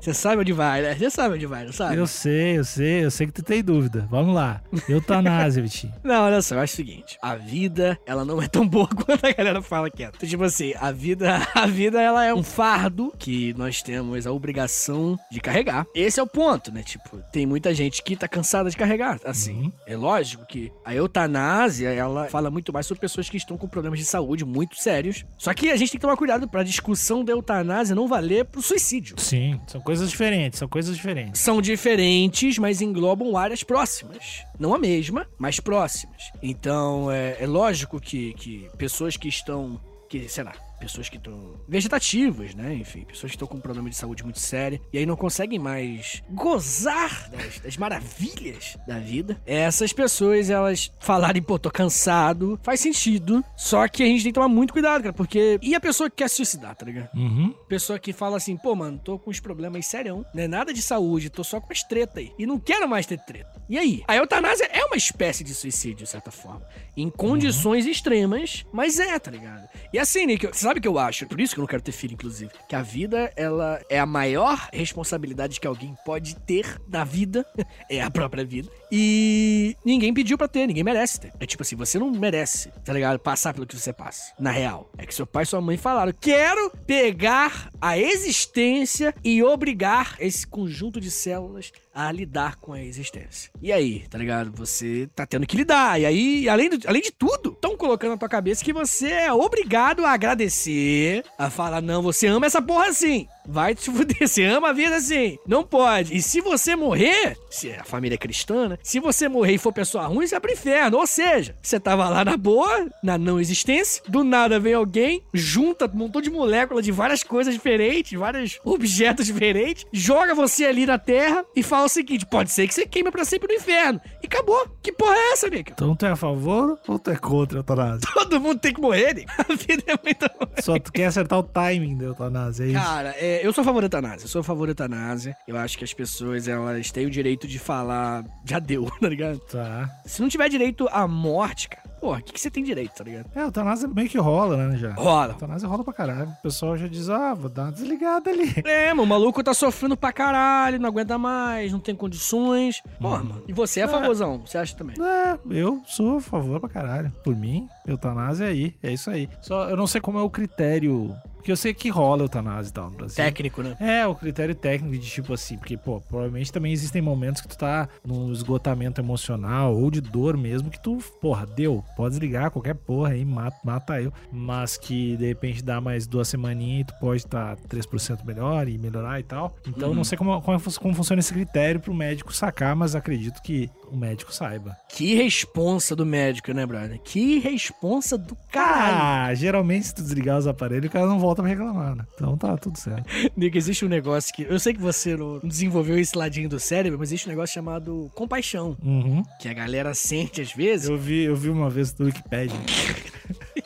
Você 0.00 0.14
sabe 0.14 0.40
onde 0.40 0.52
vai, 0.52 0.82
né? 0.82 0.94
Você 0.94 1.10
sabe 1.10 1.34
onde 1.34 1.46
vai, 1.46 1.64
não 1.64 1.72
sabe? 1.72 1.96
Eu 1.96 2.06
sei, 2.06 2.58
eu 2.58 2.64
sei, 2.64 3.04
eu 3.04 3.10
sei 3.10 3.26
que 3.26 3.32
tu 3.32 3.42
tem 3.42 3.62
dúvida. 3.62 4.06
Vamos 4.10 4.34
lá. 4.34 4.62
Eutanásia, 4.88 5.62
Vitinho. 5.62 5.92
Não, 6.02 6.24
olha 6.24 6.40
só, 6.42 6.54
eu 6.56 6.60
acho 6.60 6.72
o 6.74 6.76
seguinte: 6.76 7.18
a 7.22 7.34
vida, 7.36 7.98
ela 8.06 8.24
não 8.24 8.40
é 8.42 8.48
tão 8.48 8.66
boa 8.66 8.86
quanto 8.88 9.24
a 9.24 9.32
galera 9.32 9.60
fala 9.62 9.90
que 9.90 10.02
é. 10.02 10.10
Então, 10.14 10.28
tipo 10.28 10.42
assim, 10.44 10.72
a 10.80 10.90
vida, 10.90 11.46
a 11.54 11.66
vida, 11.66 12.00
ela 12.00 12.24
é 12.24 12.32
um 12.34 12.42
fardo 12.42 13.12
que 13.18 13.52
nós 13.54 13.82
temos 13.82 14.26
a 14.26 14.32
obrigação 14.32 15.18
de 15.30 15.40
carregar. 15.40 15.86
Esse 15.94 16.18
é 16.18 16.22
o 16.22 16.26
ponto, 16.26 16.72
né? 16.72 16.82
Tipo, 16.82 17.18
tem 17.32 17.44
muita 17.46 17.74
gente 17.74 18.02
que 18.02 18.16
tá 18.16 18.26
cansada 18.26 18.70
de 18.70 18.76
carregar. 18.76 19.18
Assim, 19.24 19.50
Uhum. 19.64 19.72
é 19.86 19.96
lógico 19.96 20.46
que 20.46 20.72
a 20.84 20.94
eutanásia, 20.94 21.90
ela 21.90 22.26
fala 22.28 22.50
muito 22.50 22.72
mais 22.72 22.86
sobre 22.86 23.00
pessoas 23.00 23.28
que 23.28 23.36
estão 23.36 23.56
com 23.58 23.68
problemas 23.68 23.98
de 23.98 24.04
saúde 24.04 24.44
muito 24.44 24.76
sérios. 24.76 25.24
Só 25.36 25.52
que 25.54 25.70
a 25.70 25.76
gente 25.76 25.90
tem 25.90 25.98
que 25.98 26.02
tomar 26.02 26.16
cuidado 26.16 26.48
pra 26.48 26.62
discussão 26.62 27.24
da 27.24 27.32
eutanásia 27.32 27.94
não 27.94 28.08
valer 28.08 28.44
pro 28.46 28.62
suicídio. 28.62 29.16
Sim, 29.18 29.60
são 29.66 29.80
coisas 29.90 30.10
diferentes, 30.10 30.60
são 30.60 30.68
coisas 30.68 30.94
diferentes. 30.94 31.40
São 31.40 31.60
diferentes, 31.60 32.58
mas 32.58 32.80
englobam 32.80 33.36
áreas 33.36 33.64
próximas. 33.64 34.44
Não 34.56 34.72
a 34.72 34.78
mesma, 34.78 35.26
mas 35.36 35.58
próximas. 35.58 36.30
Então, 36.40 37.10
é, 37.10 37.38
é 37.40 37.46
lógico 37.46 38.00
que, 38.00 38.32
que 38.34 38.70
pessoas 38.78 39.16
que 39.16 39.26
estão. 39.26 39.80
Que, 40.08 40.28
sei 40.28 40.44
lá, 40.44 40.52
pessoas 40.80 41.08
que 41.08 41.18
estão 41.18 41.60
vegetativas, 41.68 42.54
né? 42.54 42.74
Enfim, 42.74 43.02
pessoas 43.02 43.30
que 43.30 43.36
estão 43.36 43.46
com 43.46 43.58
um 43.58 43.60
problema 43.60 43.90
de 43.90 43.96
saúde 43.96 44.24
muito 44.24 44.40
sério 44.40 44.80
e 44.92 44.98
aí 44.98 45.06
não 45.06 45.16
conseguem 45.16 45.58
mais 45.58 46.22
gozar 46.30 47.30
das, 47.30 47.60
das 47.60 47.76
maravilhas 47.76 48.76
da 48.86 48.98
vida. 48.98 49.40
Essas 49.44 49.92
pessoas, 49.92 50.48
elas 50.48 50.90
falarem, 50.98 51.42
pô, 51.42 51.58
tô 51.58 51.70
cansado, 51.70 52.58
faz 52.62 52.80
sentido. 52.80 53.44
Só 53.56 53.86
que 53.86 54.02
a 54.02 54.06
gente 54.06 54.22
tem 54.22 54.32
que 54.32 54.34
tomar 54.34 54.48
muito 54.48 54.72
cuidado, 54.72 55.02
cara, 55.02 55.12
porque. 55.12 55.58
E 55.62 55.74
a 55.74 55.80
pessoa 55.80 56.08
que 56.08 56.16
quer 56.16 56.28
se 56.28 56.36
suicidar, 56.36 56.74
tá 56.74 56.86
ligado? 56.86 57.10
Uhum. 57.14 57.54
Pessoa 57.68 57.98
que 57.98 58.12
fala 58.12 58.38
assim, 58.38 58.56
pô, 58.56 58.74
mano, 58.74 58.98
tô 58.98 59.18
com 59.18 59.30
uns 59.30 59.40
problemas 59.40 59.86
serião, 59.86 60.24
não 60.32 60.42
é 60.42 60.48
nada 60.48 60.72
de 60.72 60.80
saúde, 60.80 61.28
tô 61.28 61.44
só 61.44 61.60
com 61.60 61.72
as 61.72 61.82
treta 61.82 62.20
aí. 62.20 62.32
E 62.38 62.46
não 62.46 62.58
quero 62.58 62.88
mais 62.88 63.06
ter 63.06 63.18
treta. 63.18 63.60
E 63.68 63.76
aí? 63.76 64.02
A 64.06 64.16
eutanásia 64.16 64.68
é 64.72 64.84
uma 64.84 64.96
espécie 64.96 65.44
de 65.44 65.54
suicídio, 65.54 66.04
de 66.04 66.06
certa 66.06 66.30
forma. 66.30 66.66
Em 66.96 67.10
condições 67.10 67.86
extremas, 67.86 68.64
mas 68.72 68.98
é, 68.98 69.18
tá 69.18 69.30
ligado? 69.30 69.68
E 69.92 69.98
assim, 69.98 70.26
Nick, 70.26 70.46
você 70.46 70.64
sabe 70.70 70.78
o 70.78 70.82
que 70.82 70.88
eu 70.88 70.98
acho? 70.98 71.26
Por 71.26 71.40
isso 71.40 71.54
que 71.54 71.60
eu 71.60 71.62
não 71.62 71.68
quero 71.68 71.82
ter 71.82 71.90
filho, 71.90 72.14
inclusive. 72.14 72.50
Que 72.68 72.76
a 72.76 72.82
vida, 72.82 73.32
ela 73.34 73.80
é 73.88 73.98
a 73.98 74.06
maior 74.06 74.68
responsabilidade 74.72 75.58
que 75.58 75.66
alguém 75.66 75.96
pode 76.04 76.36
ter 76.36 76.80
na 76.88 77.02
vida. 77.02 77.44
é 77.90 78.00
a 78.00 78.10
própria 78.10 78.44
vida. 78.44 78.70
E 78.92 79.76
ninguém 79.84 80.14
pediu 80.14 80.38
pra 80.38 80.46
ter, 80.46 80.66
ninguém 80.66 80.84
merece 80.84 81.20
ter. 81.20 81.32
É 81.40 81.46
tipo 81.46 81.62
assim, 81.62 81.74
você 81.74 81.98
não 81.98 82.10
merece, 82.10 82.70
tá 82.84 82.92
ligado? 82.92 83.18
Passar 83.18 83.52
pelo 83.52 83.66
que 83.66 83.76
você 83.76 83.92
passa. 83.92 84.32
Na 84.38 84.50
real. 84.50 84.88
É 84.96 85.04
que 85.04 85.14
seu 85.14 85.26
pai 85.26 85.42
e 85.42 85.46
sua 85.46 85.60
mãe 85.60 85.76
falaram: 85.76 86.12
quero 86.20 86.70
pegar 86.86 87.70
a 87.80 87.98
existência 87.98 89.12
e 89.24 89.42
obrigar 89.42 90.16
esse 90.20 90.46
conjunto 90.46 91.00
de 91.00 91.10
células 91.10 91.72
a 91.94 92.10
lidar 92.12 92.56
com 92.56 92.72
a 92.72 92.82
existência. 92.82 93.50
E 93.60 93.72
aí, 93.72 94.06
tá 94.08 94.16
ligado? 94.16 94.52
Você 94.52 95.08
tá 95.14 95.26
tendo 95.26 95.46
que 95.46 95.56
lidar. 95.56 96.00
E 96.00 96.06
aí, 96.06 96.48
além, 96.48 96.70
do, 96.70 96.78
além 96.88 97.02
de 97.02 97.10
tudo, 97.10 97.50
estão 97.50 97.76
colocando 97.76 98.10
na 98.10 98.16
tua 98.16 98.28
cabeça 98.28 98.64
que 98.64 98.72
você 98.72 99.10
é 99.10 99.32
obrigado 99.32 100.04
a 100.04 100.12
agradecer, 100.12 101.24
a 101.38 101.50
falar, 101.50 101.80
não, 101.80 102.02
você 102.02 102.26
ama 102.26 102.46
essa 102.46 102.62
porra 102.62 102.88
assim. 102.88 103.26
Vai 103.50 103.74
te 103.74 103.90
fuder, 103.90 104.28
você 104.28 104.44
ama 104.44 104.68
a 104.70 104.72
vida 104.72 104.94
assim. 104.96 105.36
Não 105.44 105.64
pode. 105.64 106.16
E 106.16 106.22
se 106.22 106.40
você 106.40 106.76
morrer, 106.76 107.36
se 107.50 107.72
a 107.72 107.82
família 107.82 108.14
é 108.14 108.18
cristã, 108.18 108.68
né? 108.68 108.78
Se 108.80 109.00
você 109.00 109.28
morrer 109.28 109.54
e 109.54 109.58
for 109.58 109.72
pessoa 109.72 110.06
ruim, 110.06 110.24
você 110.26 110.36
vai 110.36 110.40
pro 110.40 110.52
inferno. 110.52 110.98
Ou 110.98 111.06
seja, 111.06 111.56
você 111.60 111.80
tava 111.80 112.08
lá 112.08 112.24
na 112.24 112.36
boa, 112.36 112.88
na 113.02 113.18
não 113.18 113.40
existência, 113.40 114.02
do 114.06 114.22
nada 114.22 114.60
vem 114.60 114.74
alguém, 114.74 115.24
junta 115.34 115.90
um 115.92 115.96
montão 115.96 116.22
de 116.22 116.30
moléculas 116.30 116.84
de 116.84 116.92
várias 116.92 117.24
coisas 117.24 117.52
diferentes, 117.52 118.16
vários 118.16 118.60
objetos 118.64 119.26
diferentes, 119.26 119.84
joga 119.92 120.32
você 120.34 120.64
ali 120.64 120.86
na 120.86 120.98
terra 120.98 121.44
e 121.56 121.62
fala 121.62 121.86
o 121.86 121.88
seguinte: 121.88 122.24
pode 122.26 122.52
ser 122.52 122.68
que 122.68 122.74
você 122.74 122.86
queime 122.86 123.10
pra 123.10 123.24
sempre 123.24 123.48
no 123.48 123.54
inferno. 123.54 124.00
E 124.22 124.26
acabou. 124.26 124.68
Que 124.80 124.92
porra 124.92 125.16
é 125.16 125.32
essa, 125.32 125.48
Nick? 125.48 125.72
Então 125.72 125.96
tu 125.96 126.06
é 126.06 126.10
a 126.10 126.16
favor 126.16 126.78
ou 126.86 126.98
tu 126.98 127.10
é 127.10 127.16
contra 127.16 127.58
a 127.58 127.60
eutanásia? 127.60 128.08
Todo 128.14 128.40
mundo 128.40 128.60
tem 128.60 128.72
que 128.72 128.80
morrer, 128.80 129.14
Nick. 129.14 129.26
A 129.38 129.54
vida 129.54 129.82
é 129.86 129.98
muito. 130.02 130.62
Só 130.62 130.78
tu 130.78 130.92
quer 130.92 131.06
acertar 131.06 131.38
o 131.38 131.42
timing 131.42 131.96
da 131.96 132.06
eutanásia, 132.06 132.64
é 132.64 132.68
isso? 132.68 132.80
Cara, 132.80 133.14
é, 133.18 133.39
eu 133.42 133.52
sou 133.52 133.62
a 133.62 133.64
favor 133.64 133.80
da 133.80 133.86
eutanásia. 133.86 134.24
Eu 134.24 134.28
sou 134.28 134.40
a 134.40 134.44
favor 134.44 134.66
da 134.66 134.70
eutanásia. 134.72 135.36
Eu 135.46 135.56
acho 135.56 135.78
que 135.78 135.84
as 135.84 135.92
pessoas, 135.92 136.48
elas 136.48 136.90
têm 136.90 137.06
o 137.06 137.10
direito 137.10 137.46
de 137.46 137.58
falar, 137.58 138.24
já 138.44 138.58
deu, 138.58 138.90
tá 139.00 139.08
ligado? 139.08 139.38
Tá. 139.40 139.88
Se 140.04 140.20
não 140.20 140.28
tiver 140.28 140.48
direito 140.48 140.88
à 140.90 141.06
morte, 141.06 141.68
cara, 141.68 141.88
porra, 142.00 142.18
o 142.20 142.22
que, 142.22 142.32
que 142.32 142.40
você 142.40 142.50
tem 142.50 142.62
direito, 142.64 142.92
tá 142.94 143.04
ligado? 143.04 143.26
É, 143.34 143.40
a 143.40 143.44
eutanásia 143.44 143.88
meio 143.88 144.08
que 144.08 144.18
rola, 144.18 144.56
né, 144.68 144.76
já. 144.76 144.92
Rola. 144.94 145.32
A 145.32 145.34
eutanásia 145.36 145.68
rola 145.68 145.84
pra 145.84 145.92
caralho. 145.92 146.30
O 146.30 146.42
pessoal 146.42 146.76
já 146.76 146.86
diz, 146.86 147.08
ah, 147.10 147.34
vou 147.34 147.50
dar 147.50 147.64
uma 147.64 147.72
desligada 147.72 148.30
ali. 148.30 148.54
É, 148.64 148.88
mano, 148.90 149.02
o 149.02 149.06
maluco 149.06 149.42
tá 149.42 149.54
sofrendo 149.54 149.96
pra 149.96 150.12
caralho, 150.12 150.78
não 150.78 150.88
aguenta 150.88 151.18
mais, 151.18 151.72
não 151.72 151.80
tem 151.80 151.94
condições. 151.94 152.82
Porra, 153.00 153.22
mano. 153.22 153.44
E 153.46 153.52
você 153.52 153.80
é 153.80 153.88
favorzão, 153.88 154.40
você 154.44 154.58
acha 154.58 154.76
também? 154.76 154.96
É, 155.00 155.38
eu 155.50 155.82
sou 155.86 156.18
a 156.18 156.20
favor 156.20 156.60
pra 156.60 156.68
caralho. 156.68 157.10
Por 157.22 157.34
mim, 157.36 157.68
eutanásia 157.86 158.46
é 158.46 158.48
aí, 158.48 158.74
é 158.82 158.92
isso 158.92 159.10
aí. 159.10 159.28
Só 159.40 159.68
eu 159.68 159.76
não 159.76 159.86
sei 159.86 160.00
como 160.00 160.18
é 160.18 160.22
o 160.22 160.30
critério. 160.30 161.14
Porque 161.40 161.50
eu 161.50 161.56
sei 161.56 161.72
que 161.72 161.88
rola 161.88 162.22
eutanásia 162.22 162.68
e 162.68 162.72
tal 162.72 162.90
no 162.90 162.96
Brasil. 162.98 163.16
Técnico, 163.16 163.62
né? 163.62 163.74
É, 163.80 164.06
o 164.06 164.14
critério 164.14 164.54
técnico 164.54 164.98
de 164.98 165.10
tipo 165.10 165.32
assim, 165.32 165.56
porque, 165.56 165.74
pô, 165.74 165.98
provavelmente 166.02 166.52
também 166.52 166.70
existem 166.70 167.00
momentos 167.00 167.40
que 167.40 167.48
tu 167.48 167.56
tá 167.56 167.88
num 168.04 168.30
esgotamento 168.30 169.00
emocional 169.00 169.74
ou 169.74 169.90
de 169.90 170.02
dor 170.02 170.36
mesmo, 170.36 170.70
que 170.70 170.78
tu, 170.78 170.98
porra, 171.18 171.46
deu, 171.46 171.82
pode 171.96 172.10
desligar 172.10 172.50
qualquer 172.50 172.74
porra 172.74 173.12
aí, 173.12 173.24
mata, 173.24 173.56
mata 173.64 174.00
eu. 174.00 174.12
Mas 174.30 174.76
que 174.76 175.16
de 175.16 175.26
repente 175.28 175.64
dá 175.64 175.80
mais 175.80 176.06
duas 176.06 176.28
semaninhas 176.28 176.82
e 176.82 176.84
tu 176.84 176.94
pode 177.00 177.22
estar 177.22 177.56
tá 177.56 177.62
3% 177.68 178.22
melhor 178.24 178.68
e 178.68 178.76
melhorar 178.76 179.18
e 179.18 179.22
tal. 179.22 179.56
Então 179.66 179.94
não 179.94 180.04
sei 180.04 180.18
como, 180.18 180.42
como, 180.42 180.60
como 180.60 180.94
funciona 180.94 181.20
esse 181.20 181.32
critério 181.32 181.80
pro 181.80 181.94
médico 181.94 182.34
sacar, 182.34 182.76
mas 182.76 182.94
acredito 182.94 183.40
que 183.40 183.70
o 183.90 183.96
médico 183.96 184.32
saiba. 184.32 184.76
Que 184.90 185.14
responsa 185.14 185.96
do 185.96 186.04
médico, 186.04 186.52
né, 186.52 186.66
brother? 186.66 187.00
Que 187.02 187.38
responsa 187.38 188.18
do 188.18 188.36
caralho. 188.52 189.30
Ah, 189.30 189.34
geralmente 189.34 189.86
se 189.86 189.94
tu 189.94 190.02
desligar 190.02 190.38
os 190.38 190.46
aparelhos, 190.46 190.86
o 190.86 190.90
cara 190.90 191.06
não 191.06 191.18
volta 191.18 191.29
pra 191.34 191.46
reclamar, 191.46 191.94
né? 191.96 192.04
Então 192.14 192.36
tá 192.36 192.56
tudo 192.56 192.78
certo. 192.78 193.04
Nick, 193.36 193.56
existe 193.56 193.84
um 193.84 193.88
negócio 193.88 194.34
que. 194.34 194.42
Eu 194.42 194.58
sei 194.58 194.72
que 194.74 194.80
você 194.80 195.16
não 195.16 195.38
desenvolveu 195.42 195.98
esse 195.98 196.16
ladinho 196.16 196.48
do 196.48 196.58
cérebro, 196.60 196.98
mas 196.98 197.08
existe 197.10 197.26
um 197.26 197.30
negócio 197.30 197.54
chamado 197.54 198.10
compaixão. 198.14 198.76
Uhum. 198.82 199.22
Que 199.40 199.48
a 199.48 199.54
galera 199.54 199.94
sente 199.94 200.40
às 200.40 200.52
vezes. 200.52 200.88
Eu 200.88 200.96
vi, 200.98 201.24
eu 201.24 201.36
vi 201.36 201.48
uma 201.50 201.68
vez 201.70 201.92
do 201.92 202.04
Wikipedia. 202.04 202.58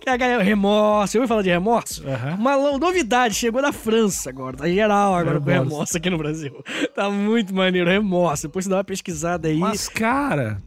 Que 0.00 0.08
a 0.08 0.16
galera. 0.16 0.42
Remorso. 0.42 1.12
Você 1.12 1.18
ouviu 1.18 1.28
falar 1.28 1.42
de 1.42 1.50
remorso? 1.50 2.08
Aham. 2.08 2.34
Uma 2.36 2.78
novidade, 2.78 3.34
chegou 3.34 3.60
da 3.60 3.72
França 3.72 4.30
agora, 4.30 4.56
tá 4.56 4.68
geral 4.68 5.14
agora 5.14 5.40
com 5.40 5.46
Remorso. 5.50 5.70
remorso 5.70 5.96
aqui 5.96 6.08
no 6.08 6.16
Brasil. 6.18 6.64
Tá 6.94 7.10
muito 7.10 7.54
maneiro, 7.54 7.90
remorso. 7.90 8.46
Depois 8.46 8.64
você 8.64 8.70
dá 8.70 8.76
uma 8.78 8.84
pesquisada 8.84 9.48
aí. 9.48 9.58
Mas, 9.58 9.86
cara, 9.86 10.62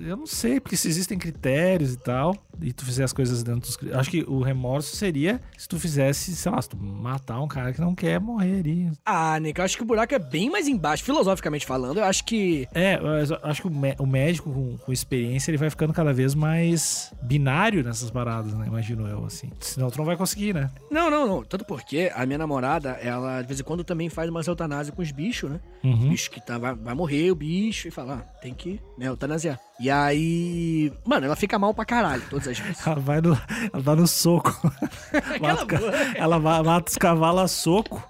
eu 0.00 0.16
não 0.16 0.26
sei, 0.26 0.58
porque 0.58 0.76
se 0.76 0.88
existem 0.88 1.16
critérios 1.16 1.92
e 1.92 1.98
tal, 1.98 2.34
e 2.60 2.72
tu 2.72 2.84
fizer 2.84 3.04
as 3.04 3.12
coisas 3.12 3.42
dentro 3.42 3.60
dos. 3.60 3.78
Acho 3.94 4.10
que 4.10 4.24
o 4.26 4.42
remorso 4.42 4.96
seria 4.96 5.40
se 5.56 5.68
tu 5.68 5.78
fizesse, 5.78 6.34
sei 6.34 6.52
lá, 6.52 6.60
se 6.60 6.68
tu 6.68 6.76
matar 6.76 7.40
um 7.40 7.48
cara 7.48 7.72
que 7.72 7.80
não 7.80 7.94
quer 7.94 8.20
morrer 8.20 8.60
ali. 8.60 8.90
Ah, 9.04 9.38
Nick, 9.38 9.58
eu 9.58 9.64
acho 9.64 9.76
que 9.76 9.82
o 9.82 9.86
buraco 9.86 10.14
é 10.14 10.18
bem 10.18 10.50
mais 10.50 10.68
embaixo. 10.68 11.04
Filosoficamente 11.04 11.66
falando, 11.66 11.98
eu 11.98 12.04
acho 12.04 12.24
que. 12.24 12.68
É, 12.74 12.96
eu 12.96 13.38
acho 13.42 13.62
que 13.62 13.68
o 13.68 14.06
médico 14.06 14.52
com, 14.52 14.76
com 14.78 14.92
experiência, 14.92 15.50
ele 15.50 15.58
vai 15.58 15.70
ficando 15.70 15.92
cada 15.92 16.12
vez 16.12 16.34
mais 16.34 17.12
binário 17.22 17.82
nessas 17.82 18.10
paradas, 18.10 18.52
né? 18.54 18.66
Imagino 18.66 19.06
eu, 19.06 19.24
assim. 19.24 19.50
Senão 19.60 19.90
tu 19.90 19.98
não 19.98 20.04
vai 20.04 20.16
conseguir, 20.16 20.54
né? 20.54 20.70
Não, 20.90 21.10
não, 21.10 21.26
não. 21.26 21.44
Tanto 21.44 21.64
porque 21.64 22.10
a 22.14 22.26
minha 22.26 22.38
namorada, 22.38 22.90
ela 23.02 23.40
de 23.42 23.48
vez 23.48 23.60
em 23.60 23.64
quando 23.64 23.84
também 23.84 24.08
faz 24.08 24.28
uma 24.28 24.40
eutanásia 24.40 24.92
com 24.92 25.02
os 25.02 25.10
bichos, 25.10 25.50
né? 25.50 25.60
Uhum. 25.84 26.10
bicho 26.10 26.30
que 26.30 26.40
tá, 26.40 26.58
vai, 26.58 26.74
vai 26.74 26.94
morrer, 26.94 27.30
o 27.30 27.34
bicho, 27.34 27.86
e 27.88 27.90
fala, 27.90 28.14
ah, 28.14 28.40
tem 28.40 28.52
que, 28.52 28.80
né, 28.96 29.06
eutanasiar. 29.06 29.60
E 29.80 29.88
aí, 29.88 30.92
mano, 31.04 31.26
ela 31.26 31.36
fica 31.36 31.58
mal 31.58 31.72
pra 31.72 31.84
caralho 31.84 32.22
todas 32.28 32.47
vezes. 32.56 32.86
Ela 32.86 33.00
vai 33.00 33.20
no, 33.20 33.38
ela 33.72 33.82
vai 33.82 33.96
no 33.96 34.06
soco. 34.06 34.56
Mata, 35.40 35.76
ela 36.14 36.38
mata 36.38 36.90
os 36.90 36.96
cavalos 36.96 37.42
a 37.42 37.48
soco, 37.48 38.02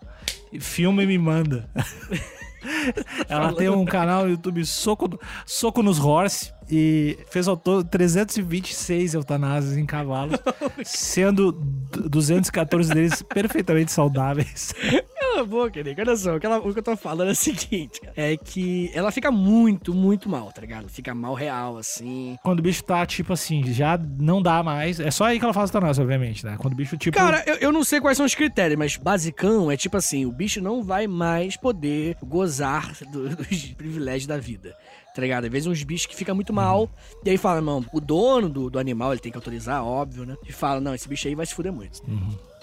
filma 0.60 1.02
e 1.02 1.06
me 1.06 1.18
manda. 1.18 1.68
ela 3.28 3.52
tem 3.52 3.68
um 3.68 3.84
canal 3.84 4.24
no 4.24 4.30
YouTube 4.30 4.64
Soco, 4.64 5.18
soco 5.46 5.82
nos 5.82 5.98
Horse 5.98 6.52
e 6.70 7.18
fez 7.30 7.48
ao 7.48 7.56
todo 7.56 7.84
326 7.88 9.14
eutanásias 9.14 9.76
em 9.76 9.86
cavalos, 9.86 10.38
sendo 10.84 11.52
d- 11.52 12.08
214 12.08 12.92
deles 12.92 13.22
perfeitamente 13.22 13.92
saudáveis. 13.92 14.74
Cala 15.18 15.40
a 15.40 15.44
boca, 15.44 15.82
Nick. 15.82 16.00
Olha 16.00 16.16
só, 16.16 16.36
aquela- 16.36 16.58
o 16.58 16.72
que 16.72 16.78
eu 16.78 16.82
tô 16.82 16.96
falando 16.96 17.28
é 17.28 17.32
o 17.32 17.36
seguinte, 17.36 18.00
é 18.16 18.36
que 18.36 18.90
ela 18.94 19.10
fica 19.10 19.30
muito, 19.30 19.92
muito 19.94 20.28
mal, 20.28 20.50
tá 20.52 20.60
ligado? 20.60 20.88
Fica 20.88 21.14
mal 21.14 21.34
real, 21.34 21.76
assim. 21.76 22.36
Quando 22.42 22.60
o 22.60 22.62
bicho 22.62 22.82
tá, 22.84 23.04
tipo 23.04 23.32
assim, 23.32 23.62
já 23.72 23.98
não 24.18 24.40
dá 24.42 24.62
mais. 24.62 25.00
É 25.00 25.10
só 25.10 25.24
aí 25.24 25.38
que 25.38 25.44
ela 25.44 25.54
faz 25.54 25.70
eutanásia, 25.70 26.02
obviamente, 26.02 26.44
né? 26.44 26.56
Quando 26.58 26.74
o 26.74 26.76
bicho, 26.76 26.96
tipo. 26.96 27.16
Cara, 27.16 27.42
eu, 27.46 27.56
eu 27.56 27.72
não 27.72 27.84
sei 27.84 28.00
quais 28.00 28.16
são 28.16 28.24
os 28.26 28.34
critérios, 28.34 28.78
mas 28.78 28.96
basicão 28.96 29.70
é 29.70 29.76
tipo 29.76 29.96
assim, 29.96 30.24
o 30.26 30.32
bicho 30.32 30.60
não 30.60 30.82
vai 30.82 31.06
mais 31.06 31.56
poder 31.56 32.16
gozar 32.22 32.92
do- 33.12 33.28
dos 33.36 33.64
privilégios 33.72 34.26
da 34.26 34.38
vida. 34.38 34.74
Tá 35.18 35.22
ligado? 35.22 35.46
Às 35.46 35.50
vezes 35.50 35.66
uns 35.66 35.82
bichos 35.82 36.06
que 36.06 36.14
ficam 36.14 36.32
muito 36.32 36.52
mal, 36.52 36.88
e 37.24 37.30
aí 37.30 37.36
fala, 37.36 37.60
não, 37.60 37.84
o 37.92 38.00
dono 38.00 38.48
do, 38.48 38.70
do 38.70 38.78
animal, 38.78 39.10
ele 39.10 39.20
tem 39.20 39.32
que 39.32 39.36
autorizar, 39.36 39.84
óbvio, 39.84 40.24
né? 40.24 40.36
E 40.48 40.52
fala, 40.52 40.80
não, 40.80 40.94
esse 40.94 41.08
bicho 41.08 41.26
aí 41.26 41.34
vai 41.34 41.44
se 41.44 41.56
fuder 41.56 41.72
muito. 41.72 42.00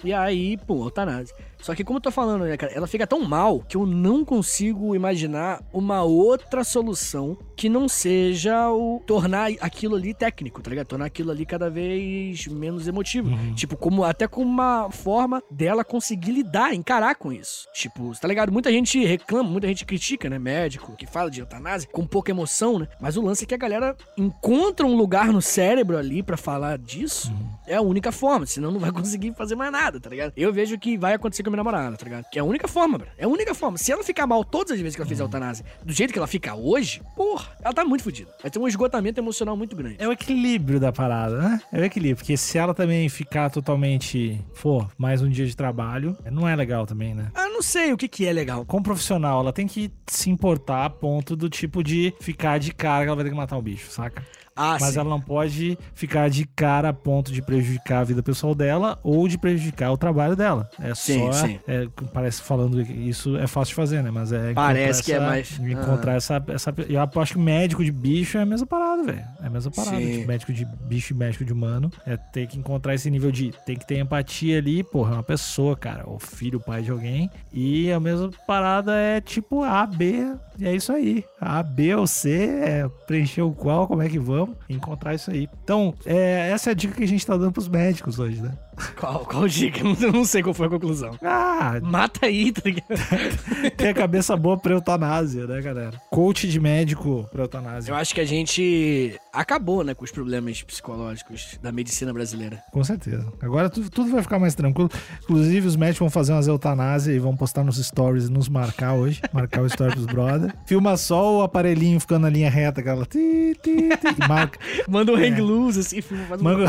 E 0.02 0.10
aí, 0.10 0.56
pum, 0.56 0.82
eutanásia. 0.82 1.36
Só 1.66 1.74
que 1.74 1.82
como 1.82 1.96
eu 1.96 2.00
tô 2.00 2.12
falando, 2.12 2.44
né, 2.44 2.56
cara, 2.56 2.72
ela 2.72 2.86
fica 2.86 3.08
tão 3.08 3.24
mal 3.24 3.58
que 3.58 3.76
eu 3.76 3.84
não 3.84 4.24
consigo 4.24 4.94
imaginar 4.94 5.60
uma 5.72 6.04
outra 6.04 6.62
solução 6.62 7.36
que 7.56 7.68
não 7.68 7.88
seja 7.88 8.70
o 8.70 9.02
tornar 9.04 9.50
aquilo 9.60 9.96
ali 9.96 10.14
técnico, 10.14 10.62
tá 10.62 10.70
ligado? 10.70 10.86
Tornar 10.86 11.06
aquilo 11.06 11.32
ali 11.32 11.44
cada 11.44 11.68
vez 11.68 12.46
menos 12.46 12.86
emotivo. 12.86 13.30
Tipo, 13.56 13.76
como 13.76 14.04
até 14.04 14.28
como 14.28 14.48
uma 14.48 14.92
forma 14.92 15.42
dela 15.50 15.82
conseguir 15.82 16.30
lidar, 16.30 16.72
encarar 16.72 17.16
com 17.16 17.32
isso. 17.32 17.66
Tipo, 17.74 18.12
tá 18.16 18.28
ligado? 18.28 18.52
Muita 18.52 18.70
gente 18.70 19.04
reclama, 19.04 19.50
muita 19.50 19.66
gente 19.66 19.84
critica, 19.84 20.30
né, 20.30 20.38
médico 20.38 20.94
que 20.94 21.04
fala 21.04 21.28
de 21.28 21.40
eutanásia 21.40 21.88
com 21.90 22.06
pouca 22.06 22.30
emoção, 22.30 22.78
né? 22.78 22.86
Mas 23.00 23.16
o 23.16 23.22
lance 23.22 23.42
é 23.42 23.46
que 23.46 23.54
a 23.54 23.58
galera 23.58 23.96
encontra 24.16 24.86
um 24.86 24.94
lugar 24.96 25.32
no 25.32 25.42
cérebro 25.42 25.98
ali 25.98 26.22
pra 26.22 26.36
falar 26.36 26.78
disso. 26.78 27.32
É 27.66 27.74
a 27.74 27.82
única 27.82 28.12
forma, 28.12 28.46
senão 28.46 28.70
não 28.70 28.78
vai 28.78 28.92
conseguir 28.94 29.34
fazer 29.34 29.56
mais 29.56 29.72
nada, 29.72 29.98
tá 29.98 30.08
ligado? 30.08 30.32
Eu 30.36 30.52
vejo 30.52 30.78
que 30.78 30.96
vai 30.96 31.14
acontecer 31.14 31.42
com 31.42 31.55
minha 31.56 31.64
namorada, 31.64 31.96
tá 31.96 32.04
ligado? 32.04 32.24
Que 32.30 32.38
é 32.38 32.42
a 32.42 32.44
única 32.44 32.68
forma, 32.68 32.98
bro. 32.98 33.08
É 33.16 33.24
a 33.24 33.28
única 33.28 33.54
forma. 33.54 33.78
Se 33.78 33.90
ela 33.90 34.04
ficar 34.04 34.26
mal 34.26 34.44
todas 34.44 34.72
as 34.72 34.80
vezes 34.80 34.94
que 34.94 35.00
ela 35.00 35.08
fizer 35.08 35.22
eutanásia, 35.22 35.64
do 35.84 35.92
jeito 35.92 36.12
que 36.12 36.18
ela 36.18 36.26
fica 36.26 36.54
hoje, 36.54 37.02
porra, 37.16 37.48
ela 37.62 37.72
tá 37.72 37.84
muito 37.84 38.04
fodida. 38.04 38.30
Vai 38.42 38.50
ter 38.50 38.58
um 38.58 38.68
esgotamento 38.68 39.20
emocional 39.20 39.56
muito 39.56 39.74
grande. 39.74 39.96
É 39.98 40.06
o 40.06 40.12
equilíbrio 40.12 40.78
da 40.78 40.92
parada, 40.92 41.40
né? 41.40 41.60
É 41.72 41.80
o 41.80 41.84
equilíbrio. 41.84 42.16
Porque 42.16 42.36
se 42.36 42.58
ela 42.58 42.74
também 42.74 43.08
ficar 43.08 43.50
totalmente, 43.50 44.40
pô, 44.60 44.86
mais 44.98 45.22
um 45.22 45.28
dia 45.28 45.46
de 45.46 45.56
trabalho, 45.56 46.16
não 46.30 46.48
é 46.48 46.54
legal 46.54 46.86
também, 46.86 47.14
né? 47.14 47.30
Ah, 47.34 47.48
não 47.48 47.62
sei 47.62 47.92
o 47.92 47.96
que 47.96 48.08
que 48.08 48.26
é 48.26 48.32
legal. 48.32 48.64
Como 48.64 48.82
profissional, 48.82 49.40
ela 49.40 49.52
tem 49.52 49.66
que 49.66 49.90
se 50.06 50.30
importar 50.30 50.84
a 50.84 50.90
ponto 50.90 51.34
do 51.34 51.48
tipo 51.48 51.82
de 51.82 52.12
ficar 52.20 52.58
de 52.58 52.72
cara 52.72 53.04
que 53.04 53.08
ela 53.08 53.16
vai 53.16 53.24
ter 53.24 53.30
que 53.30 53.36
matar 53.36 53.56
o 53.56 53.62
bicho, 53.62 53.90
saca? 53.90 54.22
Ah, 54.56 54.78
Mas 54.80 54.94
sim. 54.94 54.98
ela 55.00 55.10
não 55.10 55.20
pode 55.20 55.78
ficar 55.94 56.30
de 56.30 56.46
cara 56.46 56.88
a 56.88 56.92
ponto 56.92 57.30
de 57.30 57.42
prejudicar 57.42 58.00
a 58.00 58.04
vida 58.04 58.22
pessoal 58.22 58.54
dela 58.54 58.98
ou 59.02 59.28
de 59.28 59.36
prejudicar 59.36 59.92
o 59.92 59.98
trabalho 59.98 60.34
dela. 60.34 60.68
É 60.80 60.94
Sim, 60.94 61.18
só. 61.30 61.32
sim. 61.46 61.60
é, 61.68 61.86
parece 62.12 62.40
falando 62.42 62.80
isso 62.80 63.36
é 63.36 63.46
fácil 63.46 63.72
de 63.72 63.74
fazer, 63.74 64.02
né? 64.02 64.10
Mas 64.10 64.32
é. 64.32 64.54
Parece 64.54 65.02
que 65.02 65.12
é 65.12 65.20
mais- 65.20 65.58
Encontrar 65.60 66.14
essa, 66.14 66.42
essa. 66.48 66.74
Eu 66.88 67.00
acho 67.20 67.34
que 67.34 67.38
médico 67.38 67.84
de 67.84 67.92
bicho 67.92 68.38
é 68.38 68.42
a 68.42 68.46
mesma 68.46 68.66
parada, 68.66 69.02
velho. 69.02 69.24
É 69.42 69.46
a 69.46 69.50
mesma 69.50 69.70
parada. 69.70 69.96
Tipo, 70.00 70.26
médico 70.28 70.52
de 70.52 70.64
bicho 70.64 71.12
e 71.12 71.16
médico 71.16 71.44
de 71.44 71.52
humano. 71.52 71.90
É 72.06 72.16
ter 72.16 72.46
que 72.46 72.58
encontrar 72.58 72.94
esse 72.94 73.10
nível 73.10 73.30
de. 73.30 73.52
Tem 73.66 73.76
que 73.76 73.86
ter 73.86 73.98
empatia 73.98 74.58
ali, 74.58 74.82
porra, 74.82 75.10
é 75.10 75.14
uma 75.14 75.22
pessoa, 75.22 75.76
cara. 75.76 76.08
O 76.08 76.18
filho, 76.18 76.58
o 76.58 76.62
pai 76.62 76.82
de 76.82 76.90
alguém. 76.90 77.30
E 77.52 77.90
a 77.92 78.00
mesma 78.00 78.30
parada 78.46 78.94
é 78.96 79.20
tipo 79.20 79.62
A, 79.64 79.86
B. 79.86 80.32
E 80.58 80.66
é 80.66 80.74
isso 80.74 80.92
aí. 80.92 81.24
A, 81.40 81.62
B 81.62 81.94
ou 81.94 82.06
C, 82.06 82.30
é 82.62 82.88
preencher 83.06 83.42
o 83.42 83.52
qual, 83.52 83.86
como 83.86 84.02
é 84.02 84.08
que 84.08 84.18
vamos, 84.18 84.45
encontrar 84.68 85.14
isso 85.14 85.30
aí. 85.30 85.48
Então, 85.62 85.94
é, 86.04 86.50
essa 86.50 86.70
é 86.70 86.72
a 86.72 86.74
dica 86.74 86.94
que 86.94 87.04
a 87.04 87.08
gente 87.08 87.26
tá 87.26 87.36
dando 87.36 87.52
pros 87.52 87.68
médicos 87.68 88.18
hoje, 88.18 88.40
né? 88.40 88.52
Qual, 88.98 89.20
qual 89.26 89.48
dica? 89.48 89.80
Eu 90.00 90.12
não 90.12 90.24
sei 90.24 90.42
qual 90.42 90.54
foi 90.54 90.66
a 90.66 90.70
conclusão. 90.70 91.18
Ah, 91.22 91.78
Mata 91.82 92.26
aí, 92.26 92.52
tá 92.52 92.62
ligado? 92.64 92.86
tem 93.76 93.88
a 93.88 93.94
cabeça 93.94 94.36
boa 94.36 94.56
pra 94.58 94.74
eutanásia, 94.74 95.46
né, 95.46 95.60
galera? 95.62 96.00
Coach 96.10 96.46
de 96.48 96.60
médico 96.60 97.26
pra 97.32 97.44
eutanásia. 97.44 97.90
Eu 97.90 97.96
acho 97.96 98.14
que 98.14 98.20
a 98.20 98.24
gente 98.24 99.18
acabou, 99.32 99.82
né, 99.84 99.94
com 99.94 100.04
os 100.04 100.10
problemas 100.10 100.62
psicológicos 100.62 101.58
da 101.62 101.72
medicina 101.72 102.12
brasileira. 102.12 102.62
Com 102.72 102.82
certeza. 102.84 103.26
Agora 103.40 103.68
tudo, 103.70 103.90
tudo 103.90 104.10
vai 104.10 104.22
ficar 104.22 104.38
mais 104.38 104.54
tranquilo. 104.54 104.90
Inclusive, 105.24 105.66
os 105.66 105.76
médicos 105.76 105.98
vão 106.00 106.10
fazer 106.10 106.32
umas 106.32 106.46
eutanásia 106.46 107.12
e 107.12 107.18
vão 107.18 107.36
postar 107.36 107.64
nos 107.64 107.76
stories 107.84 108.26
e 108.28 108.32
nos 108.32 108.48
marcar 108.48 108.94
hoje. 108.94 109.20
Marcar 109.32 109.62
o 109.62 109.66
story 109.66 109.92
pros 109.92 110.06
brother. 110.06 110.54
Filma 110.66 110.96
só 110.96 111.38
o 111.38 111.42
aparelhinho 111.42 111.98
ficando 112.00 112.22
na 112.22 112.30
linha 112.30 112.50
reta, 112.50 112.80
aquela. 112.80 113.04
Ti, 113.06 113.56
ti, 113.62 113.88
ti, 113.88 114.28
marca. 114.28 114.58
Manda 114.88 115.12
um 115.12 115.18
É. 115.18 115.26
hang 115.28 115.40
loose, 115.40 115.80
assim, 115.80 116.00
filma. 116.00 116.36
Manga... 116.40 116.66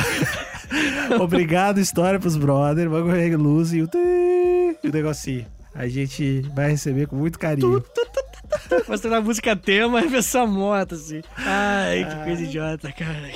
Obrigado, 1.21 1.79
história 1.97 2.19
pros 2.19 2.37
brother. 2.37 2.91
O 2.91 3.09
hang 3.09 3.35
loose 3.35 3.77
e 3.77 3.81
o. 3.81 3.89
E 4.83 4.87
o 4.87 4.91
negocinho. 4.91 5.47
A 5.73 5.87
gente 5.87 6.41
vai 6.55 6.69
receber 6.69 7.07
com 7.07 7.15
muito 7.15 7.39
carinho. 7.39 7.83
Mostrando 8.87 9.15
a 9.15 9.21
música 9.21 9.55
tema 9.55 10.01
e 10.05 10.15
essa 10.15 10.45
moto, 10.45 10.93
assim. 10.93 11.21
Ai, 11.35 12.05
que 12.07 12.23
coisa 12.23 12.43
idiota, 12.43 12.91
cara. 12.91 13.31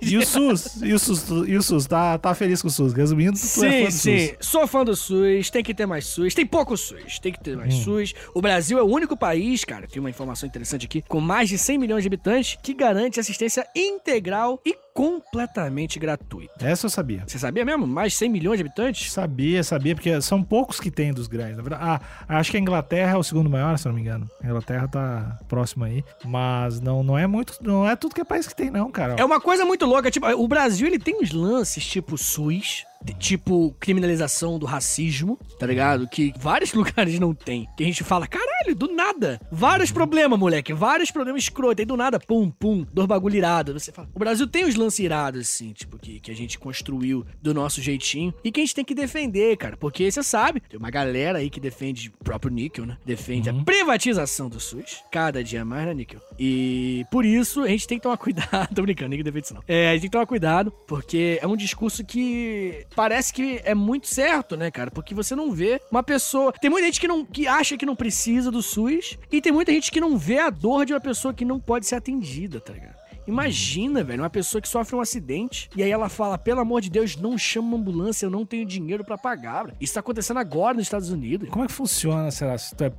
E 0.00 0.16
o 0.16 0.24
SUS? 0.24 0.80
E 0.82 0.92
o 0.92 0.98
SUS? 0.98 1.26
E 1.46 1.56
o 1.56 1.62
SUS? 1.62 1.86
Tá, 1.86 2.16
tá 2.16 2.34
feliz 2.34 2.62
com 2.62 2.68
o 2.68 2.70
SUS? 2.70 2.92
Resumindo, 2.92 3.32
tu 3.32 3.44
é 3.44 3.46
Sim, 3.46 3.60
fã 3.60 3.84
do 3.86 3.90
sim. 3.92 4.28
SUS. 4.28 4.36
Sou 4.40 4.66
fã 4.68 4.84
do 4.84 4.94
SUS, 4.96 5.50
tem 5.50 5.62
que 5.64 5.74
ter 5.74 5.86
mais 5.86 6.06
SUS. 6.06 6.34
Tem 6.34 6.46
pouco 6.46 6.76
SUS, 6.76 7.18
tem 7.18 7.32
que 7.32 7.40
ter 7.42 7.56
mais 7.56 7.74
Hum. 7.74 7.82
SUS. 7.82 8.14
O 8.32 8.40
Brasil 8.40 8.78
é 8.78 8.82
o 8.82 8.86
único 8.86 9.16
país, 9.16 9.64
cara, 9.64 9.88
tem 9.88 9.98
uma 9.98 10.10
informação 10.10 10.46
interessante 10.48 10.86
aqui, 10.86 11.02
com 11.02 11.20
mais 11.20 11.48
de 11.48 11.58
100 11.58 11.78
milhões 11.78 12.02
de 12.02 12.08
habitantes, 12.08 12.56
que 12.62 12.74
garante 12.74 13.18
assistência 13.18 13.66
integral 13.74 14.60
e 14.64 14.83
completamente 14.94 15.98
gratuita. 15.98 16.64
Essa 16.64 16.86
eu 16.86 16.90
sabia. 16.90 17.24
Você 17.26 17.36
sabia 17.36 17.64
mesmo? 17.64 17.84
Mais 17.84 18.12
de 18.12 18.18
100 18.18 18.28
milhões 18.30 18.58
de 18.58 18.62
habitantes? 18.62 19.12
Sabia, 19.12 19.62
sabia, 19.64 19.94
porque 19.94 20.22
são 20.22 20.40
poucos 20.42 20.78
que 20.78 20.90
tem 20.90 21.12
dos 21.12 21.26
grandes. 21.26 21.56
Na 21.56 21.62
verdade, 21.62 21.84
ah, 21.84 22.00
acho 22.38 22.52
que 22.52 22.56
a 22.56 22.60
Inglaterra 22.60 23.14
é 23.14 23.18
o 23.18 23.22
segundo 23.24 23.50
maior, 23.50 23.76
se 23.76 23.86
não 23.86 23.94
me 23.94 24.00
engano. 24.00 24.30
A 24.40 24.46
Inglaterra 24.46 24.86
tá 24.86 25.38
próxima 25.48 25.86
aí. 25.86 26.04
Mas 26.24 26.80
não, 26.80 27.02
não 27.02 27.18
é 27.18 27.26
muito. 27.26 27.58
Não 27.60 27.88
é 27.88 27.96
tudo 27.96 28.14
que 28.14 28.20
é 28.20 28.24
país 28.24 28.46
que 28.46 28.54
tem, 28.54 28.70
não, 28.70 28.90
cara. 28.90 29.16
É 29.18 29.24
uma 29.24 29.40
coisa 29.40 29.64
muito 29.64 29.84
louca, 29.84 30.10
tipo, 30.10 30.26
o 30.28 30.46
Brasil 30.46 30.86
ele 30.86 30.98
tem 30.98 31.20
uns 31.20 31.32
lances 31.32 31.84
tipo 31.84 32.16
SUS, 32.16 32.84
tipo 33.12 33.74
criminalização 33.78 34.58
do 34.58 34.66
racismo, 34.66 35.38
tá 35.58 35.66
ligado? 35.66 36.08
Que 36.08 36.32
vários 36.38 36.72
lugares 36.74 37.18
não 37.18 37.34
tem. 37.34 37.68
Que 37.76 37.82
a 37.82 37.86
gente 37.86 38.02
fala, 38.04 38.26
caralho, 38.26 38.74
do 38.74 38.92
nada. 38.92 39.40
Vários 39.50 39.90
problemas, 39.90 40.38
moleque, 40.38 40.72
vários 40.72 41.10
problemas 41.10 41.42
escrotos. 41.42 41.80
Aí 41.80 41.84
do 41.84 41.96
nada, 41.96 42.18
pum, 42.18 42.50
pum, 42.50 42.86
dois 42.92 43.06
bagulho 43.06 43.36
irado. 43.36 43.72
Você 43.72 43.92
fala, 43.92 44.08
o 44.14 44.18
Brasil 44.18 44.46
tem 44.46 44.64
uns 44.64 44.74
lances 44.74 45.00
irados, 45.00 45.40
assim, 45.42 45.72
tipo, 45.72 45.98
que, 45.98 46.20
que 46.20 46.30
a 46.30 46.36
gente 46.36 46.58
construiu 46.58 47.26
do 47.42 47.52
nosso 47.52 47.82
jeitinho 47.82 48.32
e 48.42 48.50
que 48.50 48.60
a 48.60 48.62
gente 48.62 48.74
tem 48.74 48.84
que 48.84 48.94
defender, 48.94 49.56
cara. 49.56 49.76
Porque 49.76 50.10
você 50.10 50.22
sabe, 50.22 50.60
tem 50.60 50.78
uma 50.78 50.90
galera 50.90 51.38
aí 51.38 51.50
que 51.50 51.60
defende 51.60 52.08
o 52.20 52.24
próprio 52.24 52.52
níquel, 52.52 52.86
né? 52.86 52.96
Defende 53.04 53.50
a 53.50 53.54
privatização 53.54 54.48
do 54.48 54.60
SUS. 54.60 55.02
Cada 55.10 55.42
dia 55.42 55.64
mais, 55.64 55.86
né, 55.86 55.94
níquel? 55.94 56.20
E 56.38 57.04
por 57.10 57.24
isso 57.24 57.62
a 57.62 57.68
gente 57.68 57.86
tem 57.86 57.98
que 57.98 58.02
tomar 58.02 58.16
cuidado. 58.18 58.74
Tô 58.74 58.82
brincando, 58.82 59.10
níquel 59.10 59.24
defende 59.24 59.46
isso 59.46 59.54
não. 59.54 59.62
É, 59.66 59.90
a 59.90 59.92
gente 59.92 60.02
tem 60.02 60.10
que 60.10 60.12
tomar 60.12 60.26
cuidado, 60.26 60.70
porque 60.86 61.38
é 61.40 61.46
um 61.46 61.56
discurso 61.56 62.04
que 62.04 62.86
parece 62.94 63.32
que 63.32 63.60
é 63.64 63.74
muito 63.74 64.06
certo, 64.06 64.56
né, 64.56 64.70
cara? 64.70 64.90
Porque 64.90 65.14
você 65.14 65.34
não 65.34 65.52
vê 65.52 65.80
uma 65.90 66.02
pessoa. 66.02 66.52
Tem 66.52 66.70
muita 66.70 66.86
gente 66.86 67.00
que, 67.00 67.08
não, 67.08 67.24
que 67.24 67.46
acha 67.46 67.76
que 67.76 67.86
não 67.86 67.96
precisa 67.96 68.50
do 68.50 68.62
SUS, 68.62 69.18
e 69.30 69.40
tem 69.40 69.52
muita 69.52 69.72
gente 69.72 69.90
que 69.90 70.00
não 70.00 70.16
vê 70.16 70.38
a 70.38 70.50
dor 70.50 70.84
de 70.84 70.92
uma 70.92 71.00
pessoa 71.00 71.34
que 71.34 71.44
não 71.44 71.58
pode 71.60 71.86
ser 71.86 71.96
atendida, 71.96 72.60
tá 72.60 72.72
ligado? 72.72 73.04
Imagina, 73.26 74.04
velho, 74.04 74.22
uma 74.22 74.30
pessoa 74.30 74.60
que 74.60 74.68
sofre 74.68 74.94
um 74.94 75.00
acidente 75.00 75.70
e 75.74 75.82
aí 75.82 75.90
ela 75.90 76.08
fala: 76.08 76.36
pelo 76.36 76.60
amor 76.60 76.80
de 76.80 76.90
Deus, 76.90 77.16
não 77.16 77.38
chama 77.38 77.68
uma 77.68 77.76
ambulância, 77.78 78.26
eu 78.26 78.30
não 78.30 78.44
tenho 78.44 78.66
dinheiro 78.66 79.02
pra 79.04 79.16
pagar. 79.16 79.74
Isso 79.80 79.94
tá 79.94 80.00
acontecendo 80.00 80.38
agora 80.38 80.74
nos 80.74 80.82
Estados 80.84 81.10
Unidos. 81.10 81.48
Como 81.48 81.64
é 81.64 81.66
que 81.66 81.72
funciona, 81.72 82.30
sei 82.30 82.46
lá, 82.46 82.58
se 82.58 82.74
tu 82.74 82.84
é 82.84 82.92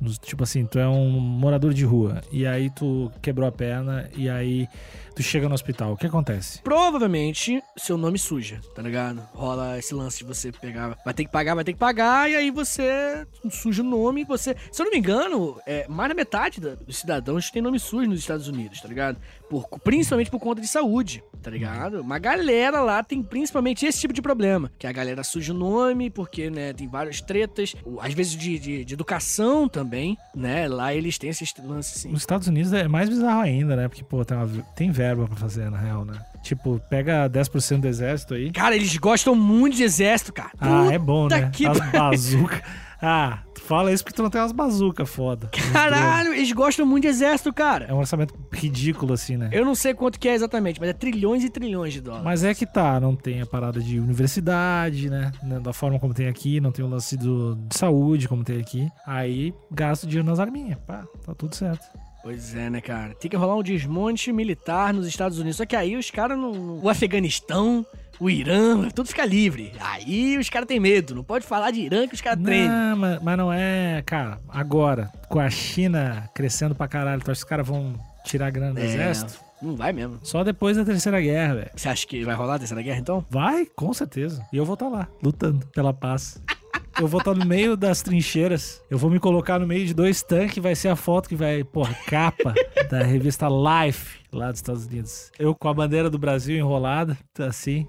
nos- 0.00 0.18
Tipo 0.18 0.42
assim, 0.44 0.64
tu 0.66 0.78
é 0.78 0.88
um 0.88 1.08
morador 1.20 1.72
de 1.74 1.84
rua. 1.84 2.20
E 2.32 2.46
aí 2.46 2.70
tu 2.70 3.10
quebrou 3.20 3.48
a 3.48 3.52
perna 3.52 4.08
e 4.16 4.28
aí 4.28 4.68
tu 5.14 5.22
chega 5.22 5.48
no 5.48 5.54
hospital. 5.54 5.92
O 5.92 5.96
que 5.96 6.06
acontece? 6.06 6.60
Provavelmente 6.62 7.62
seu 7.76 7.96
nome 7.98 8.18
suja, 8.18 8.60
tá 8.74 8.82
ligado? 8.82 9.20
Rola 9.34 9.78
esse 9.78 9.94
lance 9.94 10.18
de 10.18 10.24
você 10.24 10.52
pegar, 10.52 10.96
vai 11.04 11.14
ter 11.14 11.24
que 11.24 11.30
pagar, 11.30 11.54
vai 11.54 11.64
ter 11.64 11.72
que 11.72 11.78
pagar, 11.78 12.30
e 12.30 12.36
aí 12.36 12.50
você 12.50 13.26
suja 13.50 13.82
o 13.82 13.84
nome. 13.86 14.24
Você, 14.24 14.54
se 14.70 14.80
eu 14.80 14.84
não 14.84 14.92
me 14.92 14.98
engano, 14.98 15.56
é, 15.66 15.86
mais 15.88 16.08
da 16.08 16.14
metade 16.14 16.60
dos 16.60 16.96
cidadãos 16.98 17.50
tem 17.50 17.60
nome 17.62 17.78
sujo 17.78 18.08
nos 18.08 18.18
Estados 18.20 18.48
Unidos, 18.48 18.80
tá 18.80 18.88
ligado? 18.88 19.18
Por, 19.48 19.68
principalmente 19.84 20.30
por 20.30 20.40
conta 20.40 20.60
de 20.60 20.66
saúde, 20.66 21.22
tá 21.42 21.50
ligado? 21.50 22.00
Uma 22.00 22.18
galera 22.18 22.80
lá 22.80 23.02
tem 23.02 23.22
principalmente 23.22 23.86
esse 23.86 24.00
tipo 24.00 24.12
de 24.12 24.20
problema, 24.20 24.70
que 24.78 24.86
a 24.86 24.92
galera 24.92 25.22
suja 25.22 25.52
o 25.52 25.56
nome, 25.56 26.10
porque, 26.10 26.50
né, 26.50 26.72
tem 26.72 26.88
várias 26.88 27.20
tretas, 27.20 27.74
às 28.00 28.12
vezes 28.12 28.32
de, 28.36 28.58
de, 28.58 28.84
de 28.84 28.94
educação 28.94 29.68
também, 29.68 30.16
né? 30.34 30.66
Lá 30.68 30.92
eles 30.92 31.16
têm 31.16 31.30
esses 31.30 31.54
lances 31.62 31.98
assim. 31.98 32.08
Nos 32.10 32.22
Estados 32.22 32.48
Unidos 32.48 32.72
é 32.72 32.88
mais 32.88 33.08
bizarro 33.08 33.40
ainda, 33.40 33.76
né? 33.76 33.86
Porque, 33.88 34.02
pô, 34.02 34.24
tem, 34.24 34.36
uma- 34.36 34.62
tem 34.74 34.90
verba 34.90 35.26
pra 35.26 35.36
fazer, 35.36 35.70
na 35.70 35.78
real, 35.78 36.04
né? 36.04 36.18
Tipo, 36.42 36.80
pega 36.90 37.28
10% 37.28 37.80
do 37.80 37.88
exército 37.88 38.34
aí. 38.34 38.50
Cara, 38.50 38.74
eles 38.76 38.96
gostam 38.96 39.34
muito 39.34 39.76
de 39.76 39.82
exército, 39.84 40.32
cara. 40.32 40.50
Ah, 40.60 40.92
é 40.92 40.98
bom, 40.98 41.24
Puta 41.24 41.40
né? 41.40 41.50
que 41.52 41.66
As 41.66 41.78
bazucas. 41.92 42.62
Ah, 43.00 43.40
fala 43.66 43.92
isso 43.92 44.04
porque 44.04 44.16
tu 44.16 44.22
não 44.22 44.30
tem 44.30 44.40
umas 44.40 44.52
bazucas 44.52 45.08
foda. 45.08 45.48
Caralho, 45.72 46.32
eles 46.32 46.52
gostam 46.52 46.86
muito 46.86 47.02
de 47.02 47.08
exército, 47.08 47.52
cara. 47.52 47.86
É 47.86 47.94
um 47.94 47.98
orçamento 47.98 48.34
ridículo, 48.52 49.12
assim, 49.12 49.36
né? 49.36 49.50
Eu 49.52 49.64
não 49.64 49.74
sei 49.74 49.92
quanto 49.94 50.18
que 50.18 50.28
é 50.28 50.34
exatamente, 50.34 50.80
mas 50.80 50.90
é 50.90 50.92
trilhões 50.92 51.44
e 51.44 51.50
trilhões 51.50 51.92
de 51.92 52.00
dólares. 52.00 52.24
Mas 52.24 52.44
é 52.44 52.54
que 52.54 52.64
tá, 52.66 52.98
não 53.00 53.14
tem 53.14 53.42
a 53.42 53.46
parada 53.46 53.80
de 53.80 53.98
universidade, 53.98 55.10
né? 55.10 55.32
Né, 55.42 55.60
Da 55.60 55.72
forma 55.72 55.98
como 55.98 56.14
tem 56.14 56.28
aqui, 56.28 56.60
não 56.60 56.72
tem 56.72 56.84
o 56.84 56.88
lance 56.88 57.16
do, 57.16 57.56
de 57.56 57.76
saúde 57.76 58.28
como 58.28 58.44
tem 58.44 58.60
aqui. 58.60 58.88
Aí 59.06 59.52
gasta 59.70 60.06
o 60.06 60.08
dinheiro 60.08 60.28
nas 60.28 60.38
arminhas. 60.40 60.78
Pá, 60.86 61.04
tá 61.24 61.34
tudo 61.34 61.54
certo. 61.54 61.84
Pois 62.22 62.56
é, 62.56 62.68
né, 62.68 62.80
cara? 62.80 63.14
Tem 63.14 63.30
que 63.30 63.36
rolar 63.36 63.54
um 63.54 63.62
desmonte 63.62 64.32
militar 64.32 64.92
nos 64.92 65.06
Estados 65.06 65.38
Unidos. 65.38 65.58
Só 65.58 65.64
que 65.64 65.76
aí 65.76 65.96
os 65.96 66.10
caras 66.10 66.36
não. 66.36 66.80
O 66.82 66.88
Afeganistão, 66.88 67.86
o 68.20 68.30
Irã, 68.30 68.88
tudo 68.90 69.08
fica 69.08 69.24
livre. 69.24 69.72
Aí 69.80 70.36
os 70.38 70.48
caras 70.48 70.66
têm 70.66 70.80
medo. 70.80 71.14
Não 71.14 71.22
pode 71.24 71.46
falar 71.46 71.70
de 71.70 71.80
Irã 71.80 72.06
que 72.08 72.14
os 72.14 72.20
caras 72.20 72.42
tremem. 72.42 72.68
Não, 72.68 72.96
mas, 72.96 73.22
mas 73.22 73.38
não 73.38 73.52
é, 73.52 74.02
cara. 74.06 74.38
Agora, 74.48 75.10
com 75.28 75.38
a 75.40 75.48
China 75.50 76.28
crescendo 76.34 76.74
pra 76.74 76.88
caralho, 76.88 77.20
tu 77.22 77.30
acha 77.30 77.40
que 77.40 77.44
os 77.44 77.48
caras 77.48 77.66
vão 77.66 77.94
tirar 78.24 78.50
grana 78.50 78.74
do 78.74 78.80
É. 78.80 78.84
exército? 78.84 79.44
Não 79.62 79.74
vai 79.74 79.90
mesmo. 79.92 80.18
Só 80.22 80.44
depois 80.44 80.76
da 80.76 80.84
terceira 80.84 81.18
guerra, 81.20 81.54
velho. 81.54 81.70
Você 81.74 81.88
acha 81.88 82.06
que 82.06 82.22
vai 82.24 82.34
rolar 82.34 82.56
a 82.56 82.58
terceira 82.58 82.82
guerra 82.82 82.98
então? 82.98 83.24
Vai, 83.30 83.64
com 83.64 83.92
certeza. 83.94 84.44
E 84.52 84.56
eu 84.58 84.64
vou 84.66 84.74
estar 84.74 84.88
lá, 84.88 85.08
lutando 85.22 85.66
pela 85.68 85.94
paz. 85.94 86.40
Eu 86.98 87.06
vou 87.06 87.18
estar 87.18 87.34
no 87.34 87.44
meio 87.44 87.76
das 87.76 88.00
trincheiras. 88.02 88.82
Eu 88.90 88.96
vou 88.96 89.10
me 89.10 89.20
colocar 89.20 89.58
no 89.58 89.66
meio 89.66 89.86
de 89.86 89.92
dois 89.92 90.22
tanques. 90.22 90.62
Vai 90.62 90.74
ser 90.74 90.88
a 90.88 90.96
foto 90.96 91.28
que 91.28 91.36
vai, 91.36 91.62
porra, 91.62 91.94
capa 92.06 92.54
da 92.90 93.02
revista 93.02 93.46
Life 93.48 94.18
lá 94.32 94.50
dos 94.50 94.60
Estados 94.60 94.86
Unidos. 94.86 95.30
Eu 95.38 95.54
com 95.54 95.68
a 95.68 95.74
bandeira 95.74 96.08
do 96.08 96.18
Brasil 96.18 96.56
enrolada, 96.56 97.16
assim. 97.38 97.86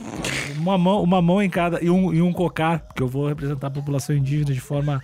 Uma 0.58 0.78
mão, 0.78 1.02
uma 1.02 1.22
mão 1.22 1.42
em 1.42 1.50
cada. 1.50 1.84
E 1.84 1.90
um, 1.90 2.14
e 2.14 2.22
um 2.22 2.34
cocar, 2.34 2.82
porque 2.82 3.02
eu 3.02 3.08
vou 3.08 3.28
representar 3.28 3.68
a 3.68 3.72
população 3.72 4.16
indígena 4.16 4.54
de 4.54 4.62
forma 4.62 5.02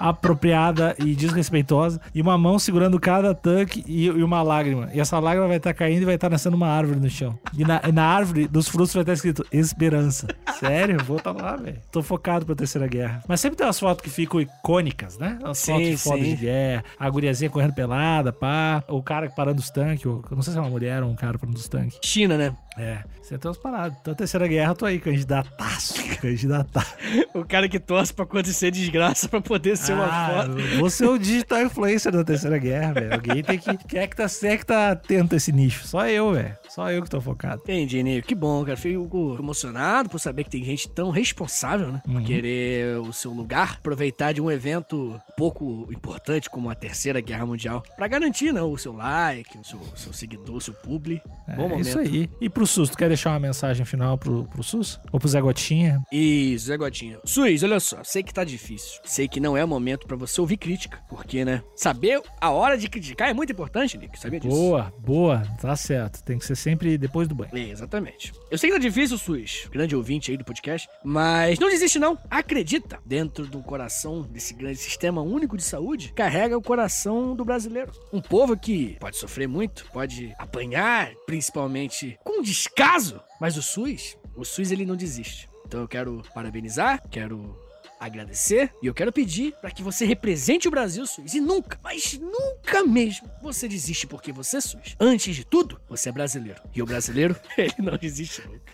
apropriada 0.00 0.94
e 0.98 1.14
desrespeitosa. 1.14 2.00
E 2.14 2.20
uma 2.22 2.36
mão 2.38 2.58
segurando 2.58 2.98
cada 2.98 3.34
tanque 3.34 3.84
e, 3.86 4.06
e 4.06 4.22
uma 4.22 4.42
lágrima. 4.42 4.88
E 4.92 5.00
essa 5.00 5.18
lágrima 5.18 5.46
vai 5.48 5.56
estar 5.58 5.74
caindo 5.74 6.02
e 6.02 6.04
vai 6.04 6.14
estar 6.14 6.30
nascendo 6.30 6.56
uma 6.56 6.68
árvore 6.68 6.98
no 7.00 7.08
chão. 7.10 7.38
E 7.56 7.64
na, 7.64 7.80
e 7.86 7.92
na 7.92 8.04
árvore 8.04 8.46
dos 8.48 8.68
frutos 8.68 8.92
vai 8.94 9.02
estar 9.02 9.12
escrito 9.12 9.44
Esperança. 9.52 10.26
Sério? 10.58 11.02
Vou 11.04 11.16
estar 11.18 11.32
lá, 11.32 11.56
velho. 11.56 11.78
Tô 11.90 12.02
focado 12.02 12.46
pra 12.46 12.54
terceira 12.54 12.86
guerra. 12.86 13.22
Mas 13.28 13.40
sempre 13.40 13.56
tem 13.56 13.66
umas 13.66 13.78
fotos 13.78 14.02
que 14.02 14.10
ficam 14.10 14.40
icônicas, 14.40 15.18
né? 15.18 15.38
As 15.44 15.58
Sim, 15.58 15.72
fotos 15.72 16.02
fodas 16.02 16.24
sim. 16.24 16.34
de 16.34 16.40
guerra. 16.42 16.84
A 16.98 17.10
guriazinha 17.10 17.50
correndo 17.50 17.74
pelada, 17.74 18.32
pá. 18.32 18.82
O 18.88 19.02
cara 19.02 19.28
parando 19.30 19.60
os 19.60 19.70
tanques. 19.70 20.06
ou- 20.06 20.24
não 20.30 20.42
sei 20.42 20.52
se 20.52 20.58
é 20.58 20.62
uma 20.62 20.70
mulher 20.70 21.02
ou 21.02 21.10
um 21.10 21.14
cara 21.16 21.38
parando 21.38 21.58
os 21.58 21.68
tanques. 21.68 21.98
China, 22.02 22.36
né? 22.36 22.54
É, 22.78 23.02
você 23.22 23.38
tem 23.38 23.48
umas 23.48 23.56
paradas. 23.58 23.96
Então, 24.00 24.14
terceira 24.14 24.46
guerra, 24.46 24.72
eu 24.72 24.74
tô 24.76 24.84
aí, 24.86 24.98
candidataço. 24.98 25.94
Candidataço. 26.16 26.94
O 27.34 27.44
cara 27.44 27.68
que 27.68 27.78
torce 27.78 28.12
pra 28.12 28.24
acontecer 28.24 28.70
desgraça 28.70 29.28
pra 29.28 29.40
poder 29.40 29.76
ser 29.76 29.92
uma 29.92 30.06
Ah, 30.06 30.28
foto. 30.44 30.56
Você 30.80 31.04
é 31.04 31.08
o 31.08 31.18
digital 31.18 31.62
influencer 31.62 32.10
da 32.10 32.24
terceira 32.24 32.56
guerra, 32.58 32.94
velho. 32.94 33.12
Alguém 33.14 33.42
tem 33.42 33.58
que. 33.58 33.76
Quem 33.86 34.00
é 34.00 34.06
que 34.06 34.16
tá, 34.16 34.26
é 34.42 34.56
que 34.56 34.64
tá 34.66 34.90
atento 34.92 35.34
a 35.34 35.36
esse 35.36 35.52
nicho? 35.52 35.86
Só 35.86 36.06
eu, 36.08 36.32
velho. 36.32 36.56
Só 36.68 36.90
eu 36.90 37.02
que 37.02 37.10
tô 37.10 37.20
focado. 37.20 37.60
Entendi, 37.62 38.02
Nico. 38.02 38.26
Que 38.28 38.34
bom, 38.34 38.64
cara. 38.64 38.76
Fico 38.76 39.36
emocionado 39.38 40.08
por 40.08 40.18
saber 40.18 40.44
que 40.44 40.50
tem 40.50 40.64
gente 40.64 40.88
tão 40.88 41.10
responsável, 41.10 41.92
né? 41.92 42.02
Por 42.04 42.14
Uhum. 42.16 42.24
querer 42.24 42.98
o 42.98 43.12
seu 43.12 43.30
lugar, 43.32 43.74
aproveitar 43.78 44.32
de 44.32 44.40
um 44.40 44.50
evento 44.50 45.20
pouco 45.36 45.86
importante 45.92 46.48
como 46.50 46.70
a 46.70 46.74
Terceira 46.74 47.20
Guerra 47.20 47.44
Mundial, 47.46 47.82
pra 47.96 48.08
garantir, 48.08 48.52
né, 48.52 48.62
o 48.62 48.76
seu 48.78 48.92
like, 48.94 49.56
o 49.58 49.64
seu, 49.64 49.80
seu 49.94 50.12
seguidor, 50.12 50.56
o 50.56 50.60
seu 50.60 50.72
publi. 50.74 51.20
bom 51.46 51.52
É 51.52 51.56
momento. 51.56 51.80
isso 51.88 51.98
aí. 51.98 52.28
E 52.40 52.48
pro 52.48 52.65
SUS, 52.66 52.90
tu 52.90 52.96
quer 52.96 53.08
deixar 53.08 53.30
uma 53.30 53.40
mensagem 53.40 53.84
final 53.84 54.18
pro, 54.18 54.44
pro 54.44 54.62
SUS? 54.62 55.00
Ou 55.12 55.18
pro 55.18 55.28
Zé 55.28 55.40
Gotinha? 55.40 56.02
Isso, 56.12 56.66
Zé 56.66 56.76
Gotinha. 56.76 57.18
Suiz, 57.24 57.62
olha 57.62 57.80
só, 57.80 58.02
sei 58.04 58.22
que 58.22 58.32
tá 58.32 58.44
difícil. 58.44 59.00
Sei 59.04 59.28
que 59.28 59.40
não 59.40 59.56
é 59.56 59.64
momento 59.64 60.06
pra 60.06 60.16
você 60.16 60.40
ouvir 60.40 60.56
crítica, 60.56 60.98
porque, 61.08 61.44
né, 61.44 61.62
saber 61.74 62.20
a 62.40 62.50
hora 62.50 62.76
de 62.76 62.88
criticar 62.88 63.28
é 63.28 63.34
muito 63.34 63.52
importante, 63.52 63.96
Nick. 63.98 64.18
Sabia 64.18 64.40
disso? 64.40 64.54
Boa, 64.54 64.92
boa. 64.98 65.42
Tá 65.60 65.74
certo. 65.76 66.22
Tem 66.22 66.38
que 66.38 66.46
ser 66.46 66.56
sempre 66.56 66.96
depois 66.98 67.28
do 67.28 67.34
banho. 67.34 67.50
É, 67.54 67.70
exatamente. 67.70 68.32
Eu 68.50 68.58
sei 68.58 68.70
que 68.70 68.76
tá 68.76 68.82
difícil, 68.82 69.18
Suiz, 69.18 69.68
grande 69.70 69.94
ouvinte 69.94 70.30
aí 70.30 70.36
do 70.36 70.44
podcast, 70.44 70.88
mas 71.04 71.58
não 71.58 71.68
desiste 71.68 71.98
não. 71.98 72.18
Acredita, 72.30 72.98
dentro 73.04 73.46
do 73.46 73.62
coração 73.62 74.22
desse 74.22 74.54
grande 74.54 74.78
sistema 74.78 75.22
único 75.22 75.56
de 75.56 75.62
saúde, 75.62 76.12
carrega 76.14 76.56
o 76.56 76.62
coração 76.62 77.34
do 77.34 77.44
brasileiro. 77.44 77.92
Um 78.12 78.20
povo 78.20 78.56
que 78.56 78.96
pode 79.00 79.16
sofrer 79.16 79.48
muito, 79.48 79.86
pode 79.92 80.34
apanhar, 80.38 81.12
principalmente 81.26 82.18
com 82.24 82.42
descaso, 82.56 83.20
mas 83.38 83.56
o 83.56 83.62
SUS, 83.62 84.16
o 84.34 84.44
SUS 84.44 84.70
ele 84.70 84.86
não 84.86 84.96
desiste. 84.96 85.48
Então 85.66 85.80
eu 85.80 85.88
quero 85.88 86.22
parabenizar, 86.34 87.02
quero 87.10 87.54
agradecer 87.98 88.70
e 88.82 88.86
eu 88.86 88.94
quero 88.94 89.10
pedir 89.10 89.54
para 89.60 89.70
que 89.70 89.82
você 89.82 90.04
represente 90.04 90.68
o 90.68 90.70
Brasil, 90.70 91.06
SUS. 91.06 91.34
E 91.34 91.40
nunca, 91.40 91.78
mas 91.82 92.18
nunca 92.18 92.82
mesmo, 92.82 93.28
você 93.42 93.68
desiste 93.68 94.06
porque 94.06 94.32
você, 94.32 94.60
SUS. 94.60 94.96
Antes 94.98 95.36
de 95.36 95.44
tudo, 95.44 95.78
você 95.88 96.08
é 96.08 96.12
brasileiro. 96.12 96.62
E 96.74 96.82
o 96.82 96.86
brasileiro, 96.86 97.36
ele 97.58 97.74
não 97.78 97.96
desiste 97.98 98.42
nunca. 98.46 98.72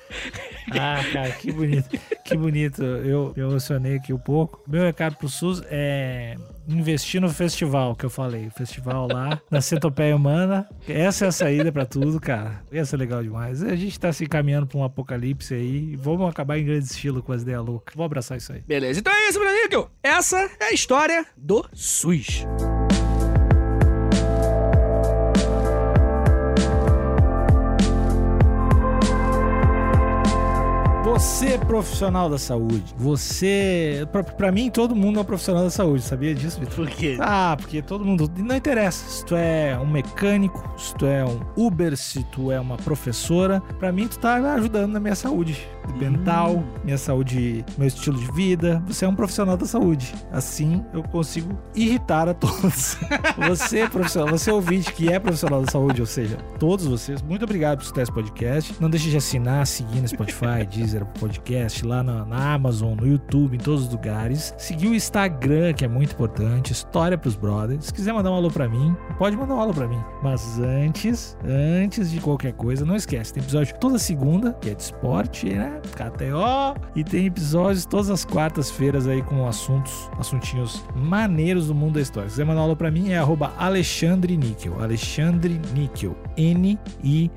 Ah, 0.70 1.02
cara, 1.12 1.32
que 1.32 1.50
bonito. 1.50 1.98
Que 2.24 2.36
bonito. 2.36 2.82
Eu 2.82 3.32
me 3.36 3.42
emocionei 3.42 3.96
aqui 3.96 4.12
um 4.12 4.18
pouco. 4.18 4.62
Meu 4.66 4.82
recado 4.82 5.16
pro 5.16 5.28
SUS 5.28 5.62
é 5.66 6.36
investir 6.68 7.20
no 7.20 7.28
festival 7.28 7.94
que 7.94 8.04
eu 8.04 8.10
falei. 8.10 8.50
Festival 8.50 9.08
lá, 9.10 9.40
na 9.50 9.60
Centopeia 9.60 10.14
Humana. 10.14 10.68
Essa 10.88 11.26
é 11.26 11.28
a 11.28 11.32
saída 11.32 11.72
pra 11.72 11.86
tudo, 11.86 12.20
cara. 12.20 12.62
Ia 12.72 12.84
ser 12.84 12.96
legal 12.96 13.22
demais. 13.22 13.62
A 13.62 13.76
gente 13.76 13.98
tá 13.98 14.12
se 14.12 14.24
encaminhando 14.24 14.66
pra 14.66 14.78
um 14.78 14.84
apocalipse 14.84 15.54
aí. 15.54 15.96
Vamos 15.96 16.28
acabar 16.28 16.58
em 16.58 16.64
grande 16.64 16.86
estilo 16.86 17.22
com 17.22 17.32
as 17.32 17.42
ideias 17.42 17.64
loucas. 17.64 17.94
Vou 17.94 18.04
abraçar 18.04 18.38
isso 18.38 18.52
aí. 18.52 18.60
Beleza, 18.60 19.00
então 19.00 19.12
é 19.12 19.28
isso, 19.28 19.40
amigo. 19.40 19.90
Essa 20.02 20.50
é 20.60 20.64
a 20.64 20.72
história 20.72 21.26
do 21.36 21.64
SUS. 21.72 22.46
Você, 31.12 31.58
profissional 31.58 32.30
da 32.30 32.38
saúde, 32.38 32.94
você. 32.96 34.08
Pra, 34.10 34.24
pra 34.24 34.50
mim, 34.50 34.70
todo 34.70 34.96
mundo 34.96 35.18
é 35.18 35.22
um 35.22 35.24
profissional 35.26 35.62
da 35.62 35.68
saúde, 35.68 36.02
sabia 36.02 36.34
disso, 36.34 36.58
Vitor? 36.58 36.74
Por 36.74 36.88
quê? 36.88 37.18
Ah, 37.20 37.54
porque 37.60 37.82
todo 37.82 38.02
mundo. 38.02 38.32
Não 38.38 38.56
interessa 38.56 39.06
se 39.10 39.22
tu 39.22 39.36
é 39.36 39.78
um 39.78 39.86
mecânico, 39.86 40.72
se 40.78 40.94
tu 40.94 41.04
é 41.04 41.22
um 41.22 41.38
Uber, 41.54 41.98
se 41.98 42.24
tu 42.24 42.50
é 42.50 42.58
uma 42.58 42.78
professora. 42.78 43.60
Pra 43.78 43.92
mim, 43.92 44.08
tu 44.08 44.18
tá 44.18 44.36
ajudando 44.54 44.92
na 44.92 45.00
minha 45.00 45.14
saúde 45.14 45.68
mental, 45.98 46.62
minha 46.84 46.98
saúde, 46.98 47.64
meu 47.76 47.88
estilo 47.88 48.18
de 48.18 48.30
vida. 48.32 48.82
Você 48.86 49.04
é 49.04 49.08
um 49.08 49.14
profissional 49.14 49.56
da 49.56 49.66
saúde. 49.66 50.14
Assim 50.32 50.84
eu 50.92 51.02
consigo 51.02 51.58
irritar 51.74 52.28
a 52.28 52.34
todos. 52.34 52.96
você, 53.48 53.88
profissional, 53.88 54.28
você 54.28 54.50
ouvinte 54.50 54.92
que 54.92 55.12
é 55.12 55.18
profissional 55.18 55.62
da 55.62 55.70
saúde, 55.70 56.00
ou 56.00 56.06
seja, 56.06 56.36
todos 56.58 56.86
vocês, 56.86 57.22
muito 57.22 57.44
obrigado 57.44 57.78
por 57.78 57.84
escutar 57.84 58.02
esse 58.02 58.12
podcast. 58.12 58.74
Não 58.80 58.90
deixe 58.90 59.10
de 59.10 59.16
assinar, 59.16 59.66
seguir 59.66 60.00
no 60.00 60.08
Spotify, 60.08 60.66
Deezer, 60.70 61.04
podcast, 61.18 61.84
lá 61.84 62.02
na, 62.02 62.24
na 62.24 62.54
Amazon, 62.54 62.94
no 62.94 63.06
YouTube, 63.06 63.56
em 63.56 63.60
todos 63.60 63.86
os 63.86 63.90
lugares. 63.90 64.54
Seguir 64.58 64.88
o 64.88 64.94
Instagram, 64.94 65.72
que 65.72 65.84
é 65.84 65.88
muito 65.88 66.12
importante. 66.12 66.72
História 66.72 67.16
pros 67.16 67.36
brothers. 67.36 67.86
Se 67.86 67.94
quiser 67.94 68.12
mandar 68.12 68.30
um 68.30 68.34
alô 68.34 68.50
pra 68.50 68.68
mim, 68.68 68.96
pode 69.18 69.36
mandar 69.36 69.54
um 69.54 69.60
alô 69.60 69.72
pra 69.72 69.86
mim. 69.86 70.00
Mas 70.22 70.58
antes, 70.58 71.36
antes 71.44 72.10
de 72.10 72.20
qualquer 72.20 72.52
coisa, 72.52 72.84
não 72.84 72.96
esquece, 72.96 73.32
tem 73.32 73.42
episódio 73.42 73.74
toda 73.78 73.98
segunda, 73.98 74.52
que 74.60 74.70
é 74.70 74.74
de 74.74 74.82
esporte, 74.82 75.46
né? 75.48 75.71
KTO. 75.80 76.74
E 76.94 77.02
tem 77.04 77.26
episódios 77.26 77.84
todas 77.84 78.10
as 78.10 78.24
quartas-feiras 78.24 79.06
aí 79.06 79.22
com 79.22 79.46
assuntos, 79.46 80.10
assuntinhos 80.18 80.84
maneiros 80.94 81.66
do 81.68 81.74
mundo 81.74 81.94
da 81.94 82.00
história. 82.00 82.28
Se 82.28 82.34
quiser 82.34 82.44
mandar 82.44 82.60
um 82.60 82.64
alô 82.64 82.76
pra 82.76 82.90
mim, 82.90 83.10
é 83.10 83.18
arroba 83.18 83.52
Alexandre 83.58 84.36
Níquel. 84.36 84.82
Alexandre 84.82 85.60
Níquel. 85.74 86.16
N-I-C-K-E-L. 86.36 87.32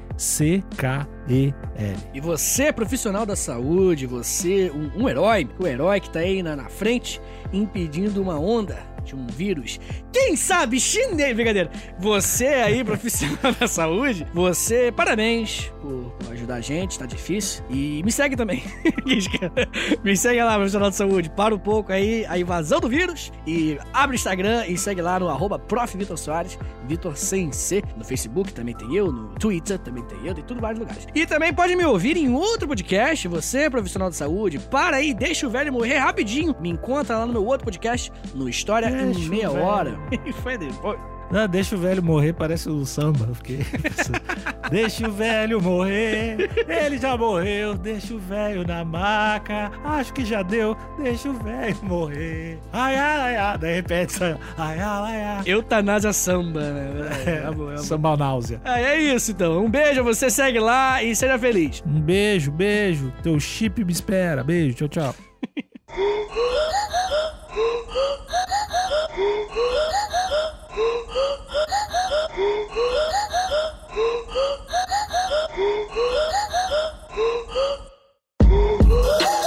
E 2.13 2.19
você, 2.19 2.71
profissional 2.71 3.25
da 3.25 3.35
saúde, 3.35 4.05
você, 4.05 4.71
um, 4.71 5.03
um 5.03 5.09
herói, 5.09 5.49
o 5.59 5.67
herói 5.67 5.99
que 5.99 6.09
tá 6.09 6.19
aí 6.19 6.41
na, 6.41 6.55
na 6.55 6.69
frente, 6.69 7.21
impedindo 7.51 8.21
uma 8.21 8.39
onda 8.39 8.94
de 9.05 9.15
um 9.15 9.27
vírus. 9.27 9.79
Quem 10.11 10.35
sabe 10.35 10.79
chinês, 10.79 11.35
brincadeira. 11.35 11.71
Você 11.99 12.47
aí, 12.47 12.83
profissional 12.85 13.53
da 13.59 13.67
saúde, 13.67 14.25
você, 14.33 14.91
parabéns 14.91 15.71
por, 15.81 16.11
por 16.19 16.33
ajudar 16.33 16.55
a 16.55 16.61
gente, 16.61 16.99
tá 16.99 17.05
difícil. 17.05 17.63
E 17.69 18.01
me 18.03 18.11
segue 18.11 18.35
também. 18.35 18.63
me 20.03 20.17
segue 20.17 20.43
lá, 20.43 20.55
profissional 20.55 20.89
da 20.89 20.95
saúde. 20.95 21.29
Para 21.29 21.55
um 21.55 21.59
pouco 21.59 21.91
aí 21.91 22.25
a 22.27 22.37
invasão 22.37 22.79
do 22.79 22.89
vírus 22.89 23.31
e 23.47 23.77
abre 23.93 24.15
o 24.15 24.17
Instagram 24.17 24.65
e 24.67 24.77
segue 24.77 25.01
lá 25.01 25.19
no 25.19 25.29
arroba 25.29 25.61
Soares, 26.17 26.57
Vitor 26.85 27.15
sem 27.17 27.51
C. 27.51 27.83
No 27.97 28.03
Facebook 28.03 28.53
também 28.53 28.75
tem 28.75 28.95
eu, 28.95 29.11
no 29.11 29.29
Twitter 29.35 29.79
também 29.79 30.03
tem 30.03 30.17
eu, 30.25 30.33
tem 30.33 30.43
tudo 30.43 30.57
em 30.57 30.61
vários 30.61 30.79
lugares. 30.79 31.07
E 31.13 31.25
também 31.25 31.53
pode 31.53 31.75
me 31.75 31.85
ouvir 31.85 32.17
em 32.17 32.33
outro 32.33 32.67
podcast, 32.67 33.27
você, 33.27 33.69
profissional 33.69 34.09
de 34.09 34.15
saúde, 34.15 34.59
para 34.59 34.97
aí, 34.97 35.13
deixa 35.13 35.47
o 35.47 35.49
velho 35.49 35.71
morrer 35.73 35.97
rapidinho. 35.97 36.55
Me 36.59 36.69
encontra 36.69 37.17
lá 37.17 37.25
no 37.25 37.33
meu 37.33 37.45
outro 37.45 37.65
podcast, 37.65 38.11
no 38.33 38.47
História 38.49 38.89
Deixa 38.89 39.19
em 39.19 39.29
Meia. 39.29 39.51
Hora. 39.51 39.97
E 40.25 40.31
foi 40.31 40.57
depois. 40.57 41.14
Não, 41.31 41.47
deixa 41.47 41.75
o 41.75 41.79
velho 41.79 42.03
morrer, 42.03 42.33
parece 42.33 42.69
o 42.69 42.85
samba. 42.85 43.29
Pensando, 43.81 44.21
deixa 44.69 45.07
o 45.07 45.11
velho 45.11 45.61
morrer, 45.61 46.49
ele 46.67 46.97
já 46.97 47.17
morreu. 47.17 47.75
Deixa 47.75 48.13
o 48.13 48.19
velho 48.19 48.65
na 48.65 48.85
maca, 48.85 49.71
acho 49.83 50.13
que 50.13 50.23
já 50.23 50.43
deu. 50.43 50.77
Deixa 51.01 51.29
o 51.29 51.33
velho 51.33 51.77
morrer. 51.83 52.59
Ai, 52.71 52.95
ai, 52.95 53.19
ai, 53.19 53.37
ai. 53.37 53.57
Daí 53.57 53.75
repete, 53.75 54.13
sai, 54.13 54.37
ai, 54.57 54.79
ai, 54.79 54.81
ai, 54.81 55.23
ai. 55.23 55.43
Eutanásia 55.45 56.13
samba, 56.13 56.61
né? 56.61 56.85
É, 57.25 57.29
é, 57.29 57.47
é, 57.47 57.51
bom. 57.51 57.75
Samba 57.77 58.15
náusea. 58.15 58.61
Ah, 58.63 58.79
é 58.79 58.99
isso 58.99 59.31
então. 59.31 59.63
Um 59.63 59.69
beijo, 59.69 60.03
você 60.03 60.29
segue 60.29 60.59
lá 60.59 61.01
e 61.01 61.15
seja 61.15 61.37
feliz. 61.39 61.83
Um 61.85 61.99
beijo, 61.99 62.51
beijo. 62.51 63.11
Teu 63.23 63.39
chip 63.39 63.83
me 63.83 63.91
espera. 63.91 64.43
Beijo, 64.43 64.87
tchau, 64.87 64.89
tchau. 64.89 65.15
Oh, 70.77 71.05